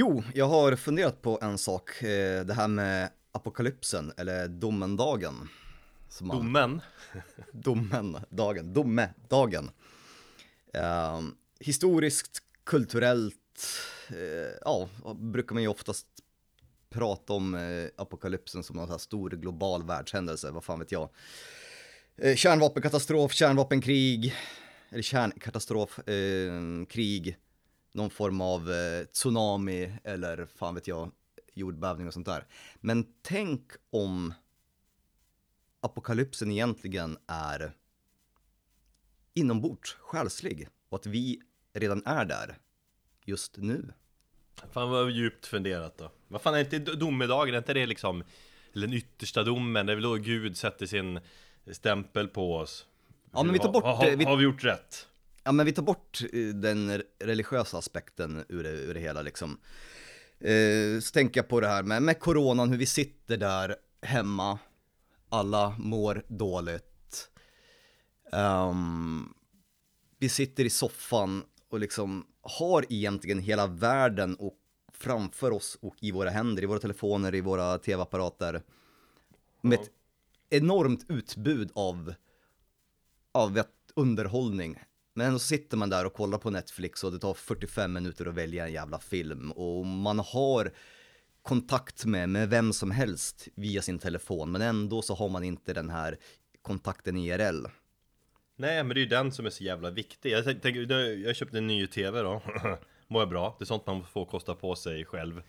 Jo, 0.00 0.22
jag 0.34 0.48
har 0.48 0.76
funderat 0.76 1.22
på 1.22 1.38
en 1.42 1.58
sak, 1.58 2.02
eh, 2.02 2.44
det 2.44 2.54
här 2.54 2.68
med 2.68 3.10
apokalypsen, 3.32 4.12
eller 4.16 4.48
domendagen. 4.48 5.48
Man, 6.20 6.36
domen? 6.36 6.80
domen, 7.52 8.16
dagen, 8.30 8.72
domedagen. 8.72 9.70
Eh, 10.74 11.20
historiskt, 11.60 12.42
kulturellt, 12.64 13.60
eh, 14.08 14.58
ja, 14.64 14.88
brukar 15.14 15.54
man 15.54 15.62
ju 15.62 15.68
oftast 15.68 16.06
prata 16.90 17.32
om 17.32 17.54
eh, 17.54 17.88
apokalypsen 17.96 18.62
som 18.62 18.76
någon 18.76 18.90
här 18.90 18.98
stor 18.98 19.30
global 19.30 19.86
världshändelse, 19.86 20.50
vad 20.50 20.64
fan 20.64 20.78
vet 20.78 20.92
jag. 20.92 21.08
Eh, 22.16 22.36
kärnvapenkatastrof, 22.36 23.32
kärnvapenkrig, 23.32 24.34
eller 24.90 25.02
kärnkatastrof, 25.02 26.08
eh, 26.08 26.86
krig, 26.88 27.38
någon 27.92 28.10
form 28.10 28.40
av 28.40 28.72
eh, 28.72 29.04
tsunami 29.04 29.92
eller 30.04 30.46
fan 30.46 30.74
vet 30.74 30.86
jag, 30.86 31.10
jordbävning 31.54 32.06
och 32.06 32.14
sånt 32.14 32.26
där. 32.26 32.46
Men 32.80 33.06
tänk 33.22 33.72
om 33.90 34.34
apokalypsen 35.80 36.50
egentligen 36.50 37.18
är 37.26 37.72
inombords, 39.34 39.96
själslig 40.00 40.68
och 40.88 40.98
att 40.98 41.06
vi 41.06 41.40
redan 41.72 42.02
är 42.06 42.24
där 42.24 42.58
just 43.24 43.56
nu. 43.56 43.92
Fan 44.72 44.90
vad 44.90 45.10
djupt 45.10 45.46
funderat 45.46 45.98
då. 45.98 46.10
Vad 46.28 46.42
fan 46.42 46.54
är 46.54 46.74
inte 46.74 46.78
domedagen, 46.78 47.54
är 47.54 47.58
inte 47.58 47.74
det 47.74 47.86
liksom 47.86 48.24
eller 48.72 48.86
den 48.86 48.96
yttersta 48.96 49.44
domen, 49.44 49.86
det 49.86 49.92
är 49.92 49.94
väl 49.96 50.02
då 50.02 50.14
Gud 50.14 50.56
sätter 50.56 50.86
sin 50.86 51.20
stämpel 51.72 52.28
på 52.28 52.56
oss? 52.56 52.86
Ja 53.32 53.42
men 53.42 53.52
vi 53.52 53.58
tar 53.58 53.72
bort... 53.72 53.84
Ha, 53.84 53.94
ha, 53.94 54.16
vi, 54.16 54.24
har 54.24 54.36
vi 54.36 54.44
gjort 54.44 54.64
rätt? 54.64 55.07
Ja 55.48 55.52
men 55.52 55.66
vi 55.66 55.72
tar 55.72 55.82
bort 55.82 56.20
eh, 56.32 56.46
den 56.54 57.02
religiösa 57.18 57.78
aspekten 57.78 58.44
ur 58.48 58.62
det, 58.62 58.70
ur 58.70 58.94
det 58.94 59.00
hela 59.00 59.22
liksom. 59.22 59.58
Eh, 60.40 61.00
så 61.00 61.12
tänker 61.12 61.40
jag 61.40 61.48
på 61.48 61.60
det 61.60 61.68
här 61.68 61.82
med, 61.82 62.02
med 62.02 62.20
coronan, 62.20 62.70
hur 62.70 62.78
vi 62.78 62.86
sitter 62.86 63.36
där 63.36 63.76
hemma, 64.02 64.58
alla 65.28 65.74
mår 65.78 66.22
dåligt. 66.28 67.30
Um, 68.32 69.34
vi 70.18 70.28
sitter 70.28 70.64
i 70.64 70.70
soffan 70.70 71.44
och 71.68 71.80
liksom 71.80 72.26
har 72.42 72.84
egentligen 72.88 73.38
hela 73.38 73.66
världen 73.66 74.34
och 74.34 74.54
framför 74.92 75.50
oss 75.50 75.78
och 75.80 75.94
i 76.00 76.12
våra 76.12 76.30
händer, 76.30 76.62
i 76.62 76.66
våra 76.66 76.78
telefoner, 76.78 77.34
i 77.34 77.40
våra 77.40 77.78
tv-apparater. 77.78 78.62
Med 79.60 79.80
ett 79.80 79.90
enormt 80.50 81.04
utbud 81.08 81.70
av, 81.74 82.14
av 83.32 83.62
underhållning. 83.94 84.78
Men 85.18 85.32
så 85.32 85.38
sitter 85.38 85.76
man 85.76 85.90
där 85.90 86.06
och 86.06 86.12
kollar 86.12 86.38
på 86.38 86.50
Netflix 86.50 87.04
och 87.04 87.12
det 87.12 87.18
tar 87.18 87.34
45 87.34 87.92
minuter 87.92 88.26
att 88.26 88.34
välja 88.34 88.66
en 88.66 88.72
jävla 88.72 88.98
film 88.98 89.52
och 89.52 89.86
man 89.86 90.18
har 90.18 90.72
kontakt 91.42 92.04
med, 92.04 92.28
med 92.28 92.48
vem 92.48 92.72
som 92.72 92.90
helst 92.90 93.48
via 93.54 93.82
sin 93.82 93.98
telefon 93.98 94.52
men 94.52 94.62
ändå 94.62 95.02
så 95.02 95.14
har 95.14 95.28
man 95.28 95.44
inte 95.44 95.72
den 95.72 95.90
här 95.90 96.18
kontakten 96.62 97.16
IRL. 97.16 97.66
Nej 98.56 98.84
men 98.84 98.88
det 98.88 99.00
är 99.00 99.02
ju 99.02 99.08
den 99.08 99.32
som 99.32 99.46
är 99.46 99.50
så 99.50 99.64
jävla 99.64 99.90
viktig. 99.90 100.30
Jag 100.30 100.44
tänker, 100.44 100.92
jag 101.26 101.36
köpte 101.36 101.58
en 101.58 101.66
ny 101.66 101.86
TV 101.86 102.22
då. 102.22 102.42
Mår 103.08 103.22
jag 103.22 103.28
bra? 103.28 103.56
Det 103.58 103.64
är 103.64 103.66
sånt 103.66 103.86
man 103.86 104.04
får 104.04 104.24
kosta 104.24 104.54
på 104.54 104.76
sig 104.76 105.04
själv. 105.04 105.42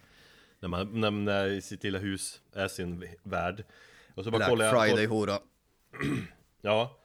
När 0.59 0.69
man, 0.69 1.01
när, 1.01 1.11
när 1.11 1.61
sitt 1.61 1.83
lilla 1.83 1.99
hus 1.99 2.41
är 2.53 2.67
sin 2.67 3.07
värld. 3.23 3.63
Och 4.15 4.23
så 4.23 4.31
bara 4.31 4.37
Black 4.37 4.49
kollar 4.49 4.65
jag 4.65 4.87
Friday 4.87 5.05
hora. 5.05 5.39
ja. 6.61 6.99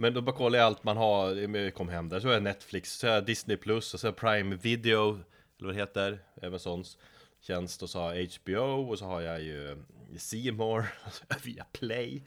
Men 0.00 0.14
då 0.14 0.20
bara 0.20 0.36
kollar 0.36 0.58
jag 0.58 0.66
allt 0.66 0.84
man 0.84 0.96
har, 0.96 1.34
jag 1.34 1.74
kom 1.74 1.88
hem 1.88 2.08
där, 2.08 2.20
så 2.20 2.26
har 2.26 2.34
jag 2.34 2.42
Netflix, 2.42 2.92
så 2.92 3.06
har 3.06 3.14
jag 3.14 3.24
Disney 3.24 3.56
Plus, 3.56 3.94
och 3.94 4.00
så 4.00 4.06
har 4.06 4.12
jag 4.12 4.16
Prime 4.16 4.56
Video, 4.56 5.10
eller 5.10 5.66
vad 5.66 5.74
det 5.74 5.80
heter, 5.80 6.18
Amazons 6.42 6.98
tjänst, 7.40 7.82
och 7.82 7.90
så 7.90 7.98
har 8.00 8.14
jag 8.14 8.28
HBO, 8.28 8.90
och 8.90 8.98
så 8.98 9.04
har 9.04 9.20
jag 9.20 9.42
ju 9.42 9.76
Seymour, 10.18 10.86
via 11.44 11.64
Play. 11.72 12.22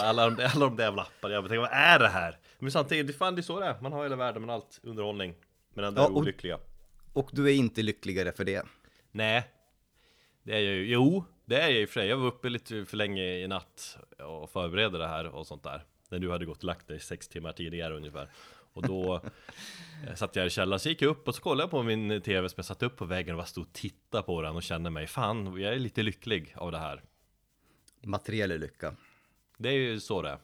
Alla, 0.00 0.30
de, 0.30 0.44
alla 0.54 0.66
de 0.66 0.76
där 0.76 0.84
jävla 0.84 1.02
apparna, 1.02 1.34
jag 1.34 1.44
tänker 1.44 1.58
vad 1.58 1.72
är 1.72 1.98
det 1.98 2.08
här? 2.08 2.38
Men 2.58 2.70
samtidigt, 2.70 3.06
det, 3.06 3.12
fan, 3.12 3.34
det 3.34 3.40
är 3.40 3.42
så 3.42 3.60
det 3.60 3.66
är, 3.66 3.80
man 3.80 3.92
har 3.92 4.02
hela 4.02 4.16
världen 4.16 4.46
med 4.46 4.54
allt, 4.54 4.80
underhållning. 4.82 5.34
Men 5.74 5.84
ändå 5.84 6.02
ja, 6.02 6.06
och, 6.06 6.16
olyckliga. 6.16 6.58
Och 7.12 7.30
du 7.32 7.46
är 7.46 7.54
inte 7.54 7.82
lyckligare 7.82 8.32
för 8.32 8.44
det? 8.44 8.66
Nej. 9.12 9.44
Det 10.42 10.52
är 10.52 10.60
jag 10.60 10.74
ju, 10.74 10.86
jo 10.86 11.24
Det 11.44 11.60
är 11.60 11.68
jag 11.68 11.80
i 11.80 11.84
och 11.84 11.88
för 11.88 12.00
sig, 12.00 12.08
jag 12.08 12.16
var 12.16 12.26
uppe 12.26 12.48
lite 12.48 12.84
för 12.84 12.96
länge 12.96 13.22
i 13.22 13.48
natt 13.48 13.98
och 14.18 14.50
förberedde 14.50 14.98
det 14.98 15.08
här 15.08 15.26
och 15.26 15.46
sånt 15.46 15.62
där 15.62 15.84
När 16.12 16.18
du 16.18 16.30
hade 16.30 16.44
gått 16.44 16.58
och 16.58 16.64
lagt 16.64 16.88
dig 16.88 17.00
sex 17.00 17.28
timmar 17.28 17.52
tidigare 17.52 17.96
ungefär 17.96 18.30
och 18.72 18.82
då 18.82 19.14
eh, 20.08 20.14
satt 20.14 20.36
jag 20.36 20.46
i 20.46 20.50
källaren, 20.50 20.80
så 20.80 20.88
gick 20.88 21.02
jag 21.02 21.08
upp 21.08 21.28
och 21.28 21.34
så 21.34 21.42
kollade 21.42 21.62
jag 21.62 21.70
på 21.70 21.82
min 21.82 22.20
tv 22.20 22.48
som 22.48 22.54
jag 22.56 22.64
satt 22.64 22.82
upp 22.82 22.96
på 22.96 23.04
väggen 23.04 23.34
och 23.34 23.38
bara 23.38 23.46
stod 23.46 23.64
och 23.64 23.72
tittade 23.72 24.22
på 24.22 24.42
den 24.42 24.56
och 24.56 24.62
kände 24.62 24.90
mig 24.90 25.06
Fan, 25.06 25.60
jag 25.60 25.74
är 25.74 25.78
lite 25.78 26.02
lycklig 26.02 26.54
av 26.56 26.72
det 26.72 26.78
här 26.78 27.02
materiell 28.02 28.60
lycka. 28.60 28.94
Det 29.58 29.68
är 29.68 29.72
ju 29.72 30.00
så 30.00 30.22
det 30.22 30.30
är. 30.30 30.38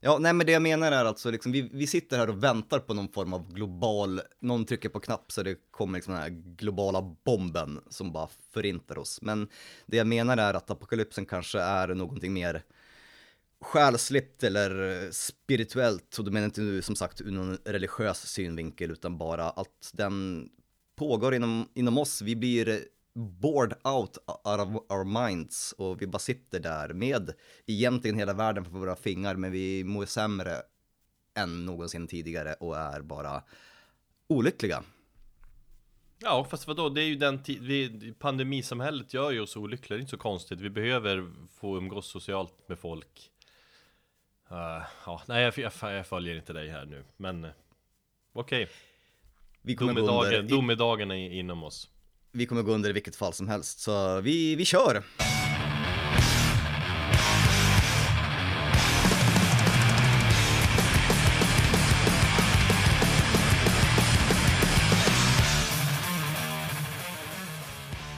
Ja, 0.00 0.18
nej 0.18 0.32
men 0.32 0.46
det 0.46 0.52
jag 0.52 0.62
menar 0.62 0.92
är 0.92 1.04
alltså 1.04 1.30
liksom, 1.30 1.52
vi, 1.52 1.70
vi 1.72 1.86
sitter 1.86 2.18
här 2.18 2.28
och 2.28 2.42
väntar 2.42 2.78
på 2.78 2.94
någon 2.94 3.08
form 3.08 3.32
av 3.32 3.52
global, 3.52 4.20
någon 4.40 4.64
trycker 4.64 4.88
på 4.88 5.00
knapp 5.00 5.32
så 5.32 5.42
det 5.42 5.56
kommer 5.70 5.98
liksom 5.98 6.14
den 6.14 6.22
här 6.22 6.30
globala 6.30 7.16
bomben 7.24 7.80
som 7.88 8.12
bara 8.12 8.28
förintar 8.52 8.98
oss. 8.98 9.22
Men 9.22 9.48
det 9.86 9.96
jag 9.96 10.06
menar 10.06 10.36
är 10.36 10.54
att 10.54 10.70
apokalypsen 10.70 11.26
kanske 11.26 11.60
är 11.60 11.88
någonting 11.88 12.32
mer 12.32 12.62
själsligt 13.60 14.42
eller 14.42 15.04
eh, 15.04 15.10
spirituellt, 15.10 16.18
och 16.18 16.24
då 16.24 16.30
menar 16.30 16.44
inte 16.44 16.60
nu 16.60 16.82
som 16.82 16.96
sagt 16.96 17.20
ur 17.20 17.30
någon 17.30 17.58
religiös 17.64 18.28
synvinkel 18.28 18.90
utan 18.90 19.18
bara 19.18 19.50
att 19.50 19.90
den 19.92 20.48
pågår 20.96 21.34
inom, 21.34 21.68
inom 21.74 21.98
oss. 21.98 22.22
Vi 22.22 22.36
blir 22.36 22.84
bored 23.14 23.72
out 23.84 24.18
out 24.26 24.60
of 24.60 24.68
our 24.68 25.28
minds 25.28 25.74
och 25.78 26.02
vi 26.02 26.06
bara 26.06 26.18
sitter 26.18 26.60
där 26.60 26.92
med 26.92 27.32
egentligen 27.66 28.18
hela 28.18 28.32
världen 28.32 28.64
på 28.64 28.70
våra 28.70 28.96
fingrar 28.96 29.34
men 29.34 29.52
vi 29.52 29.84
mår 29.84 30.06
sämre 30.06 30.62
än 31.34 31.66
någonsin 31.66 32.06
tidigare 32.06 32.54
och 32.54 32.76
är 32.76 33.00
bara 33.00 33.42
olyckliga. 34.28 34.82
Ja, 36.18 36.46
fast 36.50 36.66
vadå, 36.66 36.88
det 36.88 37.02
är 37.02 37.06
ju 37.06 37.14
den 37.14 37.42
tid, 37.42 38.14
pandemisamhället 38.18 39.14
gör 39.14 39.30
ju 39.30 39.40
oss 39.40 39.56
olyckliga, 39.56 39.96
det 39.96 40.00
är 40.00 40.02
inte 40.02 40.10
så 40.10 40.16
konstigt. 40.16 40.60
Vi 40.60 40.70
behöver 40.70 41.32
få 41.60 41.76
umgås 41.76 42.06
socialt 42.06 42.68
med 42.68 42.78
folk. 42.78 43.30
Uh, 44.52 44.82
ja, 45.06 45.22
nej, 45.26 45.42
jag, 45.42 45.58
jag, 45.58 45.92
jag, 45.94 46.06
följer 46.06 46.36
inte 46.36 46.52
dig 46.52 46.68
här 46.68 46.84
nu, 46.84 47.04
men 47.16 47.44
uh, 47.44 47.50
okej. 48.32 48.68
Okay. 49.62 49.74
Domedagen, 49.74 50.48
domedagen 50.48 51.10
är 51.10 51.32
inom 51.32 51.62
oss 51.62 51.90
vi 52.32 52.46
kommer 52.46 52.62
gå 52.62 52.72
under 52.72 52.90
i 52.90 52.92
vilket 52.92 53.16
fall 53.16 53.32
som 53.32 53.48
helst, 53.48 53.80
så 53.80 54.20
vi, 54.20 54.56
vi 54.56 54.64
kör! 54.64 55.02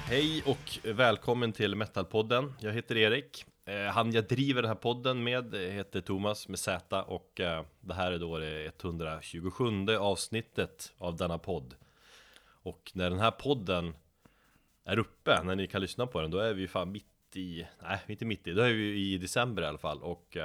Hej 0.08 0.42
och 0.46 0.78
välkommen 0.84 1.52
till 1.52 1.76
Metalpodden. 1.76 2.54
Jag 2.60 2.72
heter 2.72 2.96
Erik. 2.96 3.44
Eh, 3.64 3.84
han 3.84 4.12
jag 4.12 4.28
driver 4.28 4.62
den 4.62 4.68
här 4.68 4.76
podden 4.76 5.24
med 5.24 5.54
eh, 5.54 5.60
heter 5.60 6.00
Thomas 6.00 6.48
med 6.48 6.58
Z 6.58 7.02
och 7.02 7.40
eh, 7.40 7.64
det 7.80 7.94
här 7.94 8.12
är 8.12 8.18
då 8.18 8.38
det 8.38 8.82
127 8.82 9.88
avsnittet 9.98 10.92
av 10.98 11.16
denna 11.16 11.38
podd. 11.38 11.74
Och 12.62 12.90
när 12.94 13.10
den 13.10 13.18
här 13.18 13.30
podden 13.30 13.94
är 14.84 14.98
uppe, 14.98 15.42
när 15.42 15.56
ni 15.56 15.66
kan 15.66 15.80
lyssna 15.80 16.06
på 16.06 16.20
den, 16.20 16.30
då 16.30 16.38
är 16.38 16.54
vi 16.54 16.68
fan 16.68 16.92
mitt 16.92 17.06
i, 17.34 17.66
nej 17.82 17.98
inte 18.06 18.24
mitt 18.24 18.46
i, 18.46 18.52
då 18.52 18.62
är 18.62 18.72
vi 18.72 19.12
i 19.12 19.18
december 19.18 19.62
i 19.62 19.66
alla 19.66 19.78
fall. 19.78 20.02
Och 20.02 20.36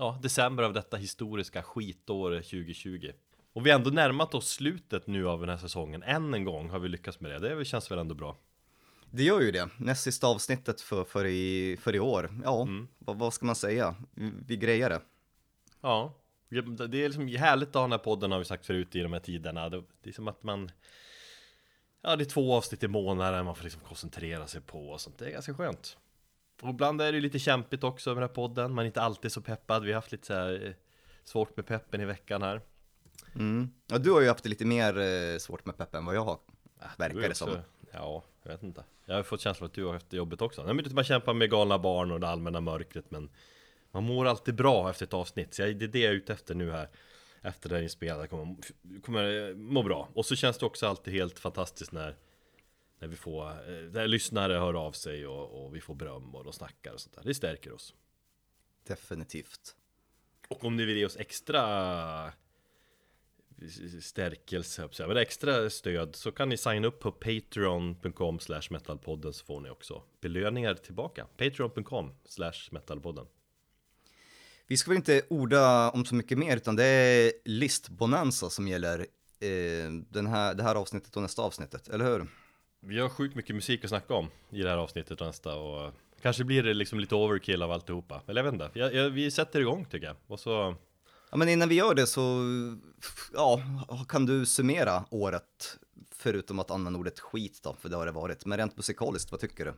Ja, 0.00 0.18
december 0.22 0.62
av 0.62 0.72
detta 0.72 0.96
historiska 0.96 1.62
skitår 1.62 2.36
2020 2.36 3.12
Och 3.52 3.66
vi 3.66 3.70
har 3.70 3.78
ändå 3.78 3.90
närmat 3.90 4.34
oss 4.34 4.48
slutet 4.48 5.06
nu 5.06 5.28
av 5.28 5.40
den 5.40 5.48
här 5.48 5.56
säsongen, 5.56 6.02
än 6.02 6.34
en 6.34 6.44
gång 6.44 6.70
har 6.70 6.78
vi 6.78 6.88
lyckats 6.88 7.20
med 7.20 7.42
det, 7.42 7.54
det 7.54 7.64
känns 7.64 7.90
väl 7.90 7.98
ändå 7.98 8.14
bra. 8.14 8.36
Det 9.10 9.22
gör 9.22 9.40
ju 9.40 9.50
det, 9.50 9.68
näst 9.76 10.02
sista 10.02 10.26
avsnittet 10.26 10.80
för, 10.80 11.04
för, 11.04 11.26
i, 11.26 11.76
för 11.80 11.94
i 11.94 12.00
år, 12.00 12.40
ja, 12.44 12.62
mm. 12.62 12.88
vad, 12.98 13.18
vad, 13.18 13.34
ska 13.34 13.46
man 13.46 13.56
säga? 13.56 13.94
Vi, 14.14 14.32
vi 14.46 14.56
grejer 14.56 14.90
det 14.90 15.00
Ja, 15.80 16.14
det 16.88 17.04
är 17.04 17.08
liksom 17.08 17.28
härligt 17.28 17.68
att 17.68 17.74
ha 17.74 17.82
den 17.82 17.92
här 17.92 17.98
podden 17.98 18.32
har 18.32 18.38
vi 18.38 18.44
sagt 18.44 18.66
förut 18.66 18.96
i 18.96 19.00
de 19.00 19.12
här 19.12 19.20
tiderna 19.20 19.68
Det, 19.68 19.82
det 20.02 20.10
är 20.10 20.14
som 20.14 20.28
att 20.28 20.42
man 20.42 20.70
Ja, 22.02 22.16
det 22.16 22.24
är 22.24 22.26
två 22.26 22.54
avsnitt 22.54 22.82
i 22.82 22.88
månaden 22.88 23.44
man 23.44 23.54
får 23.56 23.64
liksom 23.64 23.82
koncentrera 23.82 24.46
sig 24.46 24.60
på 24.60 24.88
och 24.88 25.00
sånt. 25.00 25.18
Det 25.18 25.26
är 25.26 25.30
ganska 25.30 25.54
skönt. 25.54 25.96
Och 26.62 26.68
ibland 26.68 27.00
är 27.00 27.12
det 27.12 27.20
lite 27.20 27.38
kämpigt 27.38 27.84
också 27.84 28.10
med 28.10 28.16
den 28.16 28.28
här 28.28 28.34
podden. 28.34 28.74
Man 28.74 28.82
är 28.82 28.86
inte 28.86 29.02
alltid 29.02 29.32
så 29.32 29.40
peppad. 29.40 29.84
Vi 29.84 29.92
har 29.92 29.94
haft 29.94 30.12
lite 30.12 30.26
så 30.26 30.34
här 30.34 30.66
eh, 30.66 30.72
svårt 31.24 31.56
med 31.56 31.66
peppen 31.66 32.00
i 32.00 32.04
veckan 32.04 32.42
här. 32.42 32.60
Mm. 33.34 33.70
Ja, 33.86 33.98
du 33.98 34.10
har 34.10 34.20
ju 34.20 34.28
haft 34.28 34.42
det 34.42 34.48
lite 34.48 34.64
mer 34.64 34.98
eh, 34.98 35.38
svårt 35.38 35.66
med 35.66 35.76
peppen 35.76 35.98
än 35.98 36.04
vad 36.04 36.14
jag 36.14 36.24
har. 36.24 36.38
Verkar 36.96 37.28
det 37.28 37.34
som. 37.34 37.58
Ja, 37.92 38.24
jag 38.42 38.52
vet 38.52 38.62
inte. 38.62 38.84
Jag 39.08 39.14
har 39.16 39.22
fått 39.22 39.40
känslan 39.40 39.66
att 39.66 39.74
du 39.74 39.84
har 39.84 39.92
haft 39.92 40.10
det 40.10 40.16
jobbet 40.16 40.42
också. 40.42 40.64
Nej, 40.64 40.74
men 40.74 40.94
man 40.94 41.04
kämpar 41.04 41.34
med 41.34 41.50
galna 41.50 41.78
barn 41.78 42.10
och 42.10 42.20
det 42.20 42.28
allmänna 42.28 42.60
mörkret, 42.60 43.10
men 43.10 43.30
man 43.90 44.04
mår 44.04 44.26
alltid 44.26 44.54
bra 44.54 44.90
efter 44.90 45.06
ett 45.06 45.14
avsnitt. 45.14 45.54
Så 45.54 45.62
det 45.62 45.68
är 45.68 45.88
det 45.88 45.98
jag 45.98 46.10
är 46.10 46.16
ute 46.16 46.32
efter 46.32 46.54
nu 46.54 46.70
här 46.70 46.88
efter 47.42 47.68
den 47.68 47.82
inspelade 47.82 48.28
kommer, 48.28 48.56
kommer 49.02 49.54
må 49.54 49.82
bra. 49.82 50.08
Och 50.14 50.26
så 50.26 50.36
känns 50.36 50.58
det 50.58 50.66
också 50.66 50.86
alltid 50.86 51.14
helt 51.14 51.38
fantastiskt 51.38 51.92
när 51.92 52.16
När 53.00 53.08
vi 53.08 53.16
får, 53.16 53.50
eh, 53.50 53.90
där 53.90 54.08
lyssnare 54.08 54.52
hör 54.52 54.74
av 54.74 54.92
sig 54.92 55.26
och, 55.26 55.64
och 55.64 55.76
vi 55.76 55.80
får 55.80 55.94
beröm 55.94 56.34
och 56.34 56.44
de 56.44 56.52
snackar 56.52 56.92
och 56.92 57.00
sånt 57.00 57.14
där. 57.14 57.22
Det 57.24 57.34
stärker 57.34 57.72
oss. 57.72 57.94
Definitivt. 58.86 59.76
Och 60.48 60.64
om 60.64 60.76
ni 60.76 60.84
vill 60.84 60.96
ge 60.96 61.06
oss 61.06 61.16
extra 61.16 62.32
stärkelse, 64.00 64.88
men 64.98 65.16
extra 65.16 65.70
stöd 65.70 66.16
så 66.16 66.32
kan 66.32 66.48
ni 66.48 66.56
signa 66.56 66.88
upp 66.88 67.00
på 67.00 67.12
patreon.com 67.12 68.40
slash 68.40 68.62
metalpodden 68.70 69.32
så 69.32 69.44
får 69.44 69.60
ni 69.60 69.70
också 69.70 70.02
belöningar 70.20 70.74
tillbaka. 70.74 71.26
Patreon.com 71.36 72.12
slash 72.24 72.68
metalpodden. 72.70 73.26
Vi 74.66 74.76
ska 74.76 74.90
väl 74.90 74.96
inte 74.96 75.22
orda 75.30 75.90
om 75.90 76.04
så 76.04 76.14
mycket 76.14 76.38
mer, 76.38 76.56
utan 76.56 76.76
det 76.76 76.84
är 76.84 77.32
listbonanza 77.44 78.50
som 78.50 78.68
gäller 78.68 78.98
eh, 79.40 79.90
den 80.08 80.26
här, 80.26 80.54
det 80.54 80.62
här 80.62 80.74
avsnittet 80.74 81.16
och 81.16 81.22
nästa 81.22 81.42
avsnittet, 81.42 81.88
eller 81.88 82.04
hur? 82.04 82.26
Vi 82.80 82.98
har 82.98 83.08
sjukt 83.08 83.36
mycket 83.36 83.54
musik 83.54 83.84
att 83.84 83.90
snacka 83.90 84.14
om 84.14 84.30
i 84.50 84.62
det 84.62 84.68
här 84.68 84.76
avsnittet 84.76 85.20
och 85.20 85.26
nästa 85.26 85.54
och 85.54 85.92
kanske 86.22 86.44
blir 86.44 86.62
det 86.62 86.74
liksom 86.74 87.00
lite 87.00 87.14
overkill 87.14 87.62
av 87.62 87.72
alltihopa. 87.72 88.22
Eller 88.26 88.44
jag 88.44 88.52
vet 88.52 88.62
inte, 88.62 88.78
jag, 88.78 88.94
jag, 88.94 89.10
vi 89.10 89.30
sätter 89.30 89.60
igång 89.60 89.84
tycker 89.84 90.06
jag. 90.06 90.16
Och 90.26 90.40
så... 90.40 90.74
Ja, 91.30 91.36
men 91.36 91.48
innan 91.48 91.68
vi 91.68 91.74
gör 91.74 91.94
det 91.94 92.06
så, 92.06 92.44
ja, 93.32 93.62
kan 94.08 94.26
du 94.26 94.46
summera 94.46 95.04
året, 95.10 95.78
förutom 96.10 96.58
att 96.58 96.70
använda 96.70 96.98
ordet 96.98 97.20
skit 97.20 97.60
då, 97.62 97.76
för 97.80 97.88
det 97.88 97.96
har 97.96 98.06
det 98.06 98.12
varit. 98.12 98.46
Men 98.46 98.58
rent 98.58 98.76
musikaliskt, 98.76 99.30
vad 99.30 99.40
tycker 99.40 99.64
du? 99.64 99.74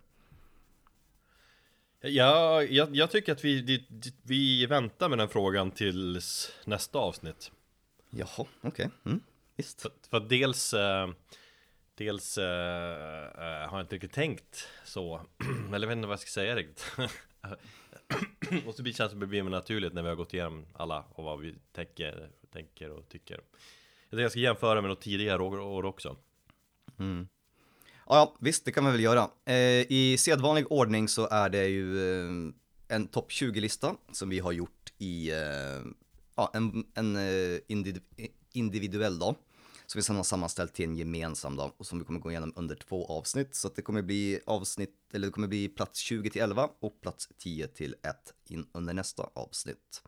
Ja, 2.08 2.62
jag, 2.62 2.96
jag 2.96 3.10
tycker 3.10 3.32
att 3.32 3.44
vi, 3.44 3.86
vi 4.22 4.66
väntar 4.66 5.08
med 5.08 5.18
den 5.18 5.28
frågan 5.28 5.70
tills 5.70 6.52
nästa 6.64 6.98
avsnitt. 6.98 7.52
Jaha, 8.10 8.28
okej. 8.36 8.68
Okay. 8.68 8.88
Mm, 9.06 9.20
visst. 9.56 9.82
För, 9.82 9.90
för 10.10 10.20
dels, 10.20 10.74
eh, 10.74 11.08
dels 11.94 12.38
uh, 12.38 12.44
har 13.68 13.70
jag 13.72 13.80
inte 13.80 13.94
riktigt 13.94 14.12
tänkt 14.12 14.68
så, 14.84 15.20
eller 15.68 15.80
jag 15.80 15.88
vet 15.88 15.96
inte 15.96 16.06
vad 16.06 16.12
jag 16.12 16.20
ska 16.20 16.30
säga 16.30 16.56
riktigt. 16.56 16.92
och 18.66 18.74
så 18.74 18.84
känns 18.84 19.12
det 19.12 19.26
blir 19.26 19.42
mer 19.42 19.50
naturligt 19.50 19.92
när 19.92 20.02
vi 20.02 20.08
har 20.08 20.16
gått 20.16 20.34
igenom 20.34 20.66
alla 20.72 21.04
och 21.14 21.24
vad 21.24 21.40
vi 21.40 21.54
tänker, 21.72 22.30
tänker 22.52 22.90
och 22.90 23.08
tycker. 23.08 23.34
Jag 23.34 24.10
tänkte 24.10 24.22
jag 24.22 24.30
ska 24.30 24.40
jämföra 24.40 24.80
med 24.80 24.88
något 24.88 25.00
tidigare 25.00 25.42
år 25.42 25.84
också. 25.84 26.16
Mm. 26.98 27.28
Ja, 28.06 28.36
visst, 28.40 28.64
det 28.64 28.72
kan 28.72 28.84
man 28.84 28.92
väl 28.92 29.02
göra. 29.02 29.30
Eh, 29.44 29.92
I 29.92 30.16
sedvanlig 30.18 30.72
ordning 30.72 31.08
så 31.08 31.28
är 31.28 31.48
det 31.48 31.66
ju 31.66 32.14
eh, 32.20 32.30
en 32.88 33.06
topp 33.06 33.30
20-lista 33.30 33.96
som 34.12 34.28
vi 34.28 34.38
har 34.38 34.52
gjort 34.52 34.92
i 34.98 35.30
eh, 35.30 35.92
ja, 36.36 36.50
en, 36.54 36.84
en 36.94 37.16
eh, 37.16 37.58
individuell 38.52 39.18
dag. 39.18 39.34
Som 39.90 40.14
vi 40.14 40.16
har 40.16 40.24
sammanställt 40.24 40.74
till 40.74 40.84
en 40.84 40.96
gemensam 40.96 41.56
dag 41.56 41.72
och 41.76 41.86
som 41.86 41.98
vi 41.98 42.04
kommer 42.04 42.20
gå 42.20 42.30
igenom 42.30 42.52
under 42.56 42.74
två 42.74 43.06
avsnitt. 43.06 43.54
Så 43.54 43.68
att 43.68 43.76
det 43.76 43.82
kommer 43.82 44.02
bli 44.02 44.40
avsnitt, 44.46 44.94
eller 45.12 45.26
det 45.26 45.32
kommer 45.32 45.48
bli 45.48 45.68
plats 45.68 45.98
20 45.98 46.30
till 46.30 46.42
11 46.42 46.70
och 46.80 47.00
plats 47.00 47.28
10 47.38 47.66
till 47.66 47.94
1 48.02 48.34
in 48.48 48.66
under 48.72 48.94
nästa 48.94 49.30
avsnitt. 49.34 50.02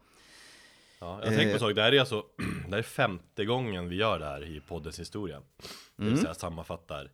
Ja, 0.98 1.20
jag 1.24 1.28
tänkte 1.28 1.46
på 1.46 1.52
en 1.52 1.58
sak, 1.58 1.74
det 1.74 1.82
här 1.82 1.92
är 1.92 2.00
alltså 2.00 2.24
det 2.66 2.70
här 2.70 2.78
är 2.78 2.82
femte 2.82 3.44
gången 3.44 3.88
vi 3.88 3.96
gör 3.96 4.18
det 4.18 4.26
här 4.26 4.56
i 4.56 4.60
poddens 4.60 5.00
historia. 5.00 5.42
Det 5.96 6.04
vill 6.04 6.12
mm. 6.12 6.22
säga 6.22 6.34
sammanfattar 6.34 7.10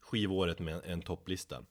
skivåret 0.00 0.58
med 0.58 0.80
en 0.84 1.02
topplista. 1.02 1.62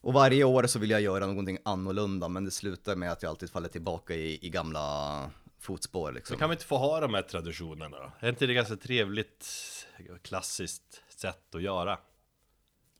Och 0.00 0.12
varje 0.12 0.44
år 0.44 0.66
så 0.66 0.78
vill 0.78 0.90
jag 0.90 1.00
göra 1.00 1.26
någonting 1.26 1.58
annorlunda, 1.62 2.28
men 2.28 2.44
det 2.44 2.50
slutar 2.50 2.96
med 2.96 3.12
att 3.12 3.22
jag 3.22 3.30
alltid 3.30 3.50
faller 3.50 3.68
tillbaka 3.68 4.14
i, 4.14 4.46
i 4.46 4.50
gamla 4.50 5.30
fotspår 5.60 6.12
liksom. 6.12 6.34
Men 6.34 6.38
kan 6.38 6.50
vi 6.50 6.54
inte 6.54 6.64
få 6.64 6.76
ha 6.78 7.00
de 7.00 7.14
här 7.14 7.22
traditionerna 7.22 7.98
då? 7.98 8.12
Är 8.20 8.28
inte 8.28 8.46
det 8.46 8.54
ganska 8.54 8.76
trevligt, 8.76 9.46
klassiskt 10.22 11.02
sätt 11.08 11.54
att 11.54 11.62
göra? 11.62 11.98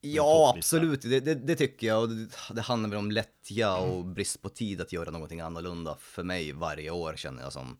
Ja, 0.01 0.55
absolut, 0.57 1.03
det, 1.03 1.21
det, 1.21 1.35
det, 1.35 1.57
tycker 1.57 1.87
jag. 1.87 2.03
Och 2.03 2.09
det, 2.09 2.29
det 2.55 2.61
handlar 2.61 2.89
väl 2.89 2.99
om 2.99 3.11
lättja 3.11 3.77
och 3.77 4.05
brist 4.05 4.43
på 4.43 4.49
tid 4.49 4.81
att 4.81 4.93
göra 4.93 5.11
någonting 5.11 5.41
annorlunda 5.41 5.97
för 6.01 6.23
mig 6.23 6.53
varje 6.53 6.91
år 6.91 7.15
känner 7.17 7.43
jag 7.43 7.53
som. 7.53 7.79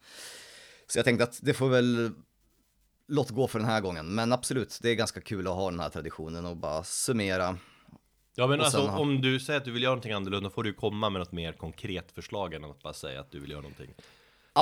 Så 0.87 0.99
jag 0.99 1.05
tänkte 1.05 1.25
att 1.25 1.39
det 1.43 1.55
får 1.55 1.69
väl 1.69 2.11
låt 3.09 3.31
gå 3.31 3.49
för 3.49 3.59
den 3.59 3.69
här 3.69 3.81
gången. 3.81 4.15
Men 4.15 4.33
absolut, 4.33 4.79
det 4.83 4.91
är 4.91 4.95
ganska 4.95 5.21
kul 5.21 5.47
att 5.47 5.55
ha 5.55 5.71
den 5.71 5.81
här 5.81 5.89
traditionen 5.89 6.47
och 6.47 6.57
bara 6.57 6.85
summera. 6.85 7.59
Ja 8.35 8.47
men 8.47 8.61
alltså 8.61 8.87
ha... 8.87 8.99
om 8.99 9.21
du 9.21 9.41
säger 9.41 9.59
att 9.59 9.65
du 9.65 9.71
vill 9.71 9.83
göra 9.83 9.93
någonting 9.93 10.13
annorlunda 10.13 10.51
får 10.51 10.63
du 10.63 10.73
komma 10.73 11.11
med 11.11 11.21
något 11.21 11.33
mer 11.33 11.53
konkret 11.53 12.13
förslag 12.13 12.55
än 12.55 12.65
att 12.65 12.83
bara 12.83 12.93
säga 12.93 13.21
att 13.21 13.31
du 13.31 13.41
vill 13.41 13.51
göra 13.51 13.61
någonting. 13.61 13.95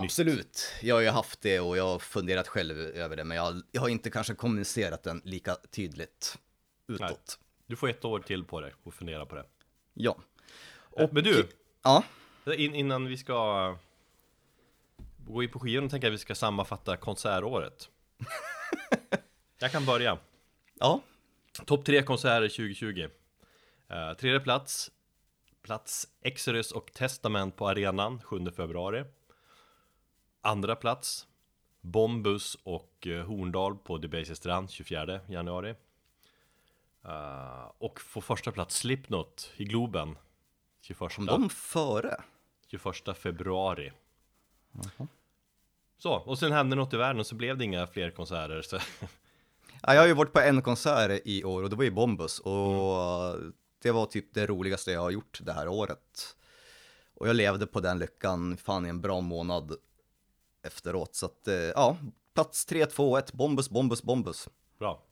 Absolut, 0.04 0.72
jag 0.82 0.94
har 0.94 1.02
ju 1.02 1.08
haft 1.08 1.40
det 1.40 1.60
och 1.60 1.76
jag 1.76 1.84
har 1.84 1.98
funderat 1.98 2.48
själv 2.48 2.78
över 2.78 3.16
det 3.16 3.24
men 3.24 3.36
jag, 3.36 3.62
jag 3.72 3.80
har 3.80 3.88
inte 3.88 4.10
kanske 4.10 4.34
kommunicerat 4.34 5.02
den 5.02 5.22
lika 5.24 5.56
tydligt 5.70 6.38
utåt. 6.86 7.00
Nej. 7.00 7.16
Du 7.66 7.76
får 7.76 7.88
ett 7.88 8.04
år 8.04 8.20
till 8.20 8.44
på 8.44 8.60
dig 8.60 8.72
och 8.82 8.94
fundera 8.94 9.26
på 9.26 9.34
det. 9.34 9.44
Ja. 9.94 10.16
Och, 10.74 11.14
men 11.14 11.24
du, 11.24 11.48
ja? 11.82 12.04
In, 12.56 12.74
innan 12.74 13.06
vi 13.06 13.16
ska 13.16 13.78
gå 15.26 15.42
in 15.42 15.50
på 15.50 15.58
skivan 15.58 15.88
tänker 15.88 16.06
jag 16.06 16.12
att 16.12 16.20
vi 16.20 16.22
ska 16.22 16.34
sammanfatta 16.34 16.96
konsertåret. 16.96 17.88
jag 19.58 19.72
kan 19.72 19.86
börja. 19.86 20.18
Ja. 20.74 21.02
Topp 21.66 21.84
tre 21.84 22.02
konserter 22.02 22.48
2020. 22.48 23.08
Uh, 23.90 24.16
tredje 24.18 24.40
plats. 24.40 24.90
Plats 25.62 26.08
Exodus 26.22 26.72
och 26.72 26.92
Testament 26.92 27.56
på 27.56 27.68
arenan 27.68 28.22
7 28.22 28.50
februari. 28.56 29.04
Andra 30.46 30.76
plats. 30.76 31.26
Bombus 31.80 32.58
och 32.62 33.06
uh, 33.06 33.24
Horndal 33.24 33.76
på 33.76 33.98
Debaser 33.98 34.34
strand 34.34 34.70
24 34.70 35.20
januari. 35.28 35.74
Uh, 37.04 37.72
och 37.78 38.00
på 38.12 38.20
första 38.20 38.52
plats 38.52 38.76
Slipknot 38.76 39.52
i 39.56 39.64
Globen 39.64 40.18
21 40.80 40.98
Kom 41.14 41.26
de 41.26 41.50
före? 41.50 42.20
21 42.66 43.18
februari 43.18 43.86
uh 43.86 44.82
-huh. 44.96 45.06
Så, 45.98 46.12
och 46.12 46.38
sen 46.38 46.52
hände 46.52 46.76
något 46.76 46.94
i 46.94 46.96
världen 46.96 47.20
och 47.20 47.26
så 47.26 47.34
blev 47.34 47.58
det 47.58 47.64
inga 47.64 47.86
fler 47.86 48.10
konserter 48.10 48.62
så. 48.62 48.78
Ja, 49.82 49.94
jag 49.94 50.00
har 50.00 50.06
ju 50.06 50.14
varit 50.14 50.32
på 50.32 50.40
en 50.40 50.62
konsert 50.62 51.22
i 51.24 51.44
år 51.44 51.62
och 51.62 51.70
det 51.70 51.76
var 51.76 51.84
i 51.84 51.90
Bombus 51.90 52.38
och 52.38 53.34
mm. 53.34 53.52
det 53.82 53.90
var 53.90 54.06
typ 54.06 54.34
det 54.34 54.46
roligaste 54.46 54.92
jag 54.92 55.00
har 55.00 55.10
gjort 55.10 55.40
det 55.42 55.52
här 55.52 55.68
året. 55.68 56.36
Och 57.14 57.28
jag 57.28 57.36
levde 57.36 57.66
på 57.66 57.80
den 57.80 57.98
lyckan 57.98 58.56
fan 58.56 58.86
i 58.86 58.88
en 58.88 59.00
bra 59.00 59.20
månad 59.20 59.76
efteråt. 60.66 61.14
Så 61.14 61.26
att, 61.26 61.48
eh, 61.48 61.54
ja, 61.54 61.96
plats 62.34 62.66
3, 62.66 62.86
2, 62.86 63.16
1, 63.18 63.32
Bombus, 63.32 63.70
Bombus, 63.70 64.02
Bombus. 64.02 64.48
Bra. 64.78 65.02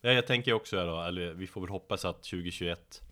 Ja, 0.00 0.12
jag 0.12 0.26
tänker 0.26 0.52
också 0.52 0.86
då, 0.86 1.02
eller 1.02 1.32
vi 1.32 1.46
får 1.46 1.60
väl 1.60 1.70
hoppas 1.70 2.04
att 2.04 2.22
2021 2.22 3.02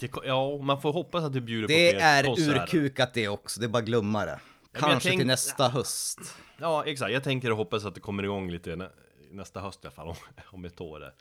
det, 0.00 0.10
Ja, 0.24 0.58
man 0.58 0.80
får 0.80 0.92
hoppas 0.92 1.24
att 1.24 1.32
det 1.32 1.40
bjuder 1.40 1.68
det 1.68 1.92
på 1.92 1.98
fler 1.98 2.24
konserter. 2.24 2.52
Det 2.54 2.60
är 2.60 2.62
urkukat 2.62 3.14
det 3.14 3.28
också, 3.28 3.60
det 3.60 3.66
är 3.66 3.68
bara 3.68 3.82
glumma 3.82 4.24
det. 4.24 4.40
Kanske 4.72 5.08
tänk... 5.08 5.20
till 5.20 5.26
nästa 5.26 5.68
höst. 5.68 6.18
Ja, 6.58 6.84
exakt. 6.84 7.12
Jag 7.12 7.24
tänker 7.24 7.50
och 7.50 7.56
hoppas 7.56 7.84
att 7.84 7.94
det 7.94 8.00
kommer 8.00 8.22
igång 8.22 8.50
lite 8.50 8.76
nä 8.76 8.90
nästa 9.30 9.60
höst 9.60 9.84
i 9.84 9.86
alla 9.86 9.94
fall, 9.94 10.08
om, 10.08 10.16
om 10.46 10.64
ett 10.64 10.80
år. 10.80 11.12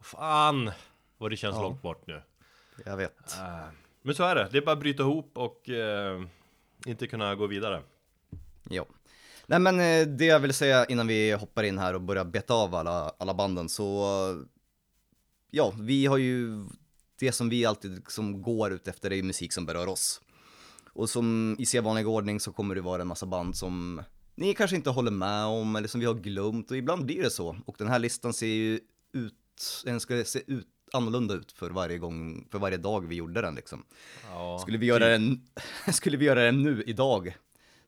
Fan, 0.00 0.70
vad 1.18 1.30
det 1.30 1.36
känns 1.36 1.56
ja. 1.56 1.62
långt 1.62 1.82
bort 1.82 2.06
nu. 2.06 2.22
Jag 2.84 2.96
vet. 2.96 3.36
Uh, 3.40 3.68
men 4.02 4.14
så 4.14 4.24
är 4.24 4.34
det, 4.34 4.48
det 4.52 4.58
är 4.58 4.62
bara 4.62 4.72
att 4.72 4.78
bryta 4.78 5.02
ihop 5.02 5.38
och 5.38 5.68
uh, 5.68 6.26
inte 6.86 7.06
kunna 7.06 7.34
gå 7.34 7.46
vidare. 7.46 7.82
Ja. 8.70 8.86
Nej 9.46 9.58
men 9.58 9.80
eh, 9.80 10.06
det 10.06 10.24
jag 10.24 10.40
vill 10.40 10.54
säga 10.54 10.84
innan 10.84 11.06
vi 11.06 11.32
hoppar 11.32 11.62
in 11.62 11.78
här 11.78 11.94
och 11.94 12.00
börjar 12.00 12.24
beta 12.24 12.54
av 12.54 12.74
alla, 12.74 13.12
alla 13.18 13.34
banden 13.34 13.68
så 13.68 14.06
Ja, 15.50 15.72
vi 15.80 16.06
har 16.06 16.18
ju 16.18 16.66
det 17.18 17.32
som 17.32 17.48
vi 17.48 17.66
alltid 17.66 17.94
liksom 17.94 18.42
går 18.42 18.72
ut 18.72 18.88
efter 18.88 19.12
är 19.12 19.22
musik 19.22 19.52
som 19.52 19.66
berör 19.66 19.86
oss. 19.86 20.20
Och 20.92 21.10
som 21.10 21.56
i 21.58 21.66
sedvanlig 21.66 22.08
ordning 22.08 22.40
så 22.40 22.52
kommer 22.52 22.74
det 22.74 22.80
vara 22.80 23.02
en 23.02 23.08
massa 23.08 23.26
band 23.26 23.56
som 23.56 24.02
ni 24.34 24.54
kanske 24.54 24.76
inte 24.76 24.90
håller 24.90 25.10
med 25.10 25.44
om 25.44 25.76
eller 25.76 25.88
som 25.88 26.00
vi 26.00 26.06
har 26.06 26.14
glömt 26.14 26.70
och 26.70 26.76
ibland 26.76 27.04
blir 27.04 27.22
det 27.22 27.30
så. 27.30 27.56
Och 27.66 27.74
den 27.78 27.88
här 27.88 27.98
listan 27.98 28.32
ser 28.32 28.46
ju 28.46 28.80
ut, 29.12 29.82
den 29.84 30.00
ska 30.00 30.24
se 30.24 30.42
ut 30.46 30.68
annorlunda 30.92 31.34
ut 31.34 31.52
för 31.52 31.70
varje 31.70 31.98
gång, 31.98 32.48
för 32.50 32.58
varje 32.58 32.76
dag 32.76 33.08
vi 33.08 33.14
gjorde 33.14 33.40
den 33.40 33.54
liksom. 33.54 33.84
Ja, 34.30 34.58
skulle, 34.58 34.78
vi 34.78 34.86
göra 34.86 35.04
typ. 35.04 35.08
den, 35.84 35.94
skulle 35.94 36.16
vi 36.16 36.24
göra 36.24 36.42
den 36.42 36.62
nu 36.62 36.82
idag 36.86 37.36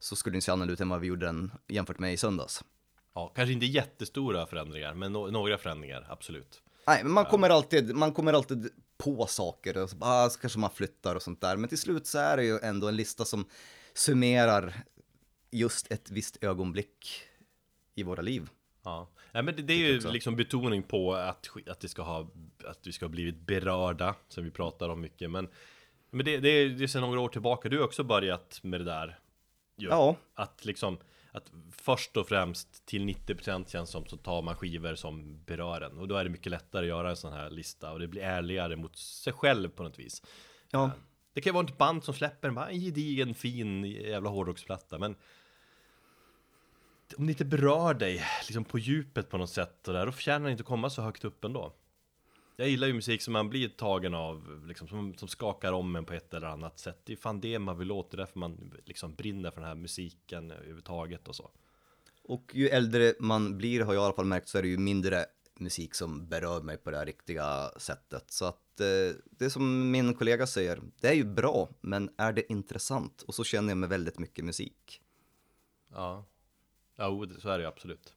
så 0.01 0.17
skulle 0.17 0.35
den 0.35 0.43
se 0.43 0.53
annorlunda 0.53 0.73
ut 0.73 0.81
än 0.81 0.89
vad 0.89 1.01
vi 1.01 1.07
gjorde 1.07 1.27
den 1.27 1.53
jämfört 1.69 1.99
med 1.99 2.13
i 2.13 2.17
söndags. 2.17 2.65
Ja, 3.15 3.33
kanske 3.35 3.53
inte 3.53 3.67
jättestora 3.67 4.47
förändringar, 4.47 4.95
men 4.95 5.13
no 5.13 5.31
några 5.31 5.59
förändringar, 5.59 6.07
absolut. 6.09 6.63
Nej, 6.87 7.05
men 7.05 7.13
man 7.13 7.25
kommer 7.25 7.51
alltid, 7.51 7.95
man 7.95 8.13
kommer 8.13 8.33
alltid 8.33 8.71
på 8.99 9.27
saker 9.27 9.83
och 9.83 9.91
så, 9.91 9.97
ah, 10.01 10.31
så 10.31 10.41
kanske 10.41 10.59
man 10.59 10.71
flyttar 10.71 11.15
och 11.15 11.23
sånt 11.23 11.41
där. 11.41 11.57
Men 11.57 11.69
till 11.69 11.79
slut 11.79 12.07
så 12.07 12.19
är 12.19 12.37
det 12.37 12.45
ju 12.45 12.59
ändå 12.59 12.89
en 12.89 12.97
lista 12.97 13.25
som 13.25 13.45
summerar 13.95 14.75
just 15.51 15.93
ett 15.93 16.11
visst 16.11 16.45
ögonblick 16.45 17.23
i 17.95 18.03
våra 18.03 18.23
liv. 18.23 18.49
Ja, 18.85 19.09
ja 19.33 19.43
men 19.43 19.57
det, 19.57 19.63
det 19.63 19.73
är 19.73 19.79
ju 19.79 20.01
liksom 20.01 20.37
betoning 20.37 20.83
på 20.83 21.15
att, 21.15 21.51
att, 21.67 21.81
det 21.81 21.89
ska 21.89 22.03
ha, 22.03 22.31
att 22.65 22.87
vi 22.87 22.93
ska 22.93 23.05
ha 23.05 23.11
blivit 23.11 23.41
berörda, 23.41 24.15
som 24.29 24.45
vi 24.45 24.51
pratar 24.51 24.89
om 24.89 25.01
mycket. 25.01 25.31
Men, 25.31 25.49
men 26.11 26.25
det, 26.25 26.39
det, 26.39 26.49
är, 26.49 26.69
det 26.69 26.85
är 26.85 26.89
sedan 26.89 27.03
några 27.03 27.21
år 27.21 27.29
tillbaka, 27.29 27.69
du 27.69 27.79
har 27.79 27.85
också 27.85 28.05
börjat 28.05 28.61
med 28.63 28.81
det 28.81 28.85
där. 28.85 29.19
Ju, 29.77 29.89
ja. 29.89 30.17
Att 30.35 30.65
liksom, 30.65 30.99
att 31.33 31.53
först 31.73 32.17
och 32.17 32.29
främst 32.29 32.87
till 32.87 33.03
90% 33.03 33.69
känns 33.69 33.91
som 33.91 34.07
så 34.07 34.17
tar 34.17 34.43
man 34.43 34.57
skivor 34.57 34.95
som 34.95 35.45
berör 35.45 35.81
en 35.81 35.99
och 35.99 36.09
då 36.09 36.17
är 36.17 36.25
det 36.25 36.31
mycket 36.31 36.51
lättare 36.51 36.83
att 36.83 36.89
göra 36.89 37.11
en 37.11 37.17
sån 37.17 37.33
här 37.33 37.51
lista 37.51 37.93
och 37.93 37.99
det 37.99 38.09
blir 38.09 38.23
ärligare 38.23 38.77
mot 38.77 38.97
sig 38.97 39.33
själv 39.33 39.69
på 39.69 39.83
något 39.83 39.99
vis. 39.99 40.23
Ja. 40.71 40.91
Det 41.33 41.41
kan 41.41 41.51
ju 41.51 41.55
vara 41.55 41.67
ett 41.67 41.79
band 41.79 42.05
som 42.05 42.15
släpper 42.15 42.49
en, 42.49 42.55
bara 42.55 42.69
en 42.69 42.81
gedigen 42.81 43.35
fin 43.35 43.85
jävla 43.85 44.31
hårdrocksplatta 44.31 44.99
men 44.99 45.17
om 47.17 47.27
det 47.27 47.33
inte 47.33 47.45
berör 47.45 47.95
dig 47.95 48.23
liksom 48.47 48.65
på 48.65 48.79
djupet 48.79 49.31
på 49.31 49.39
något 49.39 49.51
sätt 49.51 49.89
och 49.89 49.95
där, 49.95 50.07
då 50.07 50.13
förtjänar 50.13 50.47
det 50.47 50.51
inte 50.51 50.63
att 50.63 50.67
komma 50.67 50.91
så 50.91 51.03
högt 51.03 51.25
upp 51.25 51.45
ändå. 51.45 51.73
Jag 52.57 52.69
gillar 52.69 52.87
ju 52.87 52.93
musik 52.93 53.23
som 53.23 53.33
man 53.33 53.49
blir 53.49 53.69
tagen 53.69 54.15
av, 54.15 54.67
liksom, 54.67 54.89
som, 54.89 55.15
som 55.15 55.29
skakar 55.29 55.73
om 55.73 55.97
en 55.97 56.05
på 56.05 56.13
ett 56.13 56.35
eller 56.35 56.47
annat 56.47 56.79
sätt. 56.79 57.01
Det 57.05 57.13
är 57.13 57.17
fan 57.17 57.41
det 57.41 57.59
man 57.59 57.79
vill 57.79 57.93
åt, 57.93 58.11
det 58.11 58.15
är 58.15 58.19
därför 58.19 58.39
man 58.39 58.73
liksom 58.85 59.15
brinner 59.15 59.51
för 59.51 59.61
den 59.61 59.69
här 59.69 59.75
musiken 59.75 60.51
överhuvudtaget 60.51 61.29
och 61.29 61.37
så. 61.37 61.51
Och 62.23 62.51
ju 62.55 62.69
äldre 62.69 63.15
man 63.21 63.59
blir, 63.59 63.81
har 63.81 63.95
jag 63.95 64.03
i 64.03 64.05
alla 64.05 64.15
fall 64.15 64.25
märkt, 64.25 64.49
så 64.49 64.59
är 64.59 64.63
det 64.63 64.69
ju 64.69 64.79
mindre 64.79 65.27
musik 65.59 65.95
som 65.95 66.29
berör 66.29 66.63
mig 66.63 66.77
på 66.77 66.91
det 66.91 66.97
här 66.97 67.07
riktiga 67.07 67.71
sättet. 67.77 68.31
Så 68.31 68.45
att 68.45 68.81
eh, 68.81 69.17
det 69.31 69.51
som 69.51 69.91
min 69.91 70.15
kollega 70.15 70.47
säger, 70.47 70.81
det 71.01 71.09
är 71.09 71.15
ju 71.15 71.25
bra, 71.25 71.69
men 71.81 72.11
är 72.17 72.33
det 72.33 72.53
intressant? 72.53 73.23
Och 73.23 73.35
så 73.35 73.45
känner 73.45 73.69
jag 73.69 73.79
med 73.79 73.89
väldigt 73.89 74.19
mycket 74.19 74.45
musik. 74.45 75.03
Ja, 75.91 76.25
ja 76.97 77.27
så 77.39 77.49
är 77.49 77.59
det 77.59 77.65
ju 77.65 77.69
absolut. 77.69 78.16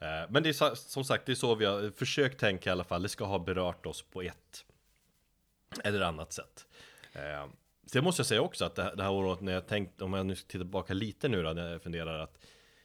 Eh, 0.00 0.30
men 0.30 0.42
det 0.42 0.48
är 0.48 0.74
som 0.74 1.04
sagt, 1.04 1.26
det 1.26 1.32
är 1.32 1.36
så 1.36 1.54
vi 1.54 1.64
har 1.64 1.90
försökt 1.90 2.40
tänka 2.40 2.70
i 2.70 2.72
alla 2.72 2.84
fall. 2.84 3.02
Det 3.02 3.08
ska 3.08 3.24
ha 3.24 3.38
berört 3.38 3.86
oss 3.86 4.02
på 4.02 4.22
ett 4.22 4.64
eller 5.84 6.00
annat 6.00 6.32
sätt. 6.32 6.66
Eh, 7.12 7.46
sen 7.86 8.04
måste 8.04 8.20
jag 8.20 8.26
säga 8.26 8.40
också 8.40 8.64
att 8.64 8.74
det 8.74 9.02
här 9.02 9.10
året 9.10 9.40
när 9.40 9.52
jag 9.52 9.66
tänkt, 9.66 10.02
om 10.02 10.12
jag 10.12 10.26
nu 10.26 10.34
tittar 10.34 10.58
tillbaka 10.58 10.94
lite 10.94 11.28
nu 11.28 11.42
då, 11.42 11.52
när 11.52 11.72
jag 11.72 11.82
funderar 11.82 12.18
att 12.18 12.38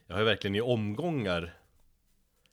jag 0.06 0.14
har 0.14 0.20
ju 0.20 0.26
verkligen 0.26 0.54
i 0.54 0.60
omgångar 0.60 1.54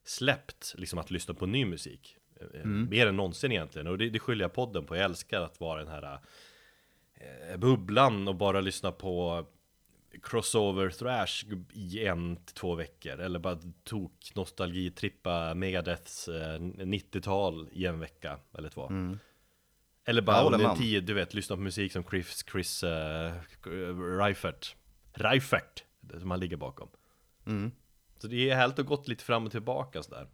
släppt 0.04 0.74
liksom 0.78 0.98
att 0.98 1.10
lyssna 1.10 1.34
på 1.34 1.46
ny 1.46 1.64
musik. 1.64 2.16
Eh, 2.40 2.60
mm. 2.60 2.88
Mer 2.90 3.06
än 3.06 3.16
någonsin 3.16 3.52
egentligen. 3.52 3.86
Och 3.86 3.98
det, 3.98 4.10
det 4.10 4.18
skyller 4.18 4.44
jag 4.44 4.52
podden 4.52 4.86
på. 4.86 4.96
Jag 4.96 5.04
älskar 5.04 5.40
att 5.40 5.60
vara 5.60 5.84
den 5.84 5.92
här 5.92 6.18
bubblan 7.56 8.28
och 8.28 8.34
bara 8.34 8.60
lyssna 8.60 8.92
på 8.92 9.46
crossover 10.22 10.90
thrash 10.90 11.44
i 11.72 12.06
en 12.06 12.36
till 12.36 12.54
två 12.54 12.74
veckor 12.74 13.20
Eller 13.20 13.38
bara 13.38 13.58
tok 13.84 14.32
nostalgitrippa 14.34 15.54
Megadeths 15.54 16.28
eh, 16.28 16.60
90-tal 16.60 17.68
i 17.72 17.86
en 17.86 18.00
vecka 18.00 18.38
eller 18.58 18.68
två. 18.68 18.86
Mm. 18.86 19.18
Eller 20.04 20.22
bara 20.22 20.44
under 20.44 20.70
en 20.70 20.76
tid, 20.76 21.04
du 21.04 21.14
vet, 21.14 21.34
lyssna 21.34 21.56
på 21.56 21.62
musik 21.62 21.92
som 21.92 22.04
Chris, 22.04 22.44
Chris 22.52 22.84
uh, 22.84 22.90
Reifert. 24.18 24.76
Reifert, 25.12 25.84
som 26.18 26.30
han 26.30 26.40
ligger 26.40 26.56
bakom. 26.56 26.88
Mm. 27.46 27.70
Så 28.18 28.26
det 28.26 28.50
är 28.50 28.56
helt 28.56 28.78
och 28.78 28.86
gått 28.86 29.08
lite 29.08 29.24
fram 29.24 29.46
och 29.46 29.52
tillbaka 29.52 30.02
sådär. 30.02 30.28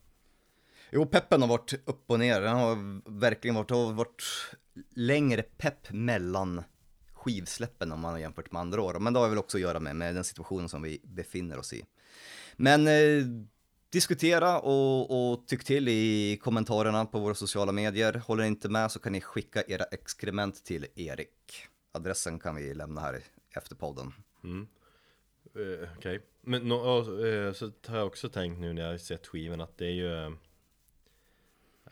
Jo, 0.90 1.06
peppen 1.06 1.40
har 1.40 1.48
varit 1.48 1.88
upp 1.88 2.10
och 2.10 2.18
ner, 2.18 2.40
den 2.40 2.56
har 2.56 3.00
verkligen 3.20 3.54
varit, 3.54 3.70
har 3.70 3.92
varit 3.92 4.22
längre 4.94 5.42
pepp 5.42 5.90
mellan 5.90 6.62
skivsläppen 7.18 7.92
om 7.92 8.00
man 8.00 8.12
har 8.12 8.18
jämfört 8.18 8.52
med 8.52 8.60
andra 8.60 8.82
år. 8.82 8.98
Men 8.98 9.12
det 9.12 9.18
har 9.18 9.28
väl 9.28 9.38
också 9.38 9.56
att 9.56 9.62
göra 9.62 9.80
med, 9.80 9.96
med 9.96 10.14
den 10.14 10.24
situationen 10.24 10.68
som 10.68 10.82
vi 10.82 11.00
befinner 11.04 11.58
oss 11.58 11.72
i. 11.72 11.84
Men 12.56 12.88
eh, 12.88 13.24
diskutera 13.90 14.60
och, 14.60 15.32
och 15.32 15.46
tyck 15.46 15.64
till 15.64 15.88
i 15.88 16.38
kommentarerna 16.42 17.04
på 17.04 17.18
våra 17.18 17.34
sociala 17.34 17.72
medier. 17.72 18.22
Håller 18.26 18.42
ni 18.42 18.48
inte 18.48 18.68
med 18.68 18.90
så 18.90 18.98
kan 18.98 19.12
ni 19.12 19.20
skicka 19.20 19.62
era 19.68 19.84
exkrement 19.84 20.64
till 20.64 20.86
Erik. 20.94 21.66
Adressen 21.92 22.38
kan 22.38 22.56
vi 22.56 22.74
lämna 22.74 23.00
här 23.00 23.22
efter 23.50 23.76
podden. 23.76 24.12
Mm. 24.44 24.68
Eh, 25.54 25.88
Okej, 25.96 25.98
okay. 25.98 26.18
men 26.40 26.68
no, 26.68 26.98
eh, 27.26 27.52
så 27.52 27.70
har 27.86 27.96
jag 27.96 28.06
också 28.06 28.28
tänkt 28.28 28.60
nu 28.60 28.72
när 28.72 28.90
jag 28.90 29.00
sett 29.00 29.26
skivan 29.26 29.60
att 29.60 29.78
det 29.78 29.86
är 29.86 29.90
ju 29.90 30.24
eh, 30.24 30.30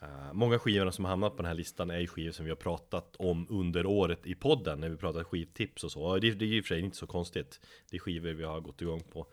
uh, 0.03 0.27
Uh, 0.27 0.33
många 0.33 0.59
skivorna 0.59 0.93
som 0.93 1.05
har 1.05 1.11
hamnat 1.11 1.37
på 1.37 1.43
den 1.43 1.49
här 1.49 1.55
listan 1.55 1.91
är 1.91 1.99
ju 1.99 2.07
skivor 2.07 2.33
som 2.33 2.45
vi 2.45 2.51
har 2.51 2.57
pratat 2.57 3.17
om 3.17 3.47
under 3.51 3.87
året 3.87 4.27
i 4.27 4.35
podden 4.35 4.81
när 4.81 4.89
vi 4.89 4.97
pratat 4.97 5.27
skivtips 5.27 5.85
och 5.85 5.93
så. 5.93 6.19
Det, 6.19 6.31
det 6.31 6.45
är 6.45 6.49
ju 6.49 6.57
i 6.57 6.61
och 6.61 6.65
för 6.65 6.75
sig 6.75 6.85
inte 6.85 6.97
så 6.97 7.07
konstigt. 7.07 7.61
Det 7.91 7.97
är 7.97 8.01
skivor 8.01 8.31
vi 8.31 8.45
har 8.45 8.61
gått 8.61 8.83
igång 8.83 9.03
på 9.13 9.27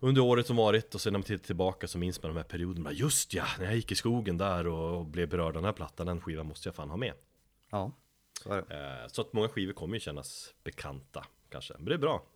under 0.00 0.22
året 0.22 0.46
som 0.46 0.56
varit 0.56 0.94
och 0.94 1.00
sen 1.00 1.12
när 1.12 1.18
man 1.18 1.24
tittar 1.24 1.46
tillbaka 1.46 1.88
så 1.88 1.98
minns 1.98 2.22
man 2.22 2.30
de 2.30 2.36
här 2.36 2.44
perioderna. 2.44 2.92
Just 2.92 3.34
ja, 3.34 3.44
när 3.58 3.64
jag 3.64 3.76
gick 3.76 3.92
i 3.92 3.94
skogen 3.94 4.38
där 4.38 4.66
och 4.66 5.06
blev 5.06 5.28
berörd 5.28 5.46
av 5.46 5.52
den 5.52 5.64
här 5.64 5.72
plattan, 5.72 6.06
den 6.06 6.20
skivan 6.20 6.46
måste 6.46 6.68
jag 6.68 6.74
fan 6.74 6.90
ha 6.90 6.96
med. 6.96 7.12
Ja, 7.70 7.92
så 8.42 8.52
är 8.52 8.64
det. 8.68 9.02
Uh, 9.02 9.08
så 9.08 9.20
att 9.20 9.32
många 9.32 9.48
skivor 9.48 9.72
kommer 9.72 9.96
ju 9.96 10.00
kännas 10.00 10.54
bekanta 10.64 11.24
kanske, 11.48 11.74
men 11.78 11.84
det 11.84 11.94
är 11.94 11.98
bra. 11.98 12.26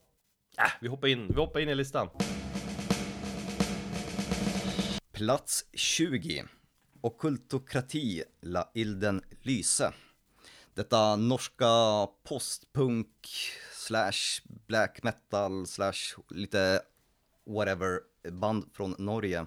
Äh, 0.59 0.65
vi 0.81 0.89
hoppar 0.89 1.09
in, 1.09 1.29
vi 1.29 1.35
hoppar 1.35 1.61
in 1.61 1.69
i 1.69 1.75
listan. 1.75 2.09
Plats 5.13 5.65
20 5.73 6.45
Okkultokrati 7.03 8.23
La 8.41 8.71
Ilden 8.75 9.23
Lyse. 9.43 9.93
Detta 10.75 11.17
norska 11.17 11.67
postpunk 12.23 13.09
slash 13.73 14.43
black 14.67 15.03
metal 15.03 15.67
slash 15.67 16.17
lite 16.31 16.81
whatever 17.47 18.01
band 18.31 18.65
från 18.73 18.95
Norge 18.99 19.47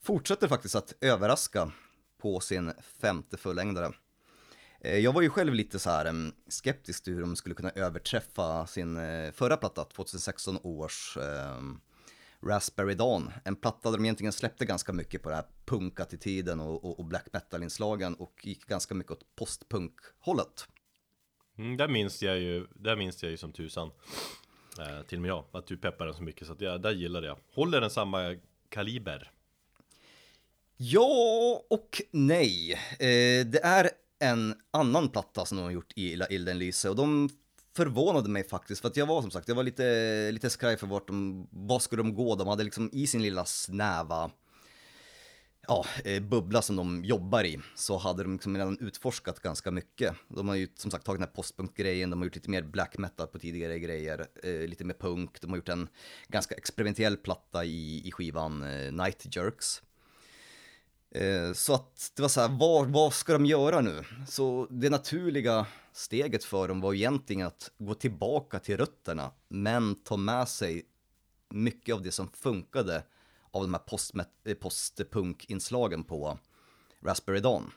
fortsätter 0.00 0.48
faktiskt 0.48 0.74
att 0.74 0.94
överraska 1.00 1.72
på 2.18 2.40
sin 2.40 2.72
femte 3.00 3.36
fullängdare. 3.36 3.92
Eh, 4.80 4.98
jag 4.98 5.12
var 5.12 5.22
ju 5.22 5.30
själv 5.30 5.54
lite 5.54 5.78
så 5.78 5.90
här 5.90 6.04
mm, 6.04 6.32
skeptisk 6.48 7.04
till 7.04 7.14
hur 7.14 7.20
de 7.20 7.36
skulle 7.36 7.54
kunna 7.54 7.70
överträffa 7.70 8.66
sin 8.66 8.96
eh, 8.96 9.32
förra 9.32 9.56
platta, 9.56 9.84
2016 9.84 10.58
års 10.62 11.16
um, 11.16 11.80
Raspberry 12.42 12.94
Dawn, 12.94 13.32
en 13.44 13.56
platta 13.56 13.90
där 13.90 13.98
de 13.98 14.04
egentligen 14.04 14.32
släppte 14.32 14.64
ganska 14.64 14.92
mycket 14.92 15.22
på 15.22 15.28
den 15.28 15.36
här 15.36 15.46
punkattityden 15.64 16.60
och, 16.60 16.84
och, 16.84 16.98
och 16.98 17.04
black 17.04 17.26
metal-inslagen 17.32 18.14
och 18.14 18.40
gick 18.42 18.66
ganska 18.66 18.94
mycket 18.94 19.12
åt 19.12 19.36
postpunk-hållet. 19.36 20.68
Mm, 21.58 21.76
där 21.76 21.88
minns 21.88 22.22
jag 22.22 22.38
ju, 22.38 22.66
där 22.74 22.96
minns 22.96 23.22
jag 23.22 23.30
ju 23.30 23.36
som 23.36 23.52
tusan. 23.52 23.90
Eh, 24.78 25.02
till 25.02 25.18
och 25.18 25.22
med 25.22 25.28
jag, 25.28 25.44
att 25.52 25.66
du 25.66 25.76
peppar 25.76 26.06
den 26.06 26.14
så 26.14 26.22
mycket 26.22 26.46
så 26.46 26.52
att 26.52 26.60
jag, 26.60 26.82
där 26.82 26.92
gillade 26.92 27.26
jag. 27.26 27.38
Håller 27.54 27.80
den 27.80 27.90
samma 27.90 28.36
kaliber? 28.68 29.32
Ja 30.76 31.62
och 31.70 32.02
nej. 32.10 32.72
Eh, 32.72 33.46
det 33.46 33.60
är 33.62 33.90
en 34.18 34.54
annan 34.70 35.08
platta 35.08 35.44
som 35.44 35.58
de 35.58 35.64
har 35.64 35.70
gjort 35.70 35.92
i 35.96 36.16
La 36.16 36.26
Ilden 36.26 36.58
Lyse 36.58 36.88
och 36.88 36.96
de 36.96 37.28
förvånade 37.78 38.28
mig 38.28 38.44
faktiskt, 38.44 38.80
för 38.80 38.88
att 38.88 38.96
jag 38.96 39.06
var 39.06 39.22
som 39.22 39.30
sagt, 39.30 39.48
jag 39.48 39.54
var 39.54 39.62
lite, 39.62 40.30
lite 40.32 40.50
skraj 40.50 40.76
för 40.76 40.86
vart 40.86 41.06
de, 41.06 41.46
vad 41.50 41.82
skulle 41.82 42.02
de 42.02 42.14
gå? 42.14 42.34
De 42.34 42.48
hade 42.48 42.64
liksom 42.64 42.90
i 42.92 43.06
sin 43.06 43.22
lilla 43.22 43.44
snäva, 43.44 44.30
ja, 45.68 45.84
eh, 46.04 46.22
bubbla 46.22 46.62
som 46.62 46.76
de 46.76 47.04
jobbar 47.04 47.44
i, 47.44 47.58
så 47.74 47.96
hade 47.96 48.22
de 48.22 48.32
liksom 48.32 48.56
redan 48.56 48.78
utforskat 48.80 49.40
ganska 49.40 49.70
mycket. 49.70 50.14
De 50.28 50.48
har 50.48 50.54
ju 50.54 50.68
som 50.74 50.90
sagt 50.90 51.04
tagit 51.04 51.20
den 51.20 51.28
här 51.28 51.34
postpunk-grejen, 51.34 52.10
de 52.10 52.18
har 52.18 52.26
gjort 52.26 52.34
lite 52.34 52.50
mer 52.50 52.62
black 52.62 52.98
metal 52.98 53.26
på 53.26 53.38
tidigare 53.38 53.78
grejer, 53.78 54.26
eh, 54.42 54.68
lite 54.68 54.84
mer 54.84 54.94
punk, 54.94 55.40
de 55.40 55.50
har 55.50 55.56
gjort 55.56 55.68
en 55.68 55.88
ganska 56.28 56.54
experimentell 56.54 57.16
platta 57.16 57.64
i, 57.64 58.08
i 58.08 58.12
skivan 58.12 58.62
eh, 58.62 58.92
Night 58.92 59.36
Jerks. 59.36 59.82
Eh, 61.10 61.52
så 61.52 61.74
att 61.74 62.12
det 62.16 62.22
var 62.22 62.28
så 62.28 62.40
här, 62.40 62.58
vad, 62.58 62.88
vad 62.88 63.12
ska 63.12 63.32
de 63.32 63.46
göra 63.46 63.80
nu? 63.80 64.04
Så 64.26 64.66
det 64.70 64.90
naturliga 64.90 65.66
steget 65.92 66.44
för 66.44 66.68
dem 66.68 66.80
var 66.80 66.94
egentligen 66.94 67.46
att 67.46 67.70
gå 67.78 67.94
tillbaka 67.94 68.58
till 68.58 68.76
rötterna, 68.76 69.30
men 69.48 69.94
ta 69.94 70.16
med 70.16 70.48
sig 70.48 70.86
mycket 71.48 71.94
av 71.94 72.02
det 72.02 72.12
som 72.12 72.28
funkade 72.28 73.02
av 73.50 73.62
de 73.62 73.74
här 73.74 74.26
eh, 74.44 74.54
postpunkinslagen 74.54 76.04
på 76.04 76.38
Raspberry 77.00 77.40
Dawn. 77.40 77.70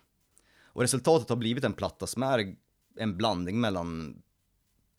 Och 0.63 0.81
resultatet 0.81 1.29
har 1.29 1.35
blivit 1.35 1.63
en 1.63 1.73
platta 1.73 2.07
som 2.07 2.23
är 2.23 2.55
en 2.97 3.17
blandning 3.17 3.61
mellan 3.61 4.21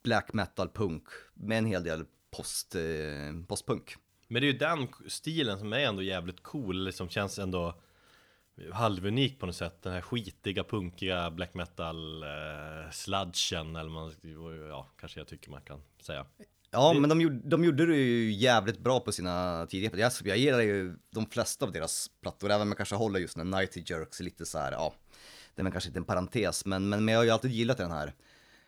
black 0.02 0.32
metal 0.32 0.68
punk 0.68 1.04
med 1.34 1.58
en 1.58 1.66
hel 1.66 1.84
del 1.84 2.04
post, 2.30 2.74
eh, 2.74 3.44
postpunk. 3.48 3.96
Men 4.28 4.42
det 4.42 4.48
är 4.48 4.52
ju 4.52 4.58
den 4.58 4.88
stilen 5.08 5.58
som 5.58 5.72
är 5.72 5.78
ändå 5.78 6.02
jävligt 6.02 6.42
cool, 6.42 6.84
liksom 6.84 7.08
känns 7.08 7.38
ändå 7.38 7.74
halvunik 8.72 9.40
på 9.40 9.46
något 9.46 9.56
sätt. 9.56 9.82
Den 9.82 9.92
här 9.92 10.00
skitiga, 10.00 10.64
punkiga 10.64 11.30
black 11.30 11.54
metal 11.54 12.22
eh, 12.22 12.90
sludgen 12.90 13.76
eller 13.76 13.90
man, 13.90 14.14
ja, 14.68 14.88
kanske 15.00 15.20
jag 15.20 15.28
tycker 15.28 15.50
man 15.50 15.62
kan 15.62 15.80
säga. 16.00 16.26
Ja, 16.70 16.92
det... 16.94 17.00
men 17.00 17.10
de 17.10 17.20
gjorde, 17.20 17.40
de 17.44 17.64
gjorde 17.64 17.86
det 17.86 17.96
ju 17.96 18.32
jävligt 18.32 18.78
bra 18.78 19.00
på 19.00 19.12
sina 19.12 19.66
tidiga 19.66 19.98
jag, 19.98 20.12
jag 20.24 20.36
gillar 20.36 20.60
ju 20.60 20.96
de 21.10 21.26
flesta 21.26 21.64
av 21.64 21.72
deras 21.72 22.10
plattor, 22.20 22.50
även 22.50 22.62
om 22.62 22.68
jag 22.68 22.76
kanske 22.76 22.94
håller 22.94 23.20
just 23.20 23.36
när 23.36 23.44
Nighty 23.44 23.82
Jerks 23.86 24.20
lite 24.20 24.46
så 24.46 24.58
här, 24.58 24.72
ja, 24.72 24.94
det 25.54 25.62
är 25.62 25.70
kanske 25.70 25.88
inte 25.88 25.98
en 25.98 26.04
parentes, 26.04 26.64
men, 26.64 26.88
men, 26.88 27.04
men 27.04 27.12
jag 27.12 27.20
har 27.20 27.24
ju 27.24 27.30
alltid 27.30 27.50
gillat 27.50 27.78
den 27.78 27.90
här 27.90 28.14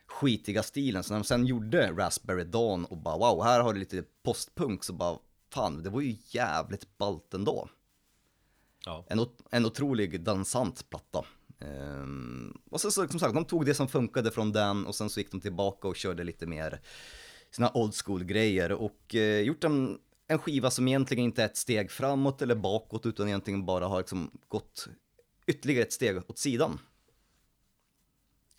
skitiga 0.06 0.62
stilen, 0.62 1.02
så 1.02 1.12
när 1.12 1.20
de 1.20 1.24
sen 1.24 1.46
gjorde 1.46 1.92
Raspberry 1.92 2.44
Dawn 2.44 2.84
och 2.84 2.96
bara 2.96 3.18
wow, 3.18 3.44
här 3.44 3.60
har 3.60 3.72
du 3.72 3.78
lite 3.78 4.04
postpunk, 4.22 4.84
så 4.84 4.92
bara 4.92 5.18
fan, 5.52 5.82
det 5.82 5.90
var 5.90 6.00
ju 6.00 6.16
jävligt 6.26 6.98
ballt 6.98 7.34
ändå. 7.34 7.68
Ja. 8.86 9.04
En, 9.08 9.26
en 9.50 9.66
otrolig 9.66 10.20
dansant 10.20 10.90
platta. 10.90 11.24
Um, 11.58 12.58
och 12.70 12.80
sen 12.80 12.92
så 12.92 13.08
som 13.08 13.20
sagt, 13.20 13.34
de 13.34 13.44
tog 13.44 13.66
det 13.66 13.74
som 13.74 13.88
funkade 13.88 14.30
från 14.30 14.52
den 14.52 14.86
och 14.86 14.94
sen 14.94 15.10
så 15.10 15.20
gick 15.20 15.30
de 15.30 15.40
tillbaka 15.40 15.88
och 15.88 15.96
körde 15.96 16.24
lite 16.24 16.46
mer 16.46 16.80
sina 17.50 17.70
old 17.74 17.94
school 17.94 18.24
grejer 18.24 18.72
och 18.72 19.14
uh, 19.14 19.40
gjort 19.40 19.64
en, 19.64 19.98
en 20.28 20.38
skiva 20.38 20.70
som 20.70 20.88
egentligen 20.88 21.24
inte 21.24 21.42
är 21.42 21.46
ett 21.46 21.56
steg 21.56 21.90
framåt 21.90 22.42
eller 22.42 22.54
bakåt 22.54 23.06
utan 23.06 23.28
egentligen 23.28 23.66
bara 23.66 23.86
har 23.86 23.98
liksom 23.98 24.30
gått 24.48 24.88
ytterligare 25.46 25.82
ett 25.82 25.92
steg 25.92 26.16
åt 26.16 26.38
sidan. 26.38 26.78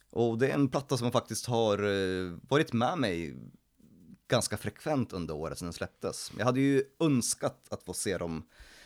Och 0.10 0.38
det 0.38 0.50
är 0.50 0.54
en 0.54 0.68
platta 0.68 0.98
som 0.98 1.12
faktiskt 1.12 1.46
har 1.46 1.84
uh, 1.84 2.38
varit 2.50 2.74
med 2.74 2.98
mig 2.98 3.36
ganska 4.28 4.58
frekvent 4.58 5.14
under 5.14 5.34
året 5.34 5.58
sedan 5.58 5.66
den 5.66 5.74
släpptes. 5.74 6.32
Jag 6.38 6.46
hade 6.46 6.60
ju 6.60 6.84
önskat 7.00 7.68
att 7.70 7.84
få 7.84 7.94
se 7.94 8.18
dem 8.18 8.46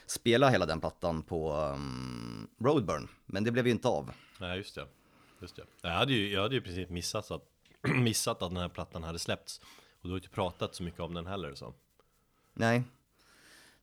spela 0.10 0.50
hela 0.50 0.66
den 0.66 0.80
plattan 0.80 1.24
på 1.24 1.54
um, 1.54 2.48
Roadburn, 2.60 3.08
men 3.26 3.44
det 3.44 3.52
blev 3.52 3.66
ju 3.66 3.72
inte 3.72 3.88
av. 3.88 4.12
Nej, 4.40 4.58
just 4.58 4.76
det. 4.76 4.88
Just 5.42 5.56
det. 5.56 5.64
Jag 5.82 5.90
hade 5.90 6.14
ju, 6.14 6.34
jag 6.34 6.42
hade 6.42 6.56
ju 6.56 6.62
precis 6.62 6.90
missat 6.90 7.32
att, 7.32 7.44
missat 7.96 8.42
att 8.42 8.50
den 8.50 8.58
här 8.58 8.70
plattan 8.70 9.04
hade 9.04 9.20
släppts. 9.20 9.62
Och 10.02 10.04
du 10.04 10.10
har 10.10 10.18
inte 10.18 10.30
pratat 10.30 10.76
så 10.76 10.84
mycket 10.84 11.00
om 11.00 11.14
den 11.14 11.26
heller 11.26 11.56
så. 11.56 11.74
Nej. 12.54 12.84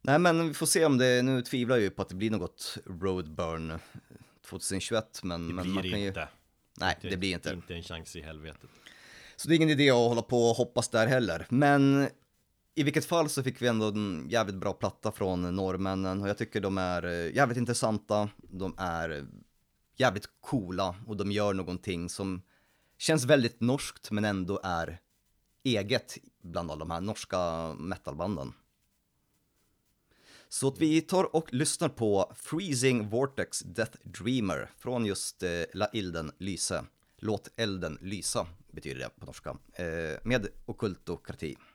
Nej, 0.00 0.18
men 0.18 0.48
vi 0.48 0.54
får 0.54 0.66
se 0.66 0.84
om 0.84 0.98
det, 0.98 1.22
nu 1.22 1.42
tvivlar 1.42 1.76
jag 1.76 1.82
ju 1.82 1.90
på 1.90 2.02
att 2.02 2.08
det 2.08 2.14
blir 2.14 2.30
något 2.30 2.78
Roadburn 2.86 3.78
2021, 4.48 5.20
men, 5.22 5.48
Det 5.48 5.54
men 5.54 5.64
blir 5.64 5.74
man 5.74 5.82
det 5.82 5.90
kan 5.90 6.00
ju... 6.00 6.08
inte. 6.08 6.28
Nej, 6.80 6.98
det 7.00 7.16
blir 7.16 7.34
inte. 7.34 7.50
Inte 7.50 7.74
en 7.74 7.82
chans 7.82 8.16
i 8.16 8.20
helvetet. 8.20 8.70
Så 9.36 9.48
det 9.48 9.54
är 9.54 9.56
ingen 9.56 9.70
idé 9.70 9.90
att 9.90 9.96
hålla 9.96 10.22
på 10.22 10.50
och 10.50 10.56
hoppas 10.56 10.88
där 10.88 11.06
heller. 11.06 11.46
Men 11.48 12.08
i 12.78 12.82
vilket 12.82 13.04
fall 13.04 13.28
så 13.28 13.42
fick 13.42 13.62
vi 13.62 13.66
ändå 13.66 13.88
en 13.88 14.26
jävligt 14.30 14.56
bra 14.56 14.72
platta 14.72 15.12
från 15.12 15.56
norrmännen 15.56 16.22
och 16.22 16.28
jag 16.28 16.38
tycker 16.38 16.60
de 16.60 16.78
är 16.78 17.04
eh, 17.04 17.34
jävligt 17.34 17.58
intressanta. 17.58 18.28
De 18.36 18.74
är 18.78 19.26
jävligt 19.96 20.28
coola 20.40 20.96
och 21.06 21.16
de 21.16 21.32
gör 21.32 21.54
någonting 21.54 22.08
som 22.08 22.42
känns 22.98 23.24
väldigt 23.24 23.60
norskt 23.60 24.10
men 24.10 24.24
ändå 24.24 24.60
är 24.62 25.00
eget 25.64 26.18
bland 26.42 26.70
alla 26.70 26.78
de 26.78 26.90
här 26.90 27.00
norska 27.00 27.72
metalbanden. 27.74 28.52
Så 30.48 30.68
att 30.68 30.78
vi 30.78 31.00
tar 31.00 31.36
och 31.36 31.54
lyssnar 31.54 31.88
på 31.88 32.32
Freezing 32.36 33.08
Vortex 33.08 33.60
Death 33.60 33.98
Dreamer 34.04 34.70
från 34.78 35.06
just 35.06 35.42
eh, 35.42 35.50
La 35.74 35.88
Ilden 35.92 36.32
Lyse. 36.38 36.84
Låt 37.18 37.50
elden 37.56 37.98
lysa 38.00 38.46
betyder 38.70 39.00
det 39.00 39.10
på 39.20 39.26
norska. 39.26 39.56
Eh, 39.72 40.18
med 40.22 40.48
Occultokrati. 40.66 41.56
Plats 41.56 41.65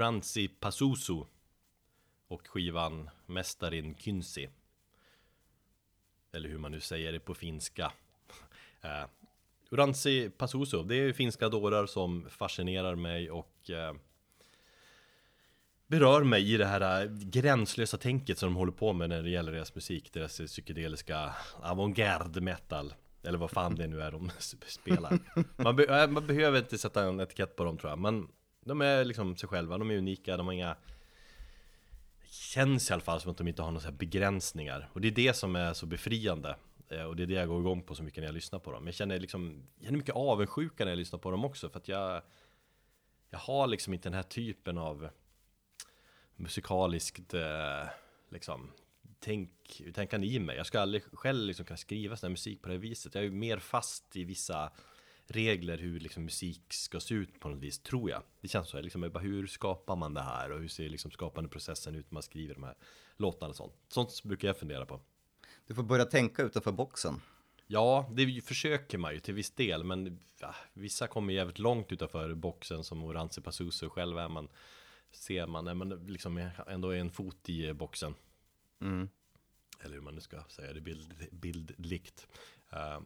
19, 0.00 0.22
Pasusu 0.60 1.24
och 2.28 2.48
skivan 2.48 3.10
Mästarin 3.26 3.96
Kynsi. 3.98 4.48
Eller 6.32 6.48
hur 6.48 6.58
man 6.58 6.72
nu 6.72 6.80
säger 6.80 7.12
det 7.12 7.20
på 7.20 7.34
finska. 7.34 7.92
Eh, 8.82 8.90
uh, 8.90 9.06
Oranzi 9.70 10.30
Pasusu, 10.30 10.82
det 10.82 10.94
är 10.94 11.12
finska 11.12 11.48
dårar 11.48 11.86
som 11.86 12.26
fascinerar 12.30 12.94
mig 12.94 13.30
och 13.30 13.70
uh, 13.70 14.00
berör 15.86 16.24
mig 16.24 16.54
i 16.54 16.56
det 16.56 16.66
här 16.66 17.02
eh, 17.02 17.10
gränslösa 17.12 17.98
tänket 17.98 18.38
som 18.38 18.48
de 18.48 18.56
håller 18.56 18.72
på 18.72 18.92
med 18.92 19.08
när 19.08 19.22
det 19.22 19.30
gäller 19.30 19.52
deras 19.52 19.74
musik, 19.74 20.12
deras 20.12 20.40
psykedeliska 20.40 21.34
avantgarde 21.62 22.40
metal. 22.40 22.94
Eller 23.22 23.38
vad 23.38 23.50
fan 23.50 23.74
det 23.74 23.86
nu 23.86 24.02
är 24.02 24.10
de 24.12 24.30
spelar 24.66 25.18
man, 25.56 25.76
be 25.76 26.06
man, 26.06 26.26
behöver 26.26 26.58
inte 26.58 26.78
sätta 26.78 27.04
en 27.04 27.20
etikett 27.20 27.56
på 27.56 27.64
dem 27.64 27.78
tror 27.78 27.90
jag 27.90 27.98
Men 27.98 28.28
de 28.70 28.80
är 28.80 29.04
liksom 29.04 29.36
sig 29.36 29.48
själva, 29.48 29.78
de 29.78 29.90
är 29.90 29.96
unika, 29.96 30.36
de 30.36 30.46
har 30.46 30.54
inga 30.54 30.76
Det 32.20 32.32
känns 32.32 32.90
i 32.90 32.92
alla 32.92 33.02
fall 33.02 33.20
som 33.20 33.30
att 33.30 33.36
de 33.36 33.48
inte 33.48 33.62
har 33.62 33.70
några 33.70 33.92
begränsningar 33.92 34.90
Och 34.92 35.00
det 35.00 35.08
är 35.08 35.12
det 35.12 35.36
som 35.36 35.56
är 35.56 35.72
så 35.72 35.86
befriande 35.86 36.56
eh, 36.88 37.02
Och 37.02 37.16
det 37.16 37.22
är 37.22 37.26
det 37.26 37.34
jag 37.34 37.48
går 37.48 37.60
igång 37.60 37.82
på 37.82 37.94
så 37.94 38.02
mycket 38.02 38.18
när 38.18 38.26
jag 38.28 38.34
lyssnar 38.34 38.58
på 38.58 38.72
dem 38.72 38.86
Jag 38.86 38.94
känner 38.94 39.20
liksom, 39.20 39.62
jag 39.78 39.84
känner 39.84 39.98
mycket 39.98 40.14
avundsjuka 40.14 40.84
när 40.84 40.90
jag 40.90 40.98
lyssnar 40.98 41.18
på 41.18 41.30
dem 41.30 41.44
också 41.44 41.68
För 41.68 41.78
att 41.78 41.88
jag 41.88 42.22
Jag 43.30 43.38
har 43.38 43.66
liksom 43.66 43.94
inte 43.94 44.08
den 44.08 44.16
här 44.16 44.22
typen 44.22 44.78
av 44.78 45.10
Musikaliskt 46.36 47.34
eh, 47.34 47.88
liksom 48.28 48.70
tänk, 49.20 49.82
tänkande 49.94 50.26
i 50.26 50.38
mig. 50.38 50.56
Jag 50.56 50.66
ska 50.66 50.80
aldrig 50.80 51.02
själv 51.12 51.46
liksom 51.46 51.66
kunna 51.66 51.76
skriva 51.76 52.16
sån 52.16 52.26
här 52.26 52.30
musik 52.30 52.62
på 52.62 52.68
det 52.68 52.74
här 52.74 52.80
viset. 52.80 53.14
Jag 53.14 53.24
är 53.24 53.28
ju 53.28 53.34
mer 53.34 53.58
fast 53.58 54.16
i 54.16 54.24
vissa 54.24 54.72
regler 55.30 55.78
hur 55.78 56.00
liksom 56.00 56.24
musik 56.24 56.62
ska 56.72 57.00
se 57.00 57.14
ut 57.14 57.40
på 57.40 57.48
något 57.48 57.58
vis, 57.58 57.78
tror 57.78 58.10
jag. 58.10 58.22
Det 58.40 58.48
känns 58.48 58.68
så. 58.68 58.80
Liksom, 58.80 59.10
bara, 59.12 59.18
hur 59.18 59.46
skapar 59.46 59.96
man 59.96 60.14
det 60.14 60.22
här? 60.22 60.52
Och 60.52 60.60
hur 60.60 60.68
ser 60.68 60.88
liksom 60.88 61.10
skapandeprocessen 61.10 61.94
ut 61.94 62.10
när 62.10 62.14
man 62.14 62.22
skriver 62.22 62.54
de 62.54 62.62
här 62.62 62.74
låtarna 63.16 63.50
och 63.50 63.56
sånt? 63.56 63.72
Sånt 63.88 64.22
brukar 64.22 64.48
jag 64.48 64.56
fundera 64.56 64.86
på. 64.86 65.00
Du 65.66 65.74
får 65.74 65.82
börja 65.82 66.04
tänka 66.04 66.42
utanför 66.42 66.72
boxen. 66.72 67.20
Ja, 67.66 68.10
det 68.12 68.44
försöker 68.44 68.98
man 68.98 69.14
ju 69.14 69.20
till 69.20 69.34
viss 69.34 69.50
del, 69.50 69.84
men 69.84 70.20
ja, 70.40 70.54
vissa 70.72 71.06
kommer 71.06 71.32
jävligt 71.32 71.58
långt 71.58 71.92
utanför 71.92 72.34
boxen 72.34 72.84
som 72.84 73.04
Oranzi 73.04 73.40
Pasuso 73.40 73.88
själv 73.88 74.18
är 74.18 74.28
man 74.28 74.48
ser 75.10 75.46
man, 75.46 75.68
är 75.68 75.74
man 75.74 76.06
liksom 76.06 76.50
ändå 76.66 76.92
en 76.92 77.10
fot 77.10 77.48
i 77.48 77.72
boxen. 77.72 78.14
Mm. 78.80 79.08
Eller 79.80 79.94
hur 79.94 80.02
man 80.02 80.14
nu 80.14 80.20
ska 80.20 80.42
säga 80.48 80.72
det 80.72 80.80
bild, 80.80 81.14
bildligt. 81.32 82.26
Uh, 82.72 83.00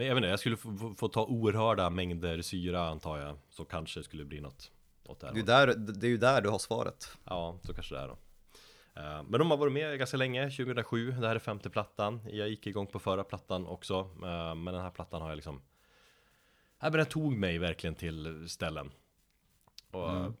men 0.00 0.06
jag 0.06 0.14
vet 0.14 0.20
inte, 0.20 0.28
jag 0.28 0.40
skulle 0.40 0.56
få, 0.56 0.94
få, 0.98 1.08
ta 1.08 1.24
oerhörda 1.24 1.90
mängder 1.90 2.42
syra 2.42 2.88
antar 2.88 3.18
jag. 3.18 3.38
Så 3.50 3.64
kanske 3.64 4.00
det 4.00 4.04
skulle 4.04 4.24
bli 4.24 4.40
något 4.40 4.70
åt 5.04 5.20
det 5.20 5.26
här. 5.26 5.34
Det 5.34 5.40
är, 5.40 5.66
där, 5.66 5.74
det 5.76 6.06
är 6.06 6.10
ju 6.10 6.16
där 6.16 6.40
du 6.40 6.48
har 6.48 6.58
svaret. 6.58 7.18
Ja, 7.24 7.58
så 7.62 7.74
kanske 7.74 7.94
det 7.94 8.00
är 8.00 8.08
då. 8.08 8.18
Uh, 9.00 9.22
men 9.28 9.38
de 9.38 9.50
har 9.50 9.56
varit 9.58 9.72
med 9.72 9.98
ganska 9.98 10.16
länge, 10.16 10.50
2007, 10.50 11.10
det 11.10 11.28
här 11.28 11.34
är 11.34 11.38
femte 11.38 11.70
plattan. 11.70 12.20
Jag 12.30 12.48
gick 12.48 12.66
igång 12.66 12.86
på 12.86 12.98
förra 12.98 13.24
plattan 13.24 13.66
också, 13.66 14.00
uh, 14.00 14.54
men 14.54 14.64
den 14.64 14.82
här 14.82 14.90
plattan 14.90 15.22
har 15.22 15.28
jag 15.28 15.36
liksom... 15.36 15.62
Ja, 16.80 16.90
men 16.90 16.92
den 16.92 17.06
tog 17.06 17.36
mig 17.36 17.58
verkligen 17.58 17.94
till 17.94 18.48
ställen. 18.48 18.90
Och 19.90 20.10
mm 20.10 20.34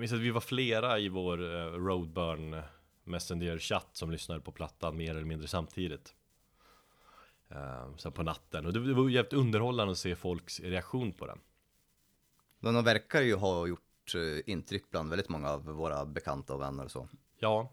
minns 0.00 0.12
att 0.12 0.18
vi 0.18 0.30
var 0.30 0.40
flera 0.40 0.98
i 0.98 1.08
vår 1.08 1.42
uh, 1.42 1.72
Roadburn 1.72 2.62
Messenger-chatt 3.04 3.88
som 3.92 4.10
lyssnade 4.10 4.40
på 4.40 4.52
plattan 4.52 4.96
mer 4.96 5.10
eller 5.10 5.24
mindre 5.24 5.48
samtidigt. 5.48 6.14
Uh, 7.52 7.96
sen 7.96 8.12
på 8.12 8.22
natten. 8.22 8.66
Och 8.66 8.72
det, 8.72 8.94
var 8.94 9.08
jävligt 9.08 9.32
underhållande 9.32 9.92
att 9.92 9.98
se 9.98 10.16
folks 10.16 10.60
reaktion 10.60 11.12
på 11.12 11.26
den. 11.26 11.38
Men 12.58 12.74
de 12.74 12.84
verkar 12.84 13.20
ju 13.20 13.34
ha 13.34 13.66
gjort 13.66 14.14
eh, 14.14 14.52
intryck 14.52 14.90
bland 14.90 15.10
väldigt 15.10 15.28
många 15.28 15.50
av 15.50 15.64
våra 15.64 16.04
bekanta 16.06 16.54
och 16.54 16.60
vänner 16.60 16.84
och 16.84 16.90
så. 16.90 17.08
Ja. 17.38 17.72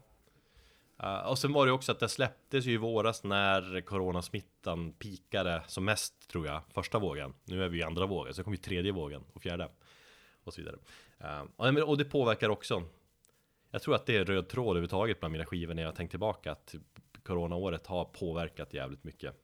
Uh, 1.02 1.30
och 1.30 1.38
sen 1.38 1.52
var 1.52 1.66
det 1.66 1.72
också 1.72 1.92
att 1.92 2.00
det 2.00 2.08
släpptes 2.08 2.64
ju 2.64 2.72
i 2.72 2.76
våras 2.76 3.24
när 3.24 3.80
coronasmittan 3.80 4.92
pikade 4.92 5.62
som 5.66 5.84
mest 5.84 6.28
tror 6.28 6.46
jag, 6.46 6.62
första 6.74 6.98
vågen. 6.98 7.34
Nu 7.44 7.64
är 7.64 7.68
vi 7.68 7.78
i 7.78 7.82
andra 7.82 8.06
vågen, 8.06 8.34
så 8.34 8.44
kommer 8.44 8.56
ju 8.56 8.62
tredje 8.62 8.92
vågen 8.92 9.24
och 9.32 9.42
fjärde. 9.42 9.68
Och 10.44 10.54
så 10.54 10.60
vidare. 10.60 10.76
Och 11.84 11.98
det 11.98 12.04
påverkar 12.04 12.48
också. 12.48 12.82
Jag 13.70 13.82
tror 13.82 13.94
att 13.94 14.06
det 14.06 14.16
är 14.16 14.24
röd 14.24 14.48
tråd 14.48 14.66
överhuvudtaget 14.66 15.20
bland 15.20 15.32
mina 15.32 15.46
skivor 15.46 15.74
när 15.74 15.82
jag 15.82 15.94
tänkt 15.94 16.10
tillbaka 16.10 16.52
att 16.52 16.74
coronaåret 17.22 17.86
har 17.86 18.04
påverkat 18.04 18.74
jävligt 18.74 19.04
mycket. 19.04 19.34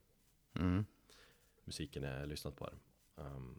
Mm. 0.55 0.85
Musiken 1.64 2.03
jag 2.03 2.29
lyssnat 2.29 2.57
på 2.57 2.64
här. 2.64 2.75
Um, 3.27 3.59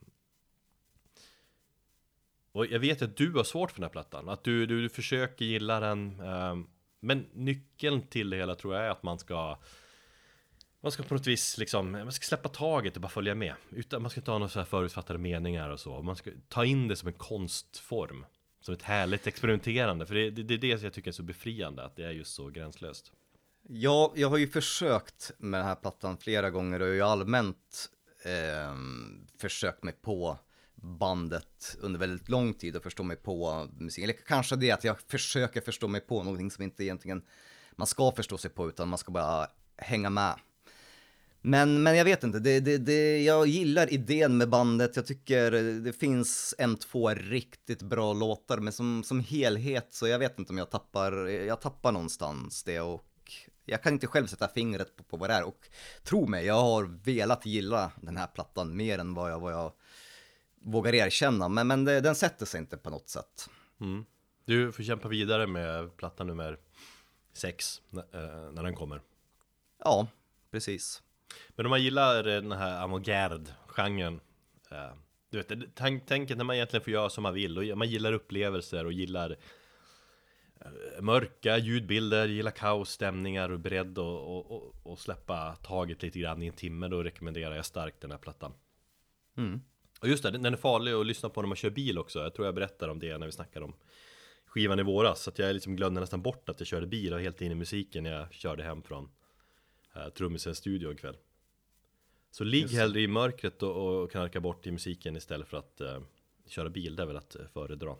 och 2.51 2.65
jag 2.65 2.79
vet 2.79 3.01
att 3.01 3.17
du 3.17 3.31
har 3.31 3.43
svårt 3.43 3.71
för 3.71 3.77
den 3.77 3.83
här 3.83 3.91
plattan, 3.91 4.29
att 4.29 4.43
du, 4.43 4.65
du, 4.65 4.81
du 4.81 4.89
försöker 4.89 5.45
gilla 5.45 5.79
den 5.79 6.19
um, 6.19 6.69
Men 6.99 7.25
nyckeln 7.33 8.01
till 8.01 8.29
det 8.29 8.37
hela 8.37 8.55
tror 8.55 8.75
jag 8.75 8.85
är 8.85 8.89
att 8.89 9.03
man 9.03 9.19
ska 9.19 9.57
Man 10.81 10.91
ska 10.91 11.03
på 11.03 11.13
något 11.13 11.27
vis 11.27 11.57
liksom, 11.57 11.91
man 11.91 12.11
ska 12.11 12.23
släppa 12.23 12.49
taget 12.49 12.95
och 12.95 13.01
bara 13.01 13.09
följa 13.09 13.35
med. 13.35 13.53
Utan 13.69 14.01
man 14.01 14.11
ska 14.11 14.19
inte 14.21 14.31
ha 14.31 14.37
några 14.37 14.49
så 14.49 14.59
här 14.59 14.65
förutfattade 14.65 15.19
meningar 15.19 15.69
och 15.69 15.79
så. 15.79 16.01
Man 16.01 16.15
ska 16.15 16.31
ta 16.47 16.65
in 16.65 16.87
det 16.87 16.95
som 16.95 17.07
en 17.07 17.13
konstform 17.13 18.25
Som 18.59 18.73
ett 18.73 18.81
härligt 18.81 19.27
experimenterande, 19.27 20.05
för 20.05 20.15
det, 20.15 20.31
det, 20.31 20.43
det 20.43 20.53
är 20.53 20.57
det 20.57 20.83
jag 20.83 20.93
tycker 20.93 21.11
är 21.11 21.13
så 21.13 21.23
befriande, 21.23 21.83
att 21.83 21.95
det 21.95 22.03
är 22.03 22.11
just 22.11 22.33
så 22.33 22.49
gränslöst. 22.49 23.11
Ja, 23.67 24.13
jag 24.15 24.29
har 24.29 24.37
ju 24.37 24.47
försökt 24.47 25.31
med 25.37 25.59
den 25.59 25.67
här 25.67 25.75
plattan 25.75 26.17
flera 26.17 26.49
gånger 26.49 26.79
och 26.79 26.87
jag 26.87 26.91
har 26.91 26.95
ju 26.95 27.01
allmänt 27.01 27.89
eh, 28.23 28.75
försökt 29.37 29.83
mig 29.83 29.93
på 30.01 30.37
bandet 30.75 31.77
under 31.79 31.99
väldigt 31.99 32.29
lång 32.29 32.53
tid 32.53 32.75
och 32.75 32.83
förstå 32.83 33.03
mig 33.03 33.17
på 33.17 33.67
musik. 33.77 34.03
Eller 34.03 34.13
kanske 34.13 34.55
det 34.55 34.71
att 34.71 34.83
jag 34.83 35.01
försöker 35.01 35.61
förstå 35.61 35.87
mig 35.87 36.01
på 36.01 36.23
någonting 36.23 36.51
som 36.51 36.63
inte 36.63 36.83
egentligen 36.83 37.21
man 37.75 37.87
ska 37.87 38.11
förstå 38.11 38.37
sig 38.37 38.51
på 38.51 38.69
utan 38.69 38.87
man 38.87 38.97
ska 38.97 39.11
bara 39.11 39.47
hänga 39.77 40.09
med. 40.09 40.39
Men, 41.41 41.83
men 41.83 41.97
jag 41.97 42.05
vet 42.05 42.23
inte, 42.23 42.39
det, 42.39 42.59
det, 42.59 42.77
det, 42.77 43.23
jag 43.23 43.47
gillar 43.47 43.93
idén 43.93 44.37
med 44.37 44.49
bandet, 44.49 44.95
jag 44.95 45.05
tycker 45.05 45.51
det 45.81 45.93
finns 45.93 46.55
en, 46.57 46.75
två 46.75 47.09
riktigt 47.09 47.81
bra 47.81 48.13
låtar, 48.13 48.57
men 48.57 48.73
som, 48.73 49.03
som 49.03 49.19
helhet 49.19 49.87
så 49.91 50.07
jag 50.07 50.19
vet 50.19 50.39
inte 50.39 50.51
om 50.51 50.57
jag 50.57 50.69
tappar, 50.69 51.27
jag 51.27 51.61
tappar 51.61 51.91
någonstans 51.91 52.63
det 52.63 52.79
och 52.79 53.05
jag 53.65 53.83
kan 53.83 53.93
inte 53.93 54.07
själv 54.07 54.27
sätta 54.27 54.47
fingret 54.47 54.95
på, 54.95 55.03
på 55.03 55.17
vad 55.17 55.29
det 55.29 55.33
är 55.33 55.43
och 55.43 55.69
tro 56.03 56.27
mig, 56.27 56.45
jag 56.45 56.61
har 56.61 56.83
velat 57.03 57.45
gilla 57.45 57.91
den 58.01 58.17
här 58.17 58.27
plattan 58.27 58.75
mer 58.75 58.99
än 58.99 59.13
vad 59.13 59.31
jag, 59.31 59.39
vad 59.39 59.53
jag 59.53 59.71
vågar 60.61 60.95
erkänna, 60.95 61.49
men, 61.49 61.67
men 61.67 61.85
det, 61.85 62.01
den 62.01 62.15
sätter 62.15 62.45
sig 62.45 62.59
inte 62.59 62.77
på 62.77 62.89
något 62.89 63.09
sätt. 63.09 63.49
Mm. 63.81 64.05
Du 64.45 64.71
får 64.71 64.83
kämpa 64.83 65.07
vidare 65.07 65.47
med 65.47 65.97
platta 65.97 66.23
nummer 66.23 66.57
6 67.33 67.81
när, 67.89 68.03
äh, 68.13 68.51
när 68.51 68.63
den 68.63 68.75
kommer. 68.75 69.01
Ja, 69.83 70.07
precis. 70.51 71.01
Men 71.49 71.65
om 71.65 71.69
man 71.69 71.83
gillar 71.83 72.23
den 72.23 72.51
här 72.51 72.83
avantgarde-genren 72.83 74.19
äh, 74.71 74.93
Du 75.29 75.37
vet, 75.37 75.75
tänk, 75.75 76.03
tänk 76.07 76.29
när 76.29 76.43
man 76.43 76.55
egentligen 76.55 76.83
får 76.83 76.93
göra 76.93 77.09
som 77.09 77.23
man 77.23 77.33
vill 77.33 77.71
och 77.71 77.77
man 77.77 77.89
gillar 77.89 78.13
upplevelser 78.13 78.85
och 78.85 78.93
gillar 78.93 79.37
Mörka 81.01 81.57
ljudbilder, 81.57 82.27
gillar 82.27 82.51
kaos, 82.51 82.89
stämningar 82.89 83.49
och 83.49 83.59
beredd 83.59 83.97
och, 83.97 84.51
och, 84.51 84.75
och, 84.83 84.99
släppa 84.99 85.55
taget 85.55 86.03
lite 86.03 86.19
grann 86.19 86.43
i 86.43 86.47
en 86.47 86.53
timme 86.53 86.87
Då 86.87 87.03
rekommenderar 87.03 87.55
jag 87.55 87.65
starkt 87.65 88.01
den 88.01 88.11
här 88.11 88.17
plattan. 88.17 88.53
Mm. 89.37 89.61
Och 90.01 90.07
just 90.07 90.23
det, 90.23 90.31
den 90.31 90.53
är 90.53 90.57
farlig 90.57 90.91
att 90.93 91.05
lyssna 91.05 91.29
på 91.29 91.41
när 91.41 91.47
man 91.47 91.55
kör 91.55 91.69
bil 91.69 91.97
också. 91.97 92.19
Jag 92.19 92.33
tror 92.33 92.47
jag 92.47 92.55
berättar 92.55 92.89
om 92.89 92.99
det 92.99 93.17
när 93.17 93.25
vi 93.25 93.31
snackar 93.31 93.61
om 93.61 93.73
skivan 94.45 94.79
i 94.79 94.83
våras. 94.83 95.21
Så 95.21 95.29
att 95.29 95.39
jag 95.39 95.53
liksom 95.53 95.75
glömde 95.75 96.01
nästan 96.01 96.21
bort 96.21 96.49
att 96.49 96.59
jag 96.59 96.67
körde 96.67 96.87
bil 96.87 97.13
och 97.13 97.19
helt 97.19 97.41
in 97.41 97.51
i 97.51 97.55
musiken 97.55 98.03
när 98.03 98.11
jag 98.11 98.33
körde 98.33 98.63
hem 98.63 98.83
från 98.83 99.09
uh, 99.95 100.09
trummisens 100.09 100.57
studio 100.57 100.89
en 100.89 100.97
kväll. 100.97 101.17
Så 102.31 102.43
ligg 102.43 102.69
hellre 102.69 103.01
i 103.01 103.07
mörkret 103.07 103.63
och, 103.63 104.03
och 104.03 104.11
knarka 104.11 104.39
bort 104.39 104.67
i 104.67 104.71
musiken 104.71 105.15
istället 105.15 105.47
för 105.47 105.57
att 105.57 105.81
uh, 105.81 105.99
köra 106.47 106.69
bil, 106.69 106.95
det 106.95 107.03
är 107.03 107.07
väl 107.07 107.17
att 107.17 107.35
uh, 107.35 107.47
föredra 107.53 107.95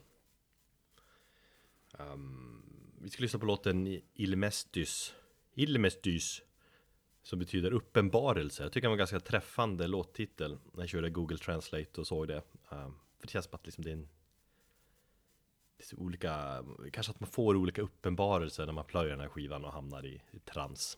um, 2.00 2.62
Vi 3.02 3.10
ska 3.10 3.22
lyssna 3.22 3.40
på 3.40 3.46
låten 3.46 4.02
Ilmestys 4.14 5.14
Ilmestys 5.54 6.42
som 7.24 7.40
betyder 7.40 7.74
uppenbarelse. 7.74 8.64
Jag 8.64 8.72
tycker 8.72 8.88
det 8.88 8.90
var 8.90 8.96
en 8.96 8.98
ganska 8.98 9.20
träffande 9.20 9.88
låttitel 9.88 10.58
när 10.74 10.84
jag 10.84 10.90
körde 10.90 11.10
Google 11.10 11.38
Translate 11.38 12.02
och 12.02 12.08
såg 12.08 12.28
det. 12.28 12.42
Um, 12.70 13.00
för 13.20 13.28
det 13.28 13.32
känns 13.32 13.46
som 13.46 13.56
att 13.56 13.66
liksom 13.66 13.84
det 13.84 13.90
är 13.90 13.94
en 13.94 14.10
det 15.78 15.94
är 15.94 16.00
olika, 16.00 16.64
kanske 16.92 17.12
att 17.12 17.20
man 17.20 17.30
får 17.30 17.56
olika 17.56 17.82
uppenbarelser 17.82 18.66
när 18.66 18.74
man 18.74 18.86
plöjer 18.86 19.10
den 19.10 19.20
här 19.20 19.28
skivan 19.28 19.66
och 19.66 19.74
hamnar 19.74 20.06
i, 20.06 20.22
i 20.32 20.40
trans. 20.40 20.98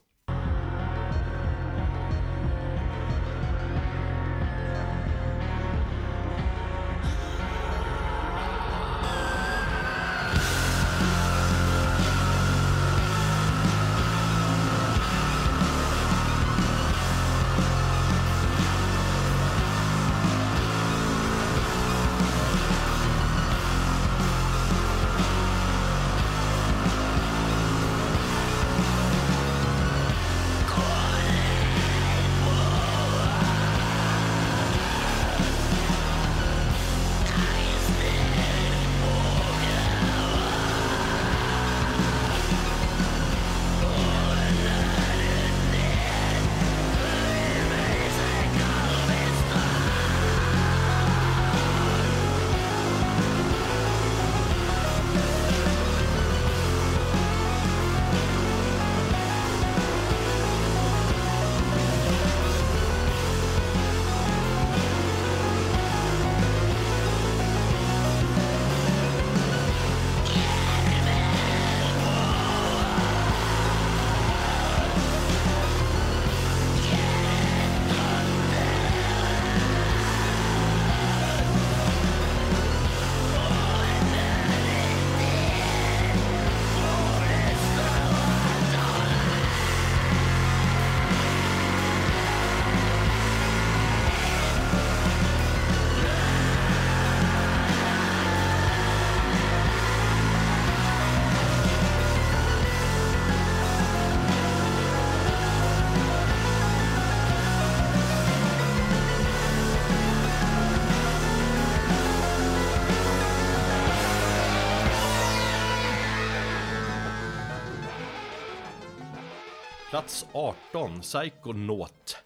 Plats 119.98 120.26
18, 120.32 121.02
Psychonaut 121.02 122.18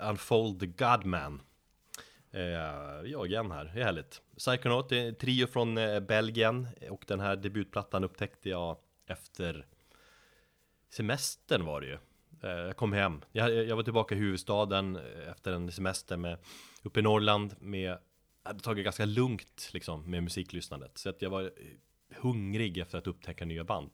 Unfold 0.00 0.60
the 0.60 0.66
Godman 0.66 1.42
Eh, 2.30 3.10
jag 3.10 3.26
igen 3.26 3.50
här, 3.50 3.70
det 3.74 3.80
är 3.80 3.84
härligt. 3.84 4.22
Psychonaut 4.38 4.92
är 4.92 5.08
en 5.08 5.14
trio 5.14 5.46
från 5.46 5.78
eh, 5.78 6.00
Belgien 6.00 6.68
och 6.90 7.04
den 7.06 7.20
här 7.20 7.36
debutplattan 7.36 8.04
upptäckte 8.04 8.48
jag 8.48 8.76
efter 9.06 9.66
semestern 10.90 11.64
var 11.64 11.80
det 11.80 11.86
ju. 11.86 11.98
Eh, 12.42 12.50
jag 12.50 12.76
kom 12.76 12.92
hem, 12.92 13.20
jag, 13.32 13.54
jag 13.54 13.76
var 13.76 13.82
tillbaka 13.82 14.14
i 14.14 14.18
huvudstaden 14.18 14.96
eh, 14.96 15.30
efter 15.30 15.52
en 15.52 15.72
semester 15.72 16.16
med, 16.16 16.38
uppe 16.82 17.00
i 17.00 17.02
Norrland 17.02 17.54
med, 17.60 17.90
jag 17.90 17.98
hade 18.42 18.60
tagit 18.60 18.84
ganska 18.84 19.04
lugnt 19.04 19.70
liksom 19.72 20.10
med 20.10 20.22
musiklyssnandet. 20.22 20.98
Så 20.98 21.10
att 21.10 21.22
jag 21.22 21.30
var 21.30 21.50
hungrig 22.16 22.78
efter 22.78 22.98
att 22.98 23.06
upptäcka 23.06 23.44
nya 23.44 23.64
band. 23.64 23.90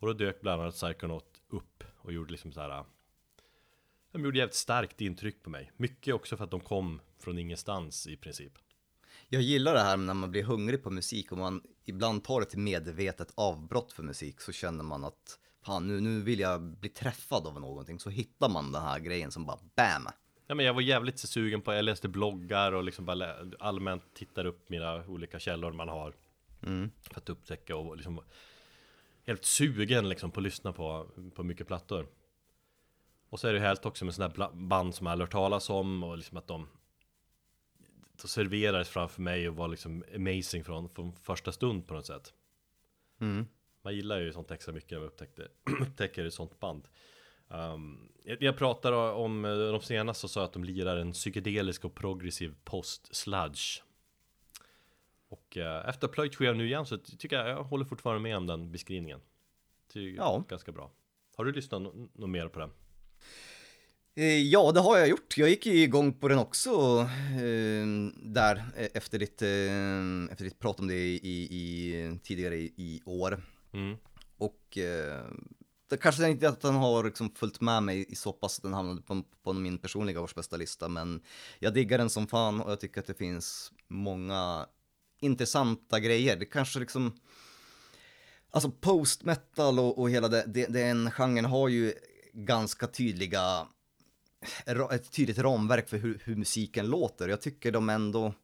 Och 0.00 0.06
då 0.06 0.12
dök 0.12 0.40
bland 0.40 0.62
annat 0.62 0.74
Psychonaut 0.74 1.31
och 2.02 2.12
gjorde 2.12 2.32
liksom 2.32 2.52
så 2.52 2.60
här 2.60 2.84
de 4.12 4.24
gjorde 4.24 4.38
jävligt 4.38 4.54
starkt 4.54 5.00
intryck 5.00 5.42
på 5.42 5.50
mig. 5.50 5.72
Mycket 5.76 6.14
också 6.14 6.36
för 6.36 6.44
att 6.44 6.50
de 6.50 6.60
kom 6.60 7.00
från 7.18 7.38
ingenstans 7.38 8.06
i 8.06 8.16
princip. 8.16 8.52
Jag 9.28 9.42
gillar 9.42 9.74
det 9.74 9.80
här 9.80 9.96
när 9.96 10.14
man 10.14 10.30
blir 10.30 10.42
hungrig 10.42 10.82
på 10.82 10.90
musik 10.90 11.32
och 11.32 11.38
man 11.38 11.62
ibland 11.84 12.24
tar 12.24 12.42
ett 12.42 12.56
medvetet 12.56 13.32
avbrott 13.34 13.92
för 13.92 14.02
musik 14.02 14.40
så 14.40 14.52
känner 14.52 14.84
man 14.84 15.04
att 15.04 15.38
fan 15.64 15.86
nu, 15.86 16.00
nu 16.00 16.20
vill 16.20 16.40
jag 16.40 16.62
bli 16.62 16.88
träffad 16.88 17.46
av 17.46 17.60
någonting 17.60 18.00
så 18.00 18.10
hittar 18.10 18.48
man 18.48 18.72
den 18.72 18.82
här 18.82 18.98
grejen 18.98 19.30
som 19.30 19.46
bara 19.46 19.58
BAM! 19.76 20.08
Ja, 20.46 20.54
men 20.54 20.66
jag 20.66 20.74
var 20.74 20.80
jävligt 20.80 21.18
sugen 21.18 21.62
på, 21.62 21.72
jag 21.72 21.84
läste 21.84 22.08
bloggar 22.08 22.72
och 22.72 22.84
liksom 22.84 23.04
bara 23.06 23.34
allmänt 23.58 24.14
tittar 24.14 24.44
upp 24.44 24.68
mina 24.68 25.06
olika 25.06 25.38
källor 25.38 25.72
man 25.72 25.88
har 25.88 26.14
mm. 26.62 26.90
För 27.02 27.20
att 27.20 27.28
upptäcka 27.28 27.76
och 27.76 27.96
liksom 27.96 28.20
Helt 29.26 29.44
sugen 29.44 30.08
liksom 30.08 30.30
på 30.30 30.40
att 30.40 30.44
lyssna 30.44 30.72
på, 30.72 31.06
på 31.34 31.42
mycket 31.42 31.66
plattor 31.66 32.06
och 33.28 33.40
så 33.40 33.48
är 33.48 33.52
det 33.52 33.60
helt 33.60 33.86
också 33.86 34.04
med 34.04 34.14
sådana 34.14 34.34
här 34.38 34.52
band 34.52 34.94
som 34.94 35.06
jag 35.06 35.12
har 35.12 35.20
hört 35.20 35.32
talas 35.32 35.70
om 35.70 36.02
och 36.02 36.16
liksom 36.16 36.38
att 36.38 36.46
de 36.46 36.68
de 38.22 38.28
serverades 38.28 38.88
framför 38.88 39.22
mig 39.22 39.48
och 39.48 39.56
var 39.56 39.68
liksom 39.68 40.04
amazing 40.14 40.64
från, 40.64 40.88
från 40.88 41.12
första 41.12 41.52
stund 41.52 41.86
på 41.86 41.94
något 41.94 42.06
sätt. 42.06 42.32
Mm. 43.20 43.46
Man 43.82 43.94
gillar 43.94 44.20
ju 44.20 44.32
sånt 44.32 44.50
extra 44.50 44.72
mycket 44.72 44.90
när 44.90 44.98
man 44.98 45.08
upptäckte, 45.08 45.48
upptäcker 45.80 46.24
ett 46.24 46.34
sånt 46.34 46.60
band. 46.60 46.88
Um, 47.48 48.12
jag 48.22 48.56
pratar 48.56 48.92
om 48.92 49.42
de 49.42 49.80
senaste 49.80 50.26
och 50.26 50.30
sa 50.30 50.44
att 50.44 50.52
de 50.52 50.64
lirar 50.64 50.96
en 50.96 51.12
psykedelisk 51.12 51.84
och 51.84 51.94
progressiv 51.94 52.54
post-sludge. 52.64 53.82
Och 55.32 55.56
uh, 55.56 55.88
efter 55.88 56.08
plöjt 56.08 56.34
skivan 56.34 56.58
nu 56.58 56.66
igen 56.66 56.86
så 56.86 56.98
tycker 56.98 57.36
jag, 57.36 57.48
jag 57.48 57.64
håller 57.64 57.84
fortfarande 57.84 58.22
med 58.22 58.36
om 58.36 58.46
den 58.46 58.72
beskrivningen. 58.72 59.20
Tycker 59.92 60.16
ja. 60.16 60.44
ganska 60.48 60.72
bra. 60.72 60.90
Har 61.36 61.44
du 61.44 61.52
lyssnat 61.52 61.82
något 61.82 62.30
mer 62.30 62.48
på 62.48 62.58
den? 62.58 62.70
Eh, 64.14 64.38
ja, 64.38 64.72
det 64.72 64.80
har 64.80 64.98
jag 64.98 65.08
gjort. 65.08 65.38
Jag 65.38 65.48
gick 65.48 65.66
igång 65.66 66.12
på 66.12 66.28
den 66.28 66.38
också 66.38 66.70
eh, 67.34 67.86
där 68.16 68.64
eh, 68.76 68.88
efter 68.94 69.18
ditt, 69.18 69.42
eh, 69.42 70.32
efter 70.32 70.44
ditt 70.44 70.58
prat 70.58 70.80
om 70.80 70.88
det 70.88 70.94
i, 70.94 71.48
i 71.50 72.18
tidigare 72.22 72.56
i, 72.56 72.72
i 72.76 73.02
år. 73.04 73.42
Mm. 73.72 73.96
Och 74.38 74.78
eh, 74.78 75.24
det 75.90 75.96
kanske 75.96 76.28
inte 76.28 76.48
att 76.48 76.60
den 76.60 76.74
har 76.74 77.04
liksom 77.04 77.30
följt 77.30 77.60
med 77.60 77.82
mig 77.82 78.06
i 78.08 78.14
så 78.14 78.32
pass 78.32 78.58
att 78.58 78.62
den 78.62 78.74
hamnade 78.74 79.02
på, 79.02 79.22
på 79.42 79.52
min 79.52 79.78
personliga 79.78 80.20
årsbästa 80.20 80.56
lista, 80.56 80.88
men 80.88 81.22
jag 81.58 81.74
diggar 81.74 81.98
den 81.98 82.10
som 82.10 82.26
fan 82.26 82.60
och 82.60 82.70
jag 82.70 82.80
tycker 82.80 83.00
att 83.00 83.06
det 83.06 83.14
finns 83.14 83.72
många 83.88 84.66
intressanta 85.22 86.00
grejer. 86.00 86.36
Det 86.36 86.44
kanske 86.44 86.80
liksom, 86.80 87.20
alltså 88.50 88.70
post 88.70 89.24
metal 89.24 89.78
och, 89.78 89.98
och 89.98 90.10
hela 90.10 90.28
det, 90.28 90.44
det, 90.46 90.66
den 90.66 91.10
genren 91.10 91.44
har 91.44 91.68
ju 91.68 91.94
ganska 92.32 92.86
tydliga, 92.86 93.66
ett 94.92 95.12
tydligt 95.12 95.38
ramverk 95.38 95.88
för 95.88 95.98
hur, 95.98 96.22
hur 96.24 96.36
musiken 96.36 96.86
låter. 96.86 97.28
Jag 97.28 97.40
tycker 97.40 97.72
de 97.72 97.88
ändå 97.88 98.34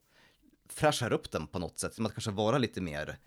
fräschar 0.69 1.13
upp 1.13 1.31
den 1.31 1.47
på 1.47 1.59
något 1.59 1.79
sätt, 1.79 1.93
som 1.93 2.05
att 2.05 2.13
kanske 2.13 2.31
vara 2.31 2.57
lite 2.57 2.81
mer 2.81 3.17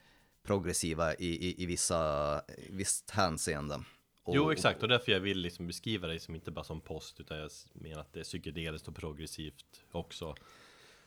progressiva 0.42 1.14
i, 1.14 1.48
i, 1.48 1.62
i 1.62 1.66
vissa, 1.66 2.42
i 2.58 2.72
visst 2.72 3.10
hänseende. 3.10 3.84
Och, 4.24 4.36
jo 4.36 4.52
exakt, 4.52 4.82
och 4.82 4.88
därför 4.88 5.12
jag 5.12 5.20
vill 5.20 5.38
liksom 5.38 5.66
beskriva 5.66 6.06
dig 6.06 6.20
som 6.20 6.34
inte 6.34 6.50
bara 6.50 6.64
som 6.64 6.80
post, 6.80 7.20
utan 7.20 7.38
jag 7.38 7.50
menar 7.72 8.00
att 8.00 8.12
det 8.12 8.20
är 8.20 8.24
psykedeliskt 8.24 8.88
och 8.88 8.96
progressivt 8.96 9.84
också. 9.92 10.34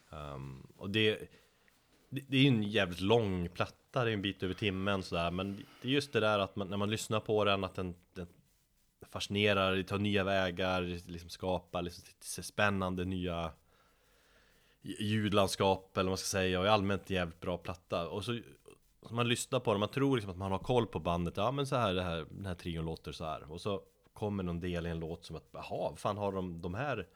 Um, 0.10 0.68
och 0.78 0.90
det, 0.90 1.30
det, 2.10 2.38
är 2.38 2.42
ju 2.42 2.48
en 2.48 2.64
jävligt 2.64 3.02
lång 3.02 3.50
platta, 3.50 4.04
det 4.04 4.12
är 4.12 4.14
en 4.14 4.22
bit 4.22 4.44
över 4.44 4.54
timmen 4.54 5.04
sådär, 5.04 5.32
men 5.32 5.66
det 5.82 5.88
är 5.88 5.92
just 5.92 6.14
det 6.14 6.20
där 6.20 6.40
att 6.40 6.56
man, 6.56 6.68
när 6.68 6.78
man 6.78 6.90
lyssnar 6.90 7.20
på 7.20 7.44
den, 7.44 7.64
att 7.64 7.76
den, 7.76 7.96
den 8.14 8.28
fascinerar, 9.10 9.84
tar 9.84 9.98
nya 9.98 10.24
vägar, 10.24 10.82
liksom 10.82 11.30
skapar 11.30 11.82
liksom 11.82 12.44
spännande 12.44 13.06
nya 13.06 13.52
ljudlandskap 14.82 15.98
eller 15.98 16.04
vad 16.04 16.12
man 16.12 16.18
ska 16.18 16.38
säga 16.38 16.60
och 16.60 16.66
är 16.66 16.70
allmänt 16.70 17.10
en 17.10 17.16
jävligt 17.16 17.40
bra 17.40 17.58
platta. 17.58 18.10
Och 18.10 18.26
så 18.26 18.40
man 19.10 19.28
lyssnar 19.28 19.60
på 19.60 19.72
den, 19.72 19.80
man 19.80 19.90
tror 19.90 20.16
liksom 20.16 20.32
att 20.32 20.38
man 20.38 20.52
har 20.52 20.60
koll 20.60 20.88
på 20.88 21.00
bandet 21.00 21.38
Ja 21.38 21.52
men 21.52 21.68
så 21.68 21.76
här, 21.76 21.94
det 21.94 22.04
här 22.04 22.26
den 22.30 22.46
här 22.46 22.56
trion 22.56 22.86
låter 22.86 23.12
så 23.12 23.26
här. 23.26 23.52
Och 23.52 23.62
så 23.62 23.82
kommer 24.14 24.44
någon 24.44 24.60
del 24.60 24.88
i 24.88 24.90
en 24.90 25.00
låt 25.00 25.26
som 25.26 25.36
att 25.36 25.50
Jaha, 25.52 25.96
fan 25.96 26.18
har 26.18 26.32
de 26.32 26.62
de 26.62 26.74
här 26.74 27.08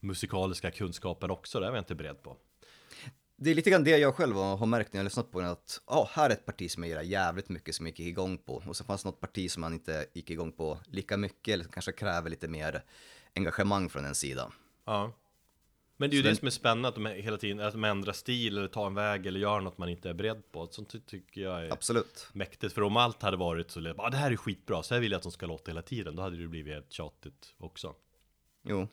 musikaliska 0.00 0.70
kunskapen 0.70 1.30
också? 1.30 1.60
Det 1.60 1.66
var 1.66 1.76
jag 1.76 1.80
inte 1.80 1.94
beredd 1.94 2.22
på 2.22 2.36
det 3.42 3.50
är 3.50 3.54
lite 3.54 3.70
grann 3.70 3.84
det 3.84 3.98
jag 3.98 4.14
själv 4.14 4.36
har 4.36 4.66
märkt 4.66 4.92
när 4.92 4.98
jag 4.98 5.04
lyssnat 5.04 5.30
på 5.30 5.40
den 5.40 5.50
att 5.50 5.80
ja, 5.86 6.08
här 6.12 6.30
är 6.30 6.34
ett 6.34 6.46
parti 6.46 6.70
som 6.70 6.82
jag 6.82 6.88
gillar 6.88 7.02
jävligt 7.02 7.48
mycket 7.48 7.74
som 7.74 7.86
jag 7.86 7.98
gick 7.98 8.08
igång 8.08 8.38
på 8.38 8.62
och 8.66 8.76
så 8.76 8.84
fanns 8.84 9.02
det 9.02 9.08
något 9.08 9.20
parti 9.20 9.50
som 9.50 9.60
man 9.60 9.72
inte 9.72 10.06
gick 10.12 10.30
igång 10.30 10.52
på 10.52 10.78
lika 10.86 11.16
mycket 11.16 11.54
eller 11.54 11.64
kanske 11.64 11.92
kräver 11.92 12.30
lite 12.30 12.48
mer 12.48 12.84
engagemang 13.36 13.88
från 13.88 14.04
en 14.04 14.14
sida. 14.14 14.52
Ja. 14.84 15.12
Men 15.96 16.10
det 16.10 16.14
är 16.14 16.16
ju 16.16 16.22
så 16.22 16.26
det 16.26 16.30
den... 16.30 16.36
som 16.36 16.46
är 16.46 16.50
spännande 16.50 16.88
att 16.88 16.94
de 16.94 17.06
hela 17.06 17.36
tiden 17.36 17.60
att 17.60 17.72
de 17.72 17.84
ändrar 17.84 18.12
stil 18.12 18.58
eller 18.58 18.68
tar 18.68 18.86
en 18.86 18.94
väg 18.94 19.26
eller 19.26 19.40
gör 19.40 19.60
något 19.60 19.78
man 19.78 19.88
inte 19.88 20.10
är 20.10 20.14
beredd 20.14 20.52
på. 20.52 20.66
Sånt 20.66 21.06
tycker 21.06 21.40
jag 21.40 21.66
är 21.66 21.72
Absolut. 21.72 22.28
mäktigt. 22.32 22.74
För 22.74 22.82
om 22.82 22.96
allt 22.96 23.22
hade 23.22 23.36
varit 23.36 23.70
så, 23.70 23.94
ah, 23.98 24.10
det 24.10 24.16
här 24.16 24.30
är 24.30 24.36
skitbra, 24.36 24.82
så 24.82 24.94
här 24.94 25.00
vill 25.00 25.12
jag 25.12 25.16
att 25.16 25.22
de 25.22 25.32
ska 25.32 25.46
låta 25.46 25.70
hela 25.70 25.82
tiden. 25.82 26.16
Då 26.16 26.22
hade 26.22 26.36
det 26.36 26.48
blivit 26.48 26.74
helt 26.74 26.92
tjatigt 26.92 27.54
också. 27.58 27.94
Jo. 28.62 28.88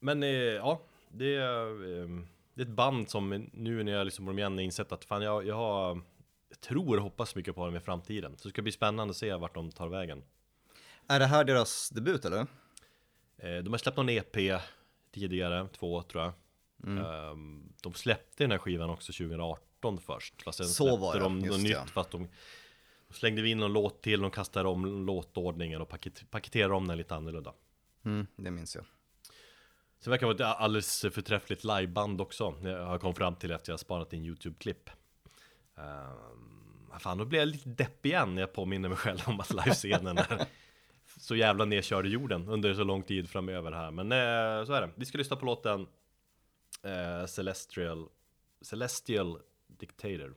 Men 0.00 0.22
eh, 0.22 0.28
ja, 0.28 0.82
det 1.08 1.36
är... 1.36 2.02
Eh, 2.02 2.08
det 2.60 2.64
är 2.64 2.68
ett 2.68 2.76
band 2.76 3.10
som 3.10 3.48
nu 3.52 3.82
när 3.82 3.92
jag 3.92 4.04
lyssnar 4.04 4.26
på 4.26 4.30
dem 4.30 4.38
igen 4.38 4.58
insett 4.58 4.92
att 4.92 5.04
fan 5.04 5.22
jag, 5.22 5.46
jag 5.46 5.54
har 5.54 6.00
jag 6.48 6.60
tror 6.60 6.96
och 6.96 7.02
hoppas 7.02 7.34
mycket 7.34 7.54
på 7.54 7.66
dem 7.66 7.76
i 7.76 7.80
framtiden. 7.80 8.36
Så 8.36 8.48
det 8.48 8.52
ska 8.52 8.62
bli 8.62 8.72
spännande 8.72 9.10
att 9.10 9.16
se 9.16 9.34
vart 9.34 9.54
de 9.54 9.70
tar 9.70 9.88
vägen. 9.88 10.22
Är 11.06 11.18
det 11.18 11.26
här 11.26 11.44
deras 11.44 11.90
debut 11.90 12.24
eller? 12.24 12.46
Eh, 13.36 13.58
de 13.62 13.70
har 13.70 13.78
släppt 13.78 13.96
någon 13.96 14.08
EP 14.08 14.36
tidigare, 15.12 15.68
två 15.68 16.02
tror 16.02 16.22
jag. 16.22 16.32
Mm. 16.84 17.04
Ehm, 17.04 17.72
de 17.82 17.94
släppte 17.94 18.44
den 18.44 18.50
här 18.50 18.58
skivan 18.58 18.90
också 18.90 19.12
2018 19.12 19.98
först. 19.98 20.42
Fast 20.42 20.58
sen 20.58 20.66
Så 20.66 20.96
var 20.96 21.14
det, 21.14 21.20
de 21.20 21.38
något 21.38 21.60
nytt 21.60 21.90
för 21.90 22.00
att 22.00 22.10
de, 22.10 22.28
de 23.08 23.14
slängde 23.14 23.48
in 23.48 23.58
någon 23.58 23.72
låt 23.72 24.02
till, 24.02 24.20
de 24.20 24.30
kastade 24.30 24.68
om 24.68 25.06
låtordningen 25.06 25.80
och 25.80 25.88
paket, 25.88 26.30
paketerade 26.30 26.74
om 26.74 26.88
den 26.88 26.98
lite 26.98 27.14
annorlunda. 27.14 27.52
Mm, 28.04 28.26
det 28.36 28.50
minns 28.50 28.76
jag. 28.76 28.84
Sen 30.00 30.10
verkar 30.10 30.26
det 30.26 30.34
vara 30.34 30.52
ett 30.52 30.60
alldeles 30.60 31.00
förträffligt 31.00 31.64
liveband 31.64 32.20
också. 32.20 32.54
Jag 32.62 32.86
har 32.86 32.98
kommit 32.98 33.16
fram 33.16 33.36
till 33.36 33.52
att 33.52 33.68
jag 33.68 33.72
har 33.72 33.78
sparat 33.78 34.12
in 34.12 34.24
YouTube-klipp. 34.24 34.90
Um, 35.74 37.00
fan, 37.00 37.18
då 37.18 37.24
blir 37.24 37.38
jag 37.38 37.48
lite 37.48 37.68
deppig 37.68 38.10
igen 38.10 38.34
när 38.34 38.42
jag 38.42 38.52
påminner 38.52 38.88
mig 38.88 38.98
själv 38.98 39.18
om 39.26 39.40
att 39.40 39.50
livescenen 39.50 40.18
är 40.18 40.46
så 41.20 41.36
jävla 41.36 41.64
nedkörd 41.64 42.06
i 42.06 42.08
jorden 42.08 42.48
under 42.48 42.74
så 42.74 42.84
lång 42.84 43.02
tid 43.02 43.30
framöver 43.30 43.72
här. 43.72 43.90
Men 43.90 44.12
uh, 44.12 44.66
så 44.66 44.72
är 44.72 44.80
det. 44.80 44.90
Vi 44.94 45.04
ska 45.04 45.18
lyssna 45.18 45.36
på 45.36 45.46
låten 45.46 45.80
uh, 45.80 47.26
Celestial, 47.26 48.08
Celestial 48.62 49.38
Dictator. 49.66 50.34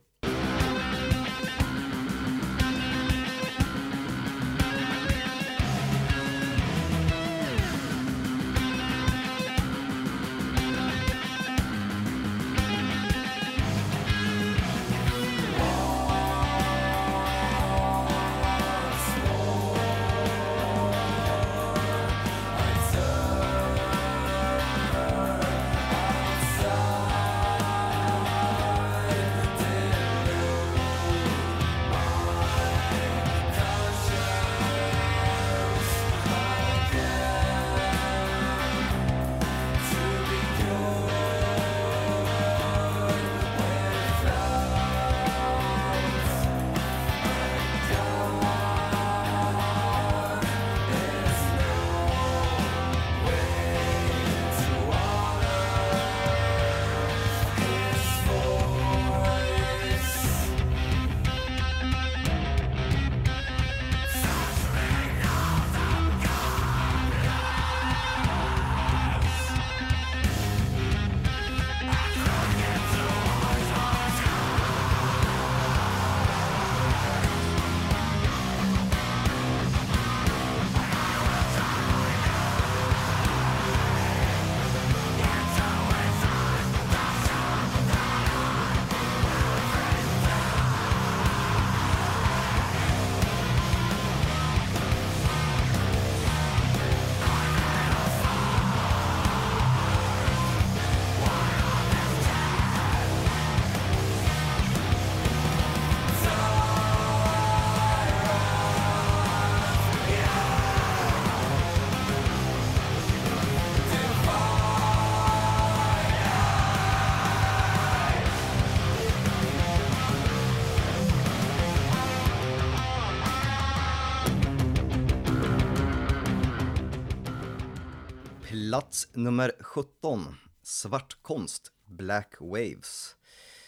Plats 129.04 129.16
nummer 129.16 129.52
17, 129.60 130.34
Svartkonst, 130.62 131.72
Black 131.86 132.34
Waves. 132.40 133.16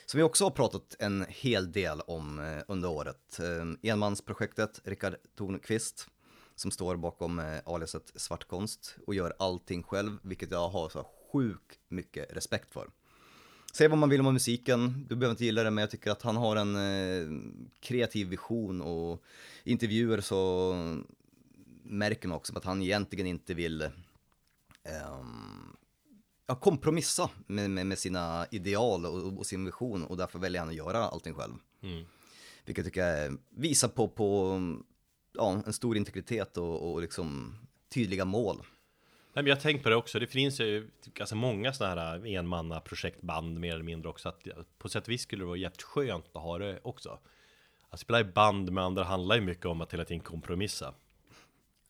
Som 0.06 0.18
vi 0.18 0.24
också 0.24 0.44
har 0.44 0.50
pratat 0.50 0.96
en 0.98 1.26
hel 1.28 1.72
del 1.72 2.00
om 2.00 2.38
eh, 2.38 2.62
under 2.68 2.88
året. 2.88 3.40
Eh, 3.40 3.90
enmansprojektet 3.90 4.80
Rickard 4.84 5.14
Tornqvist 5.36 6.08
som 6.54 6.70
står 6.70 6.96
bakom 6.96 7.38
eh, 7.38 7.58
aliaset 7.64 8.12
Svartkonst 8.14 8.96
och 9.06 9.14
gör 9.14 9.34
allting 9.38 9.82
själv, 9.82 10.18
vilket 10.22 10.50
jag 10.50 10.68
har 10.68 10.88
så 10.88 11.06
sjukt 11.32 11.78
mycket 11.88 12.36
respekt 12.36 12.72
för. 12.72 12.88
Säg 13.72 13.88
vad 13.88 13.98
man 13.98 14.08
vill 14.08 14.20
om 14.20 14.34
musiken, 14.34 15.06
du 15.08 15.16
behöver 15.16 15.32
inte 15.32 15.44
gilla 15.44 15.62
det, 15.62 15.70
men 15.70 15.82
jag 15.82 15.90
tycker 15.90 16.10
att 16.10 16.22
han 16.22 16.36
har 16.36 16.56
en 16.56 17.70
kreativ 17.80 18.28
vision 18.28 18.82
och 18.82 19.22
intervjuer 19.64 20.20
så 20.20 20.74
märker 21.82 22.28
man 22.28 22.36
också 22.36 22.56
att 22.56 22.64
han 22.64 22.82
egentligen 22.82 23.26
inte 23.26 23.54
vill 23.54 23.90
ja, 26.46 26.54
kompromissa 26.54 27.30
med, 27.46 27.70
med, 27.70 27.86
med, 27.86 27.98
sina 27.98 28.46
ideal 28.50 29.06
och, 29.06 29.38
och, 29.38 29.46
sin 29.46 29.64
vision 29.64 30.04
och 30.04 30.16
därför 30.16 30.38
väljer 30.38 30.60
han 30.60 30.68
att 30.68 30.74
göra 30.74 30.98
allting 30.98 31.34
själv. 31.34 31.54
Mm. 31.82 32.04
Vilket 32.64 32.84
jag 32.84 32.94
tycker 32.94 33.36
visar 33.50 33.88
på, 33.88 34.08
på 34.08 34.60
ja, 35.32 35.62
en 35.66 35.72
stor 35.72 35.96
integritet 35.96 36.56
och, 36.56 36.92
och 36.92 37.00
liksom 37.00 37.54
tydliga 37.88 38.24
mål. 38.24 38.56
Nej, 38.56 39.42
men 39.42 39.46
jag 39.46 39.56
har 39.56 39.60
tänkt 39.60 39.82
på 39.82 39.88
det 39.88 39.96
också, 39.96 40.18
det 40.18 40.26
finns 40.26 40.60
ju 40.60 40.90
ganska 41.04 41.36
många 41.36 41.72
sådana 41.72 42.00
här 42.00 42.26
enmanna 42.26 42.80
projektband 42.80 43.60
mer 43.60 43.74
eller 43.74 43.84
mindre 43.84 44.08
också 44.08 44.28
att 44.28 44.46
På 44.78 44.88
sätt 44.88 45.02
och 45.02 45.08
vis 45.08 45.22
skulle 45.22 45.42
det 45.42 45.46
vara 45.46 45.56
jävligt 45.56 45.82
skönt 45.82 46.26
att 46.32 46.42
ha 46.42 46.58
det 46.58 46.80
också 46.82 47.18
Att 47.90 48.00
spela 48.00 48.20
i 48.20 48.24
band 48.24 48.72
med 48.72 48.84
andra 48.84 49.04
handlar 49.04 49.36
ju 49.36 49.42
mycket 49.42 49.66
om 49.66 49.80
att 49.80 49.92
hela 49.92 50.04
tiden 50.04 50.20
kompromissa 50.20 50.94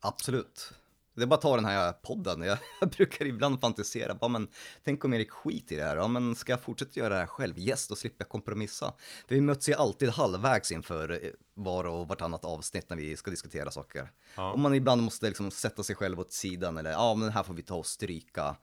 Absolut 0.00 0.74
det 1.16 1.22
är 1.22 1.26
bara 1.26 1.34
att 1.34 1.40
ta 1.40 1.56
den 1.56 1.64
här 1.64 1.92
podden, 1.92 2.42
jag, 2.42 2.58
jag 2.80 2.90
brukar 2.90 3.24
ibland 3.24 3.60
fantisera, 3.60 4.14
bara, 4.14 4.28
men 4.28 4.48
tänk 4.84 5.04
om 5.04 5.14
Erik 5.14 5.30
skit 5.30 5.72
i 5.72 5.76
det 5.76 5.82
här, 5.82 5.96
ja 5.96 6.08
men 6.08 6.34
ska 6.34 6.52
jag 6.52 6.60
fortsätta 6.60 7.00
göra 7.00 7.14
det 7.14 7.20
här 7.20 7.26
själv? 7.26 7.58
Yes, 7.58 7.88
då 7.88 7.96
slipper 7.96 8.24
jag 8.24 8.28
kompromissa. 8.28 8.94
För 9.28 9.34
vi 9.34 9.40
möts 9.40 9.68
ju 9.68 9.74
alltid 9.74 10.08
halvvägs 10.08 10.72
inför 10.72 11.10
eh, 11.24 11.30
var 11.54 11.84
och 11.84 12.08
vartannat 12.08 12.44
avsnitt 12.44 12.90
när 12.90 12.96
vi 12.96 13.16
ska 13.16 13.30
diskutera 13.30 13.70
saker. 13.70 14.12
Ja. 14.34 14.52
Och 14.52 14.58
man 14.58 14.74
ibland 14.74 15.02
måste 15.02 15.26
liksom 15.26 15.50
sätta 15.50 15.82
sig 15.82 15.96
själv 15.96 16.20
åt 16.20 16.32
sidan, 16.32 16.78
eller 16.78 16.90
ja 16.90 17.14
men 17.14 17.30
här 17.30 17.42
får 17.42 17.54
vi 17.54 17.62
ta 17.62 17.74
och 17.74 17.86
stryka 17.86 18.56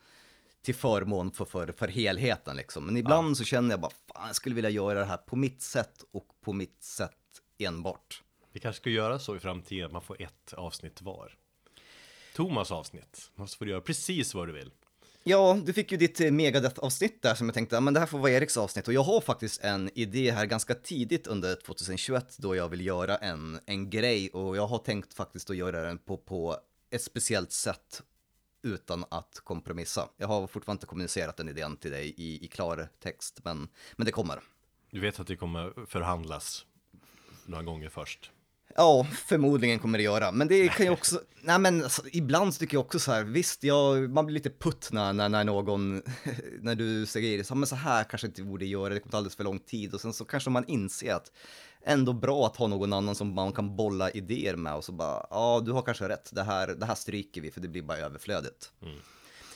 till 0.62 0.76
förmån 0.76 1.32
för, 1.32 1.46
för, 1.46 1.72
för 1.72 1.88
helheten 1.88 2.56
liksom. 2.56 2.86
Men 2.86 2.98
ibland 2.98 3.32
ja. 3.32 3.36
så 3.36 3.44
känner 3.44 3.70
jag 3.70 3.82
bara, 3.82 3.92
fan 3.92 4.28
jag 4.28 4.36
skulle 4.36 4.56
vilja 4.56 4.70
göra 4.70 5.00
det 5.00 5.06
här 5.06 5.18
på 5.18 5.36
mitt 5.36 5.62
sätt 5.62 6.04
och 6.12 6.28
på 6.42 6.54
mitt 6.54 6.84
sätt 6.84 7.12
enbart. 7.58 8.24
Vi 8.52 8.60
kanske 8.60 8.82
ska 8.82 8.90
göra 8.90 9.20
så 9.20 9.36
i 9.36 9.40
framtiden, 9.40 9.86
att 9.86 9.92
man 9.92 10.02
får 10.02 10.22
ett 10.22 10.54
avsnitt 10.54 11.02
var. 11.02 11.38
Thomas 12.34 12.72
avsnitt. 12.72 13.32
Måste 13.36 13.58
få 13.58 13.66
göra 13.66 13.82
precis 13.82 14.34
vad 14.34 14.48
du 14.48 14.54
vill. 14.54 14.72
Ja, 15.24 15.60
du 15.66 15.74
fick 15.74 15.92
ju 15.92 15.98
ditt 15.98 16.22
eh, 16.22 16.32
Megadeth-avsnitt 16.32 17.22
där 17.22 17.36
som 17.36 17.48
jag 17.48 17.54
tänkte, 17.54 17.80
men 17.80 17.94
det 17.94 18.00
här 18.00 18.08
får 18.08 18.20
vara 18.20 18.32
Eriks 18.32 18.58
avsnitt. 18.58 18.88
Och 18.88 18.94
jag 18.94 19.04
har 19.04 19.22
faktiskt 19.22 19.64
en 19.64 19.90
idé 19.96 20.32
här 20.32 20.46
ganska 20.46 20.76
tidigt 20.76 21.28
under 21.28 21.56
2021 21.56 22.38
då 22.38 22.56
jag 22.56 22.70
vill 22.70 22.86
göra 22.86 23.18
en, 23.18 23.60
en 23.66 23.90
grej 23.90 24.30
och 24.30 24.58
jag 24.58 24.68
har 24.68 24.78
tänkt 24.78 25.14
faktiskt 25.14 25.50
att 25.50 25.56
göra 25.56 25.82
den 25.82 25.98
på, 25.98 26.18
på 26.18 26.58
ett 26.90 27.02
speciellt 27.02 27.52
sätt 27.52 28.04
utan 28.62 29.06
att 29.10 29.40
kompromissa. 29.44 30.10
Jag 30.18 30.28
har 30.28 30.48
fortfarande 30.48 30.78
inte 30.78 30.88
kommunicerat 30.88 31.38
den 31.38 31.50
idén 31.50 31.78
till 31.78 31.92
dig 31.92 32.14
i, 32.18 32.46
i 32.46 32.48
klar 32.48 32.90
text, 33.00 33.40
men, 33.44 33.68
men 33.96 34.06
det 34.06 34.12
kommer. 34.12 34.40
Du 34.92 35.00
vet 35.00 35.20
att 35.20 35.28
det 35.28 35.36
kommer 35.36 35.86
förhandlas 35.86 36.66
några 37.46 37.64
gånger 37.64 37.90
först? 37.90 38.32
Ja, 38.76 39.08
förmodligen 39.26 39.80
kommer 39.80 39.98
det 39.98 40.04
göra. 40.04 40.32
Men 40.32 40.48
det 40.48 40.68
kan 40.68 40.86
ju 40.86 40.92
också, 40.92 41.22
nej 41.42 41.60
men 41.60 41.84
alltså, 41.84 42.02
ibland 42.12 42.60
tycker 42.60 42.78
jag 42.78 42.86
också 42.86 43.00
så 43.00 43.12
här, 43.12 43.24
visst, 43.24 43.64
jag, 43.64 44.10
man 44.10 44.26
blir 44.26 44.34
lite 44.34 44.50
putt 44.50 44.90
när, 44.92 45.14
när, 45.14 45.30
när 45.30 45.44
någon, 45.44 46.02
när 46.62 46.76
du 46.76 47.06
säger 47.06 47.44
så, 47.44 47.56
men 47.56 47.68
så 47.68 47.76
här 47.76 48.04
kanske 48.04 48.28
inte 48.28 48.44
borde 48.44 48.66
göra, 48.66 48.94
det 48.94 49.00
kommer 49.00 49.12
ta 49.12 49.18
alldeles 49.18 49.36
för 49.36 49.44
lång 49.44 49.60
tid. 49.60 49.94
Och 49.94 50.02
sen 50.02 50.14
så 50.14 50.26
kanske 50.26 50.50
man 50.50 50.66
inser 50.68 51.14
att 51.14 51.32
ändå 51.86 52.14
bra 52.14 52.46
att 52.46 52.56
ha 52.56 52.68
någon 52.68 52.94
annan 52.94 53.16
som 53.16 53.34
man 53.34 53.52
kan 53.52 53.76
bolla 53.76 54.10
idéer 54.10 54.56
med 54.56 54.76
och 54.76 54.84
så 54.84 54.92
bara, 54.92 55.28
ja, 55.30 55.62
du 55.66 55.72
har 55.72 55.82
kanske 55.82 56.10
rätt, 56.10 56.30
det 56.34 56.44
här, 56.44 56.68
det 56.68 56.86
här 56.86 56.96
stryker 56.96 57.42
vi 57.42 57.52
för 57.52 57.62
det 57.62 57.68
blir 57.68 57.82
bara 57.82 57.98
överflödigt. 57.98 58.72
Mm. 58.82 58.98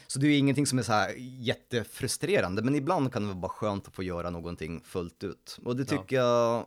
Så 0.08 0.20
det 0.20 0.28
är 0.28 0.38
ingenting 0.38 0.68
som 0.68 0.80
är 0.80 0.84
så 0.84 0.92
här 0.92 1.14
jättefrustrerande, 1.18 2.62
men 2.62 2.76
ibland 2.76 3.14
kan 3.14 3.22
det 3.22 3.28
vara 3.28 3.40
bara 3.40 3.50
skönt 3.50 3.88
att 3.88 3.96
få 3.96 4.04
göra 4.04 4.30
någonting 4.30 4.82
fullt 4.86 5.24
ut. 5.24 5.60
Och 5.64 5.76
det 5.76 5.86
tycker 5.86 6.16
ja. 6.16 6.24
jag 6.24 6.66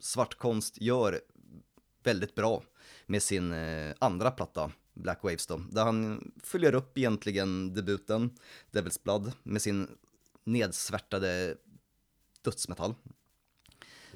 svartkonst 0.00 0.80
gör 0.80 1.20
väldigt 2.02 2.34
bra 2.34 2.62
med 3.06 3.22
sin 3.22 3.52
eh, 3.52 3.94
andra 3.98 4.30
platta, 4.30 4.72
Black 4.94 5.22
Waves 5.22 5.46
då, 5.46 5.58
där 5.70 5.84
han 5.84 6.32
följer 6.42 6.74
upp 6.74 6.98
egentligen 6.98 7.74
debuten, 7.74 8.30
Devil's 8.70 9.02
Blood, 9.02 9.32
med 9.42 9.62
sin 9.62 9.96
nedsvärtade 10.44 11.56
dödsmetall. 12.42 12.94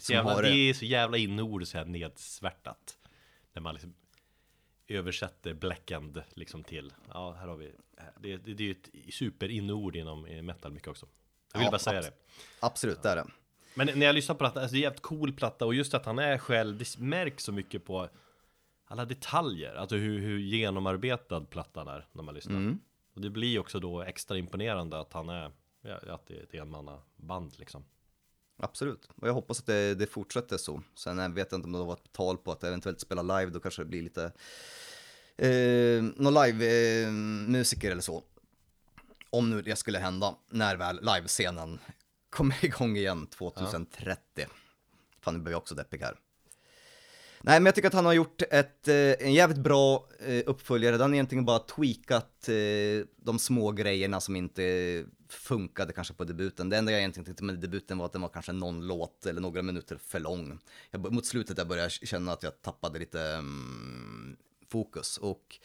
Jävla, 0.08 0.34
har, 0.34 0.42
det 0.42 0.50
är 0.50 0.74
så 0.74 0.84
jävla 0.84 1.16
inord 1.16 1.66
så 1.66 1.78
här 1.78 1.84
nedsvärtat. 1.84 2.98
När 3.52 3.62
man 3.62 3.74
liksom 3.74 3.94
översätter 4.88 5.54
Blackend 5.54 6.22
liksom 6.34 6.64
till, 6.64 6.92
ja 7.08 7.32
här 7.32 7.46
har 7.46 7.56
vi, 7.56 7.72
det, 8.20 8.36
det, 8.36 8.54
det 8.54 8.62
är 8.62 8.66
ju 8.66 8.72
ett 8.72 9.14
superinord 9.14 9.96
inom 9.96 10.22
metal 10.22 10.72
mycket 10.72 10.88
också. 10.88 11.08
Jag 11.52 11.58
vill 11.58 11.64
ja, 11.64 11.70
bara 11.70 11.78
säga 11.78 12.02
det. 12.02 12.12
Absolut, 12.60 13.02
det 13.02 13.08
är 13.08 13.16
det. 13.16 13.26
Men 13.74 13.98
när 13.98 14.06
jag 14.06 14.14
lyssnar 14.14 14.34
på 14.34 14.38
plattan, 14.38 14.62
alltså 14.62 14.74
det 14.74 14.78
är 14.78 14.80
en 14.80 14.82
jävligt 14.82 15.02
cool 15.02 15.32
platta 15.32 15.66
och 15.66 15.74
just 15.74 15.94
att 15.94 16.06
han 16.06 16.18
är 16.18 16.38
själv, 16.38 16.78
det 16.78 16.98
märks 16.98 17.44
så 17.44 17.52
mycket 17.52 17.84
på 17.84 18.08
alla 18.84 19.04
detaljer, 19.04 19.74
alltså 19.74 19.96
hur, 19.96 20.20
hur 20.20 20.38
genomarbetad 20.38 21.40
plattan 21.40 21.88
är 21.88 22.08
när 22.12 22.22
man 22.22 22.34
lyssnar. 22.34 22.56
Mm. 22.56 22.78
Och 23.14 23.20
det 23.20 23.30
blir 23.30 23.58
också 23.58 23.80
då 23.80 24.02
extra 24.02 24.38
imponerande 24.38 25.00
att 25.00 25.12
han 25.12 25.28
är, 25.28 25.52
att 26.08 26.26
det 26.26 26.38
är 26.38 26.42
ett 26.42 26.54
enmannaband 26.54 27.58
liksom. 27.58 27.84
Absolut, 28.56 29.08
och 29.16 29.28
jag 29.28 29.34
hoppas 29.34 29.60
att 29.60 29.66
det, 29.66 29.94
det 29.94 30.06
fortsätter 30.06 30.56
så. 30.56 30.82
Sen 30.94 31.34
vet 31.34 31.52
jag 31.52 31.58
inte 31.58 31.66
om 31.66 31.72
det 31.72 31.78
var 31.78 31.94
ett 31.94 32.12
tal 32.12 32.36
på 32.36 32.52
att 32.52 32.64
eventuellt 32.64 33.00
spela 33.00 33.22
live, 33.22 33.50
då 33.50 33.60
kanske 33.60 33.82
det 33.82 33.86
blir 33.86 34.02
lite 34.02 34.32
eh, 35.36 36.02
någon 36.16 36.34
live-musiker 36.34 37.88
eh, 37.88 37.92
eller 37.92 38.02
så. 38.02 38.22
Om 39.30 39.50
nu 39.50 39.62
det 39.62 39.76
skulle 39.76 39.98
hända, 39.98 40.34
när 40.50 40.76
väl 40.76 41.00
livescenen 41.02 41.78
kommer 42.34 42.64
igång 42.64 42.96
igen 42.96 43.26
2030. 43.26 44.20
Ja. 44.34 44.44
Fan, 45.20 45.34
nu 45.34 45.40
blir 45.40 45.52
jag 45.52 45.58
också 45.58 45.74
deppig 45.74 45.98
här. 45.98 46.16
Nej, 47.40 47.60
men 47.60 47.66
jag 47.66 47.74
tycker 47.74 47.88
att 47.88 47.94
han 47.94 48.06
har 48.06 48.12
gjort 48.12 48.42
ett, 48.50 48.88
eh, 48.88 48.96
en 48.96 49.34
jävligt 49.34 49.58
bra 49.58 50.08
eh, 50.26 50.42
uppföljare. 50.46 50.92
Han 50.92 51.00
har 51.00 51.14
egentligen 51.14 51.44
bara 51.44 51.58
tweakat 51.58 52.48
eh, 52.48 53.06
de 53.16 53.38
små 53.38 53.72
grejerna 53.72 54.20
som 54.20 54.36
inte 54.36 55.04
funkade 55.28 55.92
kanske 55.92 56.14
på 56.14 56.24
debuten. 56.24 56.68
Det 56.68 56.76
enda 56.76 56.92
jag 56.92 56.98
egentligen 56.98 57.24
tyckte 57.24 57.44
med 57.44 57.58
debuten 57.58 57.98
var 57.98 58.06
att 58.06 58.12
den 58.12 58.22
var 58.22 58.28
kanske 58.28 58.52
någon 58.52 58.86
låt 58.86 59.26
eller 59.26 59.40
några 59.40 59.62
minuter 59.62 59.96
för 59.96 60.20
lång. 60.20 60.58
Jag, 60.90 61.12
mot 61.12 61.26
slutet 61.26 61.58
jag 61.58 61.68
började 61.68 61.90
känna 61.90 62.32
att 62.32 62.42
jag 62.42 62.62
tappade 62.62 62.98
lite 62.98 63.18
um, 63.18 64.36
fokus 64.68 65.18
och 65.18 65.58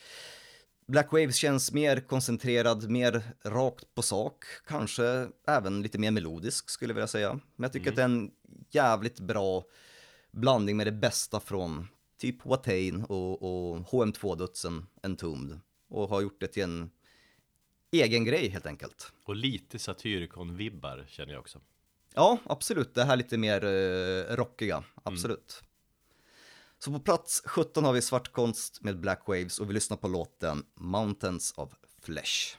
Black 0.90 1.12
Waves 1.12 1.36
känns 1.36 1.72
mer 1.72 2.00
koncentrerad, 2.00 2.90
mer 2.90 3.24
rakt 3.44 3.96
på 3.96 4.02
sak, 4.02 4.46
kanske 4.68 5.30
även 5.48 5.82
lite 5.82 5.98
mer 5.98 6.12
melodisk 6.12 6.70
skulle 6.70 6.92
jag 6.92 6.96
vilja 6.96 7.08
säga. 7.08 7.40
Men 7.56 7.64
jag 7.64 7.74
tycker 7.74 7.92
mm. 7.92 7.94
att 7.94 7.96
det 7.96 8.02
är 8.02 8.06
en 8.06 8.32
jävligt 8.70 9.20
bra 9.20 9.64
blandning 10.32 10.78
med 10.78 10.88
det 10.88 10.92
bästa 10.92 11.40
från 11.40 11.88
typ 12.18 12.46
Watain 12.46 13.04
och, 13.04 13.42
och 13.44 13.78
HM2-dödsen 13.78 14.86
Entombed. 15.04 15.60
Och 15.88 16.10
har 16.10 16.22
gjort 16.22 16.42
det 16.42 16.48
till 16.48 16.64
en 16.64 16.92
egen 17.92 18.26
grej 18.26 18.50
helt 18.50 18.66
enkelt. 18.66 19.12
Och 19.24 19.36
lite 19.36 19.78
Satyricon-vibbar 19.78 21.06
känner 21.08 21.34
jag 21.34 21.40
också. 21.40 21.60
Ja, 22.16 22.38
absolut. 22.46 22.94
Det 22.94 23.04
här 23.04 23.16
lite 23.16 23.38
mer 23.38 23.66
uh, 23.66 24.36
rockiga, 24.36 24.84
absolut. 25.04 25.62
Mm. 25.62 25.69
Så 26.80 26.92
på 26.92 27.00
plats 27.00 27.42
17 27.46 27.84
har 27.84 27.94
vi 27.94 28.02
Svartkonst 28.02 28.82
med 28.82 29.00
Black 29.00 29.28
Waves 29.28 29.60
och 29.60 29.70
vi 29.70 29.74
lyssnar 29.74 29.98
på 29.98 30.08
låten 30.08 30.64
Mountains 30.76 31.54
of 31.58 31.70
Flesh. 32.02 32.59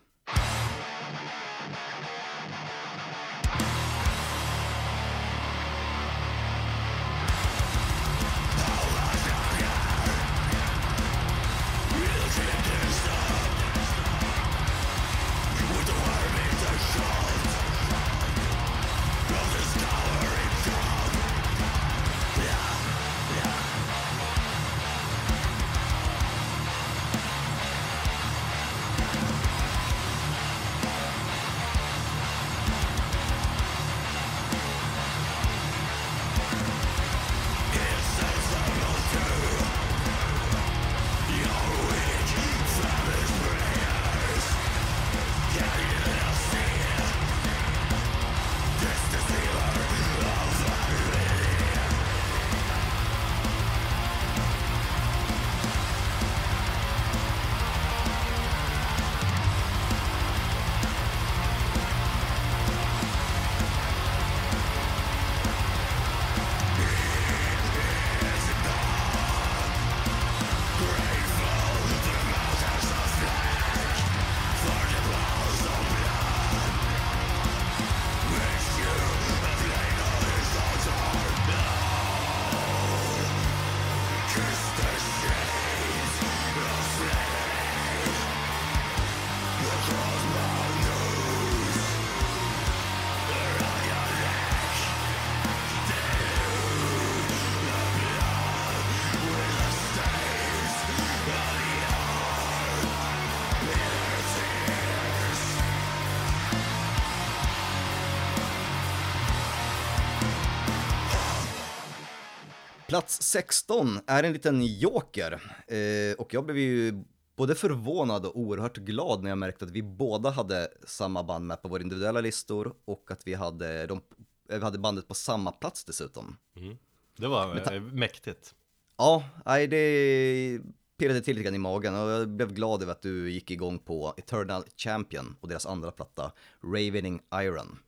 Plats 112.91 113.23
16 113.23 114.01
är 114.07 114.23
en 114.23 114.33
liten 114.33 114.67
joker 114.67 115.33
eh, 115.67 116.15
och 116.19 116.35
jag 116.35 116.45
blev 116.45 116.59
ju 116.59 117.05
både 117.37 117.55
förvånad 117.55 118.27
och 118.27 118.39
oerhört 118.39 118.77
glad 118.77 119.23
när 119.23 119.31
jag 119.31 119.39
märkte 119.39 119.65
att 119.65 119.71
vi 119.71 119.83
båda 119.83 120.31
hade 120.31 120.69
samma 120.87 121.23
band 121.23 121.47
med 121.47 121.63
på 121.63 121.69
våra 121.69 121.83
individuella 121.83 122.21
listor 122.21 122.75
och 122.85 123.11
att 123.11 123.27
vi 123.27 123.35
hade, 123.35 123.87
de, 123.87 124.01
vi 124.49 124.61
hade 124.61 124.79
bandet 124.79 125.09
på 125.09 125.15
samma 125.15 125.53
plats 125.53 125.85
dessutom. 125.85 126.37
Mm. 126.57 126.77
Det 127.17 127.27
var 127.27 127.73
eh, 127.73 127.81
mäktigt. 127.81 128.55
Ja, 128.97 129.25
nej, 129.45 129.67
det 129.67 130.61
pirrade 130.99 131.21
till 131.21 131.37
lite 131.37 131.45
grann 131.45 131.55
i 131.55 131.59
magen 131.59 131.95
och 131.95 132.11
jag 132.11 132.29
blev 132.29 132.53
glad 132.53 132.83
över 132.83 132.93
att 132.93 133.03
du 133.03 133.31
gick 133.31 133.51
igång 133.51 133.79
på 133.79 134.15
Eternal 134.17 134.65
Champion 134.77 135.37
och 135.41 135.49
deras 135.49 135.67
andra 135.67 135.91
platta, 135.91 136.33
Ravening 136.63 137.21
Iron. 137.35 137.79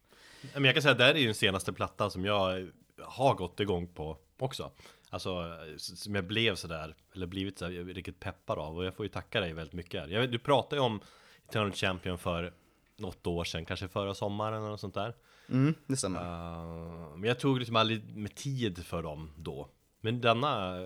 Men 0.55 0.65
jag 0.65 0.75
kan 0.75 0.83
säga 0.83 0.93
att 0.93 0.99
det 0.99 1.05
här 1.05 1.15
är 1.15 1.19
ju 1.19 1.27
den 1.27 1.35
senaste 1.35 1.73
plattan 1.73 2.11
som 2.11 2.25
jag 2.25 2.71
har 2.99 3.35
gått 3.35 3.61
igång 3.61 3.87
på 3.87 4.19
också. 4.43 4.70
Alltså 5.11 5.59
som 5.76 6.14
jag 6.14 6.24
blev 6.24 6.55
sådär, 6.55 6.95
eller 7.14 7.26
blivit 7.26 7.59
så 7.59 7.68
riktigt 7.68 8.20
peppad 8.20 8.59
av 8.59 8.76
och 8.76 8.84
jag 8.84 8.95
får 8.95 9.05
ju 9.05 9.11
tacka 9.11 9.40
dig 9.40 9.53
väldigt 9.53 9.74
mycket. 9.74 10.11
Jag 10.11 10.20
vet, 10.20 10.32
du 10.32 10.38
pratade 10.38 10.76
ju 10.76 10.86
om 10.86 11.01
Eternal 11.49 11.72
Champion 11.72 12.18
för 12.18 12.55
något 12.97 13.26
år 13.26 13.45
sedan, 13.45 13.64
kanske 13.64 13.88
förra 13.88 14.14
sommaren 14.14 14.55
eller 14.55 14.70
något 14.70 14.80
sånt 14.80 14.95
där. 14.95 15.14
Mm, 15.49 15.74
det 15.86 15.97
stämmer. 15.97 16.20
Uh, 16.20 17.16
men 17.16 17.28
jag 17.28 17.40
tog 17.40 17.59
liksom 17.59 17.76
aldrig 17.76 18.16
med 18.16 18.34
tid 18.34 18.86
för 18.86 19.03
dem 19.03 19.30
då. 19.36 19.68
Men 20.01 20.20
denna 20.20 20.76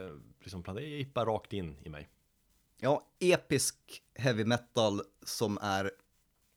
liksom, 0.41 0.63
platta 0.63 0.81
gick 0.81 1.15
bara 1.15 1.25
rakt 1.25 1.53
in 1.53 1.77
i 1.83 1.89
mig. 1.89 2.09
Ja, 2.81 3.07
episk 3.21 3.77
heavy 4.15 4.45
metal 4.45 5.01
som 5.23 5.59
är 5.63 5.91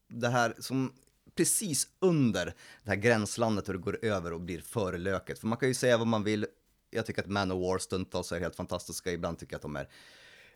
det 0.07 0.27
här 0.27 0.53
som 0.59 0.93
precis 1.35 1.87
under 1.99 2.45
det 2.83 2.89
här 2.89 2.95
gränslandet 2.95 3.69
hur 3.69 3.73
det 3.73 3.79
går 3.79 4.05
över 4.05 4.33
och 4.33 4.41
blir 4.41 4.61
för 4.61 4.97
löket. 4.97 5.39
För 5.39 5.47
man 5.47 5.57
kan 5.57 5.67
ju 5.67 5.73
säga 5.73 5.97
vad 5.97 6.07
man 6.07 6.23
vill. 6.23 6.45
Jag 6.89 7.05
tycker 7.05 7.21
att 7.21 7.29
Man 7.29 7.51
of 7.51 7.61
War 7.61 7.77
stundtals 7.77 8.31
är 8.31 8.39
helt 8.39 8.55
fantastiska. 8.55 9.11
Ibland 9.11 9.39
tycker 9.39 9.53
jag 9.53 9.57
att 9.57 9.61
de 9.61 9.75
är 9.75 9.87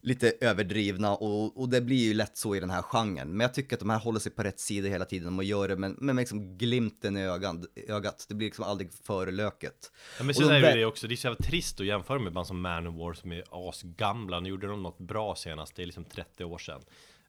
lite 0.04 0.34
överdrivna 0.42 1.16
och, 1.16 1.62
och 1.62 1.70
det 1.70 1.82
blir 1.82 2.08
ju 2.08 2.14
lätt 2.14 2.38
så 2.38 2.56
i 2.56 2.60
den 2.60 2.70
här 2.70 2.82
genren. 2.82 3.30
Men 3.30 3.40
jag 3.40 3.54
tycker 3.54 3.76
att 3.76 3.80
de 3.80 3.90
här 3.90 4.00
håller 4.00 4.20
sig 4.20 4.32
på 4.32 4.44
rätt 4.44 4.60
sida 4.60 4.90
hela 4.90 5.06
tiden 5.06 5.38
och 5.38 5.44
gör 5.44 5.68
det 5.68 5.76
med, 5.76 6.02
med 6.02 6.16
liksom 6.16 6.58
glimten 6.58 7.18
i 7.18 7.22
ögat. 7.22 7.56
ögat. 7.88 8.26
Det 8.30 8.36
blir 8.36 8.48
liksom 8.48 8.66
aldrig 8.66 8.94
för 8.94 9.32
löket. 9.32 9.92
Ja, 10.18 10.24
men 10.24 10.36
så 10.36 10.50
är 10.50 10.78
det 10.78 10.86
också, 10.86 11.08
det 11.08 11.14
är 11.14 11.16
så 11.16 11.28
jävla 11.28 11.46
trist 11.46 11.80
att 11.80 11.86
jämföra 11.86 12.20
med 12.20 12.34
band 12.34 12.48
som 12.48 12.62
Man 12.62 12.88
of 12.88 12.96
War 12.96 13.14
som 13.14 13.32
är 13.32 13.44
asgamla. 13.70 14.40
Nu 14.40 14.50
gjorde 14.50 14.68
de 14.68 14.84
något 14.84 15.00
bra 15.00 15.36
senast, 15.36 15.76
det 15.76 15.82
är 15.82 15.86
liksom 15.86 16.06
30 16.06 16.44
år 16.44 16.58
sedan. 16.58 16.82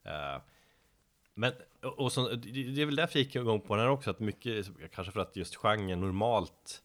Uh, 0.06 0.42
men, 1.34 1.52
och 1.96 2.12
så, 2.12 2.28
det 2.30 2.82
är 2.82 2.86
väl 2.86 2.96
därför 2.96 3.18
jag 3.18 3.24
gick 3.24 3.36
igång 3.36 3.60
på 3.60 3.76
den 3.76 3.84
här 3.84 3.90
också, 3.90 4.10
att 4.10 4.20
mycket, 4.20 4.66
kanske 4.94 5.12
för 5.12 5.20
att 5.20 5.36
just 5.36 5.56
genren 5.56 6.00
normalt 6.00 6.82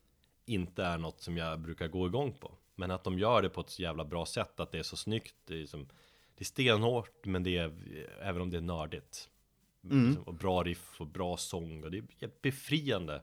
inte 0.49 0.83
är 0.83 0.97
något 0.97 1.21
som 1.21 1.37
jag 1.37 1.59
brukar 1.59 1.87
gå 1.87 2.07
igång 2.07 2.33
på. 2.33 2.51
Men 2.75 2.91
att 2.91 3.03
de 3.03 3.19
gör 3.19 3.41
det 3.41 3.49
på 3.49 3.61
ett 3.61 3.69
så 3.69 3.81
jävla 3.81 4.05
bra 4.05 4.25
sätt, 4.25 4.59
att 4.59 4.71
det 4.71 4.79
är 4.79 4.83
så 4.83 4.97
snyggt, 4.97 5.35
det 5.45 5.61
är, 5.61 5.65
som, 5.65 5.87
det 6.35 6.43
är 6.43 6.45
stenhårt, 6.45 7.25
men 7.25 7.43
det 7.43 7.57
är, 7.57 7.71
även 8.21 8.41
om 8.41 8.49
det 8.49 8.57
är 8.57 8.61
nördigt. 8.61 9.29
Mm. 9.83 10.07
Liksom, 10.07 10.23
och 10.23 10.33
bra 10.33 10.63
riff 10.63 11.01
och 11.01 11.07
bra 11.07 11.37
sång, 11.37 11.83
och 11.83 11.91
det 11.91 11.97
är 11.97 12.31
befriande. 12.41 13.21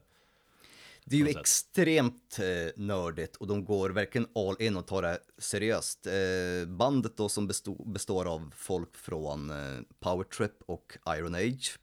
Det 1.05 1.17
är 1.17 1.21
ju 1.21 1.29
extremt 1.29 2.39
eh, 2.39 2.73
nördigt 2.77 3.37
och 3.37 3.47
de 3.47 3.65
går 3.65 3.91
verkligen 3.91 4.29
all 4.35 4.63
in 4.63 4.77
och 4.77 4.87
tar 4.87 5.03
det 5.03 5.19
seriöst. 5.39 6.07
Eh, 6.07 6.69
bandet 6.69 7.17
då 7.17 7.29
som 7.29 7.47
bestod, 7.47 7.93
består 7.93 8.25
av 8.25 8.53
folk 8.57 8.97
från 8.97 9.51
eh, 9.51 9.81
Power 10.01 10.25
Trip 10.25 10.63
och 10.67 10.99
Iron 11.09 11.35
Age. 11.35 11.79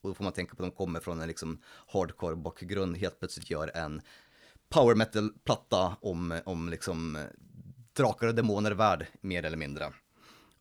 Och 0.00 0.08
då 0.08 0.14
får 0.14 0.24
man 0.24 0.32
tänka 0.32 0.54
på 0.54 0.62
att 0.62 0.70
de 0.70 0.76
kommer 0.76 1.00
från 1.00 1.20
en 1.20 1.28
liksom 1.28 1.62
hardcore 1.86 2.36
bakgrund, 2.36 2.96
helt 2.96 3.18
plötsligt 3.18 3.50
gör 3.50 3.76
en 3.76 4.02
power 4.72 4.94
metal-platta 4.94 5.96
om, 6.00 6.40
om 6.44 6.68
liksom 6.68 7.18
drakar 7.92 8.26
och 8.26 8.34
demoner 8.34 8.70
värld, 8.70 9.06
mer 9.20 9.44
eller 9.44 9.56
mindre. 9.56 9.92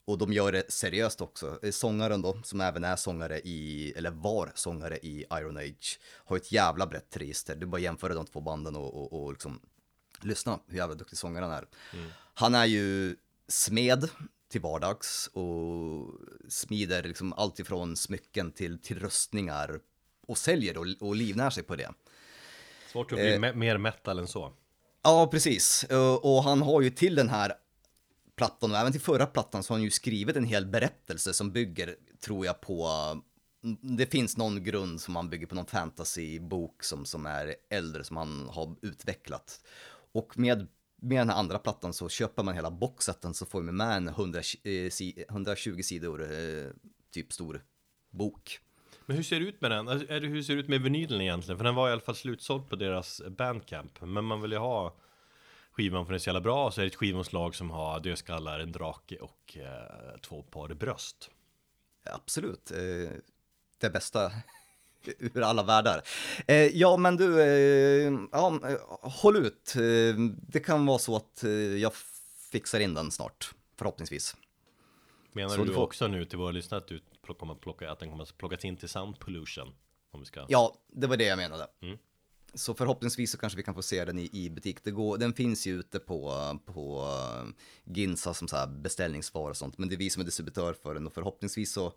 Och 0.05 0.17
de 0.17 0.33
gör 0.33 0.51
det 0.51 0.71
seriöst 0.71 1.21
också. 1.21 1.59
Sångaren 1.71 2.21
då, 2.21 2.41
som 2.43 2.61
även 2.61 2.83
är 2.83 2.95
sångare 2.95 3.39
i, 3.39 3.93
eller 3.95 4.11
var 4.11 4.51
sångare 4.55 4.97
i 4.97 5.25
Iron 5.33 5.57
Age, 5.57 5.99
har 6.25 6.37
ett 6.37 6.51
jävla 6.51 6.87
brett 6.87 7.17
register. 7.17 7.55
Du 7.55 7.65
bara 7.65 7.81
jämför 7.81 8.09
de 8.09 8.25
två 8.25 8.41
banden 8.41 8.75
och, 8.75 9.01
och, 9.01 9.23
och 9.23 9.31
liksom 9.31 9.59
lyssna 10.21 10.59
hur 10.67 10.77
jävla 10.77 10.95
duktig 10.95 11.17
sångaren 11.17 11.51
är. 11.51 11.65
Mm. 11.93 12.09
Han 12.33 12.55
är 12.55 12.65
ju 12.65 13.15
smed 13.47 14.09
till 14.49 14.61
vardags 14.61 15.27
och 15.33 16.13
smider 16.49 17.03
liksom 17.03 17.33
allt 17.33 17.59
ifrån 17.59 17.95
smycken 17.95 18.51
till, 18.51 18.79
till 18.79 18.99
röstningar 18.99 19.79
och 20.27 20.37
säljer 20.37 20.77
och, 20.77 20.85
och 20.99 21.15
livnär 21.15 21.49
sig 21.49 21.63
på 21.63 21.75
det. 21.75 21.89
Svårt 22.91 23.11
att 23.11 23.17
bli 23.17 23.33
eh, 23.33 23.53
mer 23.53 23.77
metal 23.77 24.19
än 24.19 24.27
så. 24.27 24.53
Ja, 25.03 25.27
precis. 25.31 25.85
Och 26.21 26.43
han 26.43 26.61
har 26.61 26.81
ju 26.81 26.89
till 26.89 27.15
den 27.15 27.29
här 27.29 27.53
plattan 28.35 28.71
och 28.71 28.77
även 28.77 28.91
till 28.91 29.01
förra 29.01 29.25
plattan 29.25 29.63
så 29.63 29.73
har 29.73 29.77
han 29.77 29.83
ju 29.83 29.91
skrivit 29.91 30.35
en 30.35 30.45
hel 30.45 30.65
berättelse 30.65 31.33
som 31.33 31.51
bygger, 31.51 31.95
tror 32.25 32.45
jag, 32.45 32.61
på 32.61 32.87
det 33.81 34.05
finns 34.05 34.37
någon 34.37 34.63
grund 34.63 35.01
som 35.01 35.15
han 35.15 35.29
bygger 35.29 35.47
på 35.47 35.55
någon 35.55 35.65
fantasybok 35.65 36.83
som, 36.83 37.05
som 37.05 37.25
är 37.25 37.55
äldre 37.69 38.03
som 38.03 38.17
han 38.17 38.49
har 38.49 38.75
utvecklat. 38.81 39.61
Och 40.11 40.39
med, 40.39 40.67
med 41.01 41.21
den 41.21 41.29
här 41.29 41.37
andra 41.37 41.59
plattan 41.59 41.93
så 41.93 42.09
köper 42.09 42.43
man 42.43 42.55
hela 42.55 42.71
boxseten 42.71 43.33
så 43.33 43.45
får 43.45 43.61
man 43.61 43.75
med 43.75 43.97
en 43.97 44.07
100, 44.07 44.41
120 45.29 45.69
eh, 45.69 45.83
sidor 45.83 46.21
eh, 46.21 46.71
typ 47.11 47.33
stor 47.33 47.63
bok. 48.09 48.59
Men 49.11 49.15
hur 49.15 49.23
ser 49.23 49.39
det 49.39 49.45
ut 49.45 49.61
med 49.61 49.71
den? 49.71 49.87
Är 49.87 50.19
det, 50.19 50.27
hur 50.27 50.43
ser 50.43 50.55
det 50.55 50.59
ut 50.59 50.67
med 50.67 50.81
vinylen 50.81 51.21
egentligen? 51.21 51.57
För 51.57 51.65
den 51.65 51.75
var 51.75 51.89
i 51.89 51.91
alla 51.91 52.01
fall 52.01 52.15
slutsåld 52.15 52.69
på 52.69 52.75
deras 52.75 53.21
bandcamp. 53.27 54.01
Men 54.01 54.25
man 54.25 54.41
vill 54.41 54.51
ju 54.51 54.57
ha 54.57 54.95
skivan 55.71 56.05
för 56.05 56.11
den 56.11 56.15
är 56.15 56.19
så 56.19 56.29
jävla 56.29 56.41
bra. 56.41 56.71
Så 56.71 56.81
är 56.81 56.85
det 56.85 56.91
ett 56.91 56.95
skivomslag 56.95 57.55
som 57.55 57.69
har 57.69 57.99
dödskallar, 57.99 58.59
en 58.59 58.71
drake 58.71 59.17
och 59.17 59.57
eh, 59.57 60.19
två 60.21 60.41
par 60.41 60.73
bröst. 60.73 61.29
Absolut. 62.03 62.71
Eh, 62.71 63.11
det 63.77 63.89
bästa 63.89 64.31
ur 65.19 65.41
alla 65.41 65.63
världar. 65.63 66.01
Eh, 66.47 66.55
ja, 66.55 66.97
men 66.97 67.17
du, 67.17 67.41
eh, 67.41 68.13
ja, 68.31 68.59
håll 69.01 69.35
ut. 69.35 69.75
Eh, 69.75 70.19
det 70.47 70.59
kan 70.59 70.85
vara 70.85 70.99
så 70.99 71.15
att 71.15 71.43
eh, 71.43 71.51
jag 71.51 71.91
fixar 72.51 72.79
in 72.79 72.93
den 72.93 73.11
snart, 73.11 73.53
förhoppningsvis. 73.77 74.35
Menar 75.31 75.55
så 75.55 75.63
du 75.63 75.73
får... 75.73 75.81
också 75.81 76.07
nu 76.07 76.25
till 76.25 76.37
våra 76.37 76.51
lyssnare 76.51 76.81
att, 76.81 76.87
du 76.87 76.99
kommer 77.33 77.55
plocka, 77.55 77.91
att 77.91 77.99
den 77.99 78.09
kommer 78.09 78.23
att 78.23 78.37
plockas 78.37 78.65
in 78.65 78.77
till 78.77 78.89
Sound 78.89 79.19
Pollution? 79.19 79.73
Om 80.11 80.19
vi 80.19 80.25
ska... 80.25 80.45
Ja, 80.49 80.75
det 80.87 81.07
var 81.07 81.17
det 81.17 81.25
jag 81.25 81.37
menade. 81.37 81.67
Mm. 81.81 81.97
Så 82.53 82.73
förhoppningsvis 82.73 83.31
så 83.31 83.37
kanske 83.37 83.57
vi 83.57 83.63
kan 83.63 83.75
få 83.75 83.81
se 83.81 84.05
den 84.05 84.19
i, 84.19 84.29
i 84.33 84.49
butik. 84.49 84.83
Det 84.83 84.91
går, 84.91 85.17
den 85.17 85.33
finns 85.33 85.67
ju 85.67 85.79
ute 85.79 85.99
på, 85.99 86.59
på 86.65 87.07
Ginsa 87.83 88.33
som 88.33 88.47
så 88.47 88.55
här 88.55 88.67
beställningsvara 88.67 89.49
och 89.49 89.57
sånt, 89.57 89.77
men 89.77 89.89
det 89.89 89.95
är 89.95 89.97
vi 89.97 90.09
som 90.09 90.21
är 90.21 90.25
distributör 90.25 90.73
för 90.73 90.93
den 90.93 91.07
och 91.07 91.13
förhoppningsvis 91.13 91.73
så 91.73 91.93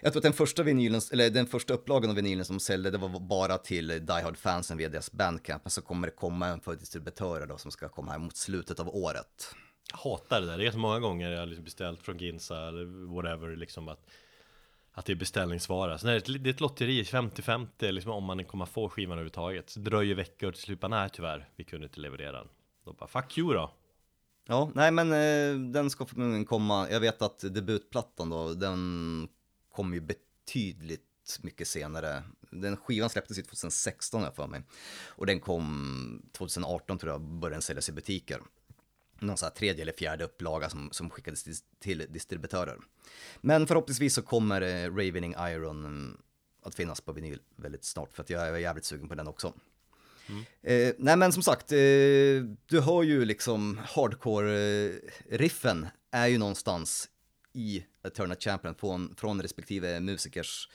jag 0.00 0.12
tror 0.12 0.20
att 0.20 0.22
den 0.22 0.32
första 0.32 0.62
vinylen, 0.62 1.00
eller 1.12 1.30
den 1.30 1.46
första 1.46 1.74
upplagan 1.74 2.10
av 2.10 2.16
vinylen 2.16 2.44
som 2.44 2.60
sålde, 2.60 2.90
det 2.90 2.98
var 2.98 3.20
bara 3.20 3.58
till 3.58 3.88
Die 3.88 4.22
Hard-fansen 4.22 4.76
via 4.76 4.88
deras 4.88 5.12
bandcamp, 5.12 5.64
men 5.64 5.70
så 5.70 5.82
kommer 5.82 6.08
det 6.08 6.14
komma 6.14 6.46
en 6.46 6.60
för 6.60 6.76
distributörer 6.76 7.46
då 7.46 7.58
som 7.58 7.70
ska 7.70 7.88
komma 7.88 8.12
här 8.12 8.18
mot 8.18 8.36
slutet 8.36 8.80
av 8.80 8.88
året. 8.88 9.54
Jag 9.90 9.98
hatar 9.98 10.40
det 10.40 10.46
där, 10.46 10.58
det 10.58 10.66
är 10.66 10.70
så 10.70 10.78
många 10.78 11.00
gånger 11.00 11.30
jag 11.30 11.38
har 11.38 11.46
liksom 11.46 11.64
beställt 11.64 12.02
från 12.02 12.18
Ginsa 12.18 12.68
eller 12.68 13.14
whatever, 13.14 13.56
liksom 13.56 13.88
att 13.88 14.10
att 14.94 15.04
det 15.04 15.12
är 15.12 15.16
beställningsvara. 15.16 15.98
Så 15.98 16.06
det 16.06 16.12
är 16.12 16.16
ett, 16.16 16.44
det 16.44 16.50
är 16.50 16.54
ett 16.54 16.60
lotteri, 16.60 17.02
50-50 17.02 17.92
liksom 17.92 18.12
om 18.12 18.24
man 18.24 18.44
kommer 18.44 18.66
få 18.66 18.88
skivan 18.88 19.12
överhuvudtaget. 19.12 19.70
Så 19.70 19.80
det 19.80 19.90
dröjer 19.90 20.14
veckor 20.14 20.52
till 20.52 20.62
slut, 20.62 20.82
nej 20.88 21.10
tyvärr, 21.12 21.48
vi 21.56 21.64
kunde 21.64 21.86
inte 21.86 22.00
leverera 22.00 22.32
den. 22.32 22.48
Då 22.84 22.92
bara, 22.92 23.06
fuck 23.06 23.38
you 23.38 23.54
då. 23.54 23.72
Ja, 24.46 24.70
nej 24.74 24.90
men 24.90 25.12
eh, 25.12 25.70
den 25.72 25.90
ska 25.90 26.06
förmodligen 26.06 26.44
komma, 26.44 26.90
jag 26.90 27.00
vet 27.00 27.22
att 27.22 27.38
debutplattan 27.38 28.30
då, 28.30 28.54
den 28.54 29.28
kom 29.70 29.94
ju 29.94 30.00
betydligt 30.00 31.38
mycket 31.42 31.68
senare. 31.68 32.22
Den 32.50 32.76
skivan 32.76 33.10
släpptes 33.10 33.38
ju 33.38 33.42
2016 33.42 34.22
jag 34.22 34.36
för 34.36 34.46
mig. 34.46 34.62
Och 35.08 35.26
den 35.26 35.40
kom 35.40 36.30
2018 36.32 36.98
tror 36.98 37.12
jag, 37.12 37.20
började 37.20 37.54
den 37.54 37.62
säljas 37.62 37.88
i 37.88 37.92
butiker 37.92 38.40
någon 39.18 39.36
så 39.36 39.50
tredje 39.50 39.82
eller 39.82 39.92
fjärde 39.92 40.24
upplaga 40.24 40.70
som, 40.70 40.88
som 40.92 41.10
skickades 41.10 41.44
till, 41.44 41.54
till 41.80 42.06
distributörer. 42.08 42.78
Men 43.40 43.66
förhoppningsvis 43.66 44.14
så 44.14 44.22
kommer 44.22 44.60
eh, 44.60 44.90
Ravening 44.90 45.34
Iron 45.38 45.84
mm, 45.84 46.16
att 46.62 46.74
finnas 46.74 47.00
på 47.00 47.12
vinyl 47.12 47.40
väldigt 47.56 47.84
snart 47.84 48.12
för 48.12 48.22
att 48.22 48.30
jag 48.30 48.48
är 48.48 48.56
jävligt 48.56 48.84
sugen 48.84 49.08
på 49.08 49.14
den 49.14 49.28
också. 49.28 49.52
Mm. 50.28 50.44
Eh, 50.62 50.94
nej 50.98 51.16
men 51.16 51.32
som 51.32 51.42
sagt, 51.42 51.72
eh, 51.72 51.78
du 52.66 52.80
hör 52.84 53.02
ju 53.02 53.24
liksom 53.24 53.80
hardcore-riffen 53.88 55.86
är 56.10 56.26
ju 56.26 56.38
någonstans 56.38 57.08
i 57.52 57.84
Eternal 58.04 58.36
Champion 58.36 58.74
från, 58.74 59.14
från 59.16 59.42
respektive 59.42 60.00
musikers 60.00 60.68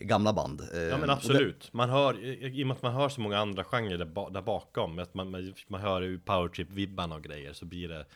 gamla 0.00 0.32
band. 0.32 0.62
Ja 0.90 0.98
men 0.98 1.10
absolut. 1.10 1.60
Det... 1.60 1.76
Man 1.76 1.90
hör, 1.90 2.24
i 2.24 2.62
och 2.62 2.66
med 2.66 2.76
att 2.76 2.82
man 2.82 2.94
hör 2.94 3.08
så 3.08 3.20
många 3.20 3.38
andra 3.38 3.64
genrer 3.64 3.98
där, 3.98 4.30
där 4.30 4.42
bakom, 4.42 4.98
att 4.98 5.14
man, 5.14 5.54
man 5.68 5.80
hör 5.80 6.02
ju 6.02 6.18
powertrip-vibbarna 6.18 7.14
och 7.14 7.22
grejer, 7.22 7.52
så 7.52 7.64
blir 7.64 7.88
det 7.88 8.06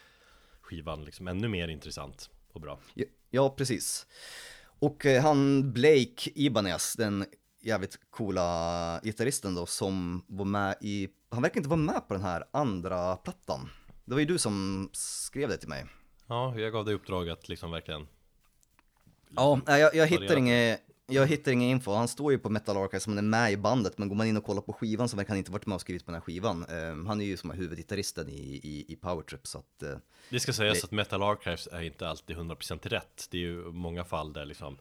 skivan 0.60 1.04
liksom 1.04 1.28
ännu 1.28 1.48
mer 1.48 1.68
intressant 1.68 2.30
och 2.52 2.60
bra. 2.60 2.78
Ja, 2.94 3.04
ja 3.30 3.50
precis. 3.50 4.06
Och 4.78 5.06
eh, 5.06 5.22
han 5.22 5.72
Blake 5.72 6.30
Ibanez, 6.34 6.94
den 6.94 7.24
jävligt 7.60 7.98
coola 8.10 9.00
gitarristen 9.02 9.54
då, 9.54 9.66
som 9.66 10.24
var 10.26 10.44
med 10.44 10.76
i, 10.80 11.08
han 11.30 11.42
verkar 11.42 11.56
inte 11.56 11.68
vara 11.68 11.80
med 11.80 12.08
på 12.08 12.14
den 12.14 12.22
här 12.22 12.44
andra 12.50 13.16
plattan. 13.16 13.70
Det 14.04 14.12
var 14.12 14.20
ju 14.20 14.26
du 14.26 14.38
som 14.38 14.88
skrev 14.92 15.48
det 15.48 15.56
till 15.56 15.68
mig. 15.68 15.86
Ja, 16.26 16.58
jag 16.58 16.72
gav 16.72 16.84
dig 16.84 16.94
uppdrag 16.94 17.30
att 17.30 17.48
liksom 17.48 17.70
verkligen 17.70 18.06
Ja, 19.36 19.60
jag, 19.66 19.94
jag 19.94 20.08
Ta 20.08 20.14
hittar 20.14 20.36
inget, 20.36 20.80
jag 21.06 21.26
hittar 21.26 21.52
ingen 21.52 21.68
info. 21.68 21.92
Han 21.92 22.08
står 22.08 22.32
ju 22.32 22.38
på 22.38 22.50
Metal 22.50 22.76
Archive 22.76 23.00
som 23.00 23.12
han 23.12 23.18
är 23.18 23.22
med 23.22 23.52
i 23.52 23.56
bandet, 23.56 23.98
men 23.98 24.08
går 24.08 24.16
man 24.16 24.26
in 24.26 24.36
och 24.36 24.44
kollar 24.44 24.62
på 24.62 24.72
skivan 24.72 25.08
så 25.08 25.16
verkar 25.16 25.28
han 25.28 25.38
inte 25.38 25.52
varit 25.52 25.66
med 25.66 25.74
och 25.74 25.80
skrivit 25.80 26.04
på 26.04 26.10
den 26.10 26.20
här 26.20 26.24
skivan. 26.24 26.64
Eh, 26.68 27.06
han 27.06 27.20
är 27.20 27.24
ju 27.24 27.36
som 27.36 27.50
huvudgitarristen 27.50 28.28
i, 28.28 28.60
i, 28.62 28.84
i 28.92 28.96
Powertrip, 28.96 29.46
så 29.46 29.58
att 29.58 29.82
eh, 29.82 29.96
Det 30.30 30.40
ska 30.40 30.52
sägas 30.52 30.84
att 30.84 30.90
Metal 30.90 31.22
Archives 31.22 31.68
är 31.72 31.82
inte 31.82 32.08
alltid 32.08 32.36
100% 32.36 32.88
rätt 32.88 33.26
Det 33.30 33.36
är 33.36 33.40
ju 33.40 33.72
många 33.72 34.04
fall 34.04 34.32
där 34.32 34.44
liksom 34.44 34.78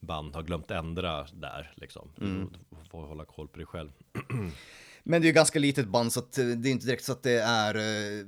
band 0.00 0.34
har 0.34 0.42
glömt 0.42 0.70
ändra 0.70 1.26
där 1.32 1.72
liksom 1.76 2.10
Mm. 2.20 2.50
Du 2.70 2.90
får 2.90 3.06
hålla 3.06 3.24
koll 3.24 3.48
på 3.48 3.58
det 3.58 3.66
själv 3.66 3.90
Men 5.02 5.22
det 5.22 5.26
är 5.26 5.28
ju 5.28 5.34
ganska 5.34 5.58
litet 5.58 5.88
band 5.88 6.12
så 6.12 6.20
att 6.20 6.38
eh, 6.38 6.46
det 6.46 6.68
är 6.68 6.70
inte 6.70 6.86
direkt 6.86 7.04
så 7.04 7.12
att 7.12 7.22
det 7.22 7.40
är 7.40 7.74
eh, 7.74 8.26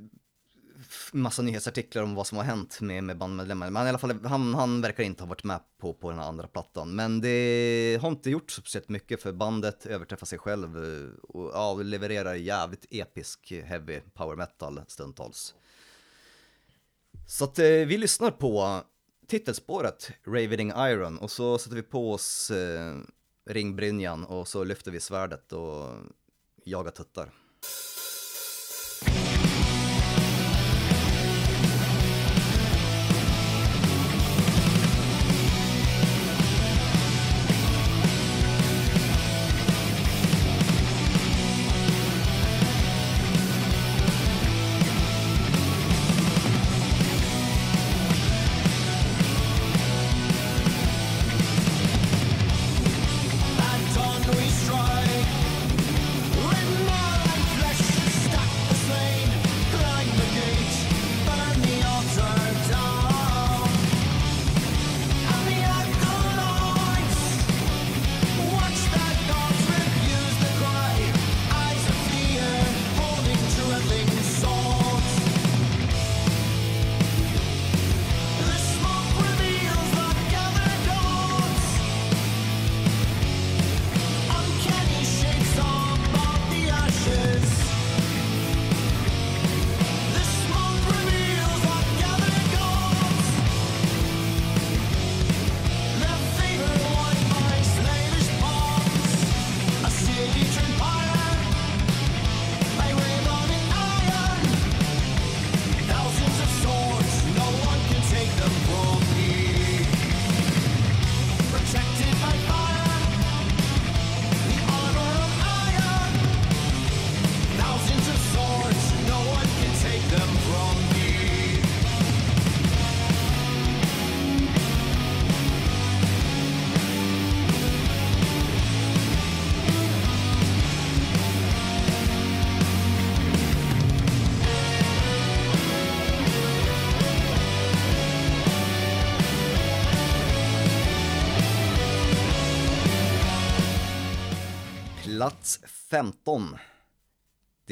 massa 1.13 1.43
nyhetsartiklar 1.43 2.03
om 2.03 2.15
vad 2.15 2.27
som 2.27 2.39
har 2.39 2.45
hänt 2.45 2.81
med, 2.81 3.05
med 3.05 3.19
bandmedlemmar. 3.19 3.71
Men 3.71 3.87
i 3.87 3.89
alla 3.89 3.99
fall, 3.99 4.25
han, 4.25 4.55
han 4.55 4.81
verkar 4.81 5.05
inte 5.05 5.23
ha 5.23 5.29
varit 5.29 5.45
med 5.45 5.61
på, 5.81 5.95
på 5.95 6.11
den 6.11 6.19
här 6.19 6.29
andra 6.29 6.47
plattan. 6.47 6.95
Men 6.95 7.21
det 7.21 7.99
har 8.03 8.09
inte 8.09 8.31
gjort 8.31 8.51
så 8.51 8.61
speciellt 8.61 8.89
mycket 8.89 9.23
för 9.23 9.33
bandet 9.33 9.87
överträffar 9.87 10.27
sig 10.27 10.39
själv 10.39 10.85
eh, 10.85 11.11
och 11.23 11.51
ja, 11.55 11.75
levererar 11.75 12.35
jävligt 12.35 12.87
episk 12.91 13.53
heavy 13.65 14.01
power 14.15 14.37
metal 14.37 14.81
stundtals. 14.89 15.55
Så 17.27 17.45
att 17.45 17.59
eh, 17.59 17.65
vi 17.65 17.99
lyssnar 17.99 18.31
på 18.31 18.83
titelspåret 19.27 20.11
Ravening 20.27 20.73
Iron 20.77 21.19
och 21.19 21.31
så 21.31 21.59
sätter 21.59 21.77
vi 21.77 21.83
på 21.83 22.13
oss 22.13 22.51
eh, 22.51 22.97
ringbrynjan 23.47 24.25
och 24.25 24.49
så 24.49 24.65
lyfter 24.65 24.91
vi 24.91 25.01
svärdet 25.01 25.53
och 25.53 25.89
jagar 26.65 26.91
tuttar. 26.91 27.31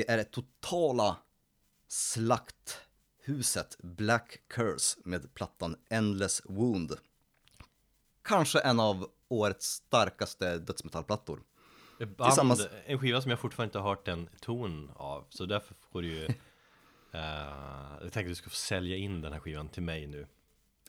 Är 0.08 0.16
det 0.16 0.24
totala 0.24 1.16
slakthuset 1.88 3.76
Black 3.78 4.38
Curse 4.48 5.00
med 5.04 5.34
plattan 5.34 5.76
Endless 5.90 6.42
Wound. 6.44 6.96
Kanske 8.22 8.60
en 8.60 8.80
av 8.80 9.10
årets 9.28 9.66
starkaste 9.66 10.58
dödsmetallplattor. 10.58 11.42
Band, 11.98 12.16
Tillsammans- 12.16 12.68
En 12.86 12.98
skiva 12.98 13.22
som 13.22 13.30
jag 13.30 13.40
fortfarande 13.40 13.68
inte 13.68 13.78
har 13.78 13.88
hört 13.88 14.08
en 14.08 14.28
ton 14.40 14.90
av 14.94 15.26
Så 15.28 15.46
därför 15.46 15.74
får 15.74 16.02
du 16.02 16.08
ju 16.08 16.24
eh, 17.12 17.20
Jag 17.92 18.00
tänkte 18.00 18.20
att 18.20 18.26
du 18.26 18.34
ska 18.34 18.50
få 18.50 18.56
sälja 18.56 18.96
in 18.96 19.20
den 19.20 19.32
här 19.32 19.40
skivan 19.40 19.68
till 19.68 19.82
mig 19.82 20.06
nu 20.06 20.26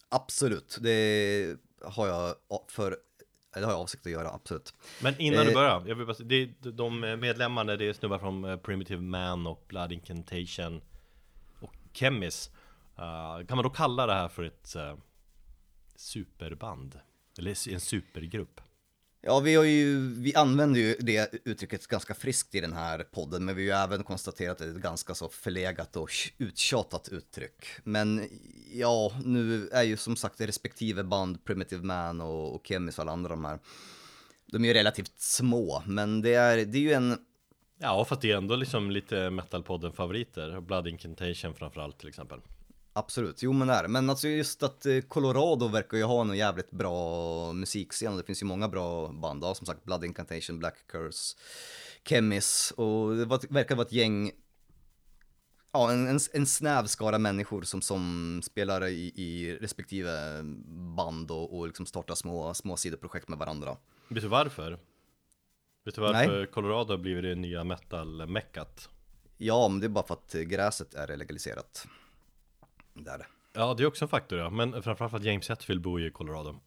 Absolut, 0.09 0.77
det 0.81 1.57
har 1.81 2.07
jag 2.07 2.35
för 2.67 2.97
det 3.53 3.59
har 3.65 3.71
jag 3.71 3.81
avsikt 3.81 4.05
att 4.05 4.11
göra, 4.11 4.31
absolut. 4.31 4.73
Men 5.01 5.21
innan 5.21 5.45
du 5.45 5.51
Eh, 5.51 5.55
börjar, 5.55 5.83
jag 5.87 5.95
vill 5.95 6.07
bara, 6.07 6.15
det 6.19 6.35
är 6.35 6.71
de 6.71 6.99
medlemmarna, 6.99 7.75
det 7.75 7.85
är 7.85 7.93
snubbar 7.93 8.19
från 8.19 8.43
eh, 8.45 8.57
Primitive 8.57 9.01
Man 9.01 9.47
och 9.47 9.65
Blood 9.67 9.91
Incantation 9.91 10.81
och 11.59 11.73
Chemis 11.93 12.51
Eh, 12.99 13.45
Kan 13.45 13.57
man 13.57 13.63
då 13.63 13.69
kalla 13.69 14.05
det 14.05 14.13
här 14.13 14.27
för 14.27 14.43
ett 14.43 14.75
eh, 14.75 14.95
superband? 15.95 16.99
Eller 17.37 17.69
en 17.73 17.79
supergrupp? 17.79 18.61
Ja, 19.21 19.39
vi, 19.39 19.55
har 19.55 19.63
ju, 19.63 20.13
vi 20.13 20.35
använder 20.35 20.79
ju 20.79 20.95
det 20.99 21.33
uttrycket 21.45 21.87
ganska 21.87 22.13
friskt 22.13 22.55
i 22.55 22.61
den 22.61 22.73
här 22.73 22.99
podden, 22.99 23.45
men 23.45 23.55
vi 23.55 23.69
har 23.69 23.77
ju 23.79 23.83
även 23.83 24.03
konstaterat 24.03 24.51
att 24.51 24.57
det 24.57 24.65
är 24.65 24.75
ett 24.75 24.81
ganska 24.81 25.15
så 25.15 25.29
förlegat 25.29 25.95
och 25.95 26.11
uttjatat 26.37 27.09
uttryck. 27.09 27.65
Men 27.83 28.29
ja, 28.73 29.11
nu 29.25 29.69
är 29.69 29.83
ju 29.83 29.97
som 29.97 30.15
sagt 30.15 30.41
respektive 30.41 31.03
band, 31.03 31.45
Primitive 31.45 31.83
Man 31.83 32.21
och, 32.21 32.55
och 32.55 32.67
Kemis 32.67 32.97
och 32.97 33.01
alla 33.01 33.11
andra 33.11 33.29
de 33.29 33.45
här, 33.45 33.59
de 34.45 34.63
är 34.63 34.67
ju 34.67 34.73
relativt 34.73 35.19
små, 35.19 35.83
men 35.85 36.21
det 36.21 36.33
är, 36.33 36.65
det 36.65 36.77
är 36.77 36.81
ju 36.81 36.93
en, 36.93 37.17
Ja, 37.81 38.05
fast 38.05 38.21
det 38.21 38.31
är 38.31 38.37
ändå 38.37 38.55
liksom 38.55 38.91
lite 38.91 39.29
metalpodden 39.29 39.93
favoriter 39.93 40.61
Blood 40.61 40.87
Incantation 40.87 41.55
framförallt 41.55 41.99
till 41.99 42.09
exempel 42.09 42.39
Absolut, 42.99 43.43
jo 43.43 43.53
men 43.53 43.67
det 43.67 43.73
är. 43.73 43.87
Men 43.87 44.09
alltså 44.09 44.27
just 44.27 44.63
att 44.63 44.85
eh, 44.85 44.99
Colorado 45.01 45.67
verkar 45.67 45.97
ju 45.97 46.03
ha 46.03 46.21
en 46.21 46.37
jävligt 46.37 46.71
bra 46.71 47.53
musikscen. 47.53 48.17
Det 48.17 48.23
finns 48.23 48.41
ju 48.41 48.45
många 48.45 48.67
bra 48.67 49.07
band, 49.07 49.43
ja, 49.43 49.55
som 49.55 49.65
sagt 49.65 49.83
Blood 49.83 50.05
Incantation, 50.05 50.59
Black 50.59 50.87
Curse, 50.87 51.37
Chemis 52.05 52.73
och 52.77 53.15
det 53.15 53.25
verkar 53.49 53.75
vara 53.75 53.85
ett 53.85 53.93
gäng, 53.93 54.31
ja 55.71 55.91
en, 55.91 56.07
en, 56.07 56.19
en 56.33 56.45
snäv 56.45 56.85
skara 56.85 57.17
människor 57.17 57.61
som, 57.61 57.81
som 57.81 58.41
spelar 58.43 58.87
i, 58.87 59.13
i 59.15 59.57
respektive 59.61 60.41
band 60.97 61.31
och, 61.31 61.57
och 61.57 61.67
liksom 61.67 61.85
startar 61.85 62.15
små, 62.15 62.53
små 62.53 62.77
sidoprojekt 62.77 63.27
med 63.27 63.39
varandra. 63.39 63.77
Vet 64.07 64.23
du 64.23 64.29
varför? 64.29 64.79
Vet 65.85 65.95
du 65.95 66.01
varför 66.01 66.45
Colorado 66.45 66.93
har 66.93 66.97
blivit 66.97 67.23
det 67.23 67.35
nya 67.35 67.63
metal-meckat? 67.63 68.89
Ja, 69.37 69.67
men 69.67 69.79
det 69.79 69.87
är 69.87 69.89
bara 69.89 70.07
för 70.07 70.13
att 70.13 70.33
gräset 70.33 70.93
är 70.93 71.17
legaliserat. 71.17 71.87
Det 73.03 73.11
är 73.11 73.17
det. 73.17 73.25
Ja, 73.53 73.73
det 73.73 73.83
är 73.83 73.87
också 73.87 74.05
en 74.05 74.09
faktor 74.09 74.39
ja, 74.39 74.49
men 74.49 74.83
framförallt 74.83 75.11
för 75.11 75.17
att 75.17 75.23
James 75.23 75.49
Hetfield 75.49 75.81
bor 75.81 75.99
ju 76.01 76.07
i 76.07 76.11
Colorado 76.11 76.59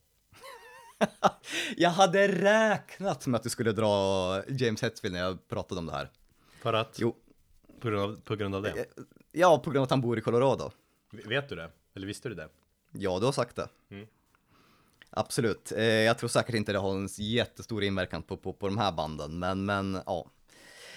Jag 1.76 1.90
hade 1.90 2.28
räknat 2.28 3.26
med 3.26 3.38
att 3.38 3.42
du 3.42 3.50
skulle 3.50 3.72
dra 3.72 3.88
James 4.48 4.82
Hetfield 4.82 5.14
när 5.14 5.20
jag 5.20 5.48
pratade 5.48 5.78
om 5.78 5.86
det 5.86 5.92
här. 5.92 6.10
För 6.62 6.72
att? 6.72 6.96
Jo, 6.98 7.16
På 7.80 7.88
grund 7.88 8.02
av, 8.02 8.20
på 8.20 8.36
grund 8.36 8.54
av 8.54 8.62
det? 8.62 8.86
ja, 9.32 9.58
på 9.58 9.70
grund 9.70 9.78
av 9.78 9.82
att 9.84 9.90
han 9.90 10.00
bor 10.00 10.18
i 10.18 10.20
Colorado. 10.20 10.70
Vet 11.10 11.48
du 11.48 11.56
det? 11.56 11.70
Eller 11.94 12.06
visste 12.06 12.28
du 12.28 12.34
det? 12.34 12.48
Ja, 12.92 13.18
du 13.18 13.24
har 13.24 13.32
sagt 13.32 13.56
det. 13.56 13.68
Mm. 13.90 14.06
Absolut. 15.10 15.72
Eh, 15.72 15.84
jag 15.84 16.18
tror 16.18 16.28
säkert 16.28 16.54
inte 16.54 16.72
det 16.72 16.78
har 16.78 16.94
en 16.94 17.08
jättestor 17.18 17.82
inverkan 17.82 18.22
på, 18.22 18.36
på, 18.36 18.52
på 18.52 18.68
de 18.68 18.78
här 18.78 18.92
banden, 18.92 19.38
men, 19.38 19.64
men 19.64 19.98
ja. 20.06 20.30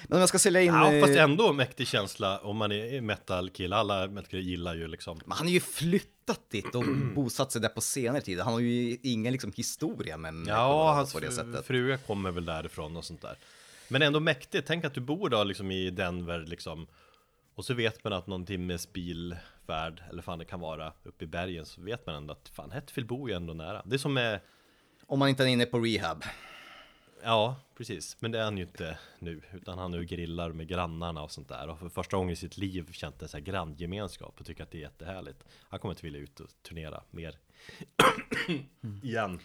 Men 0.07 0.15
om 0.15 0.19
jag 0.19 0.29
ska 0.29 0.39
sälja 0.39 0.61
in... 0.61 0.73
Ja, 0.73 0.91
fast 1.01 1.15
eh, 1.15 1.23
ändå 1.23 1.53
mäktig 1.53 1.87
känsla 1.87 2.39
om 2.39 2.57
man 2.57 2.71
är 2.71 3.01
metal-kille. 3.01 3.75
Alla 3.75 4.07
metal 4.07 4.39
gillar 4.39 4.75
ju 4.75 4.87
liksom. 4.87 5.19
Men 5.25 5.37
han 5.37 5.47
har 5.47 5.51
ju 5.53 5.59
flyttat 5.59 6.49
dit 6.49 6.75
och 6.75 6.83
bosatt 7.15 7.51
sig 7.51 7.61
där 7.61 7.69
på 7.69 7.81
senare 7.81 8.21
tid. 8.21 8.39
Han 8.39 8.53
har 8.53 8.59
ju 8.59 8.97
ingen 9.03 9.31
liksom 9.31 9.51
historia 9.55 10.17
med 10.17 10.33
med 10.33 10.51
Ja, 10.53 10.93
hans 10.93 11.13
på 11.13 11.19
det 11.19 11.31
sättet. 11.31 11.65
fruga 11.65 11.97
kommer 11.97 12.31
väl 12.31 12.45
därifrån 12.45 12.97
och 12.97 13.05
sånt 13.05 13.21
där. 13.21 13.35
Men 13.87 14.01
ändå 14.01 14.19
mäktigt. 14.19 14.67
Tänk 14.67 14.85
att 14.85 14.93
du 14.93 15.01
bor 15.01 15.29
då 15.29 15.43
liksom 15.43 15.71
i 15.71 15.89
Denver 15.89 16.39
liksom. 16.39 16.87
Och 17.55 17.65
så 17.65 17.73
vet 17.73 18.03
man 18.03 18.13
att 18.13 18.27
någon 18.27 18.45
timmes 18.45 18.93
bilfärd, 18.93 20.03
eller 20.09 20.21
fan 20.21 20.39
det 20.39 20.45
kan 20.45 20.59
vara, 20.59 20.93
uppe 21.03 21.23
i 21.23 21.27
bergen, 21.27 21.65
så 21.65 21.81
vet 21.81 22.05
man 22.05 22.15
ändå 22.15 22.31
att 22.33 22.49
fan 22.53 22.71
Hetfield 22.71 23.07
bor 23.09 23.29
ju 23.29 23.35
ändå 23.35 23.53
nära. 23.53 23.81
Det 23.85 23.95
är 23.95 23.97
som 23.97 24.13
med, 24.13 24.39
Om 25.07 25.19
man 25.19 25.29
inte 25.29 25.43
är 25.43 25.47
inne 25.47 25.65
på 25.65 25.79
rehab. 25.79 26.23
Ja 27.25 27.55
precis, 27.77 28.17
men 28.19 28.31
det 28.31 28.39
är 28.39 28.43
han 28.43 28.57
ju 28.57 28.63
inte 28.63 28.97
nu, 29.19 29.41
utan 29.53 29.77
han 29.77 29.91
nu 29.91 30.05
grillar 30.05 30.51
med 30.51 30.67
grannarna 30.67 31.23
och 31.23 31.31
sånt 31.31 31.49
där. 31.49 31.67
Och 31.67 31.79
för 31.79 31.89
första 31.89 32.17
gången 32.17 32.33
i 32.33 32.35
sitt 32.35 32.57
liv 32.57 32.91
känt 32.91 33.21
en 33.21 33.27
sån 33.27 33.37
här 33.37 33.45
granngemenskap 33.45 34.39
och 34.39 34.45
tycker 34.45 34.63
att 34.63 34.71
det 34.71 34.77
är 34.77 34.81
jättehärligt. 34.81 35.43
Han 35.69 35.79
kommer 35.79 35.93
inte 35.93 36.05
vilja 36.05 36.19
ut 36.19 36.39
och 36.39 36.49
turnera 36.63 37.03
mer. 37.11 37.37
Igen. 39.03 39.39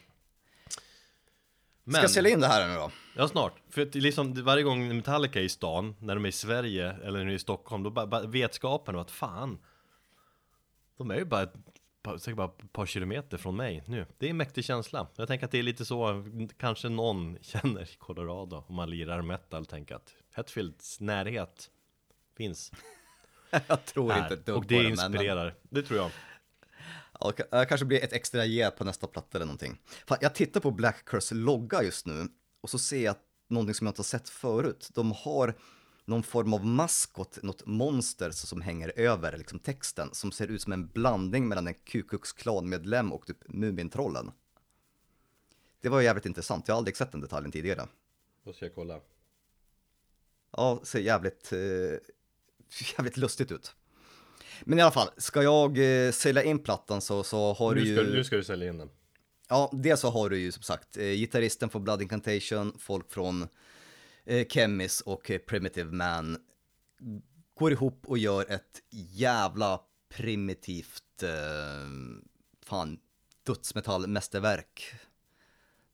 Ska 1.91 2.01
jag 2.01 2.11
sälja 2.11 2.31
in 2.31 2.41
det 2.41 2.47
här 2.47 2.69
nu 2.69 2.75
då? 2.75 2.91
Ja 3.17 3.29
snart, 3.29 3.63
för 3.71 3.83
att 3.83 3.95
liksom 3.95 4.45
varje 4.45 4.63
gång 4.63 4.97
Metallica 4.97 5.41
är 5.41 5.45
i 5.45 5.49
stan, 5.49 5.97
när 5.99 6.15
de 6.15 6.25
är 6.25 6.29
i 6.29 6.33
Sverige 6.33 6.93
eller 6.93 7.19
är 7.19 7.29
i 7.29 7.39
Stockholm, 7.39 7.83
då 7.83 7.91
bara, 7.91 8.07
bara 8.07 8.27
vetskapen 8.27 8.95
om 8.95 9.01
att 9.01 9.11
fan 9.11 9.59
De 10.97 11.11
är 11.11 11.17
ju 11.17 11.25
bara 11.25 11.43
ett 11.43 11.55
säkert 12.19 12.37
bara 12.37 12.51
ett 12.59 12.73
par 12.73 12.87
kilometer 12.87 13.37
från 13.39 13.57
mig 13.57 13.83
nu. 13.87 14.07
Det 14.19 14.27
är 14.27 14.31
en 14.31 14.37
mäktig 14.37 14.65
känsla. 14.65 15.07
Jag 15.17 15.29
tänker 15.29 15.45
att 15.47 15.51
det 15.53 15.59
är 15.59 15.63
lite 15.63 15.85
så, 15.85 16.25
kanske 16.59 16.89
någon 16.89 17.39
känner 17.43 17.83
i 17.83 17.97
Colorado 17.99 18.65
Om 18.69 18.75
man 18.75 18.91
lirar 18.91 19.23
metal, 19.23 19.67
tänker 19.67 19.95
att 19.95 20.15
Hetfields 20.35 21.01
närhet 21.01 21.71
finns. 22.37 22.73
Jag 23.67 23.85
tror 23.85 24.13
inte 24.13 24.23
här 24.23 24.33
ett 24.33 24.47
dugg 24.47 24.57
Och 24.57 24.67
det 24.67 24.77
på 24.77 24.83
det, 24.83 24.83
men- 24.83 24.91
inspirerar, 24.91 25.55
det 25.63 25.83
tror 25.83 25.99
jag. 25.99 26.11
Ja, 27.21 27.33
det 27.37 27.43
ka- 27.43 27.65
kanske 27.67 27.87
blir 27.87 28.05
ett 28.05 28.13
extra 28.13 28.45
J 28.45 28.71
på 28.71 28.85
nästa 28.85 29.07
platta 29.07 29.39
eller 29.39 29.47
någonting. 29.47 29.79
Fan, 30.07 30.19
jag 30.21 30.35
tittar 30.35 30.61
på 30.61 30.71
Black 30.71 31.05
Curse 31.05 31.35
logga 31.35 31.83
just 31.83 32.07
nu 32.07 32.29
och 32.61 32.71
så 32.71 32.79
ser 32.79 33.05
jag 33.05 33.17
någonting 33.49 33.75
som 33.75 33.87
jag 33.87 33.91
inte 33.93 33.99
har 34.01 34.05
sett 34.05 34.29
förut. 34.29 34.91
De 34.95 35.13
har 35.13 35.55
någon 36.11 36.23
form 36.23 36.55
av 36.55 36.67
maskot, 36.67 37.43
något 37.43 37.67
monster 37.67 38.31
som 38.31 38.61
hänger 38.61 38.93
över 38.97 39.39
liksom 39.39 39.59
texten 39.59 40.09
som 40.13 40.33
ser 40.33 40.49
ut 40.49 40.63
som 40.63 40.73
en 40.73 40.87
blandning 40.87 41.49
mellan 41.49 41.67
en 41.67 41.75
Ku 41.75 42.03
Klux 42.03 42.33
Klan-medlem 42.33 43.13
och 43.13 43.27
typ 43.27 43.49
Mumintrollen. 43.49 44.31
Det 45.81 45.89
var 45.89 46.01
jävligt 46.01 46.27
intressant, 46.27 46.69
jag 46.69 46.75
har 46.75 46.79
aldrig 46.79 46.97
sett 46.97 47.13
den 47.13 47.21
detaljen 47.21 47.53
tidigare. 47.53 47.89
Då 48.45 48.53
ska 48.53 48.65
jag 48.65 48.75
kolla 48.75 49.01
Ja, 50.53 50.81
ser 50.83 51.01
jävligt, 51.01 51.53
eh, 51.53 51.59
jävligt 52.97 53.17
lustigt 53.17 53.53
ut. 53.53 53.75
Men 54.65 54.79
i 54.79 54.83
alla 54.83 54.91
fall, 54.91 55.09
ska 55.17 55.43
jag 55.43 55.79
eh, 56.07 56.13
sälja 56.13 56.43
in 56.43 56.59
plattan 56.59 57.01
så, 57.01 57.23
så 57.23 57.53
har 57.53 57.75
du 57.75 57.81
nu 57.81 57.87
ju... 57.87 57.97
ska, 57.97 58.05
nu 58.05 58.25
ska 58.25 58.37
du 58.37 58.45
sälja 58.45 58.69
in 58.69 58.79
den 58.79 58.91
Ja, 59.49 59.71
dels 59.73 60.01
så 60.01 60.11
har 60.11 60.31
du 60.31 60.39
ju 60.39 60.53
som 60.53 60.63
sagt 60.63 60.97
eh, 60.97 61.05
gitarristen 61.05 61.71
från 61.71 61.85
Blood 61.85 62.03
Incantation, 62.03 62.79
folk 62.79 63.13
från 63.13 63.49
Chemis 64.49 65.01
och 65.01 65.31
eh, 65.31 65.39
Primitive 65.39 65.93
Man 65.93 66.39
går 67.55 67.73
ihop 67.73 68.03
och 68.07 68.19
gör 68.19 68.51
ett 68.53 68.83
jävla 68.91 69.81
primitivt, 70.09 71.23
eh, 71.23 71.89
fan, 72.63 72.99
dödsmetallmästerverk. 73.47 74.93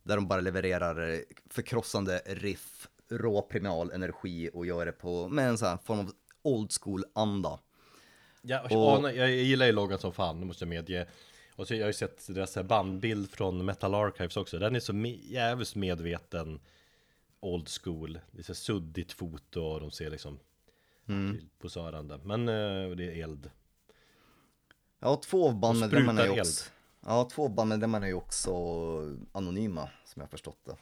Där 0.02 0.16
de 0.16 0.28
bara 0.28 0.40
levererar 0.40 1.12
eh, 1.12 1.18
förkrossande 1.50 2.22
riff, 2.26 2.88
rå 3.10 3.42
primal 3.42 3.90
energi 3.90 4.50
och 4.52 4.66
gör 4.66 4.86
det 4.86 4.92
på, 4.92 5.28
med 5.28 5.48
en 5.48 5.58
sån 5.58 5.68
här 5.68 5.76
form 5.84 5.98
av 5.98 6.12
old 6.42 6.70
school-anda. 6.80 7.58
Ja, 8.42 8.62
Och- 8.70 8.98
och... 9.04 9.16
jag 9.16 9.30
gillar 9.30 9.66
ju 9.66 9.72
loggan 9.72 9.98
som 9.98 10.12
fan, 10.12 10.40
det 10.40 10.46
måste 10.46 10.64
jag 10.64 10.68
medge 10.68 11.06
Och 11.56 11.68
så 11.68 11.74
jag 11.74 11.80
har 11.80 11.86
ju 11.86 11.92
sett 11.92 12.26
deras 12.34 12.54
bandbild 12.54 13.30
från 13.30 13.64
Metal 13.64 13.94
Archives 13.94 14.36
också 14.36 14.58
Den 14.58 14.76
är 14.76 14.80
så 14.80 14.92
jävligt 15.22 15.74
medveten 15.74 16.60
Old 17.40 17.68
school 17.68 18.20
Det 18.30 18.38
är 18.38 18.42
så 18.42 18.54
suddigt 18.54 19.12
foto 19.12 19.60
och 19.60 19.80
de 19.80 19.90
ser 19.90 20.10
liksom 20.10 20.38
Mm. 21.08 21.40
Posörande 21.58 22.20
Men 22.24 22.48
eh, 22.48 22.96
det 22.96 23.04
är 23.04 23.22
eld 23.22 23.50
Ja, 24.98 25.20
två 25.24 25.52
bandmedlemmarna 25.52 26.22
är 26.22 26.40
också, 26.40 26.70
ja, 27.00 27.28
två 27.32 27.48
bandmedlemmarna 27.48 28.06
är 28.06 28.10
ju 28.10 28.14
också 28.14 28.52
anonyma, 29.32 29.88
som 30.04 30.20
jag 30.20 30.30
förstått 30.30 30.64
det. 30.64 30.76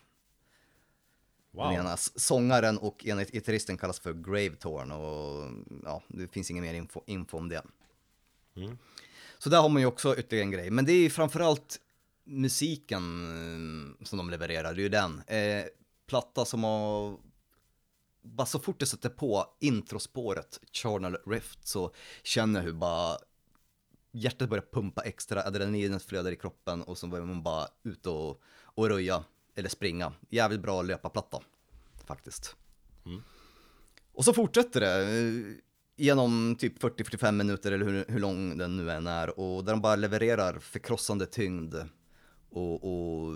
Wow 1.50 1.66
Den 1.66 1.80
ena 1.80 1.96
sångaren 1.96 2.78
och 2.78 3.06
ena 3.06 3.24
gitarristen 3.24 3.76
kallas 3.76 4.00
för 4.00 4.12
Gravetorn 4.12 4.92
och 4.92 5.50
ja, 5.84 6.02
det 6.08 6.28
finns 6.28 6.50
ingen 6.50 6.64
mer 6.64 6.74
info, 6.74 7.02
info 7.06 7.38
om 7.38 7.48
det. 7.48 7.62
Mm. 8.56 8.78
Så 9.38 9.50
där 9.50 9.60
har 9.60 9.68
man 9.68 9.82
ju 9.82 9.86
också 9.86 10.16
ytterligare 10.16 10.44
en 10.44 10.50
grej, 10.50 10.70
men 10.70 10.84
det 10.84 10.92
är 10.92 11.00
ju 11.00 11.10
framförallt 11.10 11.80
musiken 12.24 13.24
eh, 14.00 14.04
som 14.04 14.18
de 14.18 14.30
levererar, 14.30 14.74
det 14.74 14.80
är 14.80 14.82
ju 14.82 14.88
den. 14.88 15.22
Eh, 15.26 15.64
platta 16.06 16.44
som 16.44 16.64
har, 16.64 17.18
bara 18.22 18.46
så 18.46 18.58
fort 18.58 18.80
det 18.80 18.86
sätter 18.86 19.08
på 19.08 19.46
introspåret, 19.60 20.60
Charnel 20.72 21.16
Rift, 21.26 21.68
så 21.68 21.94
känner 22.22 22.60
jag 22.60 22.64
hur 22.64 22.72
bara 22.72 23.18
hjärtat 24.12 24.48
börjar 24.48 24.64
pumpa 24.72 25.02
extra, 25.02 25.42
adrenalinet 25.42 26.02
flödar 26.02 26.32
i 26.32 26.36
kroppen 26.36 26.82
och 26.82 26.98
så 26.98 27.06
börjar 27.06 27.26
man 27.26 27.42
bara 27.42 27.68
ut 27.82 28.06
och, 28.06 28.42
och 28.64 28.88
röja 28.88 29.24
eller 29.54 29.68
springa. 29.68 30.12
Jävligt 30.28 30.60
bra 30.60 30.82
löparplatta 30.82 31.40
faktiskt. 32.06 32.56
Och 34.12 34.24
så 34.24 34.32
fortsätter 34.32 34.80
det 34.80 35.18
eh, 35.18 35.56
genom 35.96 36.56
typ 36.58 36.82
40-45 36.82 37.32
minuter 37.32 37.72
eller 37.72 37.86
hur, 37.86 38.04
hur 38.08 38.18
lång 38.18 38.58
den 38.58 38.76
nu 38.76 38.90
än 38.90 39.06
är 39.06 39.38
och 39.40 39.64
där 39.64 39.72
de 39.72 39.80
bara 39.80 39.96
levererar 39.96 40.58
förkrossande 40.58 41.26
tyngd 41.26 41.74
och, 42.50 42.84
och 42.84 43.34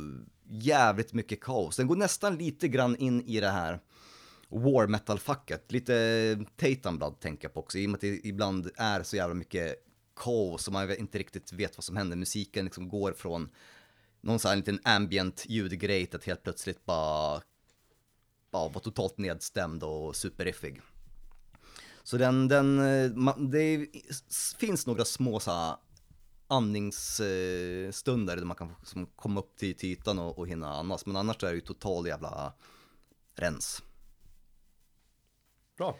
jävligt 0.48 1.12
mycket 1.12 1.40
kaos. 1.40 1.76
Den 1.76 1.86
går 1.86 1.96
nästan 1.96 2.36
lite 2.36 2.68
grann 2.68 2.96
in 2.96 3.22
i 3.22 3.40
det 3.40 3.50
här 3.50 3.80
war 4.48 4.86
metal-facket. 4.86 5.72
Lite 5.72 6.38
Tatum 6.56 6.98
Blood 6.98 7.20
tänker 7.20 7.44
jag 7.44 7.54
på 7.54 7.60
också, 7.60 7.78
i 7.78 7.86
och 7.86 7.90
med 7.90 7.96
att 7.96 8.00
det 8.00 8.26
ibland 8.26 8.70
är 8.76 9.02
så 9.02 9.16
jävla 9.16 9.34
mycket 9.34 9.74
kaos 10.16 10.66
och 10.66 10.72
man 10.72 10.96
inte 10.96 11.18
riktigt 11.18 11.52
vet 11.52 11.76
vad 11.76 11.84
som 11.84 11.96
händer. 11.96 12.16
Musiken 12.16 12.64
liksom 12.64 12.88
går 12.88 13.12
från 13.12 13.48
någon 14.20 14.38
sån 14.38 14.48
här 14.48 14.56
liten 14.56 14.80
ambient 14.84 15.44
ljudgrej 15.48 16.06
till 16.06 16.16
att 16.16 16.24
helt 16.24 16.42
plötsligt 16.42 16.84
bara, 16.84 17.42
bara 18.50 18.68
vara 18.68 18.80
totalt 18.80 19.18
nedstämd 19.18 19.82
och 19.82 20.16
superiffig. 20.16 20.80
Så 22.02 22.16
den, 22.16 22.48
den, 22.48 22.78
eh, 22.78 23.10
man, 23.10 23.50
det 23.50 23.86
finns 24.58 24.86
några 24.86 25.04
små 25.04 25.40
så 25.40 25.50
här 25.50 25.76
andningsstunder 26.48 28.36
där 28.36 28.44
man 28.44 28.56
kan 28.56 28.74
som 28.82 29.06
komma 29.06 29.40
upp 29.40 29.56
till, 29.56 29.74
till 29.74 29.92
ytan 29.92 30.18
och, 30.18 30.38
och 30.38 30.48
hinna 30.48 30.74
andas. 30.74 31.06
Men 31.06 31.16
annars 31.16 31.42
är 31.42 31.48
det 31.48 31.54
ju 31.54 31.60
total 31.60 32.06
jävla 32.06 32.52
rens. 33.34 33.82
Bra 35.76 35.96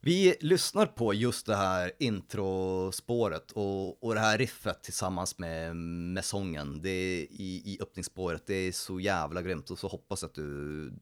Vi 0.00 0.36
lyssnar 0.40 0.86
på 0.86 1.14
just 1.14 1.46
det 1.46 1.56
här 1.56 1.92
introspåret 1.98 3.50
och, 3.50 4.04
och 4.04 4.14
det 4.14 4.20
här 4.20 4.38
riffet 4.38 4.82
tillsammans 4.82 5.38
med, 5.38 5.76
med 5.76 6.24
sången 6.24 6.82
det 6.82 6.90
är 6.90 7.26
i, 7.30 7.62
i 7.64 7.78
öppningsspåret. 7.80 8.46
Det 8.46 8.54
är 8.54 8.72
så 8.72 9.00
jävla 9.00 9.42
grymt 9.42 9.70
och 9.70 9.78
så 9.78 9.88
hoppas 9.88 10.22
jag 10.22 10.28
att 10.28 10.34
du, 10.34 10.92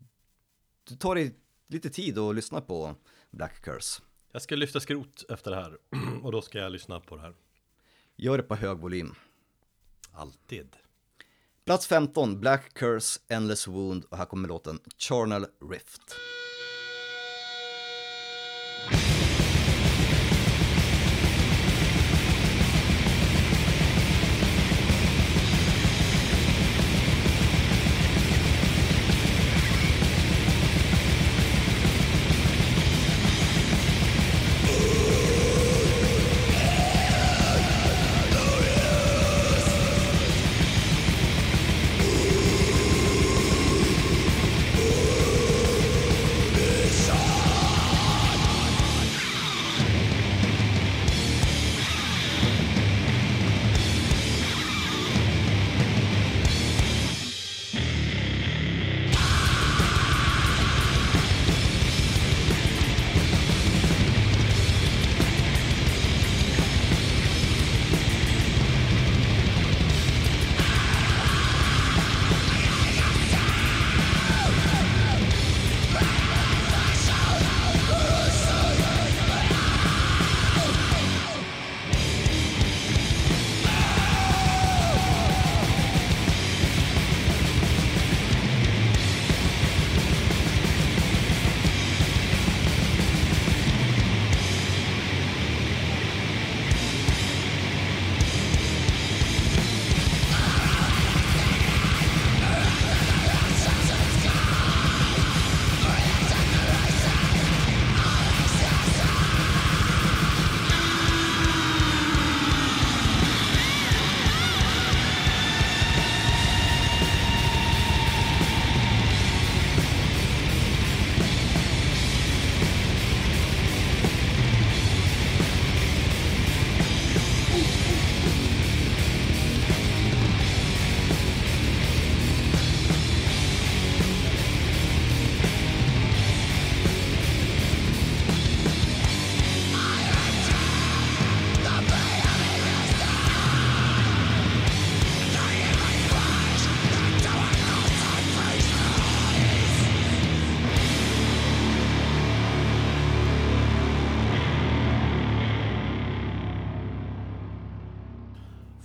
du 0.84 0.96
tar 0.96 1.14
dig 1.14 1.34
lite 1.66 1.90
tid 1.90 2.18
och 2.18 2.34
lyssnar 2.34 2.60
på 2.60 2.94
Black 3.30 3.62
Curse. 3.62 4.02
Jag 4.32 4.42
ska 4.42 4.56
lyfta 4.56 4.80
skrot 4.80 5.24
efter 5.30 5.50
det 5.50 5.56
här 5.56 5.78
Och 6.22 6.32
då 6.32 6.42
ska 6.42 6.58
jag 6.58 6.72
lyssna 6.72 7.00
på 7.00 7.16
det 7.16 7.22
här 7.22 7.34
Gör 8.22 8.36
det 8.36 8.42
på 8.42 8.54
hög 8.54 8.78
volym. 8.78 9.14
Alltid 10.12 10.76
Plats 11.64 11.86
15, 11.86 12.40
Black 12.40 12.74
Curse, 12.74 13.20
Endless 13.28 13.68
Wound 13.68 14.04
och 14.04 14.16
här 14.16 14.24
kommer 14.24 14.48
låten 14.48 14.78
Charnel 14.98 15.46
Rift. 15.70 16.16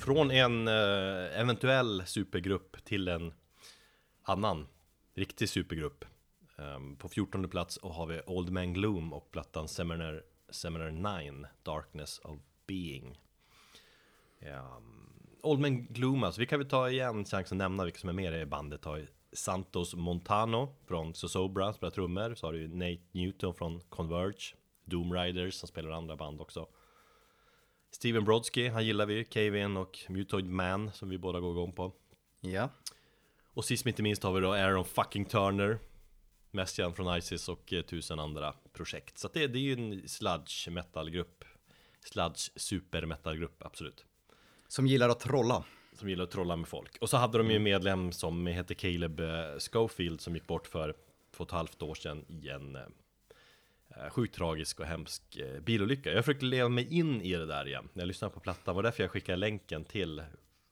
Från 0.06 0.32
en 0.32 0.68
eh, 0.68 1.40
eventuell 1.40 2.04
supergrupp 2.06 2.86
till 2.86 3.08
en 3.08 3.34
annan 4.24 4.68
riktig 5.16 5.50
supergrupp. 5.50 6.06
Ehm, 6.58 6.96
på 6.96 7.10
14 7.10 7.50
plats 7.50 7.78
och 7.78 7.94
har 7.94 8.06
vi 8.06 8.22
Old 8.26 8.50
Man 8.50 8.74
Gloom 8.74 9.14
och 9.14 9.32
plattan 9.32 9.68
Seminar, 9.68 10.24
Seminar 10.50 11.22
9 11.22 11.48
Darkness 11.64 12.20
of 12.20 12.40
Being. 12.68 13.20
Um, 14.42 15.14
Old 15.42 15.60
Man 15.60 15.86
Gloom 15.86 16.24
alltså, 16.24 16.42
vi 16.42 16.48
kan 16.48 16.60
väl 16.60 16.70
ta 16.70 16.90
igen 16.90 17.26
chansen 17.26 17.40
att 17.40 17.52
nämna 17.52 17.84
vilka 17.84 18.00
som 18.00 18.10
är 18.10 18.14
med 18.14 18.42
i 18.42 18.46
bandet. 18.46 18.86
Har 18.86 19.08
Santos 19.34 19.96
Montano 19.96 20.76
från 20.88 21.14
Zozobra, 21.14 21.74
spelar 21.74 21.92
trummor. 21.92 22.36
Så 22.36 22.48
har 22.48 22.54
du 22.54 22.60
ju 22.60 22.68
Nate 22.68 23.02
Newton 23.12 23.54
från 23.54 23.82
Converge. 23.90 24.56
Doom 24.84 25.14
Riders 25.14 25.54
som 25.54 25.68
spelar 25.68 25.92
andra 25.92 26.16
band 26.16 26.42
också. 26.42 26.68
Steven 27.96 28.24
Brodsky, 28.24 28.70
han 28.70 28.86
gillar 28.86 29.06
vi, 29.06 29.26
Kevin 29.30 29.78
och 29.78 30.00
Mutoid 30.10 30.46
Man 30.46 30.92
som 30.92 31.10
vi 31.10 31.18
båda 31.18 31.40
går 31.40 31.52
igång 31.52 31.72
på. 31.72 31.92
Ja. 32.42 32.70
Och 33.54 33.66
sist 33.66 33.86
men 33.86 33.92
inte 33.92 34.04
minst 34.04 34.24
har 34.24 34.34
vi 34.34 34.42
då 34.42 34.54
Aaron 34.54 34.86
fucking 34.86 35.26
Turner. 35.26 35.80
Mest 36.52 36.76
känd 36.76 36.96
från 36.96 37.18
Isis 37.18 37.50
och 37.50 37.74
eh, 37.74 37.82
tusen 37.82 38.20
andra 38.20 38.54
projekt. 38.74 39.18
Så 39.18 39.30
det, 39.34 39.48
det 39.48 39.58
är 39.58 39.62
ju 39.62 39.74
en 39.74 40.08
sludge 40.08 40.70
metalgrupp. 40.70 41.46
Sludge 42.06 42.52
super 42.56 43.06
metalgrupp, 43.06 43.64
absolut. 43.66 44.06
Som 44.68 44.88
gillar 44.88 45.10
att 45.10 45.20
trolla. 45.20 45.64
Som 45.94 46.10
gillar 46.10 46.24
att 46.24 46.32
trolla 46.32 46.56
med 46.56 46.68
folk. 46.68 46.98
Och 47.02 47.10
så 47.10 47.18
hade 47.18 47.38
de 47.38 47.50
ju 47.50 47.56
en 47.56 47.64
medlem 47.64 48.12
som 48.12 48.48
heter 48.48 48.76
Caleb 48.76 49.20
eh, 49.20 49.60
Schofield 49.72 50.22
Som 50.22 50.36
gick 50.36 50.48
bort 50.48 50.68
för 50.68 50.94
två 51.36 51.44
och 51.44 51.48
ett 51.50 51.52
halvt 51.52 51.82
år 51.82 51.96
sedan 51.96 52.26
i 52.28 52.50
en 52.50 52.76
eh, 52.76 52.82
Sjukt 54.12 54.36
tragisk 54.36 54.80
och 54.80 54.86
hemsk 54.86 55.22
eh, 55.38 55.62
bilolycka 55.62 56.12
Jag 56.12 56.26
försökte 56.26 56.46
leva 56.46 56.70
mig 56.70 56.94
in 56.94 57.22
i 57.22 57.34
det 57.34 57.46
där 57.46 57.68
igen 57.68 57.90
När 57.94 58.02
jag 58.02 58.08
lyssnade 58.08 58.34
på 58.34 58.40
plattan, 58.40 58.74
det 58.74 58.76
var 58.76 58.84
därför 58.84 59.04
jag 59.04 59.12
skickade 59.12 59.36
länken 59.36 59.86
till 59.86 60.24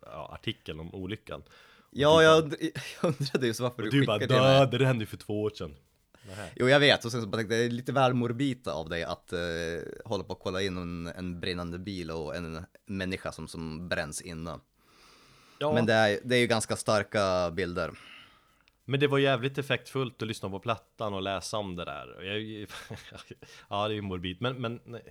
ja, 0.06 0.30
artikeln 0.34 0.80
om 0.80 0.96
olyckan 0.96 1.44
Ja, 1.92 2.24
jag, 2.24 2.44
und- 2.44 2.56
jag 3.02 3.14
undrade 3.20 3.48
just 3.48 3.60
varför 3.60 3.84
du 3.84 3.90
du 3.90 4.06
bara 4.06 4.20
skickade 4.20 4.40
det. 4.60 4.66
"Dö, 4.72 4.78
det 4.78 4.86
hände 4.86 5.02
ju 5.04 5.06
för 5.08 5.18
två 5.18 5.42
år 5.44 5.50
sedan 5.56 5.76
Nähä. 6.28 6.50
Jo, 6.56 6.70
jag 6.70 6.80
vet. 6.80 7.06
Och 7.06 7.12
sen 7.12 7.22
så 7.22 7.28
bara 7.28 7.38
tänkte 7.38 7.56
jag, 7.56 7.62
det 7.64 7.66
är 7.68 7.70
lite 7.70 7.92
väl 7.92 8.14
morbid 8.14 8.68
av 8.68 8.90
dig 8.90 9.04
att 9.04 9.34
eh, 9.34 9.40
hålla 10.06 10.24
på 10.24 10.34
och 10.34 10.40
kolla 10.40 10.62
in 10.62 10.78
en, 10.78 11.08
en 11.08 11.40
brinnande 11.40 11.80
bil 11.80 12.12
och 12.12 12.36
en 12.36 12.66
människa 12.86 13.32
som, 13.32 13.48
som 13.48 13.90
bränns 13.90 14.22
inne. 14.22 14.60
Ja, 15.60 15.74
Men 15.74 15.86
det 15.86 15.94
är, 15.94 16.20
det 16.24 16.36
är 16.36 16.40
ju 16.40 16.48
ganska 16.48 16.76
starka 16.76 17.52
bilder. 17.52 17.92
Men 18.86 19.00
det 19.00 19.08
var 19.08 19.18
jävligt 19.18 19.58
effektfullt 19.58 20.22
att 20.22 20.28
lyssna 20.28 20.50
på 20.50 20.60
plattan 20.60 21.14
och 21.14 21.22
läsa 21.22 21.58
om 21.58 21.76
det 21.76 21.86
där. 21.86 22.24
Jag, 22.24 22.42
ja, 23.70 23.88
det 23.88 23.94
är 23.94 23.96
ju 23.96 24.02
morbid. 24.02 24.42
Men, 24.42 24.56
men 24.56 24.80
jag 24.88 25.02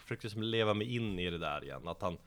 försökte 0.00 0.26
liksom 0.26 0.42
leva 0.42 0.74
mig 0.74 0.96
in 0.96 1.18
i 1.18 1.30
det 1.30 1.38
där 1.38 1.64
igen. 1.64 1.88
Att 1.88 2.02
han, 2.02 2.18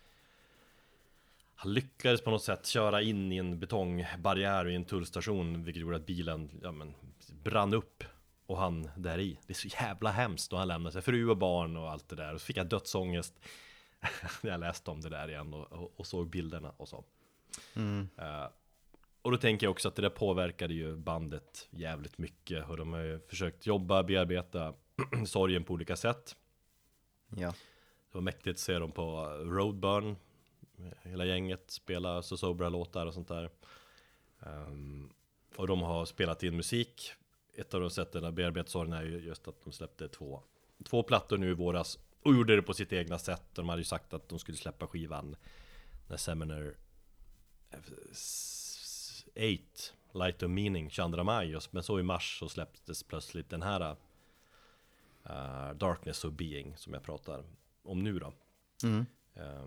han 1.56 1.74
lyckades 1.74 2.22
på 2.22 2.32
något 2.32 2.44
sätt 2.44 2.66
köra 2.68 3.02
in 3.02 3.32
i 3.32 3.38
en 3.38 3.60
betongbarriär 3.60 4.70
i 4.70 4.76
en 4.76 4.86
tullstation. 4.86 5.64
Vilket 5.64 5.82
gjorde 5.82 5.96
att 5.96 6.06
bilen 6.06 6.50
ja, 6.62 6.72
men, 6.72 6.94
brann 7.44 7.74
upp. 7.74 8.04
Och 8.46 8.58
han 8.58 8.90
där 8.96 9.20
i. 9.20 9.40
Det 9.48 9.54
är 9.54 9.56
så 9.56 9.68
jävla 9.68 10.12
hemskt. 10.12 10.54
Och 10.54 10.60
han 10.60 10.68
lämnade 10.68 10.94
sig 10.94 11.02
fru 11.02 11.30
och 11.30 11.38
barn 11.38 11.78
och 11.78 11.92
allt 11.92 12.10
det 12.10 12.16
där. 12.16 12.34
Och 12.34 12.42
så 12.42 12.46
fick 12.46 12.58
jag 12.58 12.68
dödsångest. 12.68 13.34
När 14.42 14.52
jag 14.52 14.60
läste 14.60 14.92
om 14.92 15.02
det 15.02 15.10
där 15.10 15.30
igen 15.30 15.54
och, 15.54 15.72
och, 15.72 15.94
och 15.96 16.08
såg 16.08 16.30
bilderna 16.30 16.74
och 16.78 16.90
så. 16.90 17.04
Eh, 18.18 18.48
och 19.24 19.32
då 19.32 19.38
tänker 19.38 19.66
jag 19.66 19.72
också 19.72 19.88
att 19.88 19.96
det 19.96 20.02
där 20.02 20.10
påverkade 20.10 20.74
ju 20.74 20.96
bandet 20.96 21.68
jävligt 21.72 22.18
mycket 22.18 22.70
och 22.70 22.78
de 22.78 22.94
har 22.94 23.00
ju 23.00 23.20
försökt 23.20 23.66
jobba, 23.66 24.04
bearbeta 24.04 24.74
sorgen 25.26 25.64
på 25.64 25.74
olika 25.74 25.96
sätt. 25.96 26.36
Ja. 27.36 27.48
Det 28.12 28.18
var 28.18 28.22
mäktigt 28.22 28.56
att 28.56 28.60
se 28.60 28.80
dem 28.80 28.92
på 28.92 29.26
Roadburn, 29.44 30.16
hela 31.02 31.26
gänget 31.26 31.72
spela 31.72 32.22
så 32.22 32.38
sobra 32.38 32.70
låtar 32.70 33.06
och 33.06 33.14
sånt 33.14 33.28
där. 33.28 33.50
Ehm, 34.40 35.10
och 35.56 35.68
de 35.68 35.82
har 35.82 36.06
spelat 36.06 36.44
in 36.44 36.56
musik. 36.56 37.12
Ett 37.56 37.74
av 37.74 37.82
de 37.82 37.90
sätten 37.90 38.26
att 38.26 38.34
bearbeta 38.34 38.70
sorgen 38.70 38.94
är 38.94 39.04
ju 39.04 39.20
just 39.20 39.48
att 39.48 39.64
de 39.64 39.74
släppte 39.74 40.10
två, 40.10 40.44
två 40.84 41.04
plattor 41.04 41.38
nu 41.38 41.52
i 41.52 41.54
våras 41.54 42.00
och 42.22 42.34
gjorde 42.34 42.56
det 42.56 42.62
på 42.62 42.74
sitt 42.74 42.94
egna 42.94 43.20
sätt. 43.20 43.44
De 43.54 43.70
hade 43.70 43.82
ju 43.82 43.86
sagt 43.86 44.14
att 44.14 44.30
de 44.30 44.40
skulle 44.40 44.58
släppa 44.58 44.88
skivan 44.88 45.36
när 46.08 46.18
Seminar 46.18 46.76
8 49.36 49.44
Light 50.14 50.44
of 50.44 50.50
Meaning 50.50 50.90
22 50.90 51.24
maj 51.24 51.58
Men 51.72 51.84
så 51.84 52.00
i 52.00 52.04
mars 52.04 52.40
så 52.40 52.50
släpptes 52.50 53.04
plötsligt 53.04 53.50
den 53.50 53.62
här 53.62 53.96
uh, 55.30 55.74
Darkness 55.76 56.26
of 56.26 56.34
Being 56.34 56.78
som 56.78 56.94
jag 56.94 57.04
pratar 57.04 57.44
om 57.84 58.04
nu 58.04 58.20
då 58.20 58.34
Mm. 58.84 59.06
uh, 59.38 59.66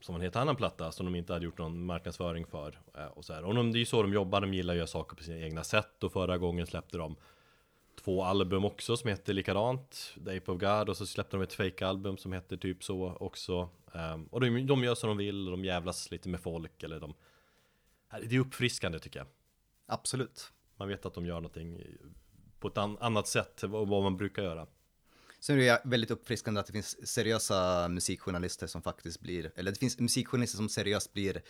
Som 0.00 0.14
en 0.14 0.20
helt 0.20 0.36
annan 0.36 0.56
platta 0.56 0.92
som 0.92 1.06
de 1.06 1.14
inte 1.14 1.32
hade 1.32 1.44
gjort 1.44 1.58
någon 1.58 1.84
marknadsföring 1.84 2.46
för 2.46 2.78
uh, 2.98 3.06
och 3.06 3.24
så 3.24 3.32
här. 3.32 3.44
Och 3.44 3.54
de, 3.54 3.72
det 3.72 3.78
är 3.78 3.80
ju 3.80 3.86
så 3.86 4.02
de 4.02 4.12
jobbar, 4.12 4.40
de 4.40 4.54
gillar 4.54 4.74
att 4.74 4.78
göra 4.78 4.86
saker 4.86 5.16
på 5.16 5.22
sina 5.22 5.38
egna 5.38 5.64
sätt 5.64 6.04
Och 6.04 6.12
förra 6.12 6.38
gången 6.38 6.66
släppte 6.66 6.98
de 6.98 7.16
två 8.04 8.24
album 8.24 8.64
också 8.64 8.96
som 8.96 9.10
heter 9.10 9.32
likadant 9.32 10.14
The 10.24 10.36
Ape 10.36 10.52
of 10.52 10.60
God 10.60 10.88
och 10.88 10.96
så 10.96 11.06
släppte 11.06 11.36
de 11.36 11.42
ett 11.42 11.52
fake-album 11.52 12.16
som 12.16 12.32
heter 12.32 12.56
typ 12.56 12.84
så 12.84 13.16
också 13.20 13.68
um, 13.92 14.24
Och 14.24 14.40
de, 14.40 14.66
de 14.66 14.84
gör 14.84 14.94
som 14.94 15.08
de 15.08 15.16
vill, 15.16 15.46
och 15.46 15.50
de 15.50 15.64
jävlas 15.64 16.10
lite 16.10 16.28
med 16.28 16.40
folk 16.40 16.82
eller 16.82 17.00
de 17.00 17.14
det 18.10 18.36
är 18.36 18.40
uppfriskande 18.40 18.98
tycker 18.98 19.20
jag 19.20 19.28
Absolut. 19.86 20.52
Man 20.76 20.88
vet 20.88 21.06
att 21.06 21.14
de 21.14 21.26
gör 21.26 21.34
någonting 21.34 21.80
på 22.60 22.68
ett 22.68 22.78
an- 22.78 22.98
annat 23.00 23.28
sätt 23.28 23.62
än 23.62 23.70
vad 23.70 23.88
man 24.02 24.16
brukar 24.16 24.42
göra 24.42 24.66
Sen 25.40 25.56
är 25.60 25.62
det 25.62 25.82
väldigt 25.84 26.10
uppfriskande 26.10 26.60
att 26.60 26.66
det 26.66 26.72
finns 26.72 27.08
seriösa 27.08 27.88
musikjournalister 27.88 28.66
som 28.66 28.82
faktiskt 28.82 29.20
blir, 29.20 29.52
eller 29.56 29.70
det 29.70 29.78
finns 29.78 29.98
musikjournalister 29.98 30.56
som 30.56 30.68
seriöst 30.68 31.12
blir 31.12 31.42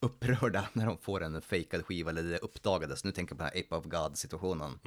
upprörda 0.00 0.68
när 0.72 0.86
de 0.86 0.98
får 0.98 1.22
en 1.22 1.42
fejkad 1.42 1.86
skiva 1.86 2.10
eller 2.10 2.22
det 2.22 2.38
uppdagades. 2.38 3.04
Nu 3.04 3.12
tänker 3.12 3.32
jag 3.34 3.38
på 3.38 3.44
den 3.44 3.52
här 3.54 3.60
Ape 3.60 3.74
of 3.76 3.84
God 3.84 4.18
situationen. 4.18 4.78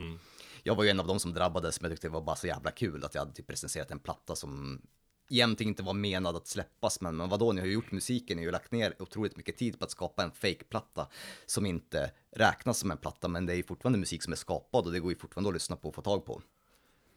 Jag 0.64 0.76
var 0.76 0.84
ju 0.84 0.90
en 0.90 1.00
av 1.00 1.08
dem 1.08 1.20
som 1.20 1.34
drabbades 1.34 1.82
men 1.82 1.92
jag 1.92 1.98
tyckte 1.98 2.08
det 2.08 2.12
var 2.14 2.22
bara 2.22 2.36
så 2.36 2.48
jävla 2.48 2.72
kul 2.72 3.04
att 3.04 3.14
jag 3.16 3.22
hade 3.22 3.34
typ 3.34 3.48
presenterat 3.48 3.92
en 3.92 4.00
platta 4.00 4.36
som 4.36 4.82
egentligen 5.30 5.70
inte 5.72 5.84
var 5.84 5.94
menad 5.94 6.36
att 6.36 6.48
släppas 6.48 7.02
men, 7.02 7.16
men 7.18 7.30
vadå, 7.30 7.52
ni 7.52 7.60
har 7.62 7.68
ju 7.68 7.74
gjort 7.74 7.92
musiken, 7.92 8.38
ni 8.38 8.44
har 8.44 8.46
ju 8.46 8.52
lagt 8.52 8.72
ner 8.72 8.94
otroligt 9.00 9.38
mycket 9.38 9.58
tid 9.58 9.80
på 9.80 9.86
att 9.86 9.92
skapa 9.92 10.24
en 10.24 10.32
fake-platta 10.32 11.08
som 11.46 11.66
inte 11.66 12.12
räknas 12.32 12.78
som 12.80 12.92
en 12.92 12.98
platta 12.98 13.28
men 13.28 13.46
det 13.46 13.54
är 13.54 13.58
ju 13.58 13.64
fortfarande 13.64 14.00
musik 14.00 14.24
som 14.24 14.34
är 14.34 14.38
skapad 14.38 14.86
och 14.86 14.92
det 14.92 15.00
går 15.00 15.12
ju 15.12 15.18
fortfarande 15.18 15.50
att 15.50 15.54
lyssna 15.56 15.76
på 15.76 15.88
och 15.88 15.96
få 15.96 16.02
tag 16.02 16.26
på. 16.26 16.42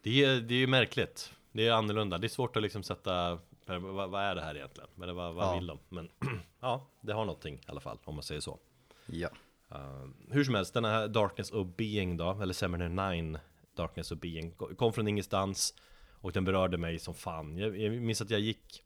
Det 0.01 0.23
är, 0.23 0.41
det 0.41 0.53
är 0.53 0.59
ju 0.59 0.67
märkligt 0.67 1.31
Det 1.51 1.67
är 1.67 1.71
annorlunda, 1.71 2.17
det 2.17 2.27
är 2.27 2.29
svårt 2.29 2.57
att 2.57 2.63
liksom 2.63 2.83
sätta 2.83 3.39
Vad, 3.65 4.09
vad 4.09 4.21
är 4.23 4.35
det 4.35 4.41
här 4.41 4.55
egentligen? 4.55 4.89
Men 4.95 5.07
det, 5.07 5.13
vad, 5.13 5.33
vad 5.35 5.45
Ja. 5.45 5.55
vill 5.55 5.67
de? 5.67 5.79
Men 5.89 6.09
ja, 6.59 6.87
det 7.01 7.13
har 7.13 7.25
någonting 7.25 7.55
i 7.55 7.61
alla 7.67 7.79
fall 7.79 7.97
om 8.03 8.15
man 8.15 8.23
säger 8.23 8.41
så 8.41 8.59
Ja. 9.05 9.29
Uh, 9.71 10.07
hur 10.29 10.43
som 10.43 10.55
helst, 10.55 10.73
den 10.73 10.85
här 10.85 11.07
Darkness 11.07 11.51
of 11.51 11.67
Being 11.77 12.17
då, 12.17 12.41
eller 12.41 12.53
Seminar 12.53 13.13
9 13.15 13.39
Darkness 13.75 14.11
of 14.11 14.19
Being, 14.19 14.51
ko- 14.51 14.75
kom 14.75 14.93
från 14.93 15.07
ingenstans 15.07 15.73
och 16.21 16.31
den 16.31 16.45
berörde 16.45 16.77
mig 16.77 16.99
som 16.99 17.13
fan. 17.13 17.57
Jag, 17.57 17.77
jag 17.79 17.93
minns 17.93 18.21
att 18.21 18.29
jag 18.29 18.39
gick 18.39 18.83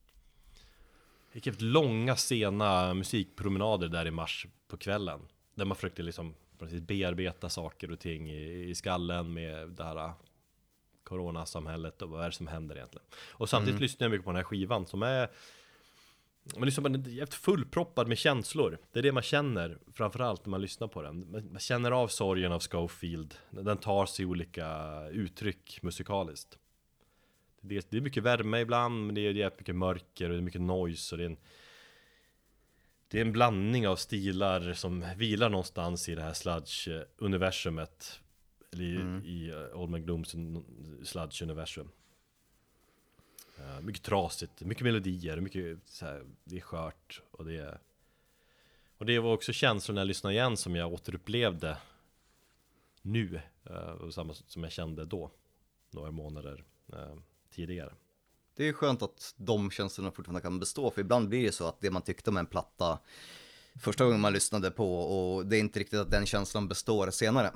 gick 1.33 1.47
efter 1.47 1.63
långa 1.63 2.15
sena 2.15 2.93
musikpromenader 2.93 3.87
där 3.87 4.07
i 4.07 4.11
mars 4.11 4.47
på 4.67 4.77
kvällen. 4.77 5.19
Där 5.55 5.65
man 5.65 5.75
försökte 5.75 6.03
liksom 6.03 6.35
precis 6.59 6.81
bearbeta 6.81 7.49
saker 7.49 7.91
och 7.91 7.99
ting 7.99 8.31
i, 8.31 8.69
i 8.69 8.75
skallen 8.75 9.33
med 9.33 9.69
det 9.69 9.83
här 9.83 10.05
uh, 10.05 10.11
coronasamhället 11.03 12.01
och 12.01 12.09
vad 12.09 12.21
är 12.21 12.25
det 12.25 12.35
som 12.35 12.47
händer 12.47 12.75
egentligen. 12.75 13.05
Och 13.31 13.49
samtidigt 13.49 13.81
lyssnar 13.81 14.05
jag 14.05 14.11
mycket 14.11 14.25
på 14.25 14.31
den 14.31 14.35
här 14.35 14.43
skivan 14.43 14.85
som 14.85 15.03
är 15.03 15.29
man 16.59 16.93
den 16.93 17.19
är 17.19 17.25
fullproppad 17.25 18.07
med 18.07 18.17
känslor 18.17 18.77
Det 18.91 18.99
är 18.99 19.03
det 19.03 19.11
man 19.11 19.23
känner 19.23 19.77
framförallt 19.93 20.45
när 20.45 20.49
man 20.51 20.61
lyssnar 20.61 20.87
på 20.87 21.01
den 21.01 21.31
Man 21.31 21.51
man 21.51 21.59
känner 21.59 21.91
av 21.91 22.07
sorgen 22.07 22.51
av 22.51 22.59
Schofield 22.59 23.35
Den 23.49 23.77
tar 23.77 24.05
sig 24.05 24.25
olika 24.25 24.99
uttryck 25.07 25.79
musikaliskt 25.81 26.57
Det 27.61 27.77
är, 27.77 27.83
det 27.89 27.97
är 27.97 28.01
mycket 28.01 28.23
värme 28.23 28.59
ibland, 28.59 29.05
men 29.05 29.15
det 29.15 29.21
är 29.21 29.33
jävligt 29.33 29.59
mycket 29.59 29.75
mörker 29.75 30.29
och 30.29 30.35
det 30.35 30.39
är 30.39 30.41
mycket 30.41 30.61
noise 30.61 31.15
och 31.15 31.17
det 31.17 31.23
är 31.23 31.29
en 31.29 31.37
Det 33.07 33.17
är 33.17 33.21
en 33.21 33.31
blandning 33.31 33.87
av 33.87 33.95
stilar 33.95 34.73
som 34.73 35.05
vilar 35.17 35.49
någonstans 35.49 36.09
i 36.09 36.15
det 36.15 36.21
här 36.21 36.33
sludge-universumet. 36.33 38.19
Eller 38.71 38.83
i, 38.83 39.27
i 39.27 39.49
eh, 39.49 39.79
Old 39.79 39.89
Man 39.91 40.03
Glooms 40.03 40.35
sludge-universum. 41.03 41.89
Eh, 43.57 43.81
mycket 43.81 44.03
trasigt, 44.03 44.61
mycket 44.61 44.83
melodier, 44.83 45.39
mycket 45.39 45.79
så 45.85 46.05
här, 46.05 46.23
det 46.43 46.57
är 46.57 46.61
skört 46.61 47.21
och 47.31 47.45
det 47.45 47.57
är 47.57 47.79
Och 48.97 49.05
det 49.05 49.19
var 49.19 49.33
också 49.33 49.53
känslor 49.53 49.95
när 49.95 50.01
jag 50.01 50.07
lyssnade 50.07 50.35
igen 50.35 50.57
som 50.57 50.75
jag 50.75 50.93
återupplevde 50.93 51.77
nu 53.01 53.41
eh, 53.63 53.75
och 53.75 54.13
samma 54.13 54.33
som 54.33 54.63
jag 54.63 54.71
kände 54.71 55.05
då 55.05 55.31
Några 55.89 56.11
månader 56.11 56.63
tidigare 57.51 57.93
Det 58.55 58.67
är 58.67 58.73
skönt 58.73 59.01
att 59.01 59.33
de 59.37 59.71
känslorna 59.71 60.11
fortfarande 60.11 60.41
kan 60.41 60.59
bestå, 60.59 60.91
för 60.91 61.01
ibland 61.01 61.29
blir 61.29 61.45
det 61.45 61.51
så 61.51 61.67
att 61.67 61.81
det 61.81 61.91
man 61.91 62.01
tyckte 62.01 62.29
om 62.29 62.37
en 62.37 62.45
platta 62.45 62.99
första 63.81 64.05
gången 64.05 64.19
man 64.19 64.33
lyssnade 64.33 64.71
på 64.71 64.99
och 64.99 65.45
det 65.45 65.57
är 65.57 65.59
inte 65.59 65.79
riktigt 65.79 65.99
att 65.99 66.11
den 66.11 66.25
känslan 66.25 66.67
består 66.67 67.11
senare. 67.11 67.51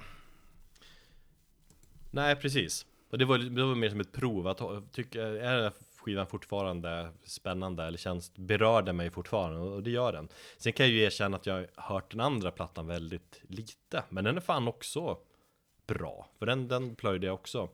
Nej 2.11 2.35
precis 2.35 2.85
och 3.15 3.19
det 3.19 3.25
var, 3.25 3.37
det 3.37 3.63
var 3.63 3.75
mer 3.75 3.89
som 3.89 3.99
ett 3.99 4.11
prov 4.11 4.47
att 4.47 4.91
tycka, 4.91 5.21
är 5.23 5.57
det 5.57 5.71
skivan 5.97 6.27
fortfarande 6.27 7.09
spännande 7.23 7.83
eller 7.83 7.97
känns, 7.97 8.33
berör 8.35 8.81
den 8.81 8.95
mig 8.95 9.09
fortfarande 9.11 9.59
och 9.59 9.83
det 9.83 9.91
gör 9.91 10.13
den. 10.13 10.27
Sen 10.57 10.73
kan 10.73 10.85
jag 10.85 10.93
ju 10.93 11.01
erkänna 11.01 11.37
att 11.37 11.45
jag 11.45 11.53
har 11.53 11.67
hört 11.75 12.11
den 12.11 12.19
andra 12.19 12.51
plattan 12.51 12.87
väldigt 12.87 13.41
lite, 13.47 14.03
men 14.09 14.23
den 14.23 14.37
är 14.37 14.41
fan 14.41 14.67
också 14.67 15.17
bra, 15.87 16.29
för 16.39 16.45
den, 16.45 16.67
den 16.67 16.95
plöjde 16.95 17.25
jag 17.25 17.33
också. 17.33 17.69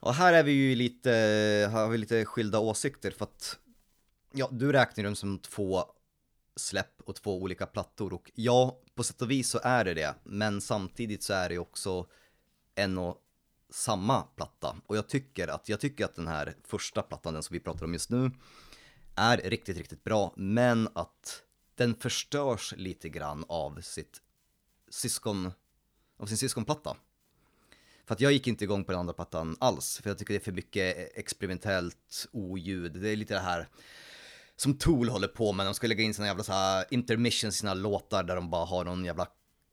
Och 0.00 0.14
här 0.14 0.32
är 0.32 0.42
vi 0.42 0.52
ju 0.52 0.74
lite, 0.74 1.10
har 1.72 1.88
vi 1.88 1.98
lite 1.98 2.24
skilda 2.24 2.58
åsikter 2.58 3.10
för 3.10 3.24
att, 3.24 3.58
ja, 4.32 4.48
du 4.52 4.72
räknar 4.72 5.04
dem 5.04 5.16
som 5.16 5.38
två 5.38 5.84
släpp 6.56 7.00
och 7.04 7.14
två 7.14 7.42
olika 7.42 7.66
plattor 7.66 8.12
och 8.12 8.30
ja, 8.34 8.80
på 8.94 9.02
sätt 9.02 9.22
och 9.22 9.30
vis 9.30 9.50
så 9.50 9.60
är 9.62 9.84
det 9.84 9.94
det, 9.94 10.14
men 10.24 10.60
samtidigt 10.60 11.22
så 11.22 11.32
är 11.32 11.48
det 11.48 11.58
också 11.58 12.06
en 12.74 12.98
och 12.98 13.22
samma 13.70 14.22
platta. 14.22 14.76
Och 14.86 14.96
jag 14.96 15.08
tycker 15.08 15.48
att, 15.48 15.68
jag 15.68 15.80
tycker 15.80 16.04
att 16.04 16.14
den 16.14 16.28
här 16.28 16.54
första 16.64 17.02
plattan, 17.02 17.34
den 17.34 17.42
som 17.42 17.54
vi 17.54 17.60
pratar 17.60 17.84
om 17.84 17.92
just 17.92 18.10
nu, 18.10 18.30
är 19.14 19.36
riktigt, 19.36 19.76
riktigt 19.76 20.04
bra, 20.04 20.32
men 20.36 20.88
att 20.94 21.42
den 21.74 21.94
förstörs 21.94 22.74
lite 22.76 23.08
grann 23.08 23.44
av 23.48 23.80
sitt 23.80 24.22
syskon, 24.88 25.52
av 26.16 26.26
sin 26.26 26.38
syskonplatta. 26.38 26.96
För 28.06 28.14
att 28.14 28.20
jag 28.20 28.32
gick 28.32 28.46
inte 28.46 28.64
igång 28.64 28.84
på 28.84 28.92
den 28.92 29.00
andra 29.00 29.12
plattan 29.14 29.56
alls, 29.60 30.00
för 30.02 30.10
jag 30.10 30.18
tycker 30.18 30.34
det 30.34 30.38
är 30.40 30.44
för 30.44 30.52
mycket 30.52 30.96
experimentellt 31.16 32.28
oljud. 32.32 32.92
Det 32.92 33.08
är 33.10 33.16
lite 33.16 33.34
det 33.34 33.40
här 33.40 33.68
som 34.56 34.74
Tool 34.78 35.08
håller 35.08 35.28
på 35.28 35.52
med, 35.52 35.66
de 35.66 35.74
ska 35.74 35.86
lägga 35.86 36.04
in 36.04 36.14
sina 36.14 36.26
jävla 36.26 36.42
så 36.42 36.52
här 36.52 36.84
intermissions 36.90 37.54
i 37.54 37.58
sina 37.58 37.74
låtar 37.74 38.22
där 38.22 38.36
de 38.36 38.50
bara 38.50 38.64
har 38.64 38.84
någon 38.84 39.04
jävla 39.04 39.26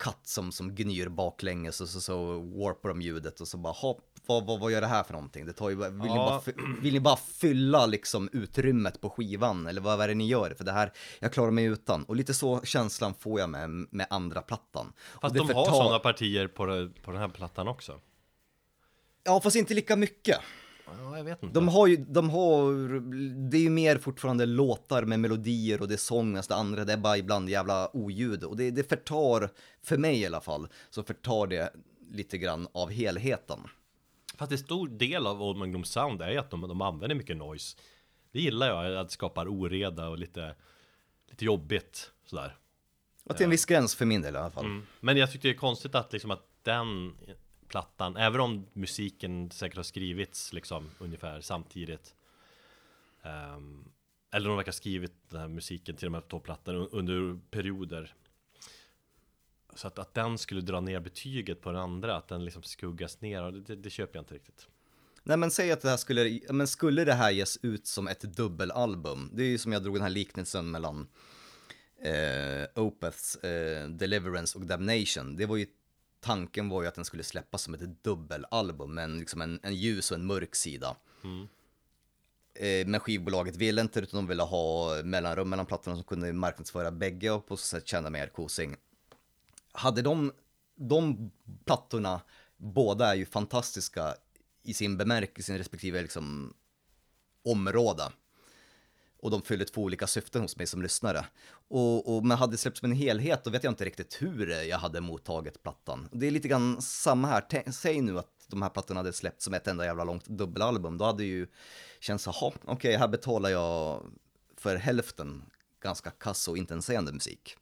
katt 0.04 0.28
som, 0.28 0.52
som 0.52 0.76
gnyr 0.76 1.08
baklänges 1.10 1.82
och 1.82 1.90
så, 1.90 2.02
så 2.02 2.40
warpar 2.40 2.90
de 2.90 3.02
ljudet 3.02 3.42
och 3.42 3.48
så 3.48 3.58
bara 3.58 3.74
hopp, 3.74 4.10
vad, 4.26 4.46
vad, 4.46 4.60
vad 4.60 4.72
gör 4.72 4.82
det 4.82 4.88
här 4.88 5.04
för 5.04 5.14
någonting? 5.14 5.46
Det 5.46 5.54
tar 5.54 5.70
ju, 5.70 5.76
bara- 5.76 5.90
vill, 5.90 5.98
ni 6.00 6.08
Ja. 6.08 6.16
bara, 6.16 6.42
fy- 6.42 6.82
vill 6.82 6.94
ni 6.94 7.00
bara 7.00 7.16
fylla 7.16 7.86
liksom 7.86 8.30
utrymmet 8.34 9.02
på 9.02 9.10
skivan 9.10 9.68
eller 9.68 9.82
vad 9.82 10.02
är 10.02 10.08
det 10.08 10.14
ni 10.14 10.28
gör? 10.28 10.54
För 10.58 10.64
det 10.64 10.72
här, 10.72 10.92
jag 11.20 11.34
klarar 11.34 11.52
mig 11.52 11.66
utan. 11.66 12.04
Och 12.04 12.16
lite 12.16 12.34
så 12.34 12.62
känslan 12.62 13.14
får 13.20 13.40
jag 13.40 13.50
med, 13.50 13.70
med 13.92 14.08
andra 14.10 14.42
plattan. 14.42 14.94
Fast 15.22 15.36
de 15.36 15.40
har 15.54 15.66
sådana 15.66 16.00
partier 16.00 16.48
på, 16.48 16.66
det- 16.66 16.90
på 17.04 17.12
den 17.12 17.20
här 17.22 17.30
plattan 17.30 17.68
också. 17.68 18.00
Ja, 19.24 19.42
fast 19.42 19.56
inte 19.56 19.74
lika 19.74 19.96
mycket. 19.96 20.40
Ja, 20.86 21.18
jag 21.18 21.24
vet 21.24 21.44
inte. 21.44 21.54
De 21.54 21.68
har 21.68 21.88
ju, 21.88 21.98
de 21.98 22.30
har, 22.30 23.00
det 23.50 23.58
är 23.58 23.62
ju 23.62 23.70
mer 23.70 23.98
fortfarande 23.98 24.46
låtar 24.46 25.04
med 25.04 25.20
melodier 25.20 25.82
och 25.82 25.88
det 25.88 25.96
är 25.96 25.98
sång, 25.98 26.34
det 26.34 26.52
andra 26.52 26.86
det 26.86 26.94
är 26.94 26.98
bara 26.98 27.18
ibland 27.18 27.50
jävla 27.50 27.96
oljud. 27.96 28.44
Och 28.44 28.58
det, 28.58 28.72
det 28.72 28.90
förtar, 28.90 29.50
för 29.84 29.98
mig 29.98 30.22
i 30.22 30.26
alla 30.26 30.42
fall, 30.42 30.68
så 30.90 31.04
förtar 31.04 31.48
det 31.48 31.74
lite 32.12 32.38
grann 32.38 32.68
av 32.72 32.92
helheten. 32.92 33.60
Fast 34.36 34.52
en 34.52 34.58
stor 34.58 34.88
del 34.88 35.28
av 35.28 35.44
Old 35.44 35.58
Magnum 35.58 35.84
Sound 35.84 36.22
är 36.22 36.38
att 36.38 36.50
de, 36.50 36.62
de 36.62 36.82
använder 36.82 37.16
mycket 37.16 37.38
noise. 37.38 37.78
Det 38.32 38.40
gillar 38.40 38.68
jag, 38.68 38.98
att 38.98 39.08
det 39.08 39.14
skapar 39.14 39.48
oreda 39.48 40.08
och 40.08 40.18
lite, 40.18 40.56
lite 41.30 41.46
jobbigt 41.46 42.12
sådär. 42.26 42.58
Och 43.24 43.38
till 43.38 43.44
en 43.44 43.50
viss 43.50 43.66
gräns 43.66 43.96
för 43.96 44.06
min 44.06 44.22
del 44.22 44.36
i 44.36 44.38
alla 44.38 44.52
fall. 44.52 44.66
Mm. 44.66 44.86
Men 45.00 45.18
jag 45.18 45.32
tyckte 45.32 45.48
det 45.48 45.54
är 45.54 45.58
konstigt 45.58 45.96
att 45.96 46.14
liksom 46.14 46.32
att 46.32 46.48
den 46.64 47.14
plattan, 47.74 48.18
även 48.18 48.42
om 48.42 48.66
musiken 48.74 49.52
säkert 49.52 49.78
har 49.78 49.84
skrivits 49.84 50.54
liksom 50.54 50.90
ungefär 51.00 51.42
samtidigt. 51.42 52.16
Um, 53.24 53.92
Eller 54.32 54.50
de 54.50 54.58
verkar 54.58 54.72
ha 54.72 54.74
skrivit 54.74 55.14
den 55.30 55.40
här 55.40 55.48
musiken 55.48 55.96
till 55.96 56.06
de 56.06 56.14
här 56.14 56.22
två 56.22 56.40
plattorna 56.40 56.88
under 56.92 57.40
perioder. 57.52 58.14
Så 59.76 59.88
att, 59.88 60.00
att 60.00 60.14
den 60.14 60.38
skulle 60.38 60.62
dra 60.62 60.80
ner 60.82 61.00
betyget 61.00 61.62
på 61.62 61.72
den 61.72 61.82
andra, 61.82 62.16
att 62.16 62.28
den 62.28 62.46
liksom 62.46 62.64
skuggas 62.64 63.22
ner, 63.22 63.52
det, 63.52 63.62
det, 63.62 63.76
det 63.76 63.90
köper 63.90 64.18
jag 64.18 64.22
inte 64.22 64.34
riktigt. 64.36 64.68
Nej 65.24 65.38
men 65.38 65.52
säg 65.52 65.72
att 65.72 65.82
det 65.82 65.90
här 65.90 65.98
skulle, 65.98 66.40
men 66.50 66.68
skulle 66.68 67.06
det 67.06 67.14
här 67.14 67.32
ges 67.32 67.58
ut 67.62 67.88
som 67.88 68.08
ett 68.08 68.22
dubbelalbum, 68.22 69.30
det 69.34 69.44
är 69.44 69.48
ju 69.48 69.58
som 69.58 69.72
jag 69.72 69.84
drog 69.84 69.96
den 69.96 70.04
här 70.04 70.10
liknelsen 70.10 70.72
mellan 70.72 71.08
eh, 72.04 72.84
Opeths 72.84 73.36
eh, 73.36 73.90
Deliverance 73.90 74.58
och 74.58 74.66
Damnation. 74.66 75.36
Det 75.36 75.46
var 75.46 75.58
ju, 75.58 75.66
tanken 76.24 76.70
var 76.70 76.82
ju 76.82 76.88
att 76.88 76.96
den 76.96 77.06
skulle 77.06 77.24
släppas 77.24 77.62
som 77.62 77.74
ett 77.74 78.04
dubbelalbum, 78.04 78.94
men 78.94 79.20
liksom 79.20 79.42
en, 79.42 79.60
en 79.64 79.76
ljus 79.76 80.12
och 80.12 80.18
en 80.18 80.26
mörk 80.26 80.56
sida. 80.56 80.96
Eh, 82.54 82.88
men 82.88 83.00
skivbolaget 83.00 83.56
ville 83.56 83.82
inte, 83.82 84.00
utan 84.00 84.18
de 84.18 84.28
ville 84.28 84.44
ha 84.44 85.02
mellanrum 85.04 85.50
mellan 85.50 85.66
plattorna 85.66 85.96
som 85.96 86.04
kunde 86.04 86.34
marknadsföra 86.34 86.92
bägge 86.92 87.32
och 87.32 87.48
på 87.48 87.58
så 87.58 87.66
sätt 87.66 87.88
tjäna 87.88 88.10
mer 88.10 88.28
kosing. 88.28 88.76
Hade 89.72 90.02
de, 90.02 90.32
de 90.76 91.32
plattorna, 91.66 92.22
båda 92.58 93.08
är 93.12 93.16
ju 93.16 93.26
fantastiska 93.26 94.16
i 94.64 94.74
sin 94.74 94.98
bemärkelse, 94.98 95.46
sin 95.46 95.58
respektive 95.58 96.02
liksom 96.02 96.54
område. 97.46 98.04
Och 99.24 99.32
de 99.32 99.42
fyller 99.42 99.66
två 99.66 99.82
olika 99.82 100.08
syften 100.08 100.42
hos 100.42 100.58
mig 100.58 100.68
som 100.68 100.82
lyssnare. 100.82 101.26
Och, 101.68 102.16
och 102.16 102.26
men 102.26 102.38
hade 102.38 102.54
det 102.54 102.58
släppts 102.58 102.80
som 102.80 102.92
en 102.92 102.98
helhet, 102.98 103.44
då 103.44 103.50
vet 103.50 103.64
jag 103.64 103.72
inte 103.72 103.86
riktigt 103.86 104.22
hur 104.22 104.48
jag 104.48 104.78
hade 104.78 105.02
mottagit 105.02 105.64
plattan. 105.64 106.10
Det 106.12 106.28
är 106.28 106.32
lite 106.32 106.48
grann 106.48 106.82
samma 106.82 107.28
här. 107.28 107.42
Tä- 107.42 107.72
Säg 107.72 108.02
nu 108.02 108.20
att 108.20 108.46
de 108.48 108.62
här 108.62 108.70
plattorna 108.70 109.00
hade 109.00 109.14
släppts 109.14 109.46
som 109.46 109.54
ett 109.54 109.68
enda 109.68 109.86
jävla 109.86 110.04
långt 110.04 110.26
dubbelalbum. 110.26 110.98
Då 110.98 111.06
hade 111.06 111.24
ju 111.24 111.48
känts, 112.00 112.26
jaha, 112.26 112.54
okej, 112.66 112.98
här 112.98 113.08
betalar 113.08 113.50
jag 113.50 114.04
för 114.58 114.76
hälften 114.76 115.46
ganska 115.82 116.12
kass 116.12 116.48
och 116.48 116.58
intetsägande 116.58 117.12
musik. 117.14 117.58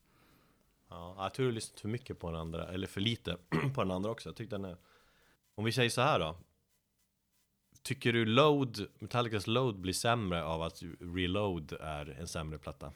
Ja, 0.90 1.16
jag 1.18 1.34
tror 1.34 1.44
du 1.46 1.50
har 1.52 1.56
lyssnat 1.56 1.80
för 1.80 1.88
mycket 1.90 2.20
på 2.20 2.32
den 2.32 2.40
andra, 2.40 2.68
eller 2.68 2.88
för 2.88 3.02
lite 3.02 3.38
på 3.76 3.82
den 3.82 3.92
andra 3.92 4.12
också. 4.12 4.30
Jag 4.30 4.36
tyckte 4.36 4.56
den 4.56 4.66
är... 4.66 4.78
Om 5.56 5.66
vi 5.66 5.72
säger 5.72 5.90
så 5.90 6.02
här 6.02 6.20
då. 6.20 6.36
Tycker 7.84 8.14
du 8.14 8.26
Load, 8.26 8.88
Metallicas 9.00 9.48
Load 9.48 9.76
blir 9.76 9.94
sämre 9.94 10.44
av 10.44 10.62
att 10.62 10.84
Reload 11.00 11.74
är 11.74 12.20
en 12.20 12.28
sämre 12.28 12.58
platta 12.58 12.92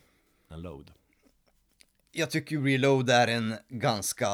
än 0.50 0.62
Load? 0.62 0.92
Jag 2.12 2.32
tycker 2.32 2.62
Reload 2.62 3.10
är 3.10 3.28
en 3.28 3.56
ganska 3.70 4.28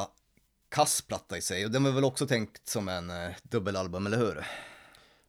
kass 0.68 1.02
platta 1.02 1.36
i 1.36 1.42
sig 1.42 1.64
och 1.64 1.70
den 1.70 1.84
var 1.84 1.90
väl 1.90 2.04
också 2.04 2.26
tänkt 2.26 2.68
som 2.68 2.88
en 2.88 3.10
eh, 3.10 3.30
dubbelalbum, 3.42 4.06
eller 4.06 4.18
hur? 4.18 4.44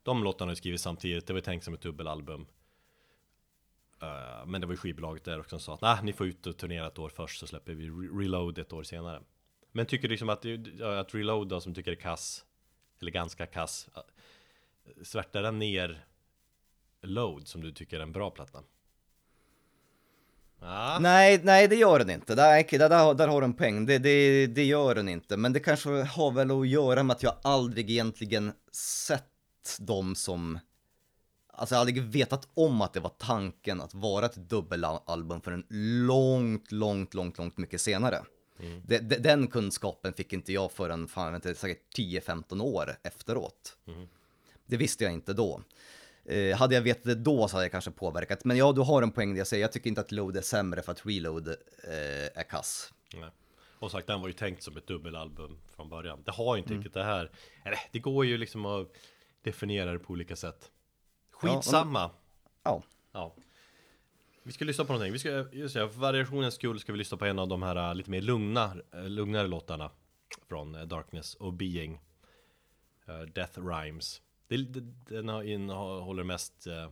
De 0.04 0.24
låtarna 0.24 0.50
har 0.50 0.52
ju 0.52 0.56
skrivits 0.56 0.84
samtidigt, 0.84 1.28
det 1.28 1.34
var 1.34 1.42
tänkt 1.42 1.64
som 1.64 1.74
ett 1.74 1.82
dubbelalbum. 1.82 2.46
Eh, 4.02 4.46
men 4.46 4.62
det 4.62 4.68
var 4.68 4.74
ju 4.74 4.78
skivbolaget 4.78 5.24
där 5.24 5.40
också 5.40 5.50
som 5.50 5.60
sa 5.60 5.74
att 5.74 5.82
nah, 5.82 6.04
ni 6.04 6.14
får 6.14 6.28
ut 6.28 6.48
och 6.48 6.58
turnera 6.58 6.88
ett 6.88 7.00
år 7.00 7.10
först 7.10 7.40
så 7.40 7.48
släpper 7.48 7.74
vi 7.74 7.90
Re- 7.90 8.20
Reload 8.20 8.58
ett 8.58 8.74
år 8.74 8.84
senare. 8.84 9.22
Men 9.72 9.86
tycker 9.86 10.08
du 10.08 10.12
liksom 10.12 10.30
att, 10.30 10.46
att 10.82 11.16
Reload 11.16 11.48
då 11.48 11.62
som 11.62 11.74
tycker 11.74 11.92
är 11.92 11.96
kass, 11.96 12.46
eller 13.00 13.12
ganska 13.12 13.46
kass, 13.46 13.90
svärtar 15.04 15.42
den 15.42 15.60
ner 15.60 16.06
Load 17.02 17.48
som 17.48 17.62
du 17.62 17.72
tycker 17.72 17.98
är 17.98 18.04
en 18.04 18.12
bra 18.12 18.30
platta? 18.32 18.60
Ja, 20.62 20.98
Nej, 21.02 21.42
nej 21.44 21.68
det 21.68 21.76
gör 21.76 22.00
den 22.00 22.10
inte. 22.10 22.36
Där, 22.36 22.80
där, 22.80 23.14
där, 23.14 23.28
har 23.28 23.42
du 23.42 23.46
en 23.46 23.54
poäng. 23.54 23.86
Det, 23.86 23.98
det, 23.98 24.48
det 24.48 24.64
gör 24.64 24.96
den 24.96 25.10
inte. 25.10 25.38
Men 25.38 25.54
det 25.54 25.60
kanske 25.60 25.90
har 25.90 26.32
väl 26.32 26.52
att 26.52 26.68
göra 26.68 27.04
med 27.04 27.16
att 27.16 27.24
jag 27.24 27.36
aldrig 27.42 27.92
egentligen 27.92 28.54
sett 28.72 29.78
dem 29.80 30.16
som... 30.16 30.60
Alltså 31.54 31.76
jag 31.76 31.78
har 31.78 31.82
aldrig 31.82 32.04
vetat 32.04 32.48
om 32.54 32.82
att 32.82 32.94
det 32.94 33.00
var 33.00 33.14
tanken 33.18 33.82
att 33.82 33.94
vara 33.94 34.26
ett 34.26 34.36
dubbelalbum 34.36 35.42
förrän 35.42 35.66
långt, 36.08 36.72
långt, 36.72 37.14
långt, 37.14 37.38
långt 37.38 37.58
mycket 37.58 37.82
senare. 37.82 38.22
Det, 38.86 39.00
det, 39.00 39.18
den 39.18 39.48
kunskapen 39.48 40.14
fick 40.14 40.34
inte 40.34 40.54
jag 40.54 40.72
förrän, 40.72 41.08
fan, 41.08 41.36
inte, 41.36 41.56
säkert 41.56 41.98
10-15 41.98 42.62
år 42.62 42.98
efteråt. 43.04 43.78
Det 44.66 44.78
visste 44.78 45.04
jag 45.04 45.14
inte 45.14 45.34
då. 45.34 45.62
Eh, 46.26 46.58
hade 46.58 46.76
jag 46.76 46.82
vetat 46.82 47.04
det 47.04 47.16
då 47.16 47.48
så 47.48 47.56
hade 47.56 47.66
jag 47.66 47.72
kanske 47.72 47.92
påverkat. 47.92 48.46
Men 48.46 48.58
ja, 48.58 48.72
du 48.72 48.82
har 48.82 49.02
en 49.02 49.12
poäng 49.12 49.34
det 49.34 49.38
jag 49.38 49.48
säger. 49.48 49.64
Jag 49.64 49.72
tycker 49.72 49.90
inte 49.90 50.02
att 50.02 50.12
load 50.12 50.38
är 50.38 50.42
sämre 50.42 50.82
för 50.82 50.92
att 50.92 51.06
reload 51.06 51.48
eh, 51.48 51.56
är 52.36 52.50
kass. 52.50 52.94
nej. 53.14 53.30
Och 53.80 53.92
sagt, 53.92 54.08
den 54.08 54.22
var 54.22 54.28
ju 54.28 54.34
tänkt 54.34 54.64
som 54.64 54.78
ett 54.78 54.88
dubbelalbum 54.88 55.58
från 55.76 55.90
början. 55.90 56.24
Det 56.26 56.32
har 56.32 56.56
ju 56.56 56.62
inte 56.62 56.74
riktigt 56.74 56.94
det 56.94 57.04
här. 57.04 57.32
Eller, 57.66 57.80
det 57.92 58.00
går 58.00 58.26
ju 58.26 58.38
liksom 58.38 58.66
att 58.66 58.88
definiera 59.42 59.92
det 59.92 60.00
på 60.00 60.14
olika 60.14 60.36
sätt. 60.36 60.72
Skitsamma. 61.32 62.12
Ja, 62.64 62.84
Ja. 63.14 63.36
Vi 64.44 64.52
ska 64.52 64.66
lyssna 64.66 64.86
på 64.86 64.94
någonting. 64.94 65.14
Vi 65.14 65.20
ska, 65.20 65.46
just 65.52 65.76
det, 65.76 65.90
för 65.90 66.00
variationens 66.00 66.56
skull 66.56 66.80
ska 66.80 66.92
vi 66.92 66.98
lyssna 66.98 67.18
på 67.18 67.26
en 67.26 67.40
av 67.40 67.48
de 67.48 67.64
här 67.64 67.76
äh, 67.90 67.96
lite 67.96 68.12
mer 68.12 68.22
lugna, 68.22 68.76
äh, 68.94 69.10
lugnare 69.10 69.48
låtarna 69.48 69.92
från 70.48 70.76
äh, 70.76 70.82
Darkness 70.82 71.36
och 71.36 71.54
Being. 71.54 72.02
Äh, 73.08 73.22
Death 73.22 73.60
Rhymes. 73.60 74.22
Det, 74.48 74.58
den 75.10 75.28
har- 75.28 75.44
innehåller 75.44 76.24
mest 76.24 76.68
eh, 76.68 76.90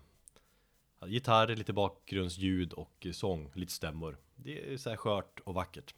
gitarr, 1.07 1.55
lite 1.55 1.73
bakgrundsljud 1.73 2.73
och 2.73 3.05
eh, 3.05 3.11
sång, 3.11 3.51
lite 3.55 3.71
stämmor. 3.73 4.17
Det 4.35 4.73
är 4.73 4.77
så 4.77 4.89
här 4.89 4.97
skört 4.97 5.39
och 5.39 5.53
vackert. 5.53 5.95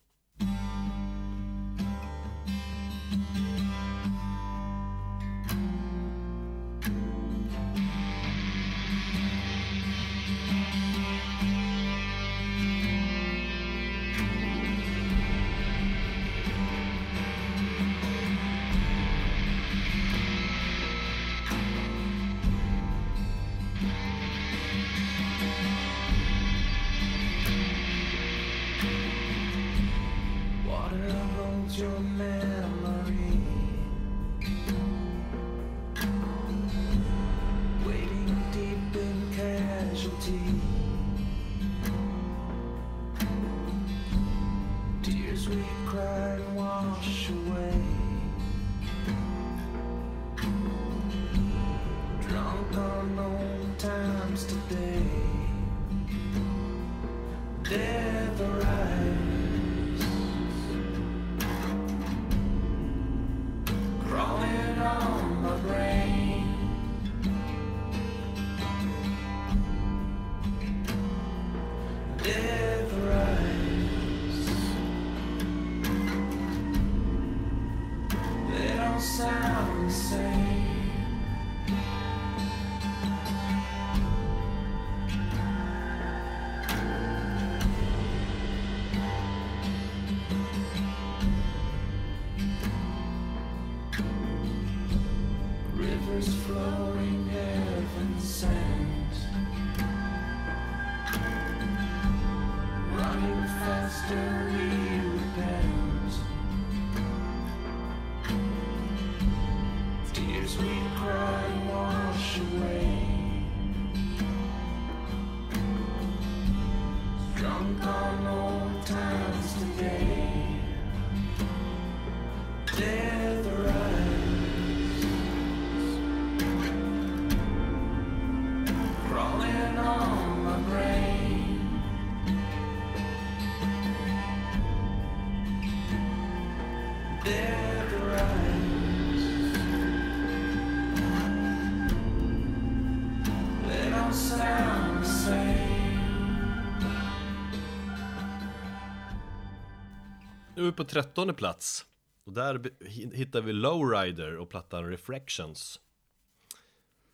På 150.73 150.83
trettonde 150.83 151.33
plats. 151.33 151.85
Och 152.23 152.33
där 152.33 152.71
hittar 153.13 153.41
vi 153.41 153.53
Lowrider 153.53 154.37
och 154.37 154.49
plattan 154.49 154.89
Reflections. 154.89 155.79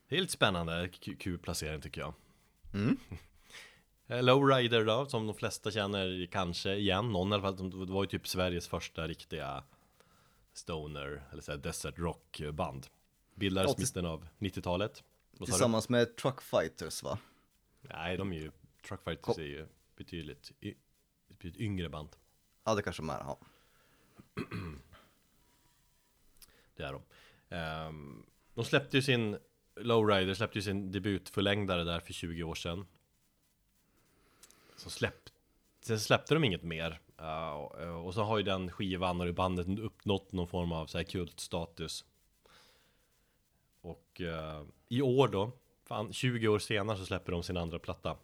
Lite 0.09 0.31
spännande, 0.31 0.89
kul 1.19 1.39
placering 1.39 1.81
tycker 1.81 2.01
jag. 2.01 2.13
Eh, 4.11 4.23
Lowrider 4.23 4.85
då, 4.85 5.05
som 5.05 5.27
de 5.27 5.35
flesta 5.35 5.71
känner 5.71 6.27
kanske 6.31 6.75
igen, 6.75 7.11
någon 7.11 7.31
i 7.31 7.33
alla 7.33 7.41
fall, 7.43 7.57
de- 7.57 7.85
det 7.85 7.91
var 7.93 8.03
ju 8.03 8.07
typ 8.07 8.27
Sveriges 8.27 8.67
första 8.67 9.07
riktiga 9.07 9.63
stoner, 10.53 11.23
eller 11.31 11.41
så 11.41 11.51
här 11.51 11.57
desert 11.59 11.97
rock 11.99 12.41
band. 12.53 12.87
Bildades 13.35 13.71
Ja, 13.71 13.75
mitten 13.79 14.05
av 14.05 14.27
90-talet. 14.39 15.03
Vad 15.31 15.37
sa 15.37 15.45
du? 15.45 15.45
Tillsammans 15.45 15.89
med 15.89 16.15
Truck 16.17 16.41
Fighters 16.41 17.03
va? 17.03 17.17
Nej, 17.81 18.17
de 18.17 18.33
är 18.33 18.37
ju, 18.37 18.51
Truckfighters 18.87 19.37
är 19.37 19.43
ju 19.43 19.67
betydligt, 19.95 20.51
betydligt 21.27 21.61
yngre 21.61 21.89
band. 21.89 22.09
Ja 22.69 22.75
det 22.75 22.81
kanske 22.81 23.01
de 23.01 23.09
är, 23.09 23.19
ja. 23.19 23.37
Det 26.75 26.83
är 26.83 26.93
de. 26.93 27.01
Ehm, 27.55 28.25
de 28.53 28.65
släppte 28.65 28.97
ju 28.97 29.01
sin 29.01 29.37
Lowrider 29.75 30.33
släppte 30.33 30.57
ju 30.57 30.61
sin 30.61 30.91
debutförlängdare 30.91 31.83
där 31.83 31.99
för 31.99 32.13
20 32.13 32.43
år 32.43 32.55
sedan. 32.55 32.85
Så 34.77 34.89
släppte, 34.89 35.31
sen 35.81 35.99
släppte 35.99 36.33
de 36.33 36.43
inget 36.43 36.63
mer. 36.63 36.99
Uh, 37.21 37.49
och, 37.49 37.81
eh, 37.81 38.05
och 38.05 38.13
så 38.13 38.23
har 38.23 38.37
ju 38.37 38.43
den 38.43 38.71
skivan 38.71 39.19
och 39.19 39.25
det 39.25 39.33
bandet 39.33 39.79
uppnått 39.79 40.31
någon 40.31 40.47
form 40.47 40.71
av 40.71 40.87
så 40.87 40.97
här 40.97 41.05
kultstatus. 41.05 42.05
Och 43.81 44.21
uh, 44.21 44.63
i 44.87 45.01
år 45.01 45.27
då, 45.27 45.51
fan, 45.85 46.13
20 46.13 46.47
år 46.47 46.59
senare 46.59 46.97
så 46.97 47.05
släpper 47.05 47.31
de 47.31 47.43
sin 47.43 47.57
andra 47.57 47.79
platta. 47.79 48.17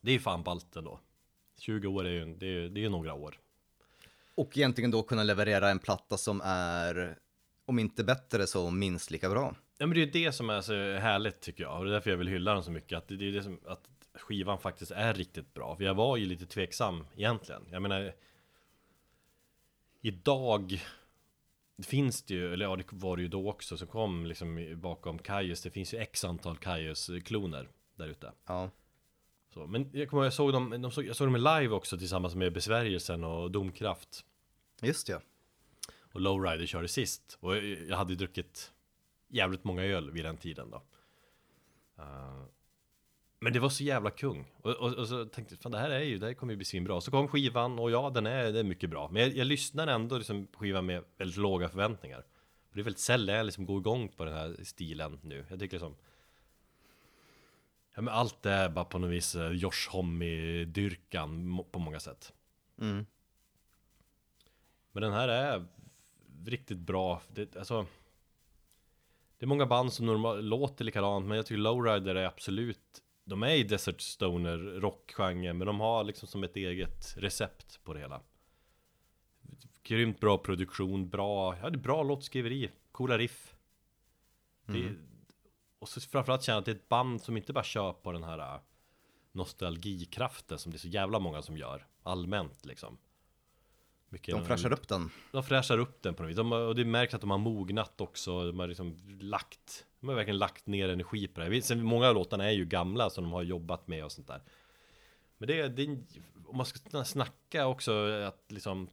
Det 0.00 0.10
är 0.10 0.14
ju 0.14 0.20
fan 0.20 0.42
ballt 0.42 0.76
ändå. 0.76 1.00
20 1.60 1.88
år 1.88 2.06
är 2.06 2.10
ju, 2.10 2.34
det 2.34 2.46
är, 2.46 2.68
det 2.68 2.84
är 2.84 2.88
några 2.88 3.14
år. 3.14 3.38
Och 4.34 4.58
egentligen 4.58 4.90
då 4.90 5.02
kunna 5.02 5.22
leverera 5.22 5.70
en 5.70 5.78
platta 5.78 6.16
som 6.16 6.40
är, 6.44 7.18
om 7.66 7.78
inte 7.78 8.04
bättre 8.04 8.46
så 8.46 8.70
minst 8.70 9.10
lika 9.10 9.30
bra. 9.30 9.54
Ja 9.78 9.86
men 9.86 9.94
det 9.94 10.00
är 10.00 10.06
ju 10.06 10.10
det 10.10 10.32
som 10.32 10.50
är 10.50 10.60
så 10.60 10.72
härligt 10.98 11.40
tycker 11.40 11.62
jag 11.62 11.78
och 11.78 11.84
det 11.84 11.90
är 11.90 11.92
därför 11.92 12.10
jag 12.10 12.16
vill 12.16 12.28
hylla 12.28 12.54
den 12.54 12.62
så 12.64 12.70
mycket 12.70 12.98
att 12.98 13.08
det 13.08 13.16
det 13.16 13.28
är 13.28 13.32
det 13.32 13.42
som 13.42 13.60
att 13.66 13.88
skivan 14.14 14.58
faktiskt 14.58 14.90
är 14.90 15.14
riktigt 15.14 15.54
bra 15.54 15.76
för 15.76 15.84
jag 15.84 15.94
var 15.94 16.16
ju 16.16 16.26
lite 16.26 16.46
tveksam 16.46 17.06
egentligen 17.16 17.62
jag 17.70 17.82
menar 17.82 18.12
Idag 20.00 20.80
Finns 21.82 22.22
det 22.22 22.34
ju, 22.34 22.52
eller 22.52 22.64
ja 22.64 22.76
det 22.76 22.84
var 22.92 23.16
det 23.16 23.22
ju 23.22 23.28
då 23.28 23.50
också 23.50 23.76
som 23.76 23.88
kom 23.88 24.26
liksom 24.26 24.80
bakom 24.80 25.18
Kaius 25.18 25.62
Det 25.62 25.70
finns 25.70 25.94
ju 25.94 25.98
x 25.98 26.24
antal 26.24 26.56
Kaius-kloner 26.56 27.68
där 27.94 28.08
ute 28.08 28.32
Ja. 28.46 28.70
Så, 29.54 29.66
Men 29.66 29.90
jag 29.92 30.08
kommer 30.08 30.22
ihåg, 30.22 30.26
jag 30.26 30.32
såg 30.32 30.52
dem, 30.52 30.82
de 30.82 30.90
såg, 30.90 31.04
jag 31.04 31.16
såg 31.16 31.26
dem 31.26 31.36
live 31.36 31.68
också 31.68 31.98
tillsammans 31.98 32.34
med 32.34 32.52
Besvärjelsen 32.52 33.24
och 33.24 33.50
Domkraft. 33.50 34.24
Just 34.82 35.06
det. 35.06 35.20
Och 36.12 36.20
Lowrider 36.20 36.66
körde 36.66 36.88
sist. 36.88 37.38
Och 37.40 37.56
jag 37.56 37.64
jag 37.64 37.96
hade 37.96 38.14
druckit 38.14 38.72
jävligt 39.28 39.64
många 39.64 39.82
öl 39.82 40.10
vid 40.10 40.24
den 40.24 40.36
tiden 40.36 40.70
då. 40.70 40.82
Eh, 41.98 42.42
Men 43.40 43.52
det 43.52 43.60
var 43.60 43.68
så 43.68 43.84
jävla 43.84 44.10
kung. 44.10 44.46
Och, 44.62 44.70
och, 44.70 44.94
och 44.94 45.08
så 45.08 45.24
tänkte 45.24 45.54
jag, 45.54 45.62
fan 45.62 45.72
det 45.72 45.78
här 45.78 45.90
är 45.90 46.00
ju, 46.00 46.18
det 46.18 46.26
här 46.26 46.34
kommer 46.34 46.52
ju 46.52 46.56
bli 46.56 46.64
svinbra. 46.64 47.00
Så 47.00 47.10
kom 47.10 47.28
skivan 47.28 47.78
och 47.78 47.90
ja, 47.90 48.10
den 48.10 48.26
är, 48.26 48.52
det 48.52 48.58
är 48.58 48.64
mycket 48.64 48.90
bra. 48.90 49.08
Men 49.12 49.22
jag, 49.22 49.36
jag 49.36 49.46
lyssnar 49.46 49.86
ändå 49.86 50.18
liksom 50.18 50.46
på 50.46 50.58
skivan 50.58 50.86
med 50.86 51.04
väldigt 51.16 51.36
låga 51.36 51.68
förväntningar. 51.68 52.24
För 52.68 52.76
det 52.76 52.80
är 52.80 52.84
väldigt 52.84 53.00
sällan 53.00 53.36
jag 53.36 53.46
liksom 53.46 53.66
går 53.66 53.78
igång 53.80 54.08
på 54.08 54.24
den 54.24 54.34
här 54.34 54.56
stilen 54.64 55.18
nu. 55.22 55.46
Jag 55.50 55.58
tycker 55.58 55.76
liksom 55.76 55.96
Ja 57.94 58.02
men 58.02 58.14
allt 58.14 58.46
är 58.46 58.68
bara 58.68 58.84
på 58.84 58.98
något 58.98 59.10
vis 59.10 59.34
eh, 59.34 59.50
Josh 59.50 59.90
Homme-dyrkan 59.90 61.64
på 61.72 61.78
många 61.78 62.00
sätt 62.00 62.32
Mm. 62.80 63.06
Men 64.92 65.02
den 65.02 65.12
här 65.12 65.28
är 65.28 65.66
riktigt 66.46 66.78
bra. 66.78 67.22
Det, 67.28 67.56
alltså, 67.56 67.86
det 69.38 69.44
är 69.44 69.46
många 69.46 69.66
band 69.66 69.92
som 69.92 70.06
normalt 70.06 70.44
låter 70.44 70.84
likadant, 70.84 71.26
men 71.26 71.36
jag 71.36 71.46
tycker 71.46 71.58
Lowrider 71.58 72.14
är 72.14 72.26
absolut 72.26 73.02
De 73.24 73.42
är 73.42 73.54
i 73.54 73.62
Desert 73.62 74.00
Stoner 74.00 74.58
rockgenre, 74.58 75.52
men 75.52 75.66
de 75.66 75.80
har 75.80 76.04
liksom 76.04 76.28
som 76.28 76.44
ett 76.44 76.56
eget 76.56 77.14
recept 77.16 77.84
på 77.84 77.94
det 77.94 78.00
hela. 78.00 78.20
Grymt 79.82 80.20
bra 80.20 80.38
produktion, 80.38 81.08
bra, 81.08 81.56
ja 81.62 81.70
det 81.70 81.76
är 81.76 81.82
bra 81.82 82.02
låtskriveri, 82.02 82.70
coola 82.92 83.18
riff. 83.18 83.54
Det, 84.66 84.92
och 85.80 85.88
så 85.88 86.00
framförallt 86.00 86.42
känna 86.42 86.58
att 86.58 86.64
det 86.64 86.70
är 86.70 86.74
ett 86.74 86.88
band 86.88 87.22
som 87.22 87.36
inte 87.36 87.52
bara 87.52 87.64
kör 87.64 87.92
på 87.92 88.12
den 88.12 88.22
här 88.24 88.38
äh, 88.38 88.60
nostalgikraften 89.32 90.58
som 90.58 90.72
det 90.72 90.76
är 90.76 90.78
så 90.78 90.88
jävla 90.88 91.18
många 91.18 91.42
som 91.42 91.56
gör, 91.56 91.86
allmänt 92.02 92.64
liksom. 92.66 92.98
Mycket 94.08 94.34
De 94.34 94.44
fräschar 94.44 94.72
upp 94.72 94.88
den. 94.88 95.10
de 95.32 95.42
fräschar 95.44 95.78
upp 95.78 96.02
den 96.02 96.14
på 96.14 96.22
något 96.22 96.30
vis. 96.30 96.36
De 96.36 96.52
och 96.52 96.74
det 96.74 96.84
märks 96.84 97.14
att 97.14 97.20
de 97.20 97.30
har 97.30 97.38
mognat 97.38 98.00
också. 98.00 98.44
De 98.46 98.58
har 98.58 98.66
liksom 98.66 98.96
lagt, 99.20 99.86
de 100.00 100.08
har 100.08 100.14
verkligen 100.16 100.38
lagt 100.38 100.66
ner 100.66 100.88
energi 100.88 101.28
på 101.28 101.40
det 101.40 101.46
här. 101.46 101.60
Sen, 101.60 101.84
många 101.84 102.08
av 102.08 102.14
låtarna 102.14 102.44
är 102.44 102.50
ju 102.50 102.64
gamla 102.64 103.10
som 103.10 103.24
de 103.24 103.32
har 103.32 103.42
jobbat 103.42 103.88
med 103.88 104.04
och 104.04 104.12
sånt 104.12 104.26
där. 104.26 104.42
Men 105.38 105.46
det, 105.46 105.60
är- 105.60 105.68
det 105.68 105.84
om 106.46 106.56
man 106.56 106.66
ska 106.66 107.04
snacka 107.04 107.66
också 107.66 107.92
att 108.10 108.44
liksom 108.48 108.90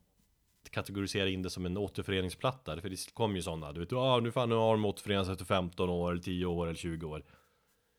kategorisera 0.72 1.30
in 1.30 1.41
det 1.41 1.49
som 1.49 1.65
en 1.65 1.77
återföreningsplatta. 1.77 2.81
För 2.81 2.89
det 2.89 3.14
kom 3.14 3.35
ju 3.35 3.41
sådana, 3.41 3.72
du 3.72 3.80
vet, 3.80 3.94
ah, 3.94 4.19
nu 4.19 4.31
fan 4.31 4.49
nu 4.49 4.56
har 4.56 4.72
de 4.72 4.85
återförenats 4.85 5.30
efter 5.30 5.45
15 5.45 5.89
år, 5.89 6.11
eller 6.11 6.22
10 6.22 6.45
år 6.45 6.68
eller 6.68 6.76
20 6.77 7.07
år. 7.07 7.23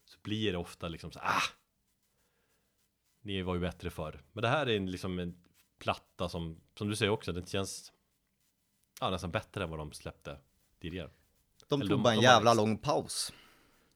Så 0.05 0.19
blir 0.23 0.53
det 0.53 0.59
ofta 0.59 0.89
liksom 0.89 1.11
så 1.13 1.19
ah! 1.19 1.43
Ni 3.23 3.43
var 3.43 3.55
ju 3.55 3.61
bättre 3.61 3.91
förr. 3.91 4.23
Men 4.33 4.43
det 4.43 4.49
här 4.49 4.67
är 4.67 4.77
en, 4.77 4.91
liksom 4.91 5.19
en 5.19 5.39
platta 5.79 6.29
som, 6.29 6.61
som 6.79 6.89
du 6.89 6.97
säger 6.97 7.13
också, 7.13 7.33
den 7.33 7.47
känns 7.47 7.93
ja, 9.01 9.11
nästan 9.11 9.31
bättre 9.31 9.65
än 9.65 9.71
vad 9.71 9.79
de 9.79 9.93
släppte 9.93 10.39
tidigare. 10.81 11.11
De 11.69 11.81
tog 11.81 11.91
de- 11.91 12.03
bara 12.03 12.13
en 12.15 12.19
de 12.21 12.25
jävla 12.25 12.51
växt. 12.51 12.57
lång 12.57 12.79
paus. 12.79 13.33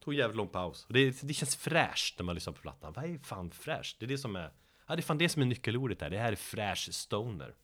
Tog 0.04 0.14
en 0.14 0.18
jävligt 0.20 0.36
lång 0.36 0.48
paus. 0.48 0.84
Och 0.86 0.92
det, 0.92 1.20
det 1.22 1.34
känns 1.34 1.56
fräscht 1.56 2.18
när 2.18 2.24
man 2.24 2.34
lyssnar 2.34 2.52
på 2.52 2.60
plattan. 2.62 2.92
Vad 2.92 3.04
är 3.04 3.18
fan 3.18 3.50
fräscht? 3.50 3.96
Det 4.00 4.06
är 4.06 4.08
det 4.08 4.18
som 4.18 4.36
är, 4.36 4.52
ja 4.86 4.96
det 4.96 5.00
är 5.00 5.02
fan 5.02 5.18
det 5.18 5.28
som 5.28 5.42
är 5.42 5.46
nyckelordet 5.46 6.00
här. 6.00 6.10
Det 6.10 6.18
här 6.18 6.32
är 6.32 6.36
fräsch 6.36 6.88
stoner. 6.94 7.54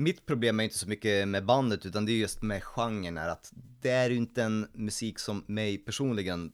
Mitt 0.00 0.26
problem 0.26 0.60
är 0.60 0.64
inte 0.64 0.78
så 0.78 0.88
mycket 0.88 1.28
med 1.28 1.44
bandet 1.44 1.86
utan 1.86 2.06
det 2.06 2.12
är 2.12 2.16
just 2.16 2.42
med 2.42 2.62
genren 2.62 3.18
är 3.18 3.28
att 3.28 3.52
det 3.80 3.90
är 3.90 4.10
ju 4.10 4.16
inte 4.16 4.42
en 4.42 4.68
musik 4.72 5.18
som 5.18 5.44
mig 5.46 5.78
personligen 5.78 6.52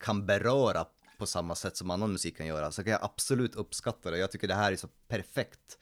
kan 0.00 0.26
beröra 0.26 0.86
på 1.18 1.26
samma 1.26 1.54
sätt 1.54 1.76
som 1.76 1.90
annan 1.90 2.12
musik 2.12 2.36
kan 2.36 2.46
göra. 2.46 2.70
Så 2.70 2.84
kan 2.84 2.92
jag 2.92 3.04
absolut 3.04 3.54
uppskatta 3.54 4.10
det. 4.10 4.18
Jag 4.18 4.30
tycker 4.30 4.48
det 4.48 4.54
här 4.54 4.72
är 4.72 4.76
så 4.76 4.88
perfekt 5.08 5.78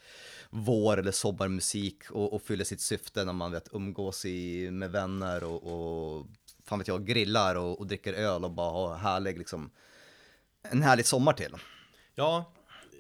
vår 0.51 0.97
eller 0.97 1.13
sommarmusik 1.13 2.11
och, 2.11 2.33
och 2.33 2.43
fyller 2.43 2.65
sitt 2.65 2.81
syfte 2.81 3.25
när 3.25 3.33
man 3.33 3.53
vet 3.53 3.69
umgås 3.73 4.25
i, 4.25 4.71
med 4.71 4.91
vänner 4.91 5.45
och, 5.45 5.63
och 5.63 6.27
fan 6.65 6.79
vet 6.79 6.89
jag, 6.89 7.07
grillar 7.07 7.55
och, 7.55 7.79
och 7.79 7.87
dricker 7.87 8.13
öl 8.13 8.45
och 8.45 8.51
bara 8.51 8.71
har 8.71 8.97
härlig 8.97 9.39
liksom 9.39 9.71
en 10.63 10.83
härlig 10.83 11.07
sommar 11.07 11.33
till. 11.33 11.57
Ja, 12.15 12.53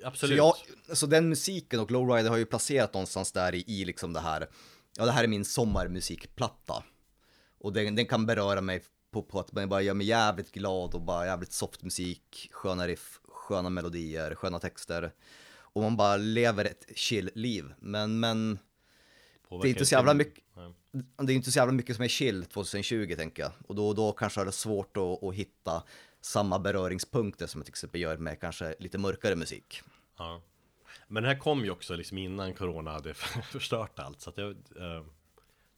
så, 0.02 0.08
absolut. 0.08 0.36
jag, 0.36 0.54
så 0.92 1.06
den 1.06 1.28
musiken 1.28 1.80
och 1.80 1.90
Lowrider 1.90 2.30
har 2.30 2.36
ju 2.36 2.46
placerat 2.46 2.94
någonstans 2.94 3.32
där 3.32 3.54
i, 3.54 3.64
i 3.66 3.84
liksom 3.84 4.12
det 4.12 4.20
här, 4.20 4.48
ja 4.98 5.04
det 5.04 5.12
här 5.12 5.24
är 5.24 5.28
min 5.28 5.44
sommarmusikplatta. 5.44 6.84
Och 7.58 7.72
den, 7.72 7.94
den 7.94 8.06
kan 8.06 8.26
beröra 8.26 8.60
mig 8.60 8.82
på, 9.12 9.22
på 9.22 9.40
att 9.40 9.52
man 9.52 9.68
bara 9.68 9.82
gör 9.82 9.94
mig 9.94 10.06
jävligt 10.06 10.52
glad 10.52 10.94
och 10.94 11.00
bara 11.00 11.26
jävligt 11.26 11.52
soft 11.52 11.82
musik, 11.82 12.48
sköna 12.52 12.86
riff, 12.86 13.20
sköna 13.28 13.70
melodier, 13.70 14.34
sköna 14.34 14.58
texter. 14.58 15.12
Och 15.52 15.82
man 15.82 15.96
bara 15.96 16.16
lever 16.16 16.64
ett 16.64 16.86
chill-liv. 16.94 17.74
Men, 17.78 18.20
men 18.20 18.58
det 19.62 19.68
är 19.68 19.70
inte 19.70 19.86
så 19.86 19.94
jävla 19.94 20.14
mycket, 20.14 20.44
det 21.22 21.32
är 21.32 21.36
inte 21.36 21.52
så 21.52 21.58
jävla 21.58 21.72
mycket 21.72 21.96
som 21.96 22.04
är 22.04 22.08
chill 22.08 22.44
2020 22.44 23.14
tänker 23.16 23.42
jag. 23.42 23.52
Och 23.66 23.74
då, 23.74 23.92
då 23.92 24.12
kanske 24.12 24.40
är 24.40 24.44
det 24.44 24.52
svårt 24.52 24.96
att, 24.96 25.22
att 25.22 25.34
hitta 25.34 25.82
samma 26.24 26.58
beröringspunkter 26.58 27.46
som 27.46 27.58
jag 27.58 27.66
till 27.66 27.72
exempel 27.72 28.00
gör 28.00 28.16
med 28.16 28.40
kanske 28.40 28.74
lite 28.78 28.98
mörkare 28.98 29.36
musik. 29.36 29.82
Ja. 30.16 30.40
Men 31.08 31.22
den 31.22 31.32
här 31.32 31.38
kom 31.38 31.64
ju 31.64 31.70
också 31.70 31.96
liksom 31.96 32.18
innan 32.18 32.54
corona 32.54 32.90
hade 32.90 33.14
förstört 33.52 33.98
allt 33.98 34.20
så 34.20 34.30
att 34.30 34.38
jag, 34.38 34.50
eh, 34.50 35.04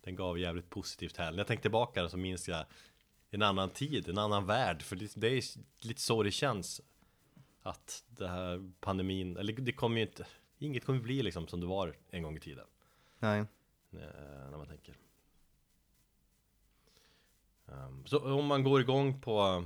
Den 0.00 0.16
gav 0.16 0.38
jävligt 0.38 0.70
positivt 0.70 1.16
här 1.16 1.30
När 1.30 1.38
jag 1.38 1.46
tänkte 1.46 1.62
tillbaka 1.62 2.08
så 2.08 2.16
minns 2.16 2.48
jag 2.48 2.64
En 3.30 3.42
annan 3.42 3.70
tid, 3.70 4.08
en 4.08 4.18
annan 4.18 4.46
värld 4.46 4.82
För 4.82 4.96
det, 4.96 5.12
det 5.16 5.28
är 5.28 5.42
lite 5.86 6.00
så 6.00 6.22
det 6.22 6.30
känns 6.30 6.80
Att 7.62 8.04
det 8.06 8.28
här 8.28 8.70
pandemin, 8.80 9.36
eller 9.36 9.52
det 9.52 9.72
kommer 9.72 9.96
ju 9.96 10.02
inte 10.06 10.26
Inget 10.58 10.84
kommer 10.84 11.00
bli 11.00 11.22
liksom 11.22 11.48
som 11.48 11.60
det 11.60 11.66
var 11.66 11.96
en 12.10 12.22
gång 12.22 12.36
i 12.36 12.40
tiden 12.40 12.66
Nej. 13.18 13.38
eh, 13.92 14.50
När 14.50 14.58
man 14.58 14.66
tänker 14.66 14.94
Ehm, 17.68 18.06
Så 18.06 18.34
om 18.38 18.46
man 18.46 18.64
går 18.64 18.80
igång 18.80 19.20
på 19.20 19.64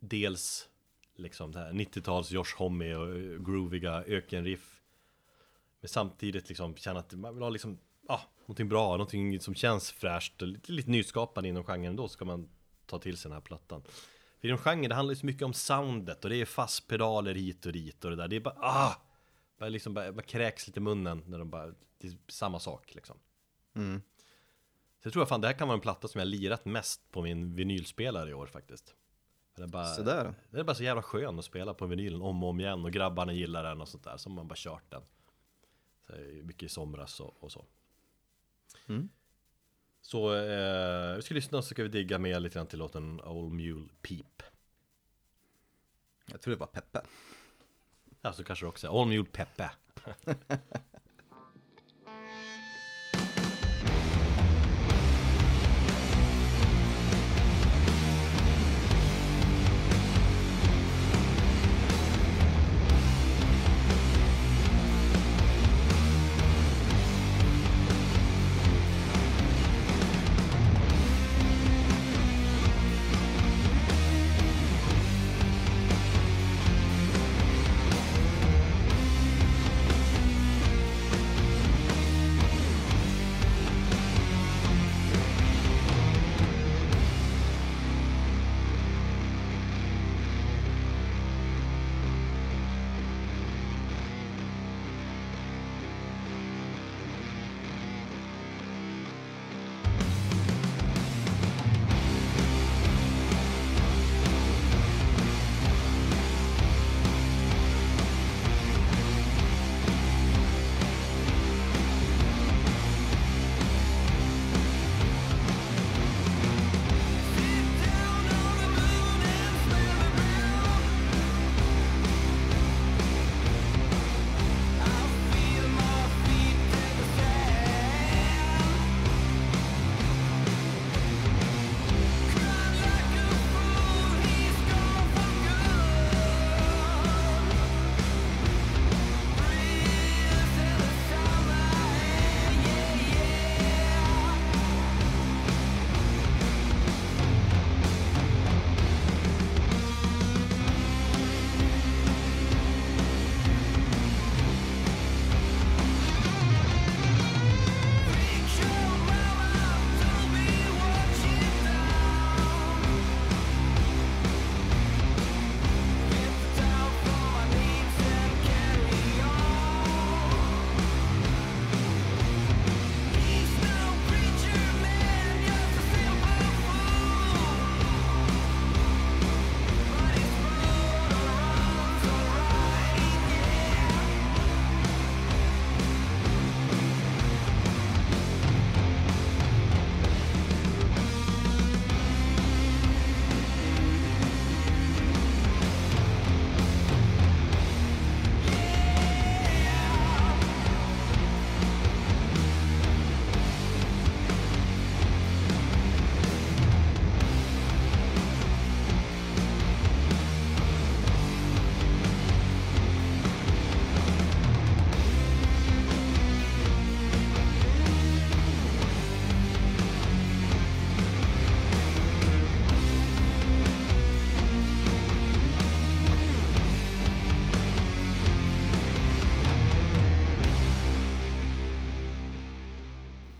Dels 0.00 0.68
liksom 1.16 1.52
det 1.52 1.58
här 1.58 1.72
90-tals 1.72 2.30
Josh 2.30 2.56
Homme 2.56 2.94
och 2.94 3.08
eh, 3.08 3.38
grooviga 3.38 4.04
ökenriff. 4.06 4.80
Men 5.80 5.88
samtidigt 5.88 6.48
liksom 6.48 6.76
känna 6.76 7.00
att 7.00 7.12
man 7.12 7.34
vill 7.34 7.42
ha 7.42 7.50
liksom 7.50 7.78
Ja, 8.08 8.20
någonting 8.40 8.68
bra, 8.68 8.90
någonting 8.90 9.40
som 9.40 9.54
känns 9.54 9.92
fräscht 9.92 10.42
och 10.42 10.48
lite, 10.48 10.72
lite 10.72 10.90
nyskapande 10.90 11.48
inom 11.48 11.64
genren 11.64 11.96
Då 11.96 12.08
ska 12.08 12.24
man 12.24 12.48
ta 12.86 12.98
till 12.98 13.16
sig 13.16 13.28
den 13.28 13.36
här 13.36 13.40
plattan. 13.40 13.82
För 14.40 14.48
inom 14.48 14.58
genren, 14.58 14.88
det 14.88 14.94
handlar 14.94 15.12
ju 15.12 15.20
så 15.20 15.26
mycket 15.26 15.42
om 15.42 15.54
soundet 15.54 16.24
och 16.24 16.30
det 16.30 16.36
är 16.36 16.44
fastpedaler 16.44 17.34
hit 17.34 17.66
och 17.66 17.72
dit 17.72 18.04
och 18.04 18.10
det 18.10 18.16
där. 18.16 18.28
Det 18.28 18.36
är 18.36 18.40
bara 18.40 18.58
ah! 18.58 19.02
Bara 19.58 19.68
liksom 19.68 19.94
bara, 19.94 20.12
bara 20.12 20.22
kräks 20.22 20.66
lite 20.66 20.80
i 20.80 20.82
munnen 20.82 21.22
när 21.26 21.38
de 21.38 21.50
bara 21.50 21.66
Det 21.98 22.08
är 22.08 22.16
samma 22.28 22.60
sak 22.60 22.94
liksom. 22.94 23.16
Mm. 23.74 24.02
Så 25.02 25.06
jag 25.06 25.12
tror 25.12 25.26
fan 25.26 25.40
det 25.40 25.46
här 25.46 25.54
kan 25.54 25.68
vara 25.68 25.76
en 25.76 25.80
platta 25.80 26.08
som 26.08 26.18
jag 26.18 26.28
lirat 26.28 26.64
mest 26.64 27.12
på 27.12 27.22
min 27.22 27.54
vinylspelare 27.54 28.30
i 28.30 28.34
år 28.34 28.46
faktiskt 28.46 28.94
Den 29.58 29.68
är 29.68 29.72
bara, 29.72 29.86
Så 29.86 30.02
där. 30.02 30.34
den 30.50 30.60
är 30.60 30.64
bara 30.64 30.74
så 30.74 30.82
jävla 30.82 31.02
skön 31.02 31.38
att 31.38 31.44
spela 31.44 31.74
på 31.74 31.86
vinylen 31.86 32.22
om 32.22 32.42
och 32.42 32.48
om 32.50 32.60
igen 32.60 32.84
och 32.84 32.92
grabbarna 32.92 33.32
gillar 33.32 33.64
den 33.64 33.80
och 33.80 33.88
sånt 33.88 34.04
där 34.04 34.16
så 34.16 34.30
man 34.30 34.48
bara 34.48 34.54
kört 34.56 34.90
den 34.90 35.02
så 36.06 36.12
Mycket 36.42 36.62
i 36.62 36.68
somras 36.68 37.20
och, 37.20 37.36
och 37.40 37.52
så 37.52 37.64
Mm. 38.86 39.08
Så 40.00 40.34
eh, 40.34 41.16
vi 41.16 41.22
ska 41.22 41.34
lyssna 41.34 41.62
så 41.62 41.68
ska 41.68 41.82
vi 41.82 41.88
digga 41.88 42.18
med 42.18 42.42
lite 42.42 42.54
grann 42.54 42.66
till 42.66 42.78
låten 42.78 43.20
Old 43.20 43.52
Mule 43.52 43.88
Peep 44.02 44.42
Jag 46.26 46.40
tror 46.40 46.54
det 46.54 46.60
var 46.60 46.66
Peppe. 46.66 47.00
Ja 48.20 48.32
så 48.32 48.44
kanske 48.44 48.64
det 48.64 48.68
också 48.68 48.86
är 48.86 48.90
Old 48.90 49.08
Mule 49.08 49.24
Peppe 49.32 49.70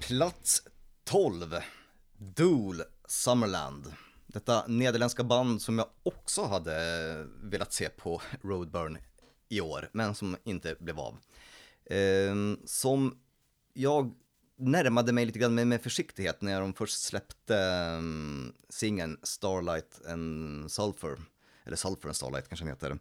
Plats 0.09 0.63
12. 1.05 1.55
Dool 2.19 2.83
Summerland. 3.09 3.93
Detta 4.27 4.67
nederländska 4.67 5.25
band 5.25 5.63
som 5.63 5.79
jag 5.79 5.89
också 6.03 6.45
hade 6.45 7.27
velat 7.43 7.73
se 7.73 7.89
på 7.89 8.23
Roadburn 8.43 8.99
i 9.49 9.61
år, 9.61 9.91
men 9.93 10.15
som 10.15 10.37
inte 10.45 10.77
blev 10.81 11.01
av. 11.01 11.19
Ehm, 11.91 12.59
som 12.65 13.19
jag 13.73 14.15
närmade 14.57 15.13
mig 15.13 15.27
lite 15.27 15.39
grann 15.39 15.55
med, 15.55 15.67
med 15.67 15.83
försiktighet 15.83 16.43
när 16.43 16.61
de 16.61 16.75
först 16.75 17.03
släppte 17.03 17.57
um, 17.99 18.55
singeln 18.69 19.19
Starlight 19.23 20.07
and 20.07 20.71
Sulfur, 20.71 21.21
eller 21.65 21.77
Sulfur 21.77 22.09
and 22.09 22.17
Starlight 22.17 22.49
kanske 22.49 22.65
den 22.65 22.75
heter, 22.75 22.99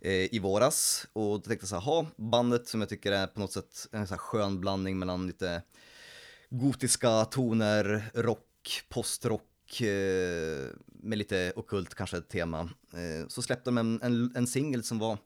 eh, 0.00 0.34
i 0.34 0.38
våras. 0.38 1.06
Och 1.12 1.22
då 1.22 1.38
tänkte 1.38 1.64
jag 1.64 1.68
så 1.68 1.74
här, 1.74 1.82
ha, 1.82 2.06
bandet 2.16 2.68
som 2.68 2.80
jag 2.80 2.88
tycker 2.88 3.12
är 3.12 3.26
på 3.26 3.40
något 3.40 3.52
sätt 3.52 3.88
en 3.92 4.06
så 4.06 4.14
här 4.14 4.18
skön 4.18 4.60
blandning 4.60 4.98
mellan 4.98 5.26
lite 5.26 5.62
gotiska 6.50 7.24
toner, 7.24 8.10
rock, 8.14 8.82
postrock, 8.88 9.80
eh, 9.80 10.66
med 10.86 11.18
lite 11.18 11.52
ockult 11.56 11.94
kanske 11.94 12.20
tema. 12.20 12.60
Eh, 12.92 13.28
så 13.28 13.42
släppte 13.42 13.70
de 13.70 13.78
en, 13.78 14.02
en, 14.02 14.32
en 14.36 14.46
singel 14.46 14.82
som 14.84 14.98
var 14.98 15.18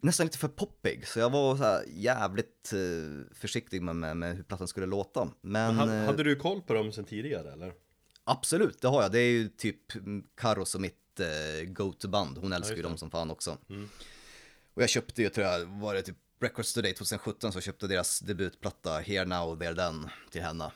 nästan 0.00 0.26
lite 0.26 0.38
för 0.38 0.48
poppig, 0.48 1.06
så 1.08 1.18
jag 1.18 1.30
var 1.30 1.56
så 1.56 1.80
jävligt 1.90 2.72
eh, 2.72 3.34
försiktig 3.34 3.82
med, 3.82 3.96
med, 3.96 4.16
med 4.16 4.36
hur 4.36 4.42
plattan 4.42 4.68
skulle 4.68 4.86
låta. 4.86 5.28
Men 5.40 5.76
Ha- 5.76 5.94
eh, 5.94 6.04
Hade 6.04 6.22
du 6.22 6.36
koll 6.36 6.62
på 6.62 6.74
dem 6.74 6.92
sen 6.92 7.04
tidigare 7.04 7.52
eller? 7.52 7.72
absolut, 8.24 8.80
det 8.80 8.88
har 8.88 9.02
jag. 9.02 9.12
Det 9.12 9.18
är 9.18 9.30
ju 9.30 9.48
typ 9.48 9.80
Karo 10.36 10.64
som 10.64 10.82
mitt 10.82 11.20
eh, 11.20 11.68
go-to-band. 11.68 12.38
Hon 12.38 12.52
älskar 12.52 12.76
ju 12.76 12.82
dem 12.82 12.96
som 12.98 13.10
fan 13.10 13.30
också. 13.30 13.58
Mm. 13.70 13.88
Och 14.74 14.82
jag 14.82 14.88
köpte 14.90 15.22
ju, 15.22 15.28
tror 15.28 15.46
jag, 15.46 15.66
var 15.66 15.94
det 15.94 16.02
typ 16.02 16.16
Records 16.40 16.74
Today 16.74 16.94
2017 16.94 17.52
så 17.52 17.60
köpte 17.60 17.86
deras 17.86 18.20
debutplatta 18.20 18.98
Here 18.98 19.24
Now 19.24 19.58
There 19.58 19.74
Then 19.74 20.08
till 20.30 20.42
henne. 20.42 20.70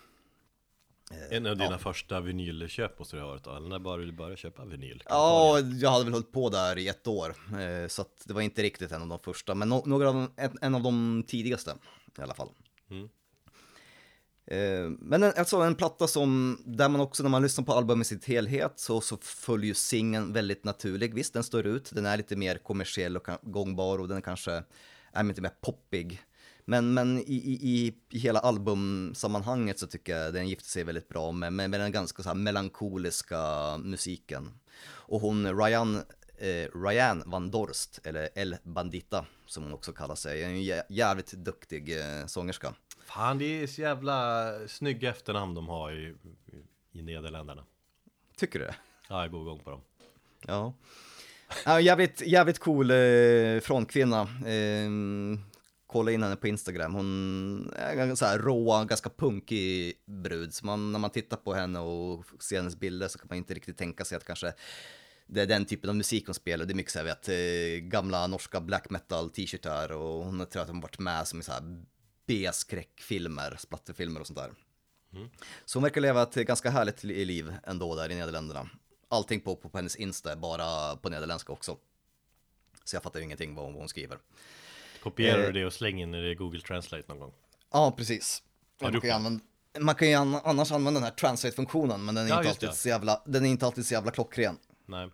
En 1.30 1.46
av 1.46 1.56
dina 1.56 1.78
första 1.78 2.20
vinylköp 2.20 2.98
måste 2.98 3.16
det 3.16 3.22
ha 3.22 3.28
varit 3.28 3.44
då, 3.44 3.56
eller 3.56 3.68
när 3.68 3.78
började 3.78 4.04
du 4.04 4.12
börja 4.12 4.36
köpa 4.36 4.64
vinyl? 4.64 5.02
Ja, 5.08 5.60
jag 5.60 5.90
hade 5.90 6.04
väl 6.04 6.12
hållit 6.12 6.32
på 6.32 6.48
där 6.48 6.78
i 6.78 6.88
ett 6.88 7.06
år, 7.06 7.36
eh, 7.60 7.88
så 7.88 8.02
att 8.02 8.22
det 8.24 8.34
var 8.34 8.40
inte 8.40 8.62
riktigt 8.62 8.92
en 8.92 9.02
av 9.02 9.08
de 9.08 9.18
första, 9.18 9.54
men 9.54 9.68
några 9.68 10.08
av, 10.08 10.30
en, 10.36 10.58
en 10.60 10.74
av 10.74 10.82
de 10.82 11.24
tidigaste 11.26 11.74
i 12.18 12.22
alla 12.22 12.34
fall. 12.34 12.48
Mm. 12.90 13.08
Eh, 14.46 14.90
Men 14.98 15.22
en, 15.22 15.32
alltså 15.36 15.56
en 15.56 15.74
platta 15.74 16.06
som, 16.06 16.58
där 16.66 16.88
man 16.88 17.00
också 17.00 17.22
när 17.22 17.30
man 17.30 17.42
lyssnar 17.42 17.64
på 17.64 17.72
albumet 17.72 18.06
i 18.06 18.08
sin 18.08 18.20
helhet 18.26 18.72
så, 18.76 19.00
så 19.00 19.16
följer 19.16 19.68
ju 19.68 19.74
singeln 19.74 20.32
väldigt 20.32 20.64
naturlig. 20.64 21.14
Visst, 21.14 21.34
den 21.34 21.44
står 21.44 21.66
ut, 21.66 21.90
den 21.94 22.06
är 22.06 22.16
lite 22.16 22.36
mer 22.36 22.58
kommersiell 22.58 23.16
och 23.16 23.28
gångbar 23.42 23.98
och 23.98 24.08
den 24.08 24.22
kanske 24.22 24.62
är 25.14 25.22
lite 25.24 25.40
mer 25.42 25.52
poppig. 25.60 26.22
Men, 26.64 26.94
men 26.94 27.18
i, 27.18 27.22
i, 27.34 27.58
i, 28.10 28.18
hela 28.18 28.40
albumsammanhanget 28.40 29.78
så 29.78 29.86
tycker 29.86 30.16
jag 30.16 30.34
den 30.34 30.48
gifter 30.48 30.68
sig 30.68 30.84
väldigt 30.84 31.08
bra 31.08 31.32
med, 31.32 31.52
med, 31.52 31.70
med 31.70 31.80
den 31.80 31.92
ganska 31.92 32.22
så 32.22 32.34
melankoliska 32.34 33.76
musiken. 33.78 34.50
Och 34.86 35.20
hon, 35.20 35.58
Ryan, 35.64 35.96
eh, 36.38 36.68
Ryan 36.84 37.22
Van 37.26 37.50
Dorst, 37.50 37.98
eller 38.04 38.28
El 38.34 38.56
Bandita 38.62 39.26
som 39.46 39.62
hon 39.62 39.72
också 39.72 39.92
kallar 39.92 40.14
sig, 40.14 40.42
är 40.42 40.48
en 40.48 40.56
jä- 40.56 40.82
jävligt 40.88 41.32
duktig 41.32 41.98
eh, 42.00 42.26
sångerska. 42.26 42.74
Fan, 43.06 43.38
det 43.38 43.62
är 43.62 43.66
så 43.66 43.80
jävla 43.80 44.48
snygga 44.68 45.10
efternamn 45.10 45.54
de 45.54 45.68
har 45.68 45.92
i, 45.92 46.14
i 46.92 47.02
Nederländerna. 47.02 47.64
Tycker 48.36 48.58
du 48.58 48.64
det? 48.64 48.76
Ja, 49.08 49.22
jag 49.22 49.30
går 49.30 49.42
igång 49.42 49.58
på 49.60 49.70
dem. 49.70 49.80
Ja. 50.46 50.74
Ja 51.64 51.80
jävligt, 51.80 52.22
jävligt 52.26 52.58
cool 52.58 52.90
eh, 52.90 53.60
frontkvinna. 53.62 54.20
Eh, 54.46 54.90
kolla 55.86 56.10
in 56.12 56.22
henne 56.22 56.36
på 56.36 56.48
Instagram. 56.48 56.94
Hon 56.94 57.72
är 57.76 57.94
ganska 57.94 58.16
så 58.16 58.24
här 58.24 58.38
rå, 58.38 58.84
ganska 58.84 59.10
punkig 59.10 59.94
brud. 60.06 60.54
Så 60.54 60.66
man, 60.66 60.92
när 60.92 60.98
man 60.98 61.10
tittar 61.10 61.36
på 61.36 61.54
henne 61.54 61.78
och 61.78 62.24
ser 62.40 62.56
hennes 62.56 62.80
bilder 62.80 63.08
så 63.08 63.18
kan 63.18 63.26
man 63.28 63.38
inte 63.38 63.54
riktigt 63.54 63.78
tänka 63.78 64.04
sig 64.04 64.16
att 64.16 64.24
kanske 64.24 64.52
det 65.26 65.42
är 65.42 65.46
den 65.46 65.64
typen 65.64 65.90
av 65.90 65.96
musik 65.96 66.26
hon 66.26 66.34
spelar. 66.34 66.64
Det 66.64 66.72
är 66.72 66.76
mycket 66.76 66.92
så 66.92 66.98
här, 66.98 67.04
vet, 67.06 67.28
eh, 67.28 67.88
gamla 67.88 68.26
norska 68.26 68.60
black 68.60 68.90
metal 68.90 69.30
t-shirtar 69.30 69.92
och 69.92 70.24
hon 70.24 70.46
tror 70.46 70.62
att 70.62 70.68
hon 70.68 70.80
varit 70.80 70.98
med 70.98 71.28
som 71.28 71.40
i 71.40 71.42
så 71.42 71.52
här 71.52 71.84
B-skräckfilmer, 72.26 73.56
splatterfilmer 73.58 74.20
och 74.20 74.26
sånt 74.26 74.38
där. 74.38 74.50
Så 75.64 75.78
hon 75.78 75.82
verkar 75.82 76.00
leva 76.00 76.22
ett 76.22 76.34
ganska 76.34 76.70
härligt 76.70 77.04
li- 77.04 77.24
liv 77.24 77.54
ändå 77.64 77.94
där 77.94 78.10
i 78.10 78.14
Nederländerna. 78.14 78.68
Allting 79.14 79.40
på, 79.40 79.56
på 79.56 79.70
hennes 79.78 79.96
Insta 79.96 80.32
är 80.32 80.36
bara 80.36 80.96
på 80.96 81.08
nederländska 81.08 81.52
också. 81.52 81.76
Så 82.84 82.96
jag 82.96 83.02
fattar 83.02 83.18
ju 83.20 83.24
ingenting 83.24 83.54
vad 83.54 83.64
hon, 83.64 83.72
vad 83.74 83.82
hon 83.82 83.88
skriver. 83.88 84.18
Kopierar 85.02 85.38
Eh. 85.38 85.46
du 85.46 85.52
det 85.52 85.66
och 85.66 85.72
slänger 85.72 86.02
in 86.02 86.10
det 86.12 86.30
i 86.30 86.34
Google 86.34 86.60
Translate 86.60 87.04
någon 87.08 87.18
gång? 87.18 87.32
Ja, 87.72 87.94
precis. 87.96 88.42
Har 88.80 88.90
du 88.90 88.92
Man 88.92 89.00
kan, 89.00 89.40
ju 89.74 89.80
man 89.80 89.94
kan 89.94 90.34
annars 90.34 90.72
använda 90.72 91.00
den 91.00 91.04
här 91.08 91.14
translate-funktionen, 91.14 92.04
men 92.04 92.14
den 92.14 92.24
är, 92.24 92.28
Ja, 92.30 92.38
inte 92.38 92.48
alltid 92.50 92.68
det. 92.68 92.74
så 92.74 92.88
jävla, 92.88 93.22
den 93.26 93.44
är 93.46 93.50
inte 93.50 93.66
alltid 93.66 93.86
så 93.86 93.94
jävla 93.94 94.10
klockren. 94.10 94.58
Nej. 94.86 95.10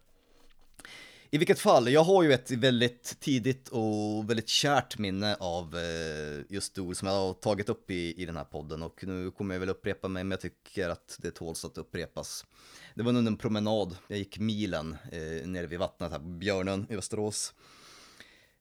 I 1.32 1.38
vilket 1.38 1.58
fall, 1.60 1.88
jag 1.92 2.04
har 2.04 2.22
ju 2.22 2.32
ett 2.32 2.50
väldigt 2.50 3.20
tidigt 3.20 3.68
och 3.68 4.30
väldigt 4.30 4.48
kärt 4.48 4.98
minne 4.98 5.36
av 5.40 5.76
eh, 5.76 6.44
just 6.54 6.74
Dol 6.74 6.94
som 6.94 7.08
jag 7.08 7.14
har 7.14 7.34
tagit 7.34 7.68
upp 7.68 7.90
i, 7.90 8.22
i 8.22 8.26
den 8.26 8.36
här 8.36 8.44
podden 8.44 8.82
och 8.82 9.04
nu 9.04 9.30
kommer 9.30 9.54
jag 9.54 9.60
väl 9.60 9.68
upprepa 9.68 10.08
mig 10.08 10.24
men 10.24 10.30
jag 10.30 10.40
tycker 10.40 10.88
att 10.88 11.16
det 11.18 11.30
tåls 11.30 11.64
att 11.64 11.78
upprepas. 11.78 12.46
Det 12.94 13.02
var 13.02 13.08
under 13.08 13.30
en 13.30 13.36
promenad, 13.36 13.96
jag 14.08 14.18
gick 14.18 14.38
milen 14.38 14.96
eh, 15.12 15.48
nere 15.48 15.66
vid 15.66 15.78
vattnet 15.78 16.12
här 16.12 16.18
på 16.18 16.24
Björnön 16.24 16.86
i 16.90 16.96
Västerås. 16.96 17.54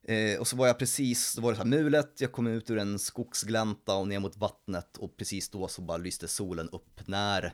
Eh, 0.04 0.40
och 0.40 0.48
så 0.48 0.56
var 0.56 0.68
jag 0.68 0.80
precis, 0.80 1.36
då 1.36 1.42
var 1.42 1.52
det 1.52 1.56
så 1.56 1.64
här 1.64 1.70
mulet, 1.70 2.22
jag 2.22 2.32
kom 2.32 2.48
ut 2.48 2.70
ur 2.70 2.78
en 2.78 3.00
skogsglänta 3.00 3.96
och 3.96 4.08
ner 4.08 4.20
mot 4.20 4.38
vattnet 4.38 4.98
och 4.98 5.18
precis 5.18 5.50
då 5.50 5.68
så 5.68 5.82
bara 5.82 5.98
lyste 5.98 6.28
solen 6.28 6.70
upp 6.70 7.08
när 7.08 7.54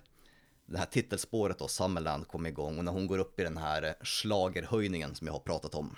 det 0.65 0.77
här 0.77 0.85
titelspåret 0.85 1.59
då, 1.59 1.67
Summerland, 1.67 2.27
kom 2.27 2.45
igång 2.45 2.77
och 2.77 2.85
när 2.85 2.91
hon 2.91 3.07
går 3.07 3.17
upp 3.17 3.39
i 3.39 3.43
den 3.43 3.57
här 3.57 3.95
schlagerhöjningen 4.01 5.15
som 5.15 5.27
jag 5.27 5.33
har 5.33 5.39
pratat 5.39 5.75
om. 5.75 5.95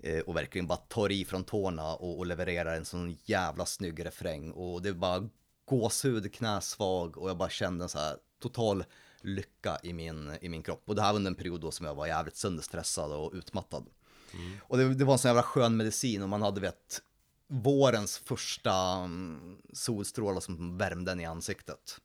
Eh, 0.00 0.20
och 0.20 0.36
verkligen 0.36 0.66
bara 0.66 0.78
tar 0.78 1.12
i 1.12 1.24
från 1.24 1.44
tårna 1.44 1.94
och, 1.94 2.18
och 2.18 2.26
levererar 2.26 2.76
en 2.76 2.84
sån 2.84 3.16
jävla 3.24 3.66
snygg 3.66 4.04
refräng 4.04 4.50
och 4.50 4.82
det 4.82 4.88
är 4.88 4.92
bara 4.92 5.28
gåshud, 5.64 6.34
knäsvag 6.34 7.18
och 7.18 7.30
jag 7.30 7.36
bara 7.36 7.50
kände 7.50 7.84
en 7.84 7.88
så 7.88 7.98
här 7.98 8.16
total 8.42 8.84
lycka 9.22 9.78
i 9.82 9.92
min, 9.92 10.32
i 10.40 10.48
min 10.48 10.62
kropp. 10.62 10.82
Och 10.84 10.94
det 10.94 11.02
här 11.02 11.12
var 11.12 11.16
under 11.16 11.30
en 11.30 11.34
period 11.34 11.60
då 11.60 11.70
som 11.70 11.86
jag 11.86 11.94
var 11.94 12.06
jävligt 12.06 12.36
sönderstressad 12.36 13.12
och 13.12 13.32
utmattad. 13.34 13.86
Och 14.60 14.78
det, 14.78 14.94
det 14.94 15.04
var 15.04 15.12
en 15.12 15.18
sån 15.18 15.28
jävla 15.28 15.42
skön 15.42 15.76
medicin 15.76 16.22
och 16.22 16.28
man 16.28 16.42
hade 16.42 16.60
vet 16.60 17.02
vårens 17.46 18.18
första 18.18 18.74
mm, 18.74 19.56
solstrålar 19.72 20.40
som 20.40 20.78
värmde 20.78 21.12
en 21.12 21.20
i 21.20 21.24
ansiktet. 21.24 22.00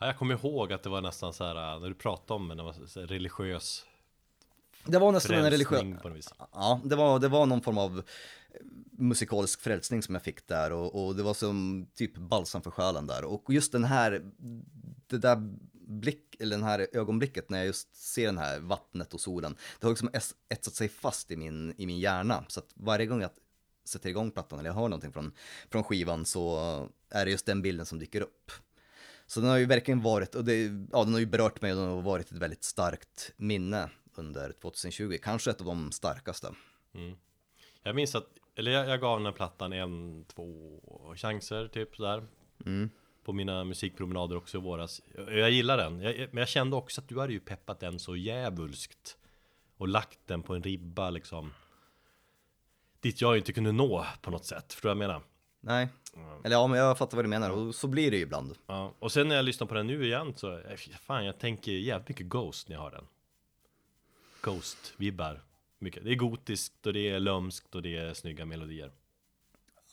Ja, 0.00 0.06
jag 0.06 0.18
kommer 0.18 0.34
ihåg 0.34 0.72
att 0.72 0.82
det 0.82 0.88
var 0.88 1.00
nästan 1.00 1.32
så 1.32 1.44
här, 1.44 1.74
äh, 1.74 1.80
när 1.80 1.88
du 1.88 1.94
pratade 1.94 2.34
om 2.34 2.48
det, 2.48 2.62
var 2.62 3.06
religiös 3.06 3.86
Det 4.84 4.98
var 4.98 5.12
nästan 5.12 5.36
en 5.36 5.50
religiös... 5.50 6.32
Ja, 6.52 6.80
det 6.84 6.96
var, 6.96 7.18
det 7.18 7.28
var 7.28 7.46
någon 7.46 7.60
form 7.60 7.78
av 7.78 7.98
eh, 7.98 8.04
musikalisk 8.90 9.60
frälsning 9.60 10.02
som 10.02 10.14
jag 10.14 10.22
fick 10.22 10.46
där 10.46 10.72
och, 10.72 11.04
och 11.04 11.16
det 11.16 11.22
var 11.22 11.34
som 11.34 11.86
typ 11.94 12.16
balsam 12.16 12.62
för 12.62 12.70
själen 12.70 13.06
där. 13.06 13.24
Och 13.24 13.54
just 13.54 13.72
den 13.72 13.84
här, 13.84 14.32
det 15.06 15.18
där 15.18 15.54
blick, 15.86 16.36
eller 16.38 16.56
den 16.56 16.64
här 16.64 16.86
ögonblicket 16.92 17.50
när 17.50 17.58
jag 17.58 17.66
just 17.66 17.96
ser 17.96 18.26
den 18.26 18.38
här 18.38 18.60
vattnet 18.60 19.14
och 19.14 19.20
solen, 19.20 19.56
det 19.80 19.86
har 19.86 19.90
liksom 19.90 20.10
etsat 20.48 20.74
sig 20.74 20.88
fast 20.88 21.30
i 21.30 21.36
min, 21.36 21.74
i 21.76 21.86
min 21.86 21.98
hjärna. 21.98 22.44
Så 22.48 22.60
att 22.60 22.72
varje 22.74 23.06
gång 23.06 23.20
jag 23.22 23.30
sätter 23.84 24.08
igång 24.08 24.30
plattan 24.30 24.58
eller 24.58 24.70
jag 24.70 24.74
hör 24.74 24.88
någonting 24.88 25.12
från, 25.12 25.32
från 25.70 25.84
skivan 25.84 26.24
så 26.24 26.58
är 27.10 27.24
det 27.24 27.30
just 27.30 27.46
den 27.46 27.62
bilden 27.62 27.86
som 27.86 27.98
dyker 27.98 28.20
upp. 28.20 28.52
Så 29.26 29.40
den 29.40 29.50
har 29.50 29.56
ju 29.56 29.66
verkligen 29.66 30.02
varit, 30.02 30.34
och 30.34 30.44
det, 30.44 30.62
ja, 30.92 31.04
den 31.04 31.12
har 31.12 31.20
ju 31.20 31.26
berört 31.26 31.62
mig 31.62 31.72
och 31.72 31.78
den 31.78 31.88
har 31.88 32.02
varit 32.02 32.30
ett 32.30 32.38
väldigt 32.38 32.64
starkt 32.64 33.32
minne 33.36 33.90
under 34.14 34.52
2020. 34.52 35.18
Kanske 35.22 35.50
ett 35.50 35.60
av 35.60 35.66
de 35.66 35.92
starkaste. 35.92 36.54
Jag 37.82 37.94
minns 37.94 38.14
att, 38.14 38.28
eller 38.56 38.70
jag, 38.70 38.88
jag 38.88 39.00
gav 39.00 39.18
den 39.18 39.26
här 39.26 39.32
plattan 39.32 39.72
en, 39.72 40.24
två 40.24 40.80
chanser 41.16 41.68
typ 41.68 41.96
sådär. 41.96 42.26
Mm. 42.66 42.90
På 43.24 43.32
mina 43.32 43.64
musikpromenader 43.64 44.36
också 44.36 44.58
i 44.58 44.60
våras. 44.60 45.02
Jag, 45.16 45.50
gillar 45.50 45.76
den, 45.76 46.00
jag, 46.00 46.16
men 46.16 46.36
jag 46.36 46.48
kände 46.48 46.76
också 46.76 47.00
att 47.00 47.08
du 47.08 47.20
hade 47.20 47.32
ju 47.32 47.40
peppat 47.40 47.80
den 47.80 47.98
så 47.98 48.16
jävulskt. 48.16 49.16
Och 49.76 49.88
lagt 49.88 50.18
den 50.26 50.42
på 50.42 50.54
en 50.54 50.62
ribba 50.62 51.10
liksom. 51.10 51.52
Dit 53.00 53.20
jag 53.20 53.36
inte 53.36 53.52
kunde 53.52 53.72
nå 53.72 54.06
på 54.22 54.30
något 54.30 54.44
sätt, 54.44 54.72
förstår 54.72 54.88
du 54.88 54.94
vad 54.94 55.04
jag 55.04 55.08
menar? 55.08 55.22
Nej, 55.60 55.88
eller 56.44 56.56
ja, 56.56 56.66
men 56.66 56.78
jag 56.78 56.98
fattar 56.98 57.16
vad 57.16 57.24
du 57.24 57.28
menar 57.28 57.50
och 57.50 57.74
så 57.74 57.88
blir 57.88 58.10
det 58.10 58.16
ju 58.16 58.22
ibland. 58.22 58.54
Ja, 58.66 58.94
och 58.98 59.12
sen 59.12 59.28
när 59.28 59.36
jag 59.36 59.44
lyssnar 59.44 59.66
på 59.66 59.74
den 59.74 59.86
nu 59.86 60.04
igen 60.04 60.32
så, 60.36 60.58
eh, 60.58 60.76
fan 61.00 61.24
jag 61.24 61.38
tänker 61.38 61.72
jävligt 61.72 62.08
mycket 62.08 62.26
Ghost 62.26 62.68
när 62.68 62.76
jag 62.76 62.82
hör 62.82 62.90
den. 62.90 63.06
Ghost-vibbar. 64.40 65.40
Mycket. 65.78 66.04
Det 66.04 66.10
är 66.10 66.14
gotiskt 66.14 66.86
och 66.86 66.92
det 66.92 67.08
är 67.08 67.20
lömskt 67.20 67.74
och 67.74 67.82
det 67.82 67.96
är 67.96 68.14
snygga 68.14 68.44
melodier. 68.44 68.92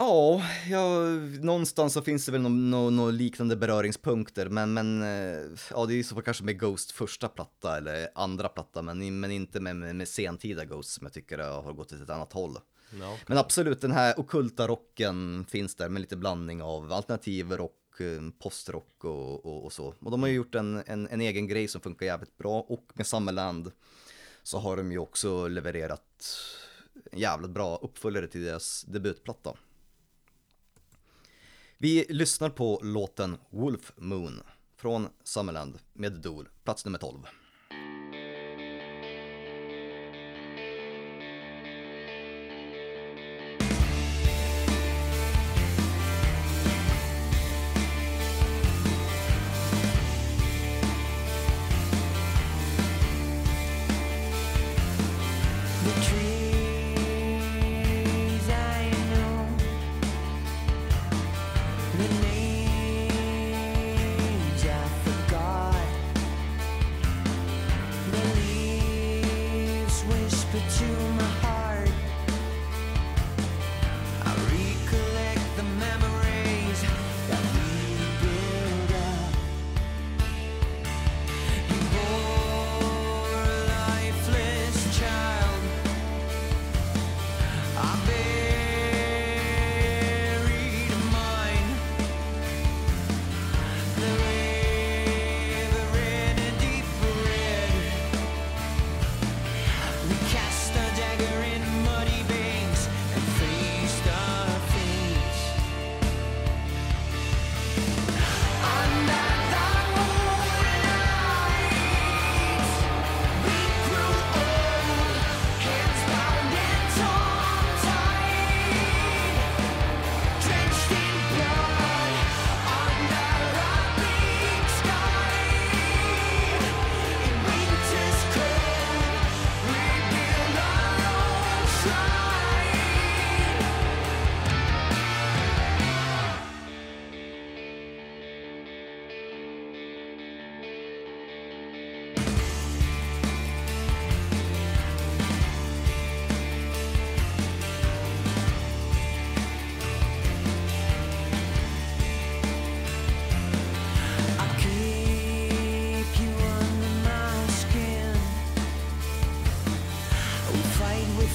Ja, 0.02 0.42
ja, 0.70 1.00
någonstans 1.42 1.94
så 1.94 2.02
finns 2.02 2.26
det 2.26 2.32
väl 2.32 2.42
några 2.42 2.90
nå 2.90 3.12
liknande 3.12 3.56
beröringspunkter, 3.56 4.50
men, 4.50 4.74
men 4.74 5.02
eh, 5.02 5.60
ja, 5.72 5.86
det 5.86 5.94
är 5.94 5.96
ju 5.96 6.04
så 6.04 6.22
kanske 6.22 6.44
med 6.44 6.60
Ghost 6.60 6.92
första 6.92 7.28
platta 7.28 7.78
eller 7.78 8.10
andra 8.16 8.50
platta, 8.50 8.82
men, 8.82 9.20
men 9.20 9.32
inte 9.32 9.60
med, 9.60 9.76
med, 9.76 9.96
med 9.96 10.08
sentida 10.08 10.66
Ghost 10.66 10.90
som 10.90 11.06
jag 11.06 11.14
tycker 11.14 11.38
har 11.38 11.74
gått 11.74 11.94
åt 11.94 12.02
ett 12.02 12.10
annat 12.10 12.34
håll. 12.34 12.58
Ja, 13.00 13.18
Men 13.28 13.38
absolut, 13.38 13.82
den 13.82 13.92
här 13.92 14.20
okulta 14.20 14.68
rocken 14.68 15.46
finns 15.50 15.76
där 15.76 15.90
med 15.90 16.00
lite 16.00 16.18
blandning 16.18 16.62
av 16.62 16.92
alternativ 16.92 17.52
rock, 17.52 18.00
eh, 18.00 18.22
postrock 18.40 19.04
och, 19.04 19.46
och, 19.46 19.66
och 19.66 19.74
så. 19.74 19.94
Och 20.00 20.12
de 20.12 20.22
har 20.22 20.30
ju 20.30 20.36
gjort 20.36 20.56
en, 20.56 20.84
en, 20.86 21.08
en 21.08 21.22
egen 21.22 21.48
grej 21.48 21.68
som 21.68 21.82
funkar 21.82 22.06
jävligt 22.06 22.38
bra 22.38 22.60
och 22.62 22.86
med 22.94 23.08
Summerland 23.08 23.72
så 24.44 24.60
har 24.60 24.78
de 24.78 24.92
ju 24.92 24.98
också 24.98 25.48
levererat 25.48 26.36
en 27.12 27.20
jävligt 27.20 27.52
bra 27.52 27.80
uppföljare 27.82 28.28
till 28.28 28.44
deras 28.44 28.86
debutplatta. 28.88 29.54
Vi 31.82 32.06
lyssnar 32.10 32.50
på 32.50 32.80
låten 32.84 33.38
Wolf 33.50 33.92
Moon 33.96 34.42
från 34.78 35.08
Summerland 35.24 35.80
med 35.94 36.12
Dool, 36.14 36.50
plats 36.64 36.86
nummer 36.86 37.00
12. 37.00 37.18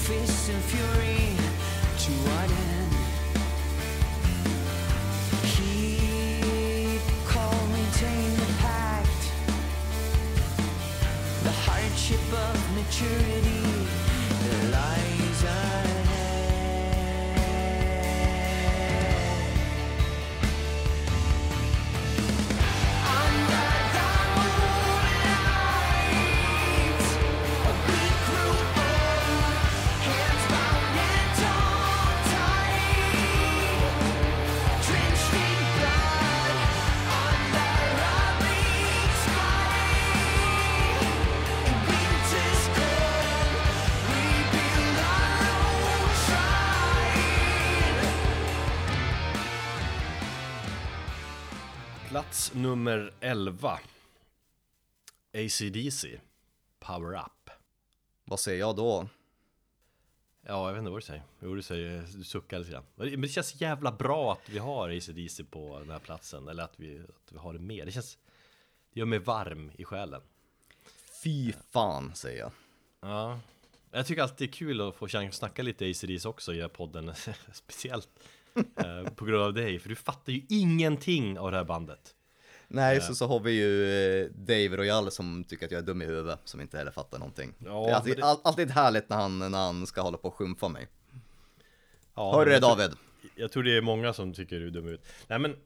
Fists 0.06 0.48
and 0.48 0.62
fury. 0.62 1.34
To 2.04 2.12
what 2.26 2.48
end? 2.48 2.92
Keep 5.54 7.02
calm, 7.26 7.72
maintain 7.72 8.30
the 8.36 8.48
pact. 8.62 9.22
The 11.42 11.54
hardship 11.66 12.26
of 12.46 12.56
maturity 12.76 13.35
nummer 52.56 53.12
11 53.20 53.80
ACDC 55.34 56.20
Power 56.78 57.18
Up. 57.18 57.50
Vad 58.24 58.40
säger 58.40 58.58
jag 58.58 58.76
då? 58.76 59.08
Ja, 60.42 60.66
jag 60.66 60.72
vet 60.72 60.78
inte 60.78 60.90
vad 60.90 61.00
du 61.00 61.04
säger. 61.04 61.22
Jo, 61.40 61.54
du 61.54 61.62
säger, 61.62 62.04
du 62.16 62.24
suckar 62.24 62.58
lite 62.58 62.70
grann. 62.70 62.84
Men 62.94 63.20
det 63.20 63.28
känns 63.28 63.60
jävla 63.60 63.92
bra 63.92 64.32
att 64.32 64.48
vi 64.48 64.58
har 64.58 64.88
ACDC 64.88 65.44
på 65.44 65.78
den 65.78 65.90
här 65.90 65.98
platsen 65.98 66.48
Eller 66.48 66.62
att 66.62 66.80
vi, 66.80 67.00
att 67.00 67.32
vi 67.32 67.38
har 67.38 67.52
det 67.52 67.58
med 67.58 67.86
Det 67.86 67.92
känns 67.92 68.18
Det 68.92 69.00
gör 69.00 69.06
mig 69.06 69.18
varm 69.18 69.72
i 69.76 69.84
själen. 69.84 70.20
Fy 71.22 71.52
fan, 71.52 72.14
säger 72.14 72.40
jag. 72.40 72.52
Ja. 73.00 73.40
Jag 73.90 74.06
tycker 74.06 74.22
alltid 74.22 74.48
det 74.48 74.52
är 74.52 74.52
kul 74.52 74.80
att 74.80 74.96
få 74.96 75.08
chans 75.08 75.28
att 75.28 75.34
snacka 75.34 75.62
lite 75.62 75.90
ACDC 75.90 76.28
också 76.28 76.52
i 76.52 76.56
den 76.56 76.62
här 76.62 76.68
podden 76.68 77.12
Speciellt 77.52 78.08
eh, 78.76 79.04
på 79.14 79.24
grund 79.24 79.42
av 79.42 79.54
dig, 79.54 79.78
för 79.78 79.88
du 79.88 79.96
fattar 79.96 80.32
ju 80.32 80.42
ingenting 80.48 81.38
av 81.38 81.50
det 81.50 81.56
här 81.56 81.64
bandet 81.64 82.15
Nej, 82.68 83.00
så, 83.00 83.14
så 83.14 83.26
har 83.26 83.40
vi 83.40 83.52
ju 83.52 83.84
eh, 84.22 84.30
Dave 84.30 84.76
Royal 84.76 85.10
som 85.10 85.44
tycker 85.44 85.66
att 85.66 85.72
jag 85.72 85.78
är 85.78 85.86
dum 85.86 86.02
i 86.02 86.04
huvudet, 86.04 86.40
som 86.44 86.60
inte 86.60 86.78
heller 86.78 86.90
fattar 86.90 87.18
någonting. 87.18 87.54
Ja, 87.58 87.84
det 87.84 87.90
är 87.90 87.94
alltid, 87.94 88.16
det- 88.16 88.24
all, 88.24 88.36
alltid 88.44 88.70
härligt 88.70 89.08
när 89.08 89.16
han, 89.16 89.38
när 89.38 89.58
han 89.58 89.86
ska 89.86 90.00
hålla 90.00 90.18
på 90.18 90.28
och 90.28 90.34
skymfa 90.34 90.68
mig. 90.68 90.88
ja, 92.14 92.32
Hör 92.36 92.46
du 92.46 92.52
det 92.52 92.58
David? 92.60 92.90
Jag 93.36 93.52
tror 93.52 93.62
det 93.62 93.76
är 93.76 93.80
många 93.80 94.12
som 94.12 94.32
tycker 94.34 94.58
du 94.60 94.66
är 94.66 94.70
dum 94.70 94.88
ut 94.88 95.00
Nej 95.26 95.38
men 95.38 95.56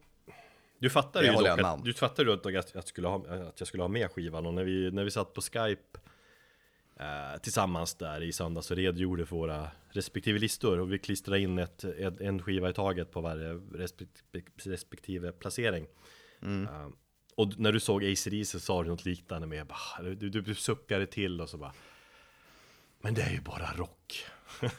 Du 0.78 0.90
fattar 0.90 1.22
ju 1.22 1.32
dock 1.32 1.46
att. 1.48 1.84
Du 1.84 1.92
fattar 1.92 2.24
ju 2.24 2.58
att 2.58 2.74
jag, 2.74 2.84
skulle 2.88 3.08
ha, 3.08 3.16
att 3.48 3.60
jag 3.60 3.68
skulle 3.68 3.82
ha 3.82 3.88
med 3.88 4.10
skivan 4.10 4.46
och 4.46 4.54
när 4.54 4.64
vi, 4.64 4.90
när 4.90 5.04
vi 5.04 5.10
satt 5.10 5.34
på 5.34 5.40
Skype 5.40 5.98
eh, 7.00 7.40
Tillsammans 7.42 7.94
där 7.94 8.22
i 8.22 8.32
söndags 8.32 8.70
och 8.70 8.76
redogjorde 8.76 9.26
för 9.26 9.36
våra 9.36 9.70
respektive 9.90 10.38
listor 10.38 10.78
och 10.78 10.92
vi 10.92 10.98
klistrade 10.98 11.40
in 11.40 11.58
ett, 11.58 11.84
ett, 11.84 12.20
en 12.20 12.42
skiva 12.42 12.70
i 12.70 12.72
taget 12.72 13.10
på 13.10 13.20
varje 13.20 13.60
respektive, 13.74 14.42
respektive 14.64 15.32
placering 15.32 15.86
Mm. 16.42 16.64
Eh, 16.64 16.88
Och 17.34 17.58
när 17.58 17.72
du 17.72 17.80
såg 17.80 18.04
ACDC 18.04 18.44
så 18.44 18.60
sa 18.60 18.82
du 18.82 18.88
något 18.88 19.04
liknande 19.04 19.46
med 19.46 19.66
bara, 19.66 20.02
du, 20.02 20.14
du, 20.14 20.40
du 20.40 20.54
suckade 20.54 21.06
till 21.06 21.40
och 21.40 21.48
så 21.48 21.58
bara 21.58 21.72
Men 23.00 23.14
det 23.14 23.22
är 23.22 23.30
ju 23.30 23.40
bara 23.40 23.72
rock 23.76 24.24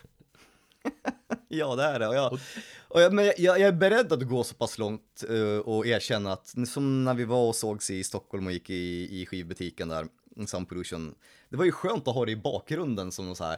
Ja, 1.47 1.75
det 1.75 1.83
är 1.83 1.99
det. 1.99 2.07
Och 2.07 2.15
jag, 2.15 2.39
och 2.87 3.01
jag, 3.01 3.13
men 3.13 3.25
jag, 3.25 3.35
jag 3.37 3.61
är 3.61 3.71
beredd 3.71 4.13
att 4.13 4.27
gå 4.27 4.43
så 4.43 4.55
pass 4.55 4.77
långt 4.77 5.23
eh, 5.29 5.57
och 5.57 5.87
erkänna 5.87 6.33
att, 6.33 6.53
som 6.67 7.03
när 7.03 7.13
vi 7.13 7.25
var 7.25 7.47
och 7.47 7.55
sågs 7.55 7.89
i 7.89 8.03
Stockholm 8.03 8.45
och 8.45 8.51
gick 8.51 8.69
i, 8.69 9.21
i 9.21 9.25
skivbutiken 9.25 9.87
där, 9.89 10.07
Sound 10.47 10.69
Pollution, 10.69 11.15
det 11.49 11.57
var 11.57 11.65
ju 11.65 11.71
skönt 11.71 12.07
att 12.07 12.13
ha 12.13 12.25
det 12.25 12.31
i 12.31 12.35
bakgrunden 12.35 13.11
som 13.11 13.27
något 13.27 13.37
så 13.37 13.43
här 13.43 13.57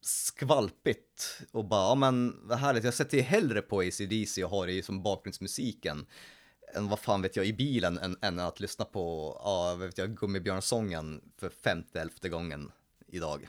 skvalpigt 0.00 1.42
och 1.52 1.64
bara, 1.64 1.88
ja 1.88 1.94
men 1.94 2.48
vad 2.48 2.58
härligt, 2.58 2.84
jag 2.84 2.94
sätter 2.94 3.16
ju 3.16 3.22
hellre 3.22 3.62
på 3.62 3.80
ACDC 3.80 4.44
och 4.44 4.50
har 4.50 4.66
det 4.66 4.84
som 4.84 5.02
bakgrundsmusiken 5.02 6.06
än 6.74 6.88
vad 6.88 6.98
fan 6.98 7.22
vet 7.22 7.36
jag 7.36 7.46
i 7.46 7.52
bilen 7.52 7.98
än, 7.98 8.16
än 8.22 8.38
att 8.38 8.60
lyssna 8.60 8.84
på, 8.84 9.36
ja, 9.44 9.76
vad 9.78 9.86
vet 9.86 9.98
jag, 9.98 10.16
Gummibjörnsången 10.16 11.20
för 11.36 11.50
femte, 11.50 12.00
elfte 12.00 12.28
gången 12.28 12.72
idag. 13.06 13.48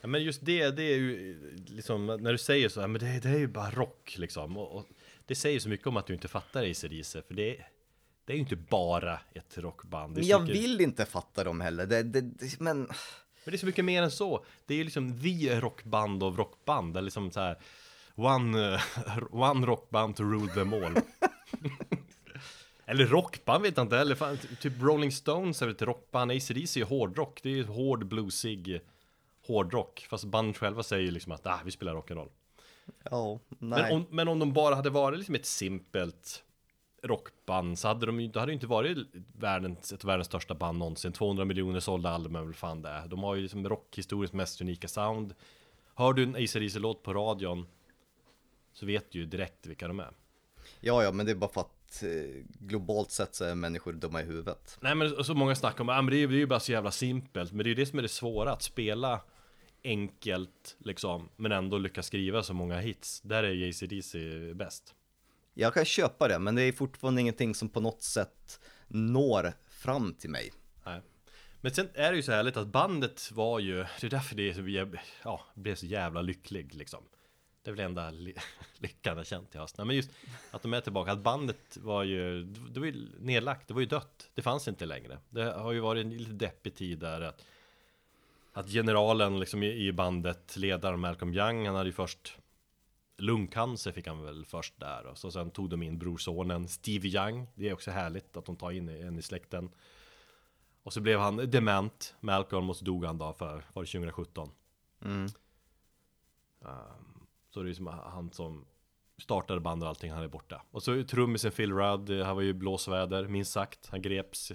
Ja, 0.00 0.08
men 0.08 0.22
just 0.22 0.44
det, 0.44 0.70
det 0.70 0.82
är 0.82 0.96
ju 0.96 1.56
liksom 1.66 2.06
när 2.06 2.32
du 2.32 2.38
säger 2.38 2.68
så 2.68 2.80
här, 2.80 2.88
men 2.88 3.00
det, 3.00 3.20
det 3.20 3.28
är 3.28 3.38
ju 3.38 3.46
bara 3.46 3.70
rock 3.70 4.14
liksom. 4.18 4.56
Och, 4.56 4.76
och 4.76 4.86
det 5.26 5.34
säger 5.34 5.60
så 5.60 5.68
mycket 5.68 5.86
om 5.86 5.96
att 5.96 6.06
du 6.06 6.14
inte 6.14 6.28
fattar 6.28 6.70
AC/DC 6.70 7.22
för 7.22 7.34
det, 7.34 7.64
det 8.24 8.32
är 8.32 8.34
ju 8.34 8.40
inte 8.40 8.56
bara 8.56 9.20
ett 9.34 9.58
rockband. 9.58 10.14
Men 10.14 10.26
jag 10.26 10.42
mycket, 10.42 10.56
vill 10.56 10.80
inte 10.80 11.04
fatta 11.04 11.44
dem 11.44 11.60
heller, 11.60 11.86
det, 11.86 12.02
det, 12.02 12.20
det, 12.20 12.60
men... 12.60 12.88
Men 13.44 13.52
det 13.52 13.56
är 13.56 13.58
så 13.58 13.66
mycket 13.66 13.84
mer 13.84 14.02
än 14.02 14.10
så. 14.10 14.44
Det 14.66 14.74
är 14.74 14.78
ju 14.78 14.84
liksom 14.84 15.20
the 15.22 15.60
rockband 15.60 16.22
av 16.22 16.36
rockband. 16.36 16.96
Eller 16.96 17.04
liksom 17.04 17.30
så 17.30 17.40
här, 17.40 17.58
one, 18.14 18.80
one 19.30 19.66
rockband 19.66 20.16
to 20.16 20.22
rule 20.22 20.52
them 20.54 20.72
all. 20.72 20.94
Eller 22.86 23.06
rockband 23.06 23.62
vet 23.62 23.76
jag 23.76 23.84
inte 23.84 23.96
heller. 23.96 24.14
Fan, 24.14 24.38
typ 24.60 24.82
Rolling 24.82 25.12
Stones 25.12 25.62
är 25.62 25.66
väl 25.66 25.74
ett 25.74 25.82
rockband. 25.82 26.32
AC/DC 26.32 26.80
är 26.80 26.84
hårdrock. 26.84 27.40
Det 27.42 27.48
är 27.48 27.54
ju 27.54 27.64
hård 27.64 28.06
bluesig 28.06 28.80
hårdrock. 29.46 30.06
Fast 30.10 30.24
bandet 30.24 30.56
själva 30.56 30.82
säger 30.82 31.02
ju 31.02 31.10
liksom 31.10 31.32
att 31.32 31.46
ah, 31.46 31.60
vi 31.64 31.70
spelar 31.70 31.94
rock'n'roll. 31.94 32.28
Ja, 33.10 33.38
nej. 33.48 33.82
Men 33.82 33.92
om, 33.92 34.06
men 34.10 34.28
om 34.28 34.38
de 34.38 34.52
bara 34.52 34.74
hade 34.74 34.90
varit 34.90 35.18
liksom 35.18 35.34
ett 35.34 35.46
simpelt 35.46 36.44
rockband 37.02 37.78
så 37.78 37.88
hade 37.88 38.06
de 38.06 38.20
ju, 38.20 38.26
hade 38.34 38.46
det 38.46 38.52
inte 38.52 38.66
varit 38.66 38.98
världens, 39.38 39.92
ett 39.92 40.04
världens 40.04 40.26
största 40.26 40.54
band 40.54 40.78
någonsin. 40.78 41.12
200 41.12 41.44
miljoner 41.44 41.80
sålda 41.80 42.10
album 42.10 42.36
är 42.36 42.42
väl 42.42 42.54
fan 42.54 42.82
det 42.82 42.88
är. 42.88 43.08
De 43.08 43.22
har 43.22 43.34
ju 43.34 43.42
liksom 43.42 43.68
rockhistoriens 43.68 44.32
mest 44.32 44.60
unika 44.60 44.88
sound. 44.88 45.34
Hör 45.94 46.12
du 46.12 46.22
en 46.22 46.36
AC/DC-låt 46.36 47.02
på 47.02 47.14
radion 47.14 47.66
så 48.72 48.86
vet 48.86 49.10
du 49.10 49.18
ju 49.18 49.26
direkt 49.26 49.66
vilka 49.66 49.88
de 49.88 50.00
är. 50.00 50.10
Ja, 50.80 51.02
ja, 51.02 51.12
men 51.12 51.26
det 51.26 51.32
är 51.32 51.36
bara 51.36 51.52
för 51.52 51.60
att 51.60 51.83
eh, 52.02 52.44
globalt 52.58 53.10
sett 53.10 53.34
så 53.34 53.44
är 53.44 53.54
människor 53.54 53.92
dumma 53.92 54.22
i 54.22 54.24
huvudet. 54.24 54.78
Nej 54.80 54.94
men 54.94 55.24
så 55.24 55.34
många 55.34 55.54
snackar 55.54 55.80
om, 55.80 55.88
ah, 55.88 56.02
men 56.02 56.14
det 56.14 56.16
är, 56.16 56.28
det 56.28 56.34
är 56.34 56.38
ju 56.38 56.46
bara 56.46 56.60
så 56.60 56.72
jävla 56.72 56.90
simpelt. 56.90 57.52
Men 57.52 57.58
det 57.58 57.64
är 57.64 57.68
ju 57.68 57.74
det 57.74 57.86
som 57.86 57.98
är 57.98 58.02
det 58.02 58.08
svåra, 58.08 58.52
att 58.52 58.62
spela 58.62 59.20
enkelt 59.84 60.76
liksom, 60.78 61.28
men 61.36 61.52
ändå 61.52 61.78
lyckas 61.78 62.06
skriva 62.06 62.42
så 62.42 62.54
många 62.54 62.78
hits. 62.78 63.20
Där 63.20 63.42
är 63.42 63.50
ju 63.50 63.68
AC/DC 63.68 64.18
bäst. 64.54 64.94
Jag 65.54 65.74
kan 65.74 65.84
köpa 65.84 66.28
det, 66.28 66.38
men 66.38 66.54
det 66.54 66.62
är 66.62 66.72
fortfarande 66.72 67.20
ingenting 67.20 67.54
som 67.54 67.68
på 67.68 67.80
något 67.80 68.02
sätt 68.02 68.60
når 68.88 69.52
fram 69.68 70.14
till 70.14 70.30
mig. 70.30 70.52
Nej. 70.86 71.00
Men 71.60 71.74
sen 71.74 71.88
är 71.94 72.10
det 72.10 72.16
ju 72.16 72.22
så 72.22 72.32
härligt 72.32 72.56
att 72.56 72.66
bandet 72.66 73.32
var 73.32 73.58
ju, 73.58 73.76
det 74.00 74.06
är 74.06 74.10
därför 74.10 74.36
det 74.36 74.50
är 74.50 74.54
så 74.54 74.98
ja, 75.24 75.40
blev 75.54 75.74
så 75.74 75.86
jävla 75.86 76.22
lycklig 76.22 76.74
liksom. 76.74 77.04
Det 77.64 77.70
är 77.70 77.74
väl 77.74 77.84
enda 77.84 78.10
ly- 78.10 78.34
lyckan 78.78 79.16
jag 79.16 79.26
känt 79.26 79.54
i 79.54 79.58
höst. 79.58 79.78
Nej, 79.78 79.86
men 79.86 79.96
just 79.96 80.10
att 80.50 80.62
de 80.62 80.74
är 80.74 80.80
tillbaka, 80.80 81.12
att 81.12 81.18
bandet 81.18 81.76
var 81.76 82.02
ju, 82.02 82.44
det 82.44 82.80
var 82.80 82.86
ju 82.86 83.08
nedlagt, 83.20 83.68
det 83.68 83.74
var 83.74 83.80
ju 83.80 83.86
dött. 83.86 84.30
Det 84.34 84.42
fanns 84.42 84.68
inte 84.68 84.86
längre. 84.86 85.18
Det 85.30 85.52
har 85.52 85.72
ju 85.72 85.80
varit 85.80 86.04
en 86.04 86.16
lite 86.16 86.32
deppig 86.32 86.74
tid 86.74 86.98
där 86.98 87.20
att, 87.20 87.44
att 88.52 88.68
generalen 88.68 89.40
liksom 89.40 89.62
i, 89.62 89.92
bandet, 89.92 90.56
ledaren 90.56 91.00
Malcolm 91.00 91.34
Young, 91.34 91.66
han 91.66 91.74
hade 91.74 91.88
ju 91.88 91.92
först 91.92 92.38
lungcancer 93.16 93.92
fick 93.92 94.06
han 94.06 94.22
väl 94.22 94.44
först 94.44 94.80
där 94.80 95.06
och 95.06 95.18
så 95.18 95.30
sen 95.30 95.50
tog 95.50 95.70
de 95.70 95.82
in 95.82 95.98
brorsonen 95.98 96.68
Stevie 96.68 97.18
Young. 97.20 97.46
Det 97.54 97.68
är 97.68 97.72
också 97.72 97.90
härligt 97.90 98.36
att 98.36 98.44
de 98.44 98.56
tar 98.56 98.70
in 98.70 98.88
en 98.88 99.18
i 99.18 99.22
släkten. 99.22 99.70
Och 100.82 100.92
så 100.92 101.00
blev 101.00 101.20
han 101.20 101.36
dement, 101.36 102.14
Malcolm, 102.20 102.70
och 102.70 102.76
så 102.76 102.84
dog 102.84 103.04
han 103.04 103.18
då 103.18 103.32
för, 103.32 103.64
var 103.72 103.82
det 103.82 103.90
2017? 103.90 104.50
Mm. 105.04 105.28
Um, 106.60 107.13
så 107.54 107.62
det 107.62 107.70
är 107.70 107.74
som 107.74 107.86
han 107.86 108.30
som 108.32 108.64
startade 109.18 109.60
bandet 109.60 109.82
och 109.82 109.88
allting, 109.88 110.12
han 110.12 110.22
är 110.22 110.28
borta. 110.28 110.62
Och 110.70 110.82
så 110.82 111.04
trummisen 111.04 111.52
Phil 111.52 111.72
Rudd, 111.72 112.10
han 112.10 112.36
var 112.36 112.42
ju 112.42 112.52
blåsväder, 112.52 113.28
minst 113.28 113.52
sagt. 113.52 113.88
Han 113.90 114.02
greps 114.02 114.52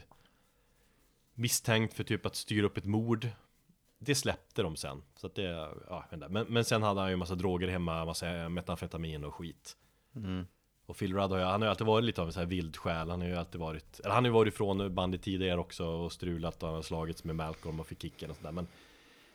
misstänkt 1.34 1.94
för 1.94 2.04
typ 2.04 2.26
att 2.26 2.36
styra 2.36 2.66
upp 2.66 2.78
ett 2.78 2.86
mord. 2.86 3.28
Det 4.00 4.16
släppte 4.16 4.64
de 4.64 4.76
sen. 4.76 5.04
Så 5.16 5.28
att 5.28 5.36
det, 5.36 5.70
ja, 5.90 6.06
men, 6.30 6.46
men 6.50 6.66
sen 6.66 6.84
hade 6.84 7.02
han 7.02 7.10
ju 7.10 7.16
massa 7.16 7.36
droger 7.36 7.68
hemma, 7.68 8.06
massa 8.06 8.50
metamfetamin 8.50 9.24
och 9.24 9.36
skit. 9.36 9.78
Mm. 10.16 10.48
Och 10.86 10.98
Phil 10.98 11.14
Rudd 11.14 11.32
har 11.32 11.38
ju, 11.38 11.44
han 11.44 11.62
har 11.62 11.68
ju 11.68 11.70
alltid 11.70 11.88
varit 11.88 12.06
lite 12.06 12.22
av 12.22 12.28
en 12.28 12.34
sån 12.34 12.40
här 12.40 12.48
vild 12.48 12.78
själ. 12.78 13.10
Han 13.10 13.22
har 13.22 13.28
ju 13.28 13.36
alltid 13.36 13.62
varit, 13.62 14.00
eller 14.00 14.14
han 14.14 14.24
har 14.24 14.30
ju 14.30 14.34
varit 14.34 14.54
ifrån 14.54 14.96
bandet 14.96 15.22
tidigare 15.22 15.60
också 15.60 15.86
och 15.86 16.12
strulat 16.12 16.64
och 16.64 16.70
han 16.70 16.76
har 16.76 16.84
slagits 16.84 17.24
med 17.24 17.36
Malcolm 17.36 17.80
och 17.80 17.88
fick 17.88 18.02
kicken 18.02 18.30
och 18.30 18.36
sådär. 18.36 18.52
Men 18.52 18.68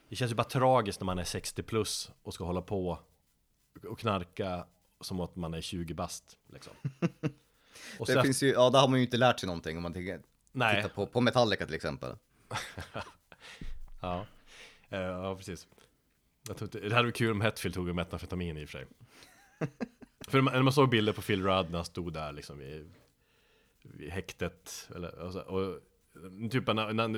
det 0.09 0.16
känns 0.16 0.31
ju 0.31 0.36
bara 0.36 0.45
tragiskt 0.45 1.01
när 1.01 1.07
man 1.07 1.19
är 1.19 1.24
60 1.24 1.62
plus 1.62 2.12
och 2.23 2.35
ska 2.35 2.45
hålla 2.45 2.62
på 2.62 2.99
och 3.82 3.98
knarka 3.98 4.66
som 5.01 5.20
att 5.20 5.36
man 5.36 5.55
är 5.55 5.60
20 5.60 5.94
bast 5.94 6.38
liksom. 6.52 6.72
Och 7.98 8.06
Det 8.06 8.12
så 8.12 8.22
finns 8.22 8.42
ju, 8.42 8.48
ja, 8.48 8.70
där 8.70 8.80
har 8.80 8.88
man 8.88 8.98
ju 8.98 9.05
inte 9.05 9.16
lärt 9.16 9.40
sig 9.40 9.46
någonting 9.46 9.76
om 9.76 9.82
man 9.82 9.92
tänker, 9.92 10.20
nej, 10.52 10.76
tittar 10.76 10.94
på, 10.94 11.06
på 11.06 11.20
Metallica 11.20 11.66
till 11.66 11.74
exempel. 11.74 12.16
ja. 14.01 14.26
Eh, 14.88 15.01
ja, 15.01 15.36
precis. 15.36 15.66
Jag 16.48 16.62
inte, 16.62 16.80
det 16.80 16.94
hade 16.94 17.06
varit 17.06 17.16
kul 17.16 17.30
om 17.30 17.40
Hetfield 17.40 17.74
tog 17.74 17.88
en 17.88 17.96
metamfetamin 17.96 18.59
i 18.59 18.64
och 18.64 18.68
för 18.68 18.78
sig. 18.78 18.86
för 20.28 20.42
när 20.42 20.62
man 20.62 20.72
såg 20.72 20.88
bilder 20.88 21.12
på 21.12 21.22
Phil 21.22 21.42
Rudd 21.42 21.70
när 21.70 21.78
han 21.78 21.84
stod 21.84 22.12
där 22.12 22.32
liksom 22.32 22.59
vid, 22.59 22.94
vid 23.82 24.10
häktet. 24.10 24.88
Eller, 24.94 25.18
och, 25.18 25.32
så, 25.32 25.40
och 25.40 25.80
typ 26.51 26.66
när, 26.66 26.92
när, 26.92 27.09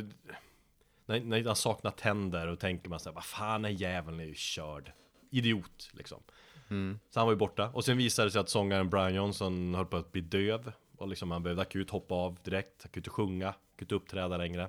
när, 1.06 1.20
när 1.20 1.44
han 1.44 1.56
saknar 1.56 1.90
tänder 1.90 2.46
och 2.46 2.60
tänker 2.60 2.90
man 2.90 3.00
så 3.00 3.08
här, 3.08 3.14
vad 3.14 3.24
fan 3.24 3.64
är 3.64 3.68
jäveln 3.68 4.20
är 4.20 4.24
ju 4.24 4.34
körd. 4.34 4.92
Idiot 5.30 5.90
liksom. 5.92 6.22
Mm. 6.68 6.98
Så 7.10 7.20
han 7.20 7.26
var 7.26 7.32
ju 7.32 7.38
borta. 7.38 7.70
Och 7.74 7.84
sen 7.84 7.96
visade 7.96 8.26
det 8.28 8.32
sig 8.32 8.40
att 8.40 8.48
sångaren 8.48 8.90
Brian 8.90 9.14
Johnson 9.14 9.74
höll 9.74 9.86
på 9.86 9.96
att 9.96 10.12
bli 10.12 10.20
döv. 10.20 10.72
Och 10.96 11.08
liksom 11.08 11.30
han 11.30 11.42
behövde 11.42 11.62
akut 11.62 11.90
hoppa 11.90 12.14
av 12.14 12.38
direkt. 12.44 12.82
Han 12.82 12.90
kunde 12.90 12.98
inte 12.98 13.10
sjunga, 13.10 13.52
kunde 13.52 13.84
inte 13.84 13.94
uppträda 13.94 14.36
längre. 14.36 14.68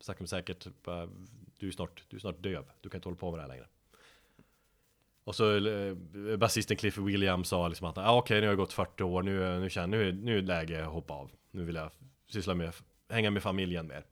Sakta 0.00 0.22
men 0.22 0.28
säkert, 0.28 0.66
du 1.58 1.68
är 1.68 1.72
snart, 1.72 2.02
du 2.08 2.16
är 2.16 2.20
snart 2.20 2.42
döv. 2.42 2.64
Du 2.80 2.88
kan 2.88 2.98
inte 2.98 3.08
hålla 3.08 3.18
på 3.18 3.30
med 3.30 3.38
det 3.38 3.42
här 3.42 3.48
längre. 3.48 3.66
Och 5.24 5.34
så 5.34 5.66
eh, 5.68 5.96
basisten 6.36 6.76
Cliff 6.76 6.98
Williams 6.98 7.48
sa 7.48 7.68
liksom 7.68 7.86
att 7.86 7.98
ah, 7.98 8.16
okej 8.18 8.40
nu 8.40 8.46
har 8.46 8.52
jag 8.52 8.58
gått 8.58 8.72
40 8.72 9.02
år, 9.02 9.22
nu, 9.22 9.44
eh, 9.54 9.60
nu 9.60 9.70
känner 9.70 9.86
nu, 9.98 10.08
är- 10.08 10.12
nu 10.12 10.38
är 10.38 10.42
det 10.42 10.46
läge 10.48 10.84
att 10.86 10.92
hoppa 10.92 11.14
av. 11.14 11.30
Nu 11.50 11.64
vill 11.64 11.74
jag 11.74 11.90
syssla 12.28 12.54
med, 12.54 12.72
hänga 13.08 13.30
med 13.30 13.42
familjen 13.42 13.86
mer. 13.86 14.04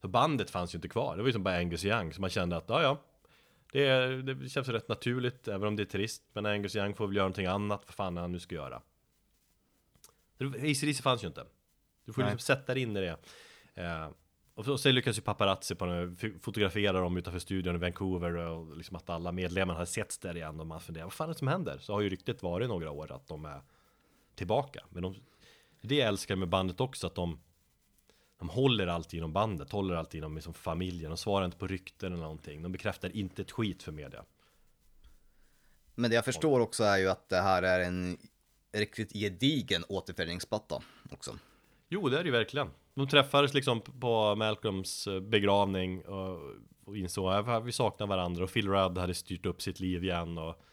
Så 0.00 0.08
bandet 0.08 0.50
fanns 0.50 0.74
ju 0.74 0.76
inte 0.76 0.88
kvar, 0.88 1.16
det 1.16 1.22
var 1.22 1.26
ju 1.28 1.32
som 1.32 1.42
bara 1.42 1.56
Angus 1.56 1.84
Young. 1.84 2.12
Så 2.12 2.20
man 2.20 2.30
kände 2.30 2.56
att 2.56 2.70
ah, 2.70 2.82
ja 2.82 2.82
ja, 2.82 2.98
det, 3.72 3.86
är, 3.86 4.10
det 4.10 4.48
känns 4.48 4.68
rätt 4.68 4.88
naturligt, 4.88 5.48
även 5.48 5.68
om 5.68 5.76
det 5.76 5.82
är 5.82 5.84
trist. 5.84 6.22
Men 6.32 6.46
Angus 6.46 6.76
Young 6.76 6.94
får 6.94 7.06
väl 7.06 7.16
göra 7.16 7.24
någonting 7.24 7.46
annat, 7.46 7.82
vad 7.86 7.94
fan 7.94 8.16
han 8.16 8.32
nu 8.32 8.40
ska 8.40 8.54
göra. 8.54 8.82
ACDC 10.40 11.02
fanns 11.02 11.24
ju 11.24 11.26
inte. 11.26 11.46
Du 12.04 12.12
får 12.12 12.22
Nej. 12.22 12.30
liksom 12.32 12.56
sätta 12.56 12.74
dig 12.74 12.82
in 12.82 12.96
i 12.96 13.00
det. 13.00 13.18
Eh, 13.74 14.08
och 14.54 14.64
så, 14.64 14.78
sen 14.78 14.94
lyckas 14.94 15.18
ju 15.18 15.22
paparazzi 15.22 15.74
på 15.74 15.86
den, 15.86 16.16
fotografera 16.40 17.00
dem 17.00 17.16
utanför 17.16 17.38
studion 17.38 17.74
i 17.74 17.78
Vancouver 17.78 18.36
och 18.36 18.76
liksom 18.76 18.96
att 18.96 19.10
alla 19.10 19.32
medlemmar 19.32 19.74
hade 19.74 19.86
setts 19.86 20.18
där 20.18 20.36
igen 20.36 20.60
och 20.60 20.66
man 20.66 20.80
funderar, 20.80 21.04
vad 21.04 21.12
fan 21.12 21.28
är 21.28 21.32
det 21.32 21.38
som 21.38 21.48
händer? 21.48 21.78
Så 21.78 21.92
har 21.92 22.00
ju 22.00 22.08
ryktet 22.08 22.42
varit 22.42 22.68
några 22.68 22.90
år 22.90 23.12
att 23.12 23.26
de 23.26 23.44
är 23.44 23.62
tillbaka. 24.34 24.84
Men 24.88 25.02
de, 25.02 25.14
det 25.80 25.94
jag 25.94 26.08
älskar 26.08 26.36
med 26.36 26.48
bandet 26.48 26.80
också, 26.80 27.06
att 27.06 27.14
de 27.14 27.40
de 28.38 28.48
håller 28.48 28.86
alltid 28.86 29.18
inom 29.18 29.32
bandet, 29.32 29.72
håller 29.72 29.94
alltid 29.94 30.18
inom 30.18 30.34
liksom 30.34 30.54
familjen, 30.54 31.10
de 31.10 31.16
svarar 31.16 31.44
inte 31.44 31.56
på 31.56 31.66
rykten 31.66 32.12
eller 32.12 32.22
någonting. 32.22 32.62
De 32.62 32.72
bekräftar 32.72 33.16
inte 33.16 33.42
ett 33.42 33.50
skit 33.50 33.82
för 33.82 33.92
media. 33.92 34.24
Men 35.94 36.10
det 36.10 36.14
jag 36.14 36.24
förstår 36.24 36.60
också 36.60 36.84
är 36.84 36.98
ju 36.98 37.08
att 37.08 37.28
det 37.28 37.40
här 37.40 37.62
är 37.62 37.80
en 37.80 38.18
riktigt 38.72 39.12
gedigen 39.12 39.84
återföreningsplatta 39.88 40.82
också. 41.10 41.38
Jo, 41.88 42.08
det 42.08 42.18
är 42.18 42.22
det 42.22 42.28
ju 42.28 42.32
verkligen. 42.32 42.70
De 42.94 43.08
träffades 43.08 43.54
liksom 43.54 43.80
på 43.80 44.34
Malcolms 44.34 45.06
eh, 45.06 45.20
begravning 45.20 46.04
och, 46.04 46.40
och 46.84 46.96
insåg 46.96 47.32
att 47.32 47.64
vi 47.64 47.72
saknar 47.72 48.06
varandra 48.06 48.44
och 48.44 48.52
Phil 48.52 48.68
Rudd 48.68 48.98
hade 48.98 49.14
styrt 49.14 49.46
upp 49.46 49.62
sitt 49.62 49.80
liv 49.80 50.04
igen 50.04 50.38
och 50.38 50.64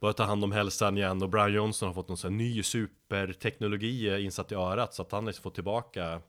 börjat 0.00 0.16
ta 0.16 0.24
hand 0.24 0.44
om 0.44 0.52
hälsan 0.52 0.98
igen 0.98 1.22
och 1.22 1.28
Brian 1.28 1.52
Johnson 1.52 1.86
har 1.86 1.94
fått 1.94 2.08
någon 2.08 2.16
sån 2.16 2.32
här 2.32 2.38
ny 2.38 2.62
superteknologi 2.62 4.08
eh, 4.08 4.24
insatt 4.24 4.52
i 4.52 4.54
örat 4.54 4.94
så 4.94 5.02
att 5.02 5.12
han 5.12 5.26
liksom 5.26 5.42
fått 5.42 5.54
tillbaka 5.54 6.20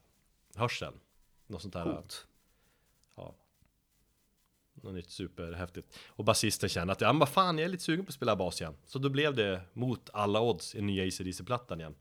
hörseln. 0.55 0.99
Något 1.47 1.61
sånt 1.61 1.73
där. 1.73 1.83
Coolt. 1.83 2.27
Ja. 3.15 3.35
Något 4.73 4.93
nytt 4.93 5.09
superhäftigt. 5.09 5.97
Och 6.07 6.23
basisten 6.23 6.69
kände 6.69 6.93
att 6.93 7.01
ja 7.01 7.13
men 7.13 7.19
vad 7.19 7.29
fan 7.29 7.57
jag 7.57 7.65
är 7.65 7.69
lite 7.69 7.83
sugen 7.83 8.05
på 8.05 8.09
att 8.09 8.15
spela 8.15 8.35
bas 8.35 8.61
igen. 8.61 8.75
Så 8.85 8.99
då 8.99 9.09
blev 9.09 9.35
det 9.35 9.61
mot 9.73 10.09
alla 10.13 10.41
odds 10.41 10.75
en 10.75 10.85
nya 10.85 11.03
AC/DC-plattan 11.07 11.79
igen. 11.79 11.95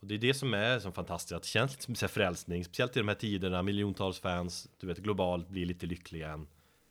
Och 0.00 0.08
det 0.08 0.14
är 0.14 0.18
det 0.18 0.34
som 0.34 0.54
är 0.54 0.78
så 0.78 0.92
fantastiskt, 0.92 1.32
att 1.32 1.42
det 1.42 1.48
känns 1.48 1.70
lite 1.70 1.82
som 1.82 1.94
så 1.94 2.08
frälsning, 2.08 2.64
speciellt 2.64 2.96
i 2.96 3.00
de 3.00 3.08
här 3.08 3.14
tiderna, 3.14 3.62
miljontals 3.62 4.20
fans, 4.20 4.68
du 4.78 4.86
vet 4.86 4.98
globalt 4.98 5.48
blir 5.48 5.66
lite 5.66 5.86
lyckliga 5.86 6.26
igen. 6.26 6.46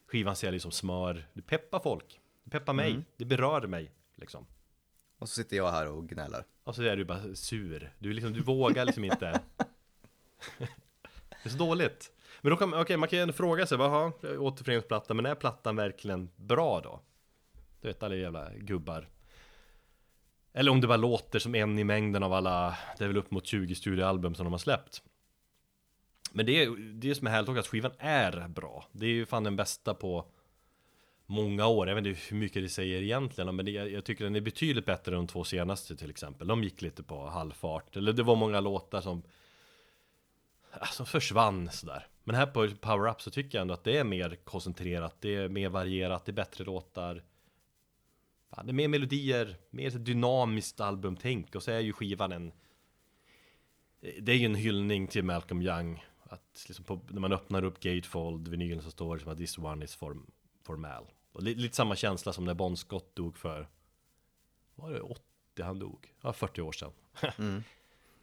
Skivan 0.06 0.36
säljer 0.36 0.60
som 0.60 0.72
smör, 0.72 1.28
det 1.34 1.42
peppar 1.42 1.80
folk, 1.80 2.20
det 2.44 2.50
peppar 2.50 2.74
mig, 2.74 3.02
det 3.18 3.26
berör 3.26 3.68
mig 3.68 3.92
liksom. 4.16 4.46
Och 5.18 5.30
så 5.30 5.36
sitter 5.36 5.58
jag 5.58 5.72
här 5.72 5.88
och 5.88 6.10
gnäller. 6.10 6.44
Och 6.64 6.76
så 6.76 6.84
är 6.84 6.98
du 6.98 7.06
bara 7.06 7.36
sur, 7.36 7.94
du, 8.00 8.14
liksom, 8.14 8.34
du 8.34 8.42
vågar 8.42 8.86
liksom 8.86 9.04
inte. 9.04 9.42
det 10.58 11.44
är 11.44 11.50
så 11.50 11.58
dåligt. 11.58 12.12
Men 12.42 12.50
då 12.50 12.58
kan 12.58 12.74
okej, 12.74 12.98
man 12.98 13.10
kan 13.10 13.20
ju 13.20 13.24
ändå 13.24 13.34
fråga 13.34 13.68
sig, 13.68 13.78
vad 13.78 14.14
återföreningsplatta, 14.24 15.14
men 15.14 15.26
är 15.26 15.36
plattan 15.36 15.76
verkligen 15.76 16.30
bra 16.36 16.82
då? 16.82 17.02
Du 17.82 17.88
vet 17.88 18.04
alla 18.04 18.16
jävla 18.16 18.52
gubbar. 18.54 19.08
Eller 20.54 20.72
om 20.72 20.82
det 20.82 20.88
bara 20.88 20.98
låter 20.98 21.40
som 21.40 21.56
en 21.56 21.80
i 21.80 21.84
mängden 21.84 22.24
av 22.24 22.34
alla, 22.34 22.78
det 22.98 23.04
är 23.04 23.08
väl 23.08 23.18
upp 23.18 23.32
mot 23.32 23.46
20 23.46 23.76
studioalbum 23.76 24.36
som 24.36 24.44
de 24.44 24.52
har 24.52 24.60
släppt. 24.60 25.04
Men 26.32 26.46
det 26.46 26.64
är 26.64 26.76
det 26.94 27.16
som 27.16 27.28
är 27.28 27.32
härligt 27.32 27.50
också, 27.50 27.60
att 27.60 27.68
skivan 27.68 27.92
är 28.00 28.48
bra. 28.48 28.86
Det 28.92 29.06
är 29.06 29.10
ju 29.10 29.26
fan 29.26 29.44
den 29.44 29.56
bästa 29.56 29.94
på 29.94 30.26
många 31.26 31.68
år. 31.68 31.88
Jag 31.88 31.96
vet 31.96 32.06
inte 32.06 32.22
hur 32.30 32.38
mycket 32.38 32.64
det 32.64 32.70
säger 32.70 33.02
egentligen, 33.02 33.56
men 33.56 33.66
det, 33.66 33.72
jag 33.72 34.06
tycker 34.06 34.24
den 34.24 34.36
är 34.36 34.42
betydligt 34.42 34.86
bättre 34.86 35.12
än 35.12 35.18
de 35.18 35.28
två 35.28 35.44
senaste 35.44 35.96
till 35.96 36.10
exempel. 36.10 36.48
De 36.48 36.64
gick 36.64 36.82
lite 36.82 37.04
på 37.04 37.28
halvfart, 37.28 37.98
eller 37.98 38.14
det 38.14 38.24
var 38.24 38.36
många 38.36 38.60
låtar 38.60 39.02
som 39.02 39.24
Alltså 40.72 41.06
försvann 41.06 41.70
sådär. 41.72 42.08
Men 42.24 42.36
här 42.36 42.46
på 42.46 42.68
Power 42.82 43.12
Up 43.12 43.22
så 43.22 43.32
tycker 43.32 43.58
jag 43.58 43.62
ändå 43.62 43.74
att 43.74 43.84
det 43.84 43.98
är 43.98 44.04
mer 44.04 44.36
koncentrerat, 44.44 45.16
det 45.20 45.36
är 45.36 45.50
mer 45.50 45.70
varierat, 45.70 46.26
det 46.26 46.32
är 46.32 46.34
bättre 46.34 46.64
låtar. 46.64 47.24
Fan, 48.50 48.66
det 48.66 48.72
är 48.72 48.74
mer 48.74 48.88
melodier, 48.88 49.58
mer 49.70 49.92
dynamiskt 49.92 50.80
albumtänk 50.80 51.56
och 51.56 51.64
så 51.64 51.72
är 51.72 51.80
ju 51.80 51.94
skivan 51.94 52.32
en 52.32 52.52
Det 54.20 54.32
är 54.32 54.36
ju 54.36 54.46
en 54.46 54.56
hyllning 54.56 55.08
till 55.08 55.24
Malcolm 55.24 55.62
Young 55.62 56.06
Att 56.24 56.66
liksom 56.68 56.86
på, 56.86 57.02
när 57.10 57.22
man 57.22 57.34
öppnar 57.34 57.64
upp 57.64 57.80
Gatefold, 57.80 58.48
vinylen 58.48 58.82
så 58.82 58.92
står 58.92 59.16
det 59.16 59.24
som 59.24 59.32
att 59.32 59.38
this 59.38 59.58
one 59.58 59.86
is 59.86 59.96
for, 59.96 60.18
for 60.64 60.76
Mal 60.76 61.06
och 61.32 61.44
li, 61.44 61.56
Lite 61.56 61.76
samma 61.76 61.96
känsla 61.96 62.34
som 62.34 62.46
när 62.46 62.54
Bon 62.54 62.78
Scott 62.78 63.16
dog 63.16 63.38
för 63.38 63.68
Var 64.76 64.92
det 64.92 65.02
80 65.02 65.24
han 65.60 65.80
dog? 65.80 66.14
Ja, 66.22 66.34
40 66.34 66.62
år 66.62 66.72
sedan 66.72 66.92
mm. 67.38 67.64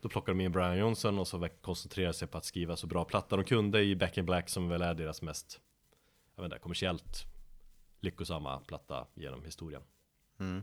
Då 0.00 0.08
plockade 0.08 0.38
de 0.38 0.44
in 0.44 0.52
Brian 0.52 0.78
Johnson 0.78 1.18
och 1.18 1.28
så 1.28 1.48
koncentrerade 1.60 2.14
sig 2.14 2.28
på 2.28 2.38
att 2.38 2.44
skriva 2.44 2.76
så 2.76 2.86
bra 2.86 3.04
platta 3.04 3.36
de 3.36 3.44
kunde 3.44 3.82
i 3.82 3.96
Back 3.96 4.18
in 4.18 4.26
Black 4.26 4.48
som 4.48 4.68
väl 4.68 4.82
är 4.82 4.94
deras 4.94 5.22
mest 5.22 5.60
Jag 6.34 6.42
vet 6.42 6.52
inte, 6.52 6.62
kommersiellt 6.62 7.26
lyckosamma 8.00 8.60
platta 8.60 9.06
genom 9.14 9.44
historien. 9.44 9.82
Mm. 10.38 10.62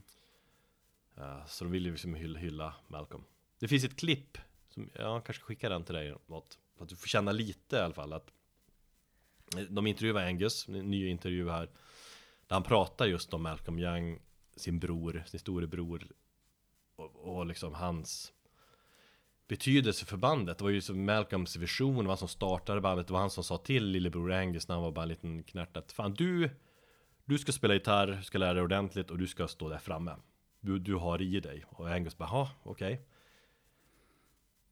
Eh, 1.18 1.46
Så 1.46 1.64
de 1.64 1.72
vill 1.72 1.86
ju 1.86 1.92
liksom 1.92 2.16
hylla, 2.16 2.40
hylla 2.40 2.76
Malcolm. 2.88 3.24
Det 3.60 3.68
finns 3.68 3.84
ett 3.84 3.96
klipp 3.96 4.38
som, 4.70 4.90
Jag 4.94 5.26
kanske 5.26 5.44
skickar 5.44 5.70
den 5.70 5.84
till 5.84 5.96
dig 5.96 6.16
något 6.28 6.60
För 6.78 6.84
att 6.84 6.90
du 6.90 6.96
får 6.96 7.08
känna 7.08 7.32
lite 7.32 7.76
i 7.76 7.80
alla 7.80 7.94
fall 7.94 8.14
att 8.14 8.32
De 9.70 9.88
intervjuar 9.88 10.26
Angus, 10.26 10.68
en 10.68 10.92
ny 10.92 11.08
intervju 11.08 11.50
här 11.50 11.66
Där 12.48 12.56
han 12.56 12.64
pratar 12.64 13.06
just 13.06 13.34
om 13.34 13.42
Malcolm 13.42 13.80
Young 13.80 14.20
Sin 14.56 14.80
bror, 14.80 15.24
sin 15.26 15.40
storebror 15.40 16.08
och, 16.96 17.16
och 17.16 17.46
liksom 17.46 17.74
hans 17.74 18.34
betydelse 19.48 20.06
för 20.06 20.18
bandet. 20.18 20.58
Det 20.58 20.64
var 20.64 20.72
ju 20.72 20.82
som 20.82 21.06
Malcolms 21.06 21.56
vision, 21.56 21.98
det 21.98 22.04
var 22.04 22.10
han 22.10 22.18
som 22.18 22.28
startade 22.28 22.82
bandet, 22.82 23.08
det 23.08 23.14
var 23.14 23.20
han 23.20 23.30
som 23.30 23.44
sa 23.44 23.58
till 23.58 23.86
lillebror 23.86 24.32
Angus 24.32 24.68
när 24.68 24.76
han 24.76 24.84
var 24.84 24.92
bara 24.92 25.04
en 25.04 25.10
liten 25.10 25.44
knärt 25.44 25.78
att 25.78 25.92
Fan 25.92 26.14
du, 26.14 26.50
du 27.26 27.38
ska 27.38 27.52
spela 27.52 27.74
gitarr, 27.74 28.08
du 28.08 28.24
ska 28.24 28.38
lära 28.38 28.54
dig 28.54 28.64
ordentligt 28.64 29.12
och 29.12 29.18
du 29.18 29.28
ska 29.28 29.48
stå 29.48 29.70
där 29.70 29.78
framme. 29.78 30.16
Du, 30.60 30.80
du 30.80 30.96
har 30.96 31.22
i 31.22 31.40
dig. 31.40 31.64
Och 31.70 31.90
Angus 31.90 32.18
bara, 32.18 32.30
ja 32.30 32.52
okej. 32.64 33.02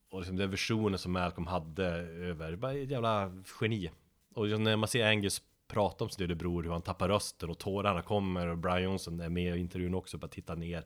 Och 0.09 0.19
liksom 0.19 0.35
den 0.35 0.51
visionen 0.51 0.99
som 0.99 1.11
Malcolm 1.11 1.47
hade 1.47 1.85
över, 1.85 2.55
bara 2.55 2.73
ett 2.73 2.89
jävla 2.89 3.31
geni. 3.61 3.91
Och 4.33 4.45
liksom 4.45 4.63
när 4.63 4.75
man 4.75 4.87
ser 4.87 5.07
Angus 5.07 5.41
prata 5.67 6.03
om 6.03 6.09
sin 6.09 6.23
lillebror, 6.23 6.63
hur 6.63 6.71
han 6.71 6.81
tappar 6.81 7.09
rösten 7.09 7.49
och 7.49 7.57
tårarna 7.57 8.01
kommer 8.01 8.47
och 8.47 8.57
Brian 8.57 8.83
Johnson 8.83 9.19
är 9.19 9.29
med 9.29 9.57
i 9.57 9.59
intervjun 9.59 9.93
också, 9.93 10.17
bara 10.17 10.27
tittar 10.27 10.55
ner. 10.55 10.85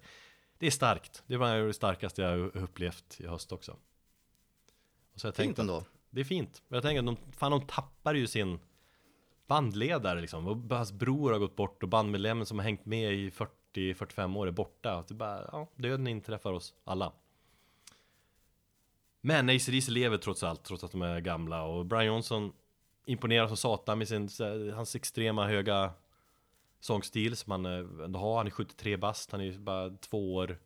Det 0.60 0.68
är 0.68 0.72
starkt. 0.72 1.24
Det 1.28 1.38
var 1.38 1.58
det 1.58 1.74
starkaste 1.74 2.22
jag 2.22 2.56
upplevt 2.56 3.20
i 3.20 3.28
höst 3.28 3.52
också. 3.52 3.72
Och 5.14 5.20
så 5.20 5.28
jag 5.28 5.36
Fint 5.36 5.60
ändå. 5.60 5.84
det 6.10 6.20
är 6.22 6.26
fint. 6.26 6.62
Men 6.68 6.78
jag 6.78 6.84
tänker 6.84 7.00
att 7.00 7.06
de, 7.06 7.32
fan 7.32 7.52
de 7.52 7.62
tappar 7.62 8.14
ju 8.14 8.28
sin 8.28 8.60
bandledare 9.48 10.22
liksom. 10.22 10.48
Och 10.48 10.78
hans 10.78 10.92
bror 10.92 11.32
har 11.32 11.40
gått 11.40 11.56
bort 11.56 11.84
och 11.84 11.90
bandmedlemmen 11.90 12.46
som 12.46 12.60
har 12.60 12.64
hängt 12.64 12.86
med 12.86 13.14
i 13.14 13.30
40-45 13.74 14.38
år 14.38 14.48
är 14.48 14.52
borta. 14.52 15.04
Det 15.08 15.14
är 15.14 15.16
bara, 15.16 15.50
ja, 15.52 15.68
döden 15.76 16.08
inträffar 16.08 16.54
oss 16.54 16.74
alla. 16.84 17.14
Men 19.22 19.50
AC/DC 19.50 19.92
lever 19.92 20.18
trots 20.18 20.44
allt, 20.44 20.64
trots 20.64 20.84
att 20.84 20.92
de 20.92 21.02
är 21.02 21.20
gamla. 21.20 21.64
Och 21.64 21.86
Brian 21.86 22.06
Johnson 22.06 22.54
imponerar 23.06 23.48
som 23.48 23.58
satan 23.58 23.98
med 23.98 24.08
sin, 24.08 24.30
hans 24.74 24.96
extrema 24.96 25.48
höga 25.48 25.94
sångstil 26.88 27.36
som 27.36 27.52
han 27.52 27.66
eh, 27.66 28.06
ändå 28.06 28.20
har. 28.20 28.38
Han 28.38 28.48
är 28.48 28.52
73 28.52 28.98
bast, 28.98 29.32
han 29.32 29.42
är 29.42 29.46
ju 29.46 29.60
bara 29.60 29.90
två 29.90 30.36
år 30.36 30.60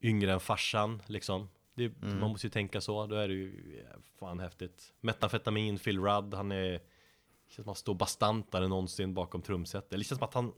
yngre 0.00 0.32
än 0.32 0.40
farsan 0.40 1.02
liksom. 1.06 1.48
Det, 1.74 1.92
Man 2.02 2.30
måste 2.30 2.46
ju 2.46 2.50
tänka 2.50 2.80
så, 2.80 3.06
då 3.06 3.16
är 3.16 3.28
det 3.28 3.34
ju 3.34 3.82
ja, 3.90 4.00
fan 4.18 4.40
häftigt. 4.40 4.92
Metamfetamin, 5.00 5.78
Phil 5.78 6.00
Rudd, 6.00 6.34
han 6.34 6.52
är... 6.52 6.72
Det 6.72 7.54
känns 7.54 7.54
som 7.54 7.62
att 7.62 7.66
han 7.66 7.74
står 7.74 7.94
bastantare 7.94 8.64
än 8.64 8.70
någonsin 8.70 9.14
bakom 9.14 9.42
trumsetet. 9.42 9.90
Det 9.90 10.04
känns 10.04 10.18
som 10.18 10.28
att 10.28 10.34
han... 10.34 10.52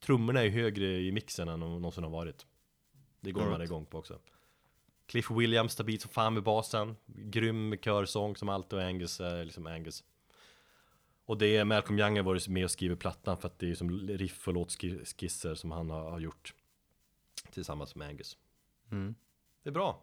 Trummorna 0.00 0.42
är 0.42 0.48
högre 0.48 0.86
i 0.86 1.12
mixen 1.12 1.48
än 1.48 1.60
de 1.60 1.70
någonsin 1.70 2.04
har 2.04 2.10
varit. 2.10 2.46
Det 3.20 3.32
går 3.32 3.40
man 3.40 3.52
Alright. 3.52 3.70
igång 3.70 3.86
på 3.86 3.98
också. 3.98 4.18
Cliff 5.06 5.30
Williams, 5.30 5.72
stabilt 5.72 6.00
som 6.00 6.10
fan 6.10 6.34
med 6.34 6.42
basen. 6.42 6.96
Grym 7.06 7.76
körsång 7.76 8.36
som 8.36 8.48
alltid 8.48 8.78
och 8.78 8.84
Angus 8.84 9.20
är 9.20 9.44
liksom 9.44 9.66
Angus. 9.66 10.04
Och 11.26 11.38
det 11.38 11.56
är 11.56 11.64
Malcolm 11.64 11.98
Young 11.98 12.16
har 12.16 12.22
varit 12.22 12.48
med 12.48 12.64
och 12.64 12.70
skrivit 12.70 12.98
plattan 12.98 13.38
för 13.38 13.48
att 13.48 13.58
det 13.58 13.70
är 13.70 13.74
som 13.74 14.08
riff 14.08 14.48
och 14.48 14.54
låtskisser 14.54 15.54
som 15.54 15.70
han 15.70 15.90
har, 15.90 16.10
har 16.10 16.20
gjort 16.20 16.54
Tillsammans 17.50 17.94
med 17.94 18.08
Angus. 18.08 18.36
Det 19.62 19.68
är 19.68 19.72
bra. 19.72 20.02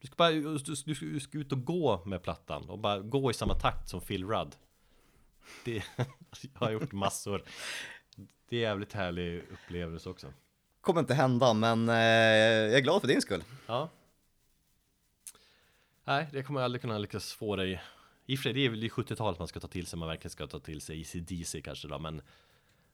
Du 0.00 0.06
ska 0.06 0.16
bara 0.16 0.30
du, 0.30 0.58
du, 0.58 0.94
du 0.94 1.20
ska 1.20 1.38
ut 1.38 1.52
och 1.52 1.64
gå 1.64 2.04
med 2.04 2.22
plattan 2.22 2.68
och 2.68 2.78
bara 2.78 3.00
gå 3.00 3.30
i 3.30 3.34
samma 3.34 3.54
takt 3.54 3.88
som 3.88 4.00
Phil 4.00 4.24
Rudd. 4.24 4.56
Det 5.64 5.82
Jag 5.96 6.06
har 6.54 6.70
gjort 6.70 6.92
massor. 6.92 7.42
Det 8.48 8.56
är 8.56 8.60
jävligt 8.60 8.92
härlig 8.92 9.42
upplevelse 9.52 10.08
också. 10.08 10.32
Kommer 10.80 11.00
inte 11.00 11.14
hända, 11.14 11.54
men 11.54 11.88
eh, 11.88 11.94
jag 11.94 12.74
är 12.74 12.80
glad 12.80 13.00
för 13.00 13.08
din 13.08 13.22
skull. 13.22 13.44
Ja. 13.66 13.88
Nej, 16.04 16.28
det 16.32 16.42
kommer 16.42 16.60
jag 16.60 16.64
aldrig 16.64 16.80
kunna 16.80 16.98
lyckas 16.98 17.32
få 17.32 17.56
dig 17.56 17.82
I 18.28 18.34
och 18.34 18.38
för 18.38 18.42
sig, 18.42 18.52
det 18.52 18.60
är 18.60 18.70
väl 18.70 18.84
i 18.84 18.88
70-talet 18.88 19.38
man 19.38 19.48
ska 19.48 19.60
ta 19.60 19.68
till 19.68 19.86
sig, 19.86 19.98
man 19.98 20.08
verkligen 20.08 20.30
ska 20.30 20.46
ta 20.46 20.60
till 20.60 20.80
sig 20.80 21.00
ECDC 21.00 21.62
kanske 21.62 21.88
då, 21.88 21.98
men 21.98 22.22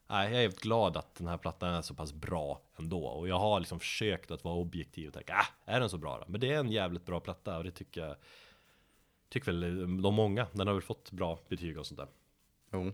Nej, 0.07 0.33
jag 0.33 0.45
är 0.45 0.49
glad 0.49 0.97
att 0.97 1.15
den 1.15 1.27
här 1.27 1.39
plattan 1.39 1.75
är 1.75 1.83
så 1.83 1.95
pass 1.95 2.13
bra 2.13 2.63
ändå 2.77 3.07
Och 3.07 3.29
jag 3.29 3.39
har 3.39 3.61
liksom 3.61 3.81
försökt 3.81 4.31
att 4.31 4.45
vara 4.45 4.55
objektiv 4.55 5.09
och 5.09 5.15
tänka, 5.15 5.35
ah, 5.35 5.47
är 5.65 5.81
den 5.81 5.91
så 5.91 5.99
bra 5.99 6.19
då? 6.19 6.25
Men 6.29 6.41
det 6.41 6.53
är 6.53 6.59
en 6.59 6.71
jävligt 6.71 7.07
bra 7.07 7.21
platta 7.21 7.59
och 7.59 7.65
det 7.65 7.71
tycker 7.71 8.07
jag 8.07 8.17
Tycker 9.29 9.53
väl 9.53 10.03
de 10.03 10.15
många, 10.15 10.47
den 10.53 10.67
har 10.67 10.75
väl 10.75 10.83
fått 10.83 11.11
bra 11.11 11.39
betyg 11.49 11.79
och 11.79 11.87
sånt 11.87 11.99
där 11.99 12.09
Jo. 12.73 12.93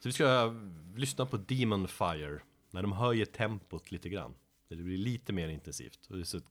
Så 0.00 0.08
vi 0.08 0.12
ska 0.12 0.54
lyssna 0.96 1.26
på 1.26 1.36
Demon 1.36 1.88
Fire 1.88 2.40
När 2.70 2.82
de 2.82 2.92
höjer 2.92 3.26
tempot 3.26 3.90
lite 3.90 4.08
grann 4.08 4.34
Det 4.68 4.76
blir 4.76 4.98
lite 4.98 5.32
mer 5.32 5.48
intensivt 5.48 6.06
och 6.10 6.16
det 6.16 6.22
är 6.22 6.24
så 6.24 6.36
ett 6.36 6.50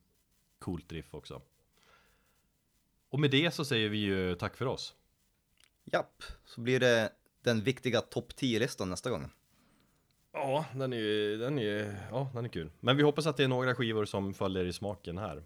coolt 0.60 0.92
riff 0.92 1.14
också 1.14 1.42
Och 3.10 3.20
med 3.20 3.32
det 3.32 3.52
så 3.54 3.66
säger 3.66 3.90
vi 3.90 3.98
ju 3.98 4.36
tack 4.36 4.58
för 4.58 4.66
oss 4.66 4.96
Japp, 5.86 6.24
så 6.46 6.62
blir 6.62 6.80
det 6.80 7.12
den 7.42 7.62
viktiga 7.64 8.02
topp 8.02 8.32
10-listan 8.38 8.90
nästa 8.90 9.10
gång. 9.10 9.30
Ja, 10.34 10.66
den 10.76 10.94
är 10.94 10.98
ju, 10.98 11.38
den 11.38 11.60
är, 11.60 12.08
ja, 12.12 12.32
den 12.34 12.46
är 12.46 12.50
kul 12.50 12.72
Men 12.80 12.98
vi 12.98 13.04
hoppas 13.04 13.26
att 13.26 13.38
det 13.38 13.44
är 13.44 13.48
några 13.48 13.76
skivor 13.76 14.06
som 14.06 14.34
följer 14.34 14.66
i 14.66 14.74
smaken 14.74 15.18
här 15.18 15.44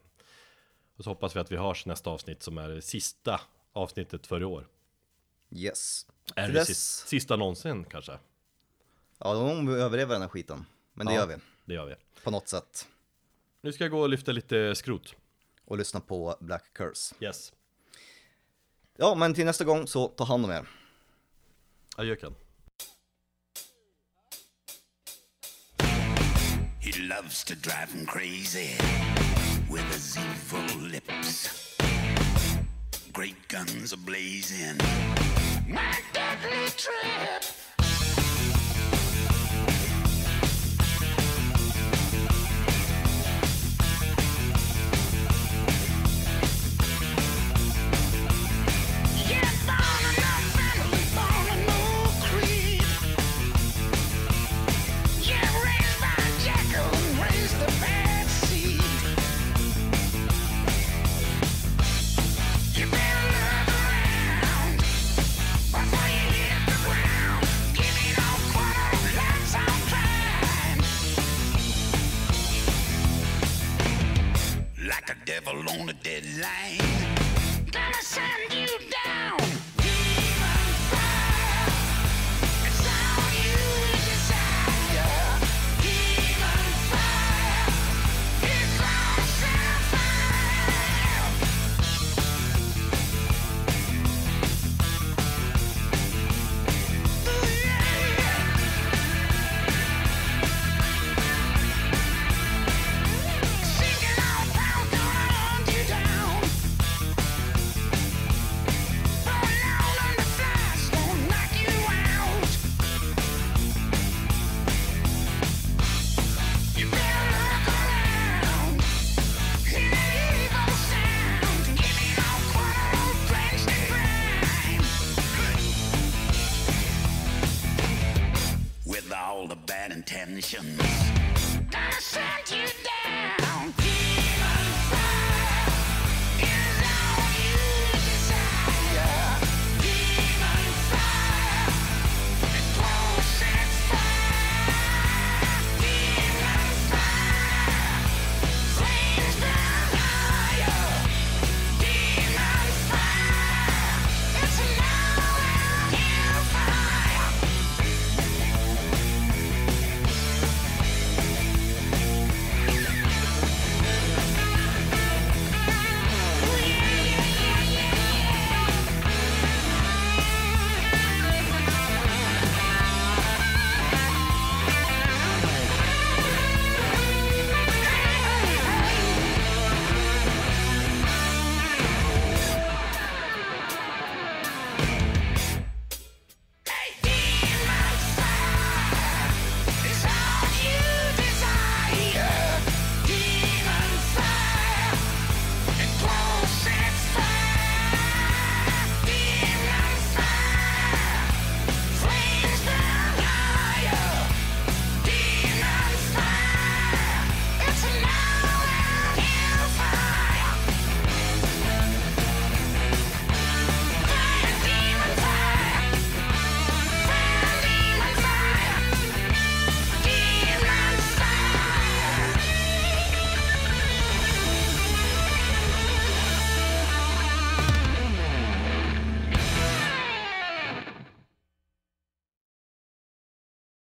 Och 0.98 1.04
så 1.04 1.10
hoppas 1.10 1.36
vi 1.36 1.40
att 1.40 1.52
vi 1.52 1.58
hörs 1.58 1.86
nästa 1.86 2.10
avsnitt 2.10 2.44
som 2.44 2.58
är 2.58 2.70
det 2.70 2.82
sista 2.82 3.42
avsnittet 3.74 4.28
för 4.28 4.42
i 4.42 4.46
år 4.46 4.68
Yes. 5.56 6.06
Är 6.36 6.48
det 6.48 6.54
dess- 6.54 6.68
sista, 6.68 7.08
sista 7.08 7.36
någonsin 7.36 7.84
kanske? 7.86 8.20
Ja, 9.18 9.34
då 9.34 9.48
måste 9.56 9.76
vi 9.76 9.82
överleva 9.82 10.14
den 10.14 10.22
här 10.22 10.30
skiten. 10.30 10.66
Men 10.94 11.08
det 11.08 11.14
Ja. 11.14 11.20
gör 11.20 11.28
vi, 11.28 11.36
Det 11.66 11.74
gör 11.74 11.86
vi 11.86 11.96
på 12.24 12.32
något 12.32 12.48
sätt. 12.48 12.88
Nu 13.62 13.74
ska 13.74 13.84
jag 13.84 13.92
gå 13.92 14.00
och 14.02 14.10
lyfta 14.10 14.32
lite 14.32 14.76
skrot 14.76 15.16
Och 15.72 15.78
lyssna 15.78 16.00
på 16.00 16.36
Black 16.40 16.74
Curse. 16.74 17.16
Yes 17.20 17.54
Ja, 18.98 19.16
men 19.16 19.34
till 19.34 19.46
nästa 19.46 19.64
gång 19.64 19.88
så 19.88 20.08
ta 20.08 20.24
hand 20.24 20.46
om 20.46 20.52
er. 20.52 20.68
Adjöken 21.96 22.36
He 26.80 27.02
loves 27.02 27.44
to 27.44 27.54
drive 27.56 27.90
him 27.94 28.06
crazy 28.06 28.78
with 29.70 29.86
his 29.94 30.18
evil 30.18 30.82
lips. 30.82 31.50
Great 33.14 33.48
guns 33.48 33.94
are 33.94 34.02
blazing. 34.06 34.78
My 35.68 35.96
deadly 36.14 36.70
trip. 36.70 37.61